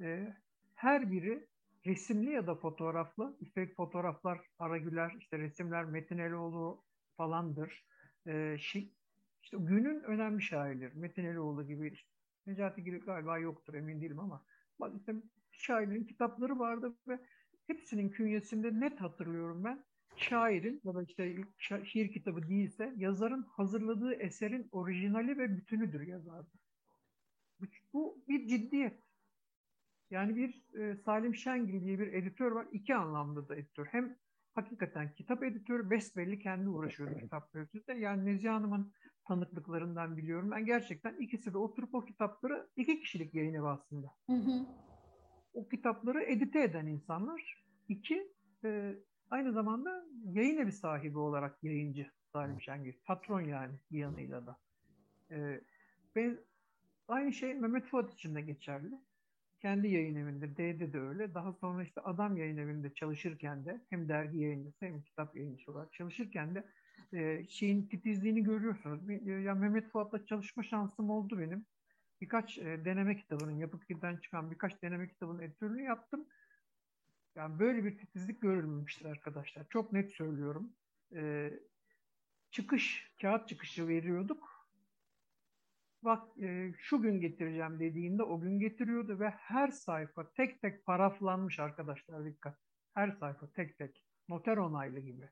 e, 0.00 0.36
her 0.74 1.12
biri 1.12 1.46
resimli 1.86 2.30
ya 2.30 2.46
da 2.46 2.54
fotoğraflı. 2.54 3.36
Üstelik 3.40 3.76
fotoğraflar 3.76 4.40
Aragüler, 4.58 5.16
işte 5.18 5.38
resimler 5.38 5.84
Metin 5.84 6.18
Eloğlu 6.18 6.84
falandır. 7.16 7.84
E, 8.26 8.56
şey, 8.58 8.92
işte 9.42 9.56
günün 9.60 10.02
önemli 10.02 10.42
şairleri. 10.42 10.94
Metin 10.94 11.24
Eloğlu 11.24 11.66
gibi 11.66 11.88
işte, 11.88 12.10
Necati 12.46 12.84
Girik 12.84 13.06
galiba 13.06 13.38
yoktur 13.38 13.74
emin 13.74 14.00
değilim 14.00 14.20
ama 14.20 14.44
bak 14.80 14.92
işte 14.98 15.14
şairin 15.52 16.04
kitapları 16.04 16.58
vardı 16.58 16.94
ve 17.08 17.18
hepsinin 17.66 18.08
künyesinde 18.08 18.80
net 18.80 19.00
hatırlıyorum 19.00 19.64
ben 19.64 19.84
şairin 20.22 20.80
ya 20.84 20.94
da 20.94 21.02
işte 21.02 21.36
şiir 21.84 22.12
kitabı 22.12 22.48
değilse 22.48 22.94
yazarın 22.96 23.42
hazırladığı 23.42 24.14
eserin 24.14 24.68
orijinali 24.72 25.38
ve 25.38 25.56
bütünüdür 25.56 26.06
yazardı. 26.06 26.50
Bu, 27.60 27.66
bu 27.92 28.24
bir 28.28 28.46
ciddiyet. 28.46 29.02
Yani 30.10 30.36
bir 30.36 30.78
e, 30.80 30.96
Salim 30.96 31.34
Şengil 31.34 31.84
diye 31.84 31.98
bir 31.98 32.12
editör 32.12 32.52
var. 32.52 32.66
İki 32.72 32.94
anlamda 32.94 33.48
da 33.48 33.56
editör. 33.56 33.86
Hem 33.86 34.16
hakikaten 34.54 35.14
kitap 35.14 35.42
editörü 35.42 35.90
besbelli 35.90 36.38
kendi 36.38 36.68
uğraşıyordu 36.68 37.14
kitap 37.20 37.56
üstünde. 37.56 37.92
Yani 37.92 38.26
Nezihe 38.26 38.50
Hanım'ın 38.50 38.92
tanıklıklarından 39.28 40.16
biliyorum. 40.16 40.50
Ben 40.50 40.66
gerçekten 40.66 41.16
ikisi 41.16 41.52
de 41.52 41.58
oturup 41.58 41.94
o 41.94 42.04
kitapları 42.04 42.68
iki 42.76 43.00
kişilik 43.00 43.34
yayın 43.34 43.54
evi 43.54 43.66
aslında. 43.66 44.06
Hı 44.26 44.36
hı. 44.36 44.66
O 45.52 45.68
kitapları 45.68 46.22
edite 46.22 46.62
eden 46.62 46.86
insanlar. 46.86 47.64
İki, 47.88 48.32
e, 48.64 48.94
Aynı 49.30 49.52
zamanda 49.52 50.04
yayın 50.24 50.58
evi 50.58 50.72
sahibi 50.72 51.18
olarak 51.18 51.64
yayıncı 51.64 52.10
Salim 52.32 52.60
Şengül. 52.60 52.92
Patron 53.04 53.40
yani 53.40 53.74
bir 53.90 53.98
yanıyla 53.98 54.46
da. 54.46 54.56
Ee, 55.30 55.60
ben, 56.16 56.38
aynı 57.08 57.32
şey 57.32 57.54
Mehmet 57.54 57.84
Fuat 57.84 58.12
için 58.12 58.34
de 58.34 58.40
geçerli. 58.40 58.94
Kendi 59.60 59.88
yayın 59.88 60.16
evinde, 60.16 60.56
D'de 60.56 60.92
de 60.92 61.00
öyle. 61.00 61.34
Daha 61.34 61.52
sonra 61.52 61.82
işte 61.82 62.00
Adam 62.00 62.36
yayın 62.36 62.56
evinde 62.56 62.94
çalışırken 62.94 63.64
de 63.64 63.80
hem 63.90 64.08
dergi 64.08 64.38
yayıncısı 64.38 64.86
hem 64.86 65.02
kitap 65.02 65.36
yayıncısı 65.36 65.72
olarak 65.72 65.92
çalışırken 65.92 66.54
de 66.54 66.64
e, 67.12 67.46
şeyin 67.48 67.86
titizliğini 67.86 68.42
görüyorsunuz. 68.42 69.00
Ya 69.44 69.54
Mehmet 69.54 69.88
Fuat'la 69.88 70.26
çalışma 70.26 70.62
şansım 70.62 71.10
oldu 71.10 71.38
benim. 71.38 71.66
Birkaç 72.20 72.58
e, 72.58 72.84
deneme 72.84 73.16
kitabının, 73.16 73.58
Yapıt 73.58 73.88
Gil'den 73.88 74.16
çıkan 74.16 74.50
birkaç 74.50 74.82
deneme 74.82 75.08
kitabının 75.08 75.42
editörlüğünü 75.42 75.82
yaptım. 75.82 76.26
Yani 77.34 77.58
böyle 77.58 77.84
bir 77.84 77.98
titizlik 77.98 78.42
görülmemiştir 78.42 79.04
arkadaşlar. 79.04 79.68
Çok 79.68 79.92
net 79.92 80.12
söylüyorum. 80.12 80.72
Ee, 81.14 81.52
çıkış, 82.50 83.12
kağıt 83.20 83.48
çıkışı 83.48 83.88
veriyorduk. 83.88 84.68
Bak 86.02 86.38
e, 86.42 86.72
şu 86.78 87.02
gün 87.02 87.20
getireceğim 87.20 87.80
dediğinde 87.80 88.22
o 88.22 88.40
gün 88.40 88.60
getiriyordu 88.60 89.20
ve 89.20 89.30
her 89.30 89.68
sayfa 89.68 90.32
tek 90.32 90.60
tek 90.62 90.86
paraflanmış 90.86 91.58
arkadaşlar 91.58 92.24
dikkat. 92.24 92.58
Her 92.94 93.10
sayfa 93.10 93.52
tek 93.52 93.78
tek. 93.78 94.04
Noter 94.28 94.56
onaylı 94.56 95.00
gibi. 95.00 95.28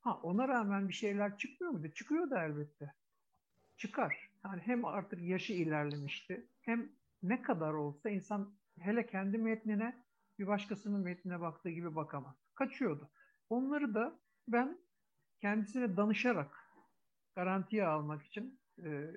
Ha 0.00 0.20
ona 0.22 0.48
rağmen 0.48 0.88
bir 0.88 0.94
şeyler 0.94 1.38
çıkmıyor 1.38 1.72
muydu? 1.72 1.92
Çıkıyordu 1.94 2.34
elbette. 2.34 2.94
Çıkar. 3.76 4.30
Yani 4.44 4.62
hem 4.64 4.84
artık 4.84 5.22
yaşı 5.22 5.52
ilerlemişti 5.52 6.46
hem 6.60 6.88
ne 7.22 7.42
kadar 7.42 7.72
olsa 7.72 8.10
insan 8.10 8.54
hele 8.80 9.06
kendi 9.06 9.38
metnine 9.38 10.05
bir 10.38 10.46
başkasının 10.46 11.00
metnine 11.00 11.40
baktığı 11.40 11.70
gibi 11.70 11.94
bakamaz. 11.94 12.36
Kaçıyordu. 12.54 13.10
Onları 13.50 13.94
da 13.94 14.20
ben 14.48 14.78
kendisine 15.40 15.96
danışarak 15.96 16.56
garantiye 17.34 17.86
almak 17.86 18.22
için 18.22 18.60
e, 18.84 19.10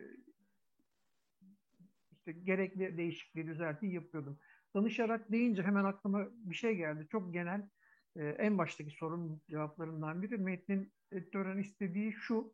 işte 2.12 2.32
gerekli 2.32 2.98
değişikliği, 2.98 3.48
düzeltiyi 3.48 3.94
yapıyordum. 3.94 4.40
Danışarak 4.76 5.32
deyince 5.32 5.64
hemen 5.64 5.84
aklıma 5.84 6.28
bir 6.32 6.56
şey 6.56 6.76
geldi. 6.76 7.08
Çok 7.12 7.34
genel 7.34 7.70
e, 8.16 8.26
en 8.26 8.58
baştaki 8.58 8.92
sorun 8.92 9.42
cevaplarından 9.50 10.22
biri 10.22 10.38
metnin 10.38 10.94
editörün 11.12 11.58
istediği 11.58 12.14
şu 12.14 12.54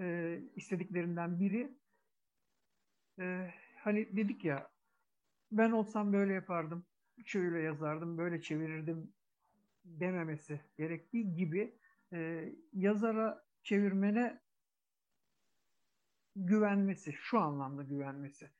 e, 0.00 0.38
istediklerinden 0.56 1.40
biri 1.40 1.78
e, 3.20 3.50
hani 3.76 4.16
dedik 4.16 4.44
ya 4.44 4.70
ben 5.52 5.70
olsam 5.70 6.12
böyle 6.12 6.32
yapardım 6.32 6.86
şöyle 7.24 7.60
yazardım, 7.60 8.18
böyle 8.18 8.42
çevirirdim 8.42 9.12
dememesi 9.84 10.60
gerektiği 10.78 11.34
gibi 11.34 11.74
e, 12.12 12.48
yazara, 12.72 13.44
çevirmene 13.62 14.40
güvenmesi, 16.36 17.12
şu 17.12 17.38
anlamda 17.38 17.82
güvenmesi. 17.82 18.50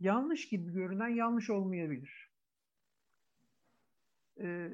Yanlış 0.00 0.48
gibi 0.48 0.72
görünen 0.72 1.08
yanlış 1.08 1.50
olmayabilir. 1.50 2.30
E, 4.40 4.70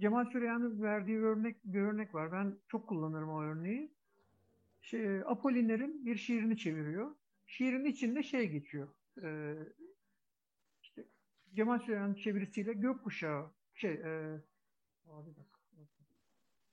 Cemal 0.00 0.24
Süreyya'nın 0.24 0.82
verdiği 0.82 1.18
örnek, 1.18 1.64
bir 1.64 1.80
örnek 1.80 2.14
var. 2.14 2.32
Ben 2.32 2.58
çok 2.68 2.88
kullanırım 2.88 3.28
o 3.30 3.42
örneği. 3.42 3.92
Şey, 4.82 5.20
Apoliner'in 5.20 6.06
bir 6.06 6.16
şiirini 6.16 6.56
çeviriyor. 6.56 7.14
Şiirin 7.46 7.84
içinde 7.84 8.22
şey 8.22 8.48
geçiyor. 8.48 8.88
E, 9.22 9.56
Cemal 11.54 11.78
Süreyya'nın 11.78 12.14
çevirisiyle 12.14 12.72
gökkuşağı 12.72 13.50
şey 13.74 13.92
e. 13.92 14.40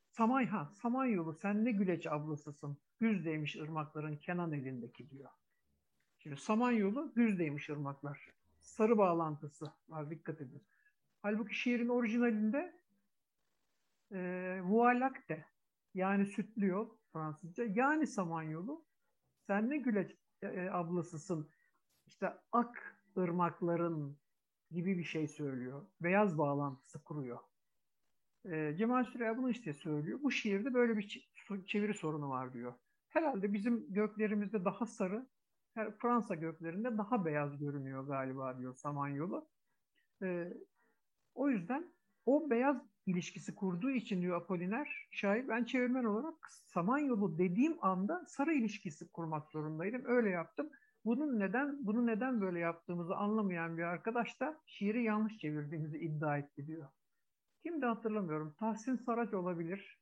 Samay 0.10 0.46
ha 0.46 0.72
Samanyolu 0.74 1.34
sen 1.34 1.66
ne 1.66 1.72
güleç 1.72 2.08
ablasısın 2.08 2.78
Güzdeymiş 3.00 3.56
ırmakların 3.56 4.16
Kenan 4.16 4.54
elindeki 4.54 5.10
diyor. 5.10 5.30
Şimdi 6.18 6.38
Samanyolu 6.38 7.14
Güzdeymiş 7.16 7.70
ırmaklar. 7.70 8.30
Sarı 8.62 8.98
bağlantısı 8.98 9.74
var 9.90 10.10
dikkat 10.10 10.42
edin. 10.42 10.64
Halbuki 11.22 11.56
şiirin 11.56 11.90
orijinalinde 11.90 12.80
e, 14.12 14.20
Vualakte 14.64 15.46
yani 15.94 16.26
sütlü 16.26 16.68
yol 16.68 16.90
Fransızca 17.14 17.64
yani 17.64 18.08
Samanyolu 18.08 18.86
sen 19.48 19.70
ne 19.70 19.78
güleç 19.78 20.16
e, 20.42 20.70
ablasısın 20.70 21.50
işte 22.08 22.34
ak 22.52 23.00
ırmakların 23.18 24.18
gibi 24.72 24.98
bir 24.98 25.04
şey 25.04 25.28
söylüyor. 25.28 25.86
Beyaz 26.02 26.38
bağlantısı 26.38 27.04
kuruyor. 27.04 27.40
E, 28.46 28.76
Cemal 28.78 29.04
Süreya 29.04 29.38
bunu 29.38 29.50
işte 29.50 29.74
söylüyor. 29.74 30.20
Bu 30.24 30.32
şiirde 30.32 30.74
böyle 30.74 30.98
bir 30.98 31.30
çeviri 31.68 31.94
sorunu 31.94 32.30
var 32.30 32.54
diyor. 32.54 32.74
Herhalde 33.10 33.54
bizim 33.54 33.94
göklerimizde 33.94 34.66
daha 34.66 34.86
sarı, 34.86 35.28
Fransa 35.98 36.36
göklerinde 36.36 36.98
daha 36.98 37.26
beyaz 37.26 37.60
görünüyor 37.60 38.08
galiba 38.08 38.60
diyor 38.60 38.76
Samanyolu. 38.76 39.50
E, 40.24 40.54
o 41.34 41.50
yüzden 41.50 41.94
o 42.26 42.50
beyaz 42.50 42.82
ilişkisi 43.06 43.56
kurduğu 43.56 43.90
için 43.92 44.22
diyor 44.22 44.42
Apoliner 44.42 45.08
şair 45.12 45.48
ben 45.48 45.64
çevirmen 45.64 46.04
olarak 46.04 46.52
Samanyolu 46.52 47.38
dediğim 47.38 47.78
anda 47.86 48.26
sarı 48.28 48.54
ilişkisi 48.54 49.12
kurmak 49.12 49.52
zorundaydım. 49.52 50.02
Öyle 50.06 50.30
yaptım. 50.30 50.70
Bunun 51.06 51.40
neden 51.40 51.86
bunu 51.86 52.08
neden 52.08 52.42
böyle 52.42 52.60
yaptığımızı 52.60 53.16
anlamayan 53.16 53.78
bir 53.78 53.84
arkadaş 53.84 54.40
da 54.40 54.62
şiiri 54.66 55.04
yanlış 55.04 55.38
çevirdiğimizi 55.38 55.98
iddia 55.98 56.38
etti 56.38 56.68
diyor. 56.68 56.90
Kim 57.64 57.82
de 57.82 57.86
hatırlamıyorum. 57.86 58.56
Tahsin 58.60 58.96
Saraç 58.96 59.34
olabilir. 59.34 60.00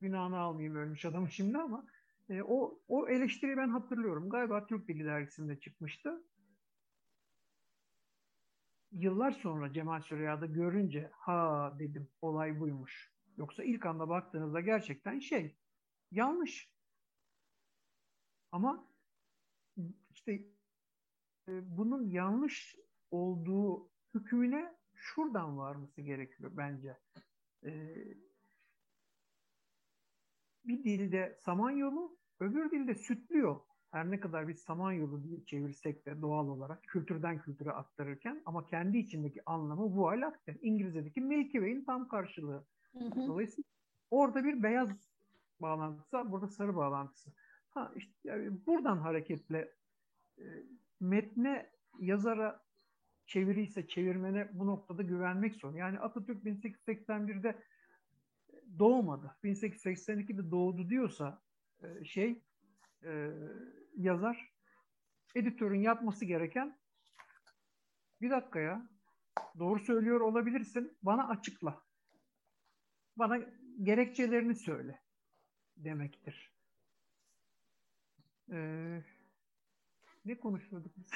Günahını 0.00 0.38
almayayım 0.38 0.76
ölmüş 0.76 1.04
adamı 1.04 1.30
şimdi 1.30 1.58
ama 1.58 1.86
e, 2.28 2.42
o, 2.42 2.80
o 2.88 3.08
eleştiriyi 3.08 3.56
ben 3.56 3.68
hatırlıyorum. 3.68 4.30
Galiba 4.30 4.66
Türk 4.66 4.88
Dili 4.88 5.04
Dergisi'nde 5.04 5.60
çıkmıştı. 5.60 6.24
Yıllar 8.92 9.32
sonra 9.32 9.72
Cemal 9.72 10.00
Süreyya'da 10.00 10.46
görünce 10.46 11.10
ha 11.12 11.74
dedim 11.78 12.08
olay 12.22 12.60
buymuş. 12.60 13.12
Yoksa 13.36 13.64
ilk 13.64 13.86
anda 13.86 14.08
baktığınızda 14.08 14.60
gerçekten 14.60 15.18
şey 15.18 15.56
yanlış. 16.10 16.70
Ama 18.52 18.89
işte 20.32 20.48
e, 21.48 21.76
bunun 21.76 22.08
yanlış 22.08 22.76
olduğu 23.10 23.90
hükmüne 24.14 24.74
şuradan 24.94 25.58
varması 25.58 26.00
gerekiyor 26.02 26.50
bence. 26.54 26.96
E, 27.64 27.70
bir 30.64 30.84
dilde 30.84 31.38
Samanyolu, 31.40 32.18
öbür 32.40 32.70
dilde 32.70 32.94
sütlü 32.94 33.38
yol. 33.38 33.58
Her 33.90 34.10
ne 34.10 34.20
kadar 34.20 34.48
biz 34.48 34.58
Samanyolu 34.58 35.24
diye 35.24 35.44
çevirsek 35.44 36.06
de 36.06 36.22
doğal 36.22 36.48
olarak 36.48 36.82
kültürden 36.82 37.42
kültüre 37.42 37.70
aktarırken 37.70 38.42
ama 38.46 38.66
kendi 38.66 38.98
içindeki 38.98 39.40
anlamı 39.46 39.82
Voie 39.82 40.20
lactée. 40.20 40.58
İngilizce'deki 40.60 41.20
Milky 41.20 41.58
Way'in 41.58 41.84
tam 41.84 42.08
karşılığı. 42.08 42.64
Hı 42.92 42.98
hı. 42.98 43.26
Dolayısıyla 43.26 43.68
orada 44.10 44.44
bir 44.44 44.62
beyaz 44.62 44.90
bağlantısı 45.60 46.16
var, 46.16 46.32
burada 46.32 46.48
sarı 46.48 46.76
bağlantısı. 46.76 47.30
Ha 47.70 47.92
işte 47.96 48.12
yani 48.24 48.66
buradan 48.66 48.98
hareketle 48.98 49.74
metne 51.00 51.70
yazara 51.98 52.64
çeviriyse 53.26 53.88
çevirmene 53.88 54.48
bu 54.52 54.66
noktada 54.66 55.02
güvenmek 55.02 55.54
zor. 55.56 55.74
Yani 55.74 55.98
Atatürk 55.98 56.44
1881'de 56.44 57.62
doğmadı. 58.78 59.36
1882'de 59.44 60.50
doğdu 60.50 60.88
diyorsa 60.88 61.42
e, 61.82 62.04
şey 62.04 62.42
e, 63.04 63.30
yazar 63.96 64.52
editörün 65.34 65.80
yapması 65.80 66.24
gereken 66.24 66.78
bir 68.20 68.30
dakika 68.30 68.60
ya 68.60 68.88
doğru 69.58 69.80
söylüyor 69.80 70.20
olabilirsin 70.20 70.96
bana 71.02 71.28
açıkla. 71.28 71.82
Bana 73.16 73.40
gerekçelerini 73.82 74.54
söyle 74.54 75.00
demektir. 75.76 76.52
Ee, 78.52 79.02
ne 80.30 80.38
konuşuyorduk 80.38 80.92
biz? 80.96 81.10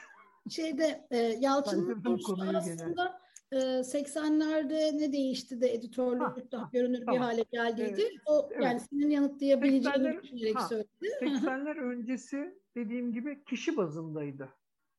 Şeyde 0.54 1.06
e, 1.10 1.16
Yalçın'ın 1.18 2.02
konusu 2.02 2.36
aslında 2.56 3.20
e, 3.52 3.56
80'lerde 3.56 4.98
ne 4.98 5.12
değişti 5.12 5.60
de 5.60 5.74
editörlük 5.74 6.22
ha, 6.22 6.36
daha 6.52 6.70
görünür 6.72 6.98
tamam. 7.06 7.14
bir 7.14 7.20
hale 7.20 7.44
geldiydi. 7.52 8.02
Evet, 8.10 8.20
o 8.26 8.48
evet. 8.52 8.64
yani 8.64 8.80
senin 8.80 9.10
yanıtlayabileceğini 9.10 10.22
düşünerek 10.22 10.60
söyledi. 10.60 10.88
80'ler 11.20 11.80
öncesi 11.80 12.58
dediğim 12.76 13.12
gibi 13.12 13.44
kişi 13.44 13.76
bazındaydı 13.76 14.48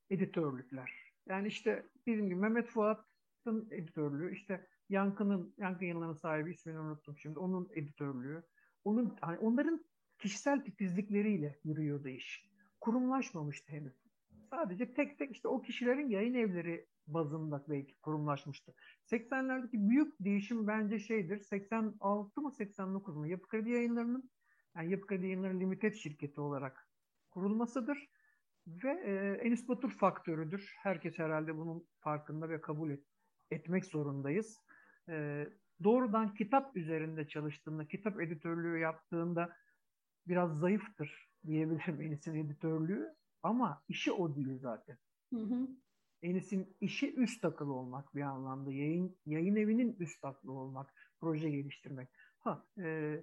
editörlükler. 0.09 0.91
Yani 1.29 1.47
işte 1.47 1.85
bizim 2.07 2.25
gibi 2.25 2.35
Mehmet 2.35 2.67
Fuat'ın 2.67 3.67
editörlüğü, 3.71 4.33
işte 4.33 4.67
Yankı'nın, 4.89 5.53
Yankı 5.57 5.83
yayınlarının 5.83 6.15
sahibi 6.15 6.51
ismini 6.51 6.79
unuttum 6.79 7.17
şimdi, 7.17 7.39
onun 7.39 7.69
editörlüğü. 7.73 8.43
Onun, 8.85 9.17
hani 9.21 9.37
onların 9.37 9.85
kişisel 10.19 10.63
titizlikleriyle 10.63 11.59
yürüyordu 11.63 12.07
iş. 12.07 12.49
Kurumlaşmamıştı 12.81 13.71
henüz. 13.71 14.04
Sadece 14.55 14.93
tek 14.93 15.19
tek 15.19 15.31
işte 15.31 15.47
o 15.47 15.61
kişilerin 15.61 16.09
yayın 16.09 16.33
evleri 16.33 16.85
bazında 17.07 17.65
belki 17.69 17.95
kurumlaşmıştı. 18.01 18.73
80'lerdeki 19.05 19.89
büyük 19.89 20.13
değişim 20.19 20.67
bence 20.67 20.99
şeydir. 20.99 21.39
86 21.39 22.41
mı 22.41 22.51
89 22.51 23.17
mu 23.17 23.27
Yapı 23.27 23.47
Kredi 23.47 23.69
Yayınları'nın 23.69 24.29
yani 24.75 24.91
Yapı 24.91 25.07
Kredi 25.07 25.23
Yayınları 25.23 25.59
Limited 25.59 25.93
şirketi 25.93 26.41
olarak 26.41 26.89
kurulmasıdır. 27.31 28.07
Ve 28.67 28.91
e, 28.91 29.45
Enis 29.47 29.67
Batur 29.67 29.91
faktörüdür. 29.91 30.73
Herkes 30.77 31.19
herhalde 31.19 31.57
bunun 31.57 31.87
farkında 31.99 32.49
ve 32.49 32.61
kabul 32.61 32.91
et, 32.91 33.03
etmek 33.51 33.85
zorundayız. 33.85 34.61
E, 35.09 35.45
doğrudan 35.83 36.33
kitap 36.33 36.77
üzerinde 36.77 37.27
çalıştığında, 37.27 37.87
kitap 37.87 38.21
editörlüğü 38.21 38.79
yaptığında 38.79 39.55
biraz 40.27 40.59
zayıftır 40.59 41.29
diyebilirim 41.45 42.01
Enis'in 42.07 42.35
editörlüğü. 42.35 43.15
Ama 43.45 43.83
işi 43.87 44.11
o 44.11 44.35
değil 44.35 44.59
zaten. 44.59 44.97
Hı 45.33 45.39
hı. 45.39 45.67
Enis'in 46.21 46.77
işi 46.81 47.15
üst 47.15 47.45
akıl 47.45 47.69
olmak 47.69 48.15
bir 48.15 48.21
anlamda. 48.21 48.71
Yayın, 48.71 49.17
yayın 49.25 49.55
evinin 49.55 49.95
üst 49.99 50.25
aklı 50.25 50.51
olmak, 50.51 50.93
proje 51.19 51.49
geliştirmek. 51.49 52.09
Ha, 52.39 52.65
e, 52.77 53.19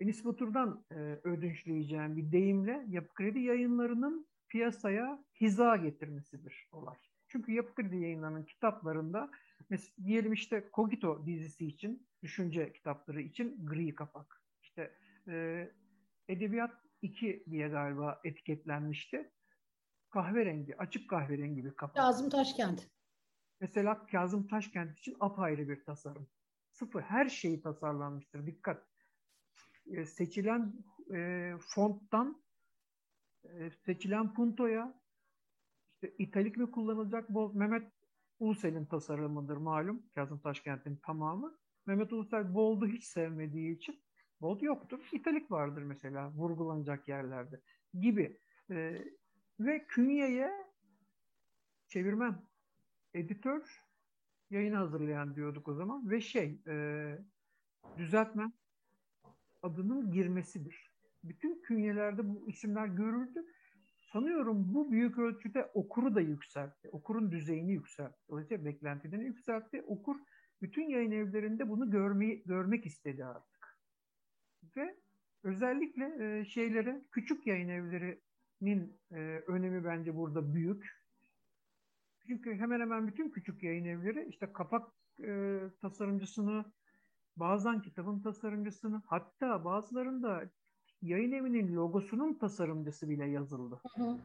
Enis 0.00 0.24
Batur'dan 0.24 0.84
e, 0.90 0.94
ödünçleyeceğim 1.24 2.16
bir 2.16 2.32
deyimle 2.32 2.84
Yapı 2.88 3.14
Kredi 3.14 3.40
yayınlarının 3.40 4.26
piyasaya 4.48 5.24
hiza 5.40 5.76
getirmesidir 5.76 6.68
olay. 6.72 6.96
Çünkü 7.28 7.52
Yapı 7.52 7.74
Kredi 7.74 7.96
yayınlarının 7.96 8.44
kitaplarında 8.44 9.30
mesela 9.70 10.06
diyelim 10.06 10.32
işte 10.32 10.70
Kogito 10.72 11.26
dizisi 11.26 11.66
için, 11.66 12.06
düşünce 12.22 12.72
kitapları 12.72 13.20
için 13.20 13.66
gri 13.66 13.94
kapak. 13.94 14.42
İşte 14.62 14.94
e, 15.28 15.68
Edebiyat 16.28 16.72
2 17.02 17.44
diye 17.50 17.68
galiba 17.68 18.20
etiketlenmişti 18.24 19.30
kahverengi, 20.10 20.78
açık 20.78 21.10
kahverengi 21.10 21.64
bir 21.64 21.74
kapak. 21.74 21.96
Kazım 21.96 22.30
Taşkent. 22.30 22.88
Mesela 23.60 24.06
Kazım 24.06 24.46
Taşkent 24.46 24.98
için 24.98 25.16
apayrı 25.20 25.68
bir 25.68 25.84
tasarım. 25.84 26.28
Sıfır. 26.70 27.02
Her 27.02 27.28
şeyi 27.28 27.62
tasarlanmıştır. 27.62 28.46
Dikkat. 28.46 28.86
E, 29.86 30.04
seçilen 30.04 30.74
e, 31.14 31.52
fonttan 31.74 32.42
e, 33.44 33.70
seçilen 33.70 34.34
puntoya 34.34 35.00
işte 35.94 36.14
italik 36.18 36.56
mi 36.56 36.70
kullanılacak? 36.70 37.28
Bu 37.28 37.54
Mehmet 37.54 37.92
Ulusel'in 38.38 38.84
tasarımıdır 38.84 39.56
malum. 39.56 40.02
Kazım 40.14 40.38
Taşkent'in 40.38 40.96
tamamı. 40.96 41.58
Mehmet 41.86 42.12
Ulusel 42.12 42.54
bold'u 42.54 42.86
hiç 42.86 43.04
sevmediği 43.04 43.76
için 43.76 44.02
bold 44.40 44.60
yoktur. 44.60 45.08
İtalik 45.12 45.50
vardır 45.50 45.82
mesela 45.82 46.32
vurgulanacak 46.32 47.08
yerlerde 47.08 47.60
gibi. 48.00 48.40
E, 48.70 49.04
ve 49.60 49.86
künyeye 49.86 50.52
çevirmen, 51.88 52.42
editör, 53.14 53.84
yayın 54.50 54.74
hazırlayan 54.74 55.36
diyorduk 55.36 55.68
o 55.68 55.74
zaman 55.74 56.10
ve 56.10 56.20
şey 56.20 56.60
e, 56.66 57.18
düzeltmen 57.96 58.52
adının 59.62 60.12
girmesidir. 60.12 60.92
Bütün 61.24 61.62
künyelerde 61.62 62.28
bu 62.28 62.48
isimler 62.48 62.86
görüldü. 62.86 63.44
Sanıyorum 64.12 64.74
bu 64.74 64.92
büyük 64.92 65.18
ölçüde 65.18 65.64
okuru 65.74 66.14
da 66.14 66.20
yükseltti. 66.20 66.88
Okurun 66.90 67.30
düzeyini 67.30 67.72
yükseltti. 67.72 68.18
Dolayısıyla 68.28 68.64
beklentilerini 68.64 69.24
yükseltti. 69.24 69.82
Okur 69.82 70.16
bütün 70.62 70.88
yayın 70.88 71.12
evlerinde 71.12 71.68
bunu 71.68 71.90
görmeyi 71.90 72.42
görmek 72.46 72.86
istedi 72.86 73.24
artık. 73.24 73.78
Ve 74.76 74.96
özellikle 75.42 76.38
e, 76.40 76.44
şeylere 76.44 77.04
küçük 77.12 77.46
yayın 77.46 77.68
evleri 77.68 78.20
nin 78.60 79.00
e, 79.10 79.16
önemi 79.46 79.84
bence 79.84 80.16
burada 80.16 80.54
büyük. 80.54 80.98
Çünkü 82.26 82.54
hemen 82.54 82.80
hemen 82.80 83.06
bütün 83.06 83.30
küçük 83.30 83.62
yayın 83.62 83.84
evleri 83.84 84.28
işte 84.28 84.52
kapak 84.52 84.92
e, 85.22 85.60
tasarımcısını, 85.80 86.64
bazen 87.36 87.82
kitabın 87.82 88.20
tasarımcısını, 88.20 89.02
hatta 89.06 89.64
bazılarında 89.64 90.50
yayın 91.02 91.32
evinin 91.32 91.76
logosunun 91.76 92.34
tasarımcısı 92.34 93.08
bile 93.08 93.24
yazıldı. 93.24 93.80
Hı 93.96 94.02
hı. 94.02 94.18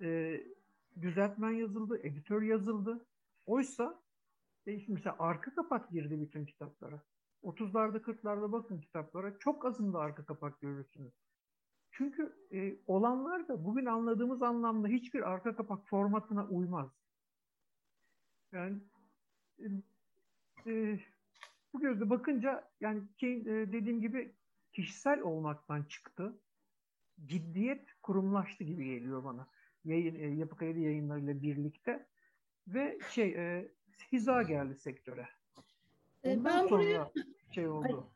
E, 0.00 0.40
düzeltmen 1.00 1.50
yazıldı, 1.50 1.98
editör 2.02 2.42
yazıldı. 2.42 3.06
Oysa 3.46 4.02
e, 4.66 4.80
mesela 4.88 5.16
arka 5.18 5.54
kapak 5.54 5.90
girdi 5.90 6.20
bütün 6.20 6.46
kitaplara. 6.46 7.02
30'larda 7.42 7.98
40'larda 8.00 8.52
bakın 8.52 8.80
kitaplara 8.80 9.38
çok 9.38 9.64
azında 9.64 9.98
arka 9.98 10.24
kapak 10.24 10.60
görürsünüz. 10.60 11.23
Çünkü 11.96 12.36
e, 12.52 12.76
olanlar 12.86 13.48
da 13.48 13.64
bugün 13.64 13.86
anladığımız 13.86 14.42
anlamda 14.42 14.88
hiçbir 14.88 15.30
arka 15.30 15.56
kapak 15.56 15.88
formatına 15.88 16.46
uymaz. 16.46 16.90
Yani 18.52 18.78
e, 19.58 19.64
e, 20.66 21.00
bu 21.72 21.80
gözle 21.80 22.10
bakınca 22.10 22.70
yani 22.80 23.02
ki, 23.18 23.26
e, 23.26 23.72
dediğim 23.72 24.00
gibi 24.00 24.34
kişisel 24.72 25.20
olmaktan 25.20 25.82
çıktı. 25.82 26.38
Ciddiyet 27.26 27.88
kurumlaştı 28.02 28.64
gibi 28.64 28.84
geliyor 28.84 29.24
bana. 29.24 29.48
Yayın, 29.84 30.14
e, 30.14 30.26
yapı 30.26 30.56
kaydı 30.56 30.78
yayınlarıyla 30.78 31.42
birlikte 31.42 32.06
ve 32.68 32.98
şey 33.10 33.28
e, 33.28 33.72
hiza 34.12 34.42
geldi 34.42 34.74
sektöre. 34.74 35.28
E, 36.24 36.36
Ondan 36.36 36.44
ben 36.44 36.66
sonra 36.68 36.82
buraya 36.82 37.12
şey 37.50 37.68
oldu. 37.68 38.13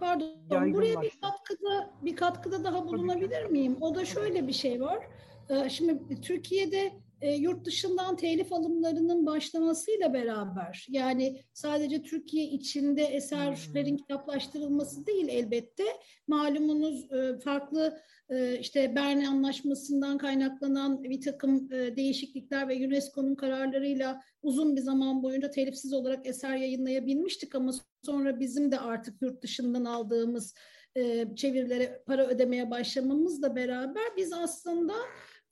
Pardon, 0.00 0.74
buraya 0.74 1.02
bir 1.02 1.10
katkıda 1.20 1.90
bir 2.02 2.16
katkıda 2.16 2.64
daha 2.64 2.86
bulunabilir 2.88 3.44
miyim? 3.44 3.76
O 3.80 3.94
da 3.94 4.04
şöyle 4.04 4.48
bir 4.48 4.52
şey 4.52 4.80
var. 4.80 5.08
Ee, 5.50 5.68
şimdi 5.70 6.20
Türkiye'de 6.20 6.92
e, 7.20 7.34
yurt 7.34 7.64
dışından 7.64 8.16
telif 8.16 8.52
alımlarının 8.52 9.26
başlamasıyla 9.26 10.14
beraber 10.14 10.86
yani 10.88 11.42
sadece 11.52 12.02
Türkiye 12.02 12.44
içinde 12.44 13.02
eserlerin 13.02 13.96
kitaplaştırılması 13.96 15.06
değil 15.06 15.28
elbette. 15.28 15.84
Malumunuz 16.26 17.12
e, 17.12 17.38
farklı 17.38 18.00
e, 18.28 18.58
işte 18.58 18.94
Berne 18.96 19.28
Anlaşması'ndan 19.28 20.18
kaynaklanan 20.18 21.04
bir 21.04 21.20
takım 21.20 21.72
e, 21.72 21.96
değişiklikler 21.96 22.68
ve 22.68 22.86
UNESCO'nun 22.86 23.34
kararlarıyla 23.34 24.20
uzun 24.42 24.76
bir 24.76 24.80
zaman 24.80 25.22
boyunca 25.22 25.50
telifsiz 25.50 25.92
olarak 25.92 26.26
eser 26.26 26.56
yayınlayabilmiştik 26.56 27.54
ama 27.54 27.72
sonra 28.02 28.40
bizim 28.40 28.72
de 28.72 28.78
artık 28.78 29.22
yurt 29.22 29.42
dışından 29.42 29.84
aldığımız 29.84 30.54
e, 30.96 31.26
çevirilere 31.36 32.02
para 32.06 32.26
ödemeye 32.26 32.70
başlamamızla 32.70 33.56
beraber 33.56 34.02
biz 34.16 34.32
aslında 34.32 34.94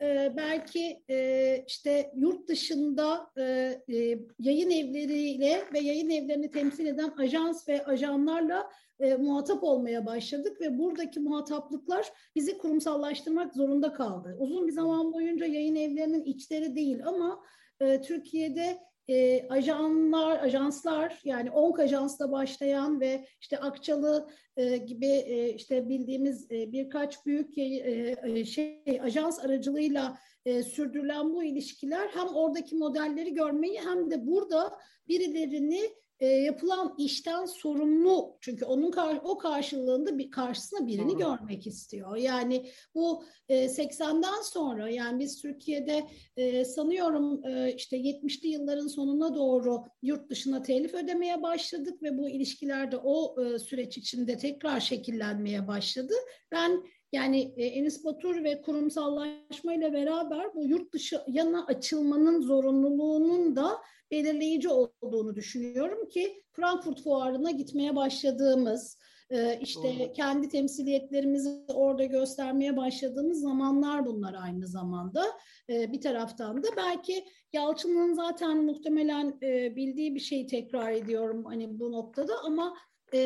e, 0.03 0.33
belki 0.37 1.03
e, 1.11 1.65
işte 1.67 2.13
yurt 2.17 2.49
dışında 2.49 3.31
e, 3.37 3.43
e, 3.89 4.19
yayın 4.39 4.71
evleriyle 4.71 5.65
ve 5.73 5.79
yayın 5.79 6.11
evlerini 6.11 6.51
temsil 6.51 6.87
eden 6.87 7.13
ajans 7.19 7.69
ve 7.69 7.85
ajanlarla 7.85 8.71
e, 9.01 9.15
muhatap 9.15 9.65
olmaya 9.65 10.07
başladık 10.07 10.61
ve 10.61 10.79
buradaki 10.79 11.21
muhataplıklar 11.21 12.13
bizi 12.37 12.59
kurumsallaştırmak 12.59 13.55
zorunda 13.55 13.93
kaldı. 13.93 14.37
Uzun 14.39 14.67
bir 14.67 14.73
zaman 14.73 15.13
boyunca 15.13 15.47
yayın 15.47 15.77
evlerinin 15.77 16.25
içleri 16.25 16.77
değil 16.77 17.07
ama 17.07 17.41
e, 17.81 18.01
Türkiye'de 18.03 18.88
e, 19.09 19.49
ajanlar, 19.49 20.43
ajanslar 20.43 21.21
yani 21.25 21.51
10 21.51 21.79
ajansla 21.79 22.33
başlayan 22.33 23.01
ve 23.01 23.27
işte 23.41 23.59
Akçalı 23.59 24.31
e, 24.57 24.77
gibi 24.77 25.07
e, 25.07 25.55
işte 25.55 25.89
bildiğimiz 25.89 26.51
e, 26.51 26.73
birkaç 26.73 27.27
büyük 27.27 27.59
e, 27.59 28.17
e, 28.23 28.45
şey 28.45 29.01
ajans 29.03 29.45
aracılığıyla 29.45 30.19
e, 30.45 30.63
sürdürülen 30.63 31.35
bu 31.35 31.45
ilişkiler 31.45 32.09
hem 32.09 32.29
oradaki 32.29 32.77
modelleri 32.77 33.35
görmeyi 33.35 33.81
hem 33.81 34.11
de 34.11 34.27
burada 34.27 34.79
birilerini 35.09 35.81
e, 36.21 36.27
yapılan 36.27 36.95
işten 36.99 37.45
sorumlu 37.45 38.37
çünkü 38.41 38.65
onun 38.65 38.91
kar, 38.91 39.21
o 39.25 39.39
karşılığında 39.39 40.19
bir 40.19 40.31
karşısına 40.31 40.87
birini 40.87 41.13
Doğru. 41.13 41.19
görmek 41.19 41.67
istiyor. 41.67 42.17
Yani 42.17 42.71
bu 42.95 43.25
e, 43.49 43.65
80'den 43.65 44.43
sonra 44.43 44.89
yani 44.89 45.19
biz 45.21 45.43
Türkiye'de 45.43 46.07
e, 46.37 46.65
sanıyorum 46.65 47.45
e, 47.47 47.75
işte 47.75 47.97
70'li 47.97 48.49
yılların 48.49 48.87
sonuna 48.87 49.35
doğru 49.35 49.83
yurt 50.03 50.31
dışına 50.31 50.63
telif 50.63 50.95
ödemeye 50.95 51.43
başladık 51.43 52.03
ve 52.03 52.19
bu 52.19 52.29
ilişkiler 52.29 52.93
de 52.93 52.97
o 52.97 53.45
e, 53.45 53.59
süreç 53.59 53.99
içinde 53.99 54.39
tekrar 54.39 54.81
şekillenmeye 54.81 55.69
başladı. 55.69 56.15
Ben 56.53 56.83
yani 57.13 57.55
e, 57.57 57.65
Enis 57.65 58.05
Batur 58.05 58.45
ve 58.45 58.63
kurumsallaşma 58.63 59.75
ile 59.75 59.93
beraber 59.93 60.55
bu 60.55 60.65
yurt 60.65 60.93
dışı 60.93 61.21
yana 61.27 61.67
açılmanın 61.67 62.41
zorunluluğunun 62.41 63.57
da 63.57 63.79
belirleyici 64.11 64.69
olduğunu 64.69 65.35
düşünüyorum 65.35 66.09
ki 66.09 66.43
Frankfurt 66.53 67.03
Fuarı'na 67.03 67.51
gitmeye 67.51 67.97
başladığımız, 67.97 68.99
e, 69.31 69.59
işte 69.61 69.99
Doğru. 69.99 70.13
kendi 70.13 70.49
temsiliyetlerimizi 70.49 71.65
orada 71.69 72.05
göstermeye 72.05 72.77
başladığımız 72.77 73.41
zamanlar 73.41 74.07
bunlar 74.07 74.35
aynı 74.43 74.67
zamanda. 74.67 75.25
E, 75.71 75.93
bir 75.93 76.01
taraftan 76.01 76.63
da 76.63 76.69
belki 76.77 77.25
Yalçın'ın 77.53 78.15
zaten 78.15 78.65
muhtemelen 78.65 79.39
e, 79.43 79.77
bildiği 79.77 80.15
bir 80.15 80.21
şeyi 80.21 80.47
tekrar 80.47 80.93
ediyorum 80.93 81.45
hani 81.45 81.79
bu 81.81 81.93
noktada 81.93 82.33
ama 82.45 82.75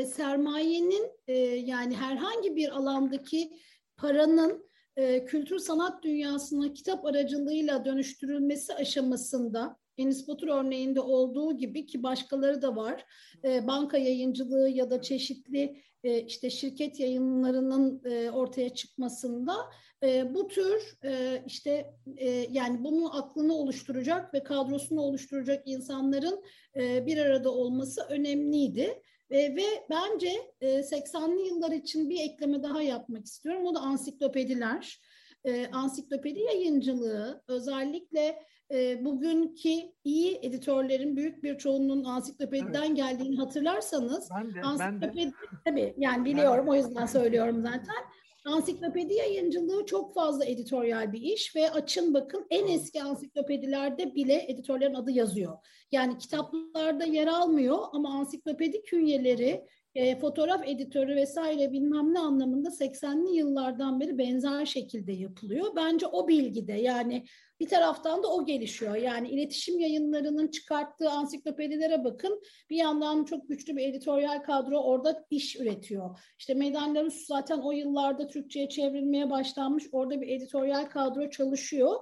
sermayenin 0.07 1.11
yani 1.67 1.97
herhangi 1.97 2.57
bir 2.57 2.77
alandaki 2.77 3.51
paranın 4.03 4.73
kültür 5.27 5.59
sanat 5.59 6.03
dünyasına 6.05 6.73
kitap 6.73 7.05
aracılığıyla 7.05 7.85
dönüştürülmesi 7.85 8.75
aşamasında 8.75 9.77
Enis 9.99 10.29
Batur 10.29 10.49
örneğinde 10.49 11.01
olduğu 11.01 11.59
gibi 11.59 11.87
ki 11.87 12.03
başkaları 12.03 12.63
da 12.63 12.77
var. 12.77 13.05
E, 13.45 13.67
banka 13.67 13.99
yayıncılığı 13.99 14.69
ya 14.69 14.91
da 14.91 15.03
çeşitli 15.03 15.83
e, 16.05 16.21
işte 16.21 16.51
şirket 16.51 17.01
yayınlarının 17.01 18.03
e, 18.05 18.31
ortaya 18.31 18.75
çıkmasında 18.75 19.55
e, 20.03 20.35
bu 20.35 20.49
tür 20.49 20.99
e, 21.05 21.43
işte 21.47 21.95
e, 22.17 22.31
yani 22.31 22.85
bunun 22.85 23.11
aklını 23.11 23.55
oluşturacak 23.55 24.35
ve 24.35 24.43
kadrosunu 24.43 25.01
oluşturacak 25.01 25.63
insanların 25.67 26.45
e, 26.77 27.07
bir 27.07 27.19
arada 27.19 27.51
olması 27.51 28.03
önemliydi. 28.09 29.03
E, 29.33 29.57
ve 29.57 29.65
bence 29.91 30.31
e, 30.61 30.67
80'li 30.67 31.49
yıllar 31.49 31.71
için 31.71 32.11
bir 32.11 32.21
ekleme 32.21 32.63
daha 32.63 32.83
yapmak 32.83 33.27
istiyorum. 33.27 33.67
O 33.67 33.75
da 33.75 33.81
ansiklopediler. 33.81 35.01
E, 35.45 35.67
ansiklopedi 35.67 36.41
yayıncılığı 36.41 37.43
özellikle 37.49 38.43
e, 38.71 39.05
bugünkü 39.05 39.71
iyi 40.05 40.39
editörlerin 40.43 41.17
büyük 41.17 41.43
bir 41.43 41.59
çoğunluğun 41.59 42.05
ansiklopediden 42.05 42.83
evet. 42.87 42.97
geldiğini 42.97 43.37
hatırlarsanız 43.37 44.29
ben 44.37 44.55
de, 44.55 44.61
ansiklopedi 44.61 45.17
ben 45.17 45.29
de. 45.29 45.63
tabii 45.65 45.95
yani 45.99 46.25
biliyorum 46.25 46.69
o 46.69 46.75
yüzden 46.75 47.07
söylüyorum 47.07 47.63
zaten. 47.63 47.95
Ansiklopedi 48.45 49.15
yayıncılığı 49.15 49.87
çok 49.87 50.15
fazla 50.15 50.45
editoryal 50.45 51.13
bir 51.13 51.21
iş 51.21 51.57
ve 51.57 51.71
açın 51.71 52.15
bakın 52.15 52.47
en 52.51 52.67
eski 52.67 53.03
ansiklopedilerde 53.03 54.15
bile 54.15 54.45
editörlerin 54.49 54.95
adı 54.95 55.11
yazıyor. 55.11 55.59
Yani 55.93 56.19
kitaplarda 56.19 57.05
yer 57.05 57.27
almıyor 57.27 57.79
ama 57.93 58.09
ansiklopedi 58.09 58.83
künyeleri 58.83 59.67
e, 59.95 60.19
fotoğraf 60.19 60.69
editörü 60.69 61.17
vesaire 61.17 61.73
bilmem 61.73 62.15
ne 62.15 62.19
anlamında 62.19 62.69
80'li 62.69 63.37
yıllardan 63.37 64.01
beri 64.01 64.19
benzer 64.19 64.67
şekilde 64.67 65.13
yapılıyor. 65.13 65.67
Bence 65.77 66.07
o 66.07 66.29
bilgide 66.29 66.73
yani 66.73 67.25
bir 67.61 67.69
taraftan 67.69 68.23
da 68.23 68.33
o 68.33 68.47
gelişiyor. 68.47 68.95
Yani 68.95 69.29
iletişim 69.29 69.79
yayınlarının 69.81 70.49
çıkarttığı 70.49 71.11
ansiklopedilere 71.11 72.05
bakın. 72.05 72.43
Bir 72.71 72.77
yandan 72.77 73.25
çok 73.25 73.49
güçlü 73.49 73.77
bir 73.77 73.89
editoryal 73.89 74.43
kadro 74.43 74.79
orada 74.79 75.27
iş 75.31 75.57
üretiyor. 75.57 76.19
İşte 76.39 76.55
Meydan 76.55 76.95
Larus 76.95 77.27
zaten 77.27 77.59
o 77.59 77.73
yıllarda 77.73 78.27
Türkçe'ye 78.27 78.69
çevrilmeye 78.69 79.31
başlanmış. 79.31 79.85
Orada 79.93 80.21
bir 80.21 80.29
editoryal 80.29 80.85
kadro 80.85 81.31
çalışıyor. 81.31 81.97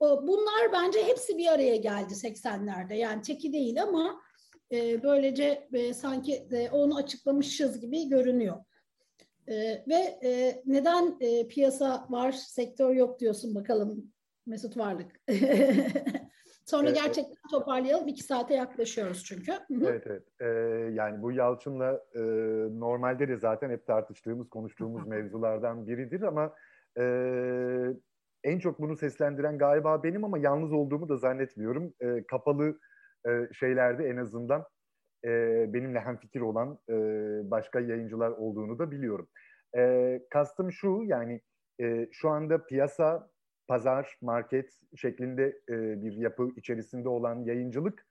Bunlar 0.00 0.72
bence 0.72 1.04
hepsi 1.04 1.38
bir 1.38 1.46
araya 1.46 1.76
geldi 1.76 2.12
80'lerde. 2.12 2.94
Yani 2.94 3.22
teki 3.22 3.52
değil 3.52 3.82
ama 3.82 4.20
e, 4.72 5.02
böylece 5.02 5.68
e, 5.72 5.94
sanki 5.94 6.34
e, 6.52 6.70
onu 6.70 6.96
açıklamışız 6.96 7.80
gibi 7.80 8.08
görünüyor. 8.08 8.56
E, 9.48 9.54
ve 9.88 10.18
e, 10.24 10.62
neden 10.66 11.16
e, 11.20 11.48
piyasa 11.48 12.06
var, 12.10 12.32
sektör 12.32 12.94
yok 12.94 13.20
diyorsun 13.20 13.54
bakalım 13.54 14.12
Mesut 14.46 14.76
Varlık. 14.76 15.20
Sonra 16.64 16.88
evet. 16.88 17.00
gerçekten 17.04 17.48
toparlayalım. 17.50 18.08
İki 18.08 18.22
saate 18.22 18.54
yaklaşıyoruz 18.54 19.24
çünkü. 19.24 19.52
evet 19.70 20.06
evet. 20.06 20.22
Ee, 20.40 20.46
yani 20.92 21.22
bu 21.22 21.32
Yalçın'la 21.32 22.04
e, 22.14 22.20
normalde 22.80 23.28
de 23.28 23.36
zaten 23.36 23.70
hep 23.70 23.86
tartıştığımız, 23.86 24.48
konuştuğumuz 24.48 25.06
mevzulardan 25.06 25.86
biridir 25.86 26.22
ama 26.22 26.54
e, 26.98 27.04
en 28.44 28.58
çok 28.58 28.80
bunu 28.80 28.96
seslendiren 28.96 29.58
galiba 29.58 30.02
benim 30.02 30.24
ama 30.24 30.38
yalnız 30.38 30.72
olduğumu 30.72 31.08
da 31.08 31.16
zannetmiyorum. 31.16 31.94
E, 32.00 32.26
kapalı 32.26 32.78
e, 33.26 33.48
şeylerde 33.52 34.08
en 34.08 34.16
azından 34.16 34.64
e, 35.24 35.30
benimle 35.72 36.00
hemfikir 36.00 36.40
olan 36.40 36.78
e, 36.88 36.94
başka 37.50 37.80
yayıncılar 37.80 38.30
olduğunu 38.30 38.78
da 38.78 38.90
biliyorum. 38.90 39.28
E, 39.76 40.20
kastım 40.30 40.72
şu 40.72 41.02
yani 41.06 41.40
şu 42.12 42.28
anda 42.28 42.66
piyasa, 42.66 43.30
pazar, 43.68 44.18
market 44.22 44.80
şeklinde 44.96 45.60
bir 46.02 46.12
yapı 46.12 46.50
içerisinde 46.56 47.08
olan 47.08 47.44
yayıncılık 47.44 48.06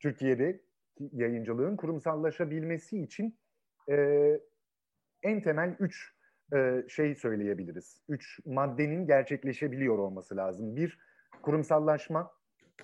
Türkiye'de 0.00 0.62
yayıncılığın 0.98 1.76
kurumsallaşabilmesi 1.76 3.02
için 3.02 3.38
en 5.22 5.42
temel 5.42 5.76
üç 5.80 6.14
şey 6.88 7.14
söyleyebiliriz. 7.14 8.02
Üç 8.08 8.40
maddenin 8.46 9.06
gerçekleşebiliyor 9.06 9.98
olması 9.98 10.36
lazım. 10.36 10.76
Bir, 10.76 10.98
kurumsallaşma. 11.42 12.30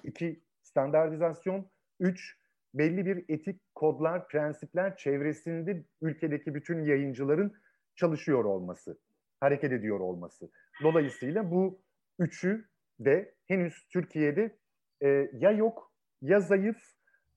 iki 0.05 0.43
standartizasyon. 0.79 1.71
Üç, 2.01 2.37
belli 2.75 3.07
bir 3.07 3.25
etik 3.29 3.75
kodlar, 3.75 4.29
prensipler 4.29 4.97
çevresinde 4.97 5.85
ülkedeki 6.01 6.55
bütün 6.55 6.85
yayıncıların 6.85 7.53
çalışıyor 7.97 8.45
olması, 8.45 8.99
hareket 9.41 9.73
ediyor 9.73 10.01
olması. 10.01 10.51
Dolayısıyla 10.83 11.51
bu 11.51 11.83
üçü 12.19 12.69
de 13.01 13.35
henüz 13.47 13.89
Türkiye'de 13.93 14.57
e, 15.03 15.31
ya 15.33 15.51
yok 15.51 15.93
ya 16.23 16.41
zayıf 16.41 16.77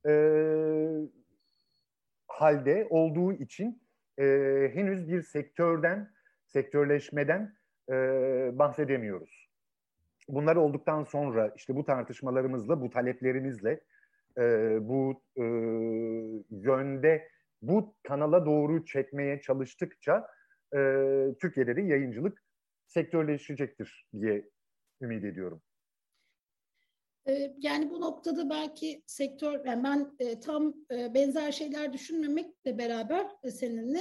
e, 0.07 0.13
halde 2.27 2.87
olduğu 2.89 3.33
için 3.33 3.81
e, 4.19 4.23
henüz 4.73 5.11
bir 5.11 5.21
sektörden, 5.21 6.11
sektörleşmeden 6.45 7.55
e, 7.89 7.93
bahsedemiyoruz. 8.53 9.40
Bunlar 10.27 10.55
olduktan 10.55 11.03
sonra 11.03 11.53
işte 11.55 11.75
bu 11.75 11.85
tartışmalarımızla, 11.85 12.81
bu 12.81 12.89
taleplerimizle, 12.89 13.81
e, 14.37 14.77
bu 14.81 15.21
e, 15.37 15.43
yönde, 16.49 17.27
bu 17.61 17.95
kanala 18.03 18.45
doğru 18.45 18.85
çekmeye 18.85 19.41
çalıştıkça 19.41 20.27
e, 20.73 20.77
Türkiye'de 21.41 21.75
de 21.75 21.81
yayıncılık 21.81 22.43
sektörleşecektir 22.87 24.07
diye 24.21 24.49
ümit 25.01 25.23
ediyorum. 25.23 25.61
Yani 27.57 27.89
bu 27.89 28.01
noktada 28.01 28.49
belki 28.49 29.03
sektör, 29.05 29.65
yani 29.65 29.83
ben 29.83 30.11
tam 30.39 30.73
benzer 30.89 31.51
şeyler 31.51 31.93
düşünmemekle 31.93 32.77
beraber 32.77 33.27
seninle 33.51 33.99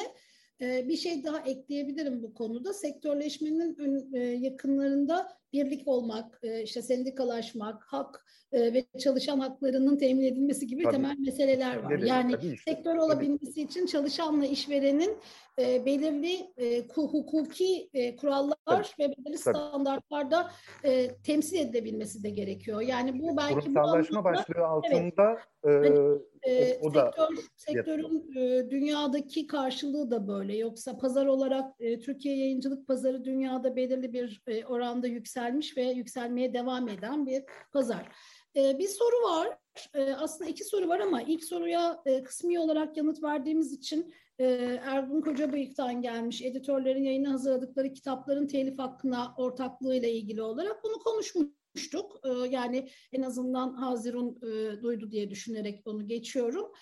bir 0.61 0.97
şey 0.97 1.25
daha 1.25 1.39
ekleyebilirim 1.41 2.23
bu 2.23 2.35
konuda. 2.35 2.73
Sektörleşmenin 2.73 3.77
yakınlarında 4.43 5.40
birlik 5.53 5.89
olmak, 5.89 6.41
işte 6.65 6.83
sendikalaşmak, 6.83 7.85
hak 7.85 8.27
ve 8.53 8.85
çalışan 8.99 9.39
haklarının 9.39 9.97
temin 9.97 10.25
edilmesi 10.25 10.67
gibi 10.67 10.83
tabii. 10.83 10.93
temel 10.93 11.17
meseleler 11.19 11.77
var. 11.77 11.91
Tabii, 11.97 12.09
yani 12.09 12.33
tabii 12.33 12.57
sektör 12.57 12.97
olabilmesi 12.97 13.55
tabii. 13.55 13.65
için 13.65 13.87
çalışanla 13.87 14.47
işverenin 14.47 15.19
belirli 15.59 16.53
hukuki 16.95 17.91
kurallar 18.21 18.57
tabii. 18.67 18.85
ve 18.99 19.09
belirli 19.09 19.25
tabii. 19.25 19.57
standartlarda 19.57 20.51
temsil 21.25 21.59
edilebilmesi 21.59 22.23
de 22.23 22.31
gerekiyor. 22.31 22.81
Yani 22.81 23.23
bu 23.23 23.37
belki 23.37 23.55
Kurumsallaşma 23.55 24.25
bu 24.25 24.29
anlamda, 24.29 24.39
başlığı 24.39 24.67
altında 24.67 25.39
evet, 25.65 25.99
hani, 25.99 26.19
e, 26.43 26.79
o, 26.83 26.89
o 26.89 26.91
sektör, 26.91 27.37
da 27.37 27.43
sektörün 27.57 28.37
e, 28.37 28.71
dünyadaki 28.71 29.47
karşılığı 29.47 30.11
da 30.11 30.29
böyle. 30.29 30.57
Yoksa 30.57 30.99
pazar 30.99 31.27
olarak 31.27 31.75
e, 31.81 32.01
Türkiye 32.01 32.37
yayıncılık 32.37 32.87
pazarı 32.87 33.25
dünyada 33.25 33.77
belirli 33.77 34.13
bir 34.13 34.43
e, 34.47 34.65
oranda 34.65 35.09
yükselmiş 35.41 35.77
ve 35.77 35.83
yükselmeye 35.83 36.55
devam 36.55 36.89
eden 36.89 37.27
bir 37.27 37.45
pazar. 37.73 38.09
E, 38.57 38.79
bir 38.79 38.89
soru 38.89 39.25
var. 39.25 39.59
E, 39.95 40.13
aslında 40.13 40.51
iki 40.51 40.65
soru 40.65 40.89
var 40.89 41.01
ama 41.01 41.23
ilk 41.23 41.45
soruya 41.45 42.03
e, 42.07 42.23
kısmi 42.23 42.61
olarak 42.61 42.97
yanıt 42.97 43.23
verdiğimiz 43.23 43.73
için 43.73 44.15
e, 44.39 44.45
Ergun 44.85 45.21
Kocabıyık'tan 45.21 46.03
gelmiş 46.03 46.43
editörlerin 46.43 47.05
yayına 47.05 47.33
hazırladıkları 47.33 47.93
kitapların 47.93 48.47
telif 48.47 48.79
hakkına 48.79 49.35
ortaklığıyla 49.37 50.09
ilgili 50.09 50.43
olarak 50.43 50.85
bunu 50.85 50.99
konuşmuş 50.99 51.61
konuştuk. 51.75 52.21
Ee, 52.25 52.49
yani 52.49 52.89
en 53.13 53.23
azından 53.23 53.75
Hazirun 53.75 54.39
e, 54.43 54.83
duydu 54.83 55.11
diye 55.11 55.31
düşünerek 55.31 55.83
onu 55.85 56.07
geçiyorum. 56.07 56.73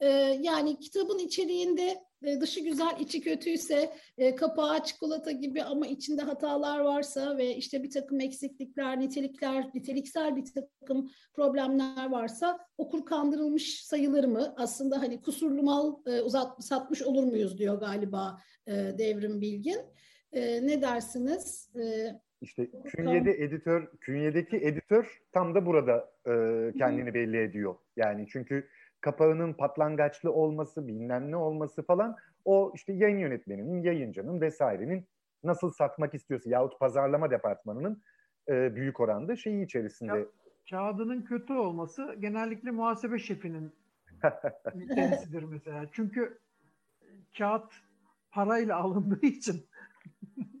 Ee, 0.00 0.08
yani 0.40 0.78
kitabın 0.80 1.18
içeriğinde 1.18 2.08
e, 2.22 2.40
dışı 2.40 2.60
güzel, 2.60 3.00
içi 3.00 3.20
kötüyse, 3.20 3.92
e, 4.18 4.34
kapağı 4.34 4.84
çikolata 4.84 5.30
gibi 5.30 5.62
ama 5.62 5.86
içinde 5.86 6.22
hatalar 6.22 6.80
varsa 6.80 7.36
ve 7.36 7.56
işte 7.56 7.82
bir 7.82 7.90
takım 7.90 8.20
eksiklikler, 8.20 9.00
nitelikler, 9.00 9.70
niteliksel 9.74 10.36
bir 10.36 10.44
takım 10.44 11.10
problemler 11.34 12.10
varsa 12.10 12.58
okur 12.78 13.06
kandırılmış 13.06 13.84
sayılır 13.84 14.24
mı? 14.24 14.54
Aslında 14.56 15.02
hani 15.02 15.22
kusurlu 15.22 15.62
mal 15.62 15.94
uzat, 16.24 16.64
satmış 16.64 17.02
olur 17.02 17.24
muyuz 17.24 17.58
diyor 17.58 17.80
galiba 17.80 18.38
Devrim 18.98 19.40
Bilgin. 19.40 19.78
Ne 20.62 20.82
dersiniz? 20.82 21.70
İşte 22.40 22.68
künyede 22.84 23.32
editör, 23.32 23.88
künyedeki 24.00 24.56
editör 24.56 25.22
tam 25.32 25.54
da 25.54 25.66
burada 25.66 26.10
e, 26.26 26.32
kendini 26.78 27.14
belli 27.14 27.36
ediyor. 27.36 27.74
Yani 27.96 28.26
çünkü 28.28 28.68
kapağının 29.00 29.52
patlangaçlı 29.52 30.32
olması, 30.32 30.88
bilmem 30.88 31.30
ne 31.30 31.36
olması 31.36 31.82
falan 31.82 32.16
o 32.44 32.72
işte 32.74 32.92
yayın 32.92 33.18
yönetmeninin, 33.18 33.82
yayıncının 33.82 34.40
vesairenin 34.40 35.08
nasıl 35.44 35.70
satmak 35.70 36.14
istiyorsa 36.14 36.50
yahut 36.50 36.80
pazarlama 36.80 37.30
departmanının 37.30 38.02
e, 38.48 38.74
büyük 38.76 39.00
oranda 39.00 39.36
şeyi 39.36 39.64
içerisinde. 39.64 40.18
Ya, 40.18 40.26
kağıdının 40.70 41.22
kötü 41.22 41.52
olması 41.52 42.16
genellikle 42.18 42.70
muhasebe 42.70 43.18
şefinin 43.18 43.72
kendisidir 44.94 45.42
mesela. 45.42 45.86
Çünkü 45.92 46.38
kağıt 47.38 47.72
parayla 48.30 48.76
alındığı 48.76 49.26
için 49.26 49.66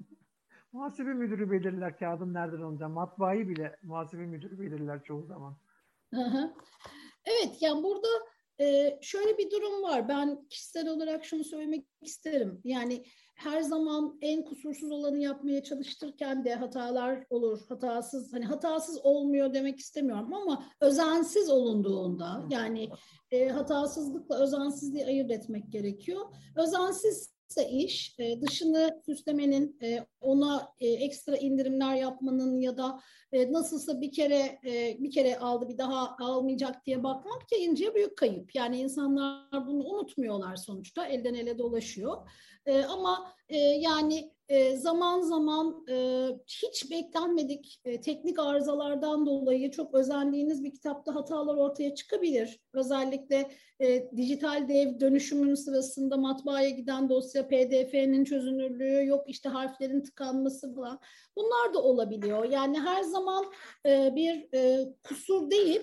Muhasebe 0.72 1.14
müdürü 1.14 1.50
belirler 1.50 1.98
kağıdın 1.98 2.34
nereden 2.34 2.60
alınacağını. 2.60 2.94
Matbaayı 2.94 3.48
bile 3.48 3.76
muhasebe 3.82 4.26
müdürü 4.26 4.60
belirler 4.60 5.02
çoğu 5.02 5.22
zaman. 5.22 5.56
Evet 7.28 7.62
yani 7.62 7.82
burada 7.82 8.08
e, 8.60 8.98
şöyle 9.02 9.38
bir 9.38 9.50
durum 9.50 9.82
var. 9.82 10.08
Ben 10.08 10.48
kişisel 10.48 10.88
olarak 10.88 11.24
şunu 11.24 11.44
söylemek 11.44 11.86
isterim. 12.00 12.60
Yani 12.64 13.04
her 13.34 13.62
zaman 13.62 14.18
en 14.20 14.44
kusursuz 14.44 14.90
olanı 14.90 15.18
yapmaya 15.18 15.62
çalıştırken 15.62 16.44
de 16.44 16.54
hatalar 16.54 17.24
olur. 17.30 17.60
Hatasız 17.68 18.32
hani 18.32 18.44
hatasız 18.44 19.04
olmuyor 19.04 19.54
demek 19.54 19.78
istemiyorum 19.78 20.34
ama 20.34 20.64
özensiz 20.80 21.50
olunduğunda 21.50 22.46
yani 22.50 22.88
e, 23.30 23.48
hatasızlıkla 23.48 24.42
özensizliği 24.42 25.06
ayırt 25.06 25.30
etmek 25.30 25.72
gerekiyor. 25.72 26.20
Özensiz 26.56 27.37
ise 27.48 27.68
iş 27.68 28.16
e, 28.18 28.40
dışını 28.40 29.02
süslemenin, 29.06 29.78
e, 29.82 30.06
ona 30.20 30.72
e, 30.80 30.88
ekstra 30.88 31.36
indirimler 31.36 31.94
yapmanın 31.94 32.60
ya 32.60 32.76
da 32.76 33.00
nasılsa 33.32 34.00
bir 34.00 34.12
kere 34.12 34.58
bir 35.00 35.10
kere 35.10 35.38
aldı 35.38 35.68
bir 35.68 35.78
daha 35.78 36.16
almayacak 36.20 36.86
diye 36.86 37.02
bakmak 37.02 37.52
yayıncıya 37.52 37.94
büyük 37.94 38.16
kayıp. 38.16 38.54
Yani 38.54 38.78
insanlar 38.78 39.66
bunu 39.66 39.84
unutmuyorlar 39.84 40.56
sonuçta 40.56 41.06
elden 41.06 41.34
ele 41.34 41.58
dolaşıyor. 41.58 42.30
Ama 42.88 43.32
yani 43.78 44.32
zaman 44.76 45.20
zaman 45.20 45.84
hiç 46.46 46.90
beklenmedik 46.90 47.80
teknik 48.02 48.38
arızalardan 48.38 49.26
dolayı 49.26 49.70
çok 49.70 49.94
özendiğiniz 49.94 50.64
bir 50.64 50.72
kitapta 50.72 51.14
hatalar 51.14 51.56
ortaya 51.56 51.94
çıkabilir. 51.94 52.60
Özellikle 52.72 53.50
dijital 54.16 54.68
dev 54.68 55.00
dönüşümünün 55.00 55.54
sırasında 55.54 56.16
matbaaya 56.16 56.70
giden 56.70 57.08
dosya 57.08 57.48
PDF'nin 57.48 58.24
çözünürlüğü 58.24 59.06
yok 59.06 59.24
işte 59.26 59.48
harflerin 59.48 60.00
tıkanması 60.00 60.74
falan. 60.74 61.00
Bunlar 61.36 61.74
da 61.74 61.82
olabiliyor. 61.82 62.44
Yani 62.44 62.80
her 62.80 63.02
zaman 63.02 63.44
bir 63.86 64.48
kusur 65.02 65.50
değil 65.50 65.80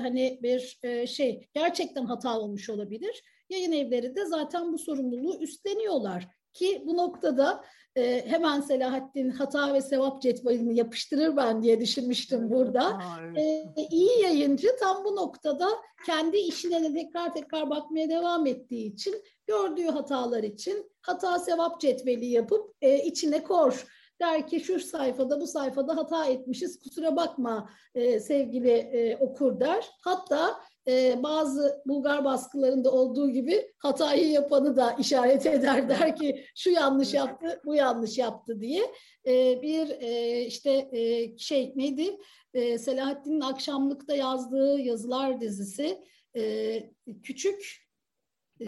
hani 0.00 0.38
bir 0.42 0.78
şey 1.06 1.48
gerçekten 1.54 2.04
hata 2.04 2.40
olmuş 2.40 2.70
olabilir. 2.70 3.22
Yayın 3.50 3.72
evleri 3.72 4.16
de 4.16 4.26
zaten 4.26 4.72
bu 4.72 4.78
sorumluluğu 4.78 5.38
üstleniyorlar. 5.40 6.28
Ki 6.56 6.82
bu 6.86 6.96
noktada 6.96 7.64
e, 7.96 8.26
hemen 8.26 8.60
Selahattin 8.60 9.30
hata 9.30 9.74
ve 9.74 9.80
sevap 9.80 10.22
cetvelini 10.22 10.76
yapıştırır 10.76 11.36
ben 11.36 11.62
diye 11.62 11.80
düşünmüştüm 11.80 12.50
burada. 12.50 13.02
E, 13.36 13.64
iyi 13.90 14.22
yayıncı 14.22 14.76
tam 14.80 15.04
bu 15.04 15.16
noktada 15.16 15.68
kendi 16.06 16.36
işine 16.36 16.84
de 16.84 16.94
tekrar 16.94 17.34
tekrar 17.34 17.70
bakmaya 17.70 18.08
devam 18.08 18.46
ettiği 18.46 18.92
için 18.94 19.22
gördüğü 19.46 19.86
hatalar 19.86 20.42
için 20.42 20.90
hata 21.00 21.38
sevap 21.38 21.80
cetveli 21.80 22.26
yapıp 22.26 22.74
e, 22.80 23.04
içine 23.04 23.42
kor 23.42 23.86
der 24.20 24.46
ki 24.46 24.60
şu 24.60 24.80
sayfada 24.80 25.40
bu 25.40 25.46
sayfada 25.46 25.96
hata 25.96 26.26
etmişiz 26.26 26.78
kusura 26.78 27.16
bakma 27.16 27.70
e, 27.94 28.20
sevgili 28.20 28.70
e, 28.70 29.16
okur 29.16 29.60
der. 29.60 29.90
Hatta 30.00 30.60
e, 30.88 31.22
bazı 31.22 31.82
Bulgar 31.86 32.24
baskılarında 32.24 32.92
olduğu 32.92 33.30
gibi 33.30 33.72
hatayı 33.78 34.30
yapanı 34.30 34.76
da 34.76 34.92
işaret 34.92 35.46
eder 35.46 35.88
der 35.88 36.16
ki 36.16 36.44
şu 36.54 36.70
yanlış 36.70 37.14
yaptı 37.14 37.60
bu 37.64 37.74
yanlış 37.74 38.18
yaptı 38.18 38.60
diye. 38.60 38.82
E, 39.26 39.62
bir 39.62 39.90
e, 39.90 40.40
işte 40.40 40.88
e, 40.92 41.38
şey 41.38 41.72
neydi? 41.76 42.18
E, 42.54 42.78
Selahattin'in 42.78 43.40
akşamlıkta 43.40 44.14
yazdığı 44.14 44.80
yazılar 44.80 45.40
dizisi 45.40 46.04
e, 46.36 46.82
küçük 47.22 47.86
e, 48.60 48.66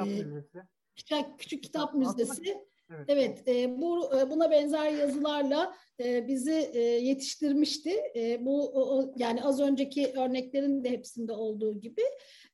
küçük, 0.97 1.39
küçük 1.39 1.63
kitap 1.63 1.95
müzesi 1.95 2.68
Evet, 2.91 3.05
evet 3.09 3.49
e, 3.49 3.81
bu 3.81 4.19
e, 4.19 4.31
buna 4.31 4.51
benzer 4.51 4.91
yazılarla 4.91 5.75
e, 6.01 6.29
bizi 6.29 6.71
e, 6.73 6.81
yetiştirmişti. 6.81 7.95
E, 8.17 8.47
bu 8.47 8.67
o, 8.67 9.15
yani 9.17 9.45
az 9.45 9.61
önceki 9.61 10.13
örneklerin 10.17 10.85
de 10.85 10.91
hepsinde 10.91 11.33
olduğu 11.33 11.81
gibi 11.81 12.03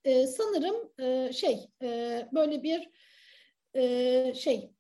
e, 0.05 0.27
sanırım 0.27 0.93
e, 1.01 1.33
şey 1.33 1.59
e, 1.83 2.21
böyle 2.35 2.63
bir 2.63 2.91
e, 3.75 4.35
şey 4.35 4.71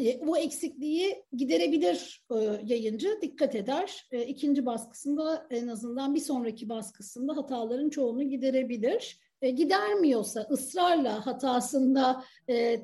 e, 0.00 0.26
bu 0.26 0.38
eksikliği 0.38 1.24
giderebilir 1.32 2.24
yayıncı, 2.64 3.18
dikkat 3.22 3.54
eder. 3.54 4.08
İkinci 4.26 4.66
baskısında 4.66 5.46
en 5.50 5.68
azından 5.68 6.14
bir 6.14 6.20
sonraki 6.20 6.68
baskısında 6.68 7.36
hataların 7.36 7.90
çoğunu 7.90 8.22
giderebilir. 8.22 9.20
Gidermiyorsa 9.50 10.40
ısrarla 10.50 11.26
hatasında 11.26 12.24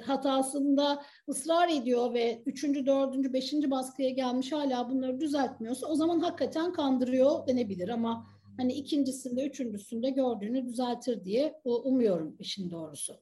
hatasında 0.06 1.02
ısrar 1.28 1.68
ediyor 1.68 2.14
ve 2.14 2.42
üçüncü, 2.46 2.86
dördüncü, 2.86 3.32
beşinci 3.32 3.70
baskıya 3.70 4.10
gelmiş 4.10 4.52
hala 4.52 4.90
bunları 4.90 5.20
düzeltmiyorsa 5.20 5.86
o 5.86 5.94
zaman 5.94 6.20
hakikaten 6.20 6.72
kandırıyor 6.72 7.46
denebilir 7.46 7.88
ama 7.88 8.26
hani 8.56 8.72
ikincisinde, 8.72 9.46
üçüncüsünde 9.46 10.10
gördüğünü 10.10 10.66
düzeltir 10.66 11.24
diye 11.24 11.60
umuyorum 11.64 12.36
işin 12.38 12.70
doğrusu. 12.70 13.20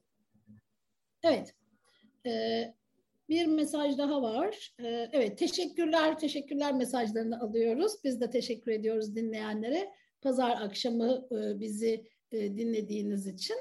Evet. 1.23 1.55
Bir 3.29 3.45
mesaj 3.45 3.97
daha 3.97 4.21
var. 4.21 4.73
Ee, 4.79 5.09
evet, 5.11 5.37
teşekkürler, 5.37 6.19
teşekkürler 6.19 6.73
mesajlarını 6.73 7.39
alıyoruz. 7.39 7.93
Biz 8.03 8.21
de 8.21 8.29
teşekkür 8.29 8.71
ediyoruz 8.71 9.15
dinleyenlere. 9.15 9.89
Pazar 10.21 10.51
akşamı 10.51 11.27
e, 11.31 11.59
bizi 11.59 12.05
e, 12.31 12.57
dinlediğiniz 12.57 13.27
için. 13.27 13.55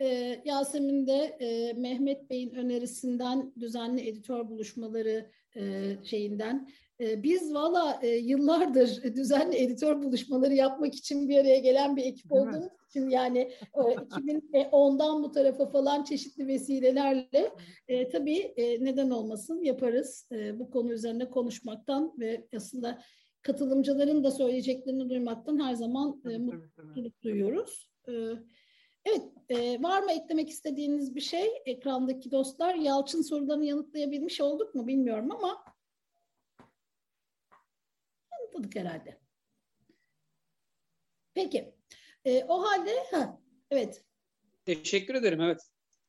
Ee, 0.00 0.42
Yasemin 0.44 1.06
de 1.06 1.36
e, 1.40 1.72
Mehmet 1.72 2.30
Bey'in 2.30 2.50
önerisinden 2.50 3.52
düzenli 3.60 4.08
editör 4.08 4.48
buluşmaları 4.48 5.30
şeyinden 6.04 6.68
ee, 7.02 7.22
biz 7.22 7.54
valla 7.54 7.98
e, 8.02 8.08
yıllardır 8.08 9.02
düzenli 9.16 9.56
editör 9.56 10.02
buluşmaları 10.02 10.54
yapmak 10.54 10.94
için 10.94 11.28
bir 11.28 11.38
araya 11.38 11.58
gelen 11.58 11.96
bir 11.96 12.04
ekip 12.04 12.32
olduğumuz 12.32 12.72
için 12.88 13.08
yani 13.08 13.52
2010'dan 13.74 15.20
e, 15.20 15.22
bu 15.24 15.32
tarafa 15.32 15.66
falan 15.66 16.04
çeşitli 16.04 16.46
vesilelerle 16.46 17.52
e, 17.88 18.08
tabii 18.08 18.38
e, 18.38 18.84
neden 18.84 19.10
olmasın 19.10 19.62
yaparız. 19.62 20.28
E, 20.32 20.58
bu 20.58 20.70
konu 20.70 20.92
üzerine 20.92 21.30
konuşmaktan 21.30 22.12
ve 22.18 22.46
aslında 22.56 22.98
katılımcıların 23.42 24.24
da 24.24 24.30
söyleyeceklerini 24.30 25.10
duymaktan 25.10 25.60
her 25.64 25.74
zaman 25.74 26.22
e, 26.30 26.38
mutluluk 26.38 27.22
duyuyoruz. 27.22 27.91
E, 28.08 28.12
evet, 29.04 29.22
e, 29.48 29.82
var 29.82 30.02
mı 30.02 30.12
eklemek 30.12 30.50
istediğiniz 30.50 31.14
bir 31.14 31.20
şey 31.20 31.62
ekrandaki 31.66 32.30
dostlar? 32.30 32.74
Yalçın 32.74 33.22
sorularını 33.22 33.64
yanıtlayabilmiş 33.64 34.40
olduk 34.40 34.74
mu 34.74 34.86
bilmiyorum 34.86 35.32
ama 35.32 35.64
atladık 38.62 38.76
herhalde. 38.76 39.18
Peki. 41.34 41.74
E, 42.24 42.44
o 42.44 42.62
halde 42.62 43.04
ha, 43.10 43.40
evet. 43.70 44.04
Teşekkür 44.64 45.14
ederim. 45.14 45.40
Evet. 45.40 45.60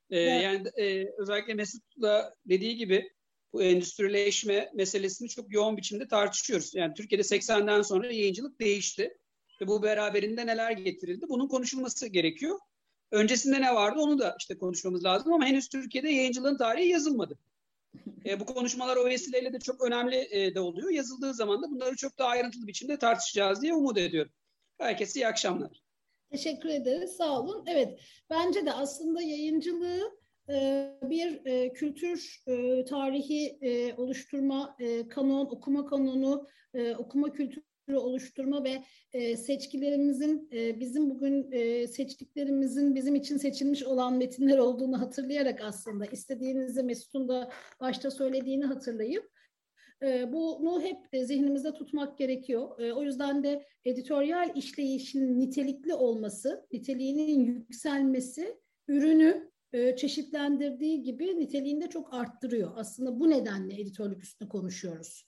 Ee, 0.09 0.19
evet. 0.19 0.43
Yani 0.43 0.67
e, 0.77 1.13
özellikle 1.17 1.53
Mesut'la 1.53 2.33
dediği 2.45 2.77
gibi 2.77 3.11
bu 3.53 3.63
endüstrileşme 3.63 4.71
meselesini 4.73 5.29
çok 5.29 5.53
yoğun 5.53 5.77
biçimde 5.77 6.07
tartışıyoruz. 6.07 6.75
Yani 6.75 6.93
Türkiye'de 6.93 7.23
80'den 7.23 7.81
sonra 7.81 8.07
yayıncılık 8.07 8.59
değişti. 8.59 9.17
Ve 9.64 9.68
bu 9.68 9.84
beraberinde 9.84 10.45
neler 10.45 10.72
getirildi? 10.72 11.30
Bunun 11.30 11.48
konuşulması 11.48 12.07
gerekiyor. 12.07 12.60
Öncesinde 13.11 13.61
ne 13.61 13.76
vardı 13.76 13.99
onu 13.99 14.19
da 14.19 14.35
işte 14.40 14.57
konuşmamız 14.57 15.06
lazım 15.06 15.34
ama 15.34 15.45
henüz 15.45 15.68
Türkiye'de 15.68 16.10
yayıncılığın 16.10 16.57
tarihi 16.57 16.88
yazılmadı. 16.90 17.38
E, 18.26 18.40
bu 18.40 18.45
konuşmalar 18.45 18.98
o 18.98 19.06
vesileyle 19.06 19.53
de 19.53 19.60
çok 19.60 19.81
önemli 19.81 20.27
e, 20.31 20.56
de 20.56 20.60
oluyor. 20.60 20.90
Yazıldığı 20.90 21.34
zaman 21.34 21.64
da 21.64 21.72
bunları 21.72 21.95
çok 21.95 22.18
daha 22.18 22.30
ayrıntılı 22.30 22.68
biçimde 22.68 22.99
tartışacağız 22.99 23.61
diye 23.61 23.73
umut 23.73 23.98
ediyorum. 23.98 24.31
Herkese 24.77 25.19
iyi 25.19 25.27
akşamlar. 25.27 25.84
Teşekkür 26.31 26.69
ederiz. 26.69 27.11
Sağ 27.18 27.40
olun. 27.40 27.64
Evet, 27.68 27.99
bence 28.30 28.65
de 28.65 28.73
aslında 28.73 29.22
yayıncılığı 29.22 30.18
e, 30.49 30.90
bir 31.03 31.45
e, 31.45 31.73
kültür 31.73 32.44
e, 32.48 32.85
tarihi 32.85 33.60
oluşturma, 33.98 34.77
kanon, 35.10 35.45
okuma 35.45 35.85
kanonu, 35.85 36.48
okuma 36.98 37.31
kültürü 37.31 37.72
oluşturma 37.91 38.64
ve 38.64 38.84
e, 39.14 39.38
seçkilerimizin 39.38 40.49
e, 40.53 40.80
bizim 40.80 41.10
bugün 41.10 41.51
e, 41.51 41.88
seçtiklerimizin 41.88 42.95
bizim 42.95 43.15
için 43.15 43.38
seçilmiş 43.38 43.84
olan 43.84 44.18
metinler 44.18 44.57
olduğunu 44.57 45.01
hatırlayarak 45.01 45.61
aslında 45.61 46.05
istediğinizi 46.05 46.84
Mesut'un 46.84 47.27
da 47.27 47.51
başta 47.80 48.11
söylediğini 48.11 48.65
hatırlayıp 48.65 49.31
e, 50.03 50.34
bunu 50.34 50.81
hep 50.81 51.26
zihnimizde 51.26 51.73
tutmak 51.73 52.18
gerekiyor. 52.18 52.80
E, 52.80 52.93
o 52.93 53.03
yüzden 53.03 53.43
de 53.43 53.65
editoryal 53.85 54.55
işleyişin 54.55 55.39
nitelikli 55.39 55.93
olması, 55.93 56.68
niteliğinin 56.72 57.39
yükselmesi 57.45 58.57
ürünü 58.88 59.51
e, 59.73 59.95
çeşitlendirdiği 59.95 61.03
gibi 61.03 61.39
niteliğini 61.39 61.81
de 61.81 61.89
çok 61.89 62.14
arttırıyor. 62.14 62.72
Aslında 62.76 63.19
bu 63.19 63.30
nedenle 63.30 63.81
editörlük 63.81 64.23
üstüne 64.23 64.49
konuşuyoruz. 64.49 65.26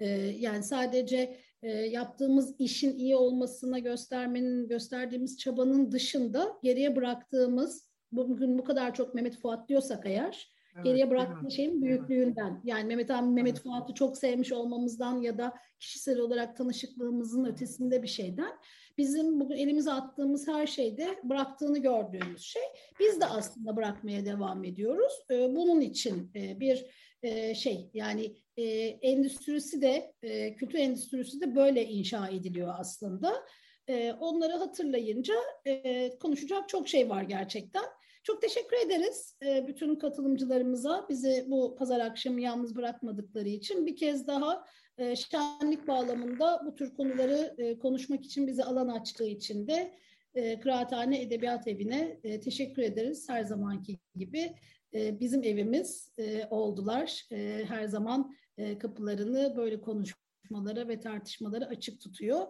E, 0.00 0.08
yani 0.38 0.62
sadece 0.62 1.36
e, 1.62 1.68
yaptığımız 1.70 2.54
işin 2.58 2.98
iyi 2.98 3.16
olmasına 3.16 3.78
göstermenin 3.78 4.68
gösterdiğimiz 4.68 5.38
çabanın 5.38 5.92
dışında 5.92 6.58
geriye 6.62 6.96
bıraktığımız 6.96 7.90
bugün 8.12 8.58
bu 8.58 8.64
kadar 8.64 8.94
çok 8.94 9.14
Mehmet 9.14 9.36
Fuat 9.36 9.68
diyorsak 9.68 10.06
eğer 10.06 10.50
evet, 10.74 10.84
geriye 10.84 11.10
bıraktığı 11.10 11.50
şeyin 11.50 11.82
büyüklüğünden. 11.82 12.60
Yani 12.64 12.84
Mehmet 12.84 13.10
abi 13.10 13.28
Mehmet 13.28 13.54
evet. 13.54 13.62
Fuat'ı 13.62 13.94
çok 13.94 14.18
sevmiş 14.18 14.52
olmamızdan 14.52 15.22
ya 15.22 15.38
da 15.38 15.54
kişisel 15.80 16.18
olarak 16.18 16.56
tanışıklığımızın 16.56 17.44
ötesinde 17.44 18.02
bir 18.02 18.08
şeyden 18.08 18.52
bizim 18.98 19.40
bugün 19.40 19.56
elimize 19.56 19.92
attığımız 19.92 20.48
her 20.48 20.66
şeyde 20.66 21.18
bıraktığını 21.24 21.78
gördüğümüz 21.78 22.42
şey. 22.42 22.62
Biz 23.00 23.20
de 23.20 23.26
aslında 23.26 23.76
bırakmaya 23.76 24.24
devam 24.24 24.64
ediyoruz. 24.64 25.12
E, 25.30 25.56
bunun 25.56 25.80
için 25.80 26.30
e, 26.34 26.60
bir 26.60 26.86
e, 27.22 27.54
şey 27.54 27.90
yani 27.94 28.36
e, 28.56 28.64
endüstrisi 28.86 29.82
de 29.82 30.12
e, 30.22 30.56
kültür 30.56 30.78
endüstrisi 30.78 31.40
de 31.40 31.56
böyle 31.56 31.84
inşa 31.84 32.28
ediliyor 32.28 32.74
aslında. 32.78 33.46
E, 33.88 34.12
onları 34.12 34.52
hatırlayınca 34.52 35.34
e, 35.64 36.10
konuşacak 36.18 36.68
çok 36.68 36.88
şey 36.88 37.10
var 37.10 37.22
gerçekten. 37.22 37.84
Çok 38.24 38.42
teşekkür 38.42 38.76
ederiz 38.86 39.36
bütün 39.68 39.96
katılımcılarımıza 39.96 41.06
bizi 41.08 41.44
bu 41.48 41.76
pazar 41.78 42.00
akşamı 42.00 42.40
yalnız 42.40 42.76
bırakmadıkları 42.76 43.48
için. 43.48 43.86
Bir 43.86 43.96
kez 43.96 44.26
daha 44.26 44.64
şenlik 44.98 45.88
bağlamında 45.88 46.62
bu 46.66 46.74
tür 46.74 46.94
konuları 46.94 47.56
konuşmak 47.78 48.24
için 48.24 48.46
bize 48.46 48.64
alan 48.64 48.88
açtığı 48.88 49.26
için 49.26 49.68
de 49.68 49.94
e, 50.36 50.60
Kıraathane 50.60 51.22
Edebiyat 51.22 51.68
Evi'ne 51.68 52.20
teşekkür 52.40 52.82
ederiz 52.82 53.28
her 53.28 53.44
zamanki 53.44 53.98
gibi. 54.16 54.54
E, 54.96 55.20
bizim 55.20 55.42
evimiz 55.42 56.12
e, 56.18 56.46
oldular. 56.50 57.26
E, 57.32 57.64
her 57.68 57.84
zaman 57.84 58.36
kapılarını 58.78 59.54
böyle 59.56 59.80
konuşmalara 59.80 60.88
ve 60.88 61.00
tartışmalara 61.00 61.64
açık 61.64 62.00
tutuyor. 62.00 62.46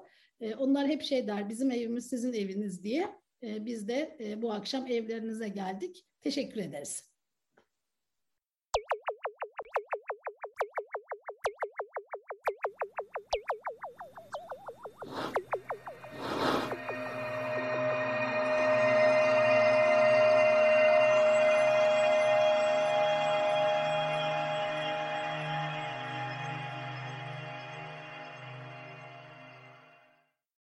Onlar 0.58 0.88
hep 0.88 1.02
şey 1.02 1.26
der, 1.26 1.48
bizim 1.48 1.70
evimiz 1.70 2.08
sizin 2.08 2.32
eviniz 2.32 2.84
diye. 2.84 3.08
Biz 3.42 3.88
de 3.88 4.18
bu 4.42 4.52
akşam 4.52 4.86
evlerinize 4.86 5.48
geldik. 5.48 6.06
Teşekkür 6.22 6.60
ederiz. 6.60 7.15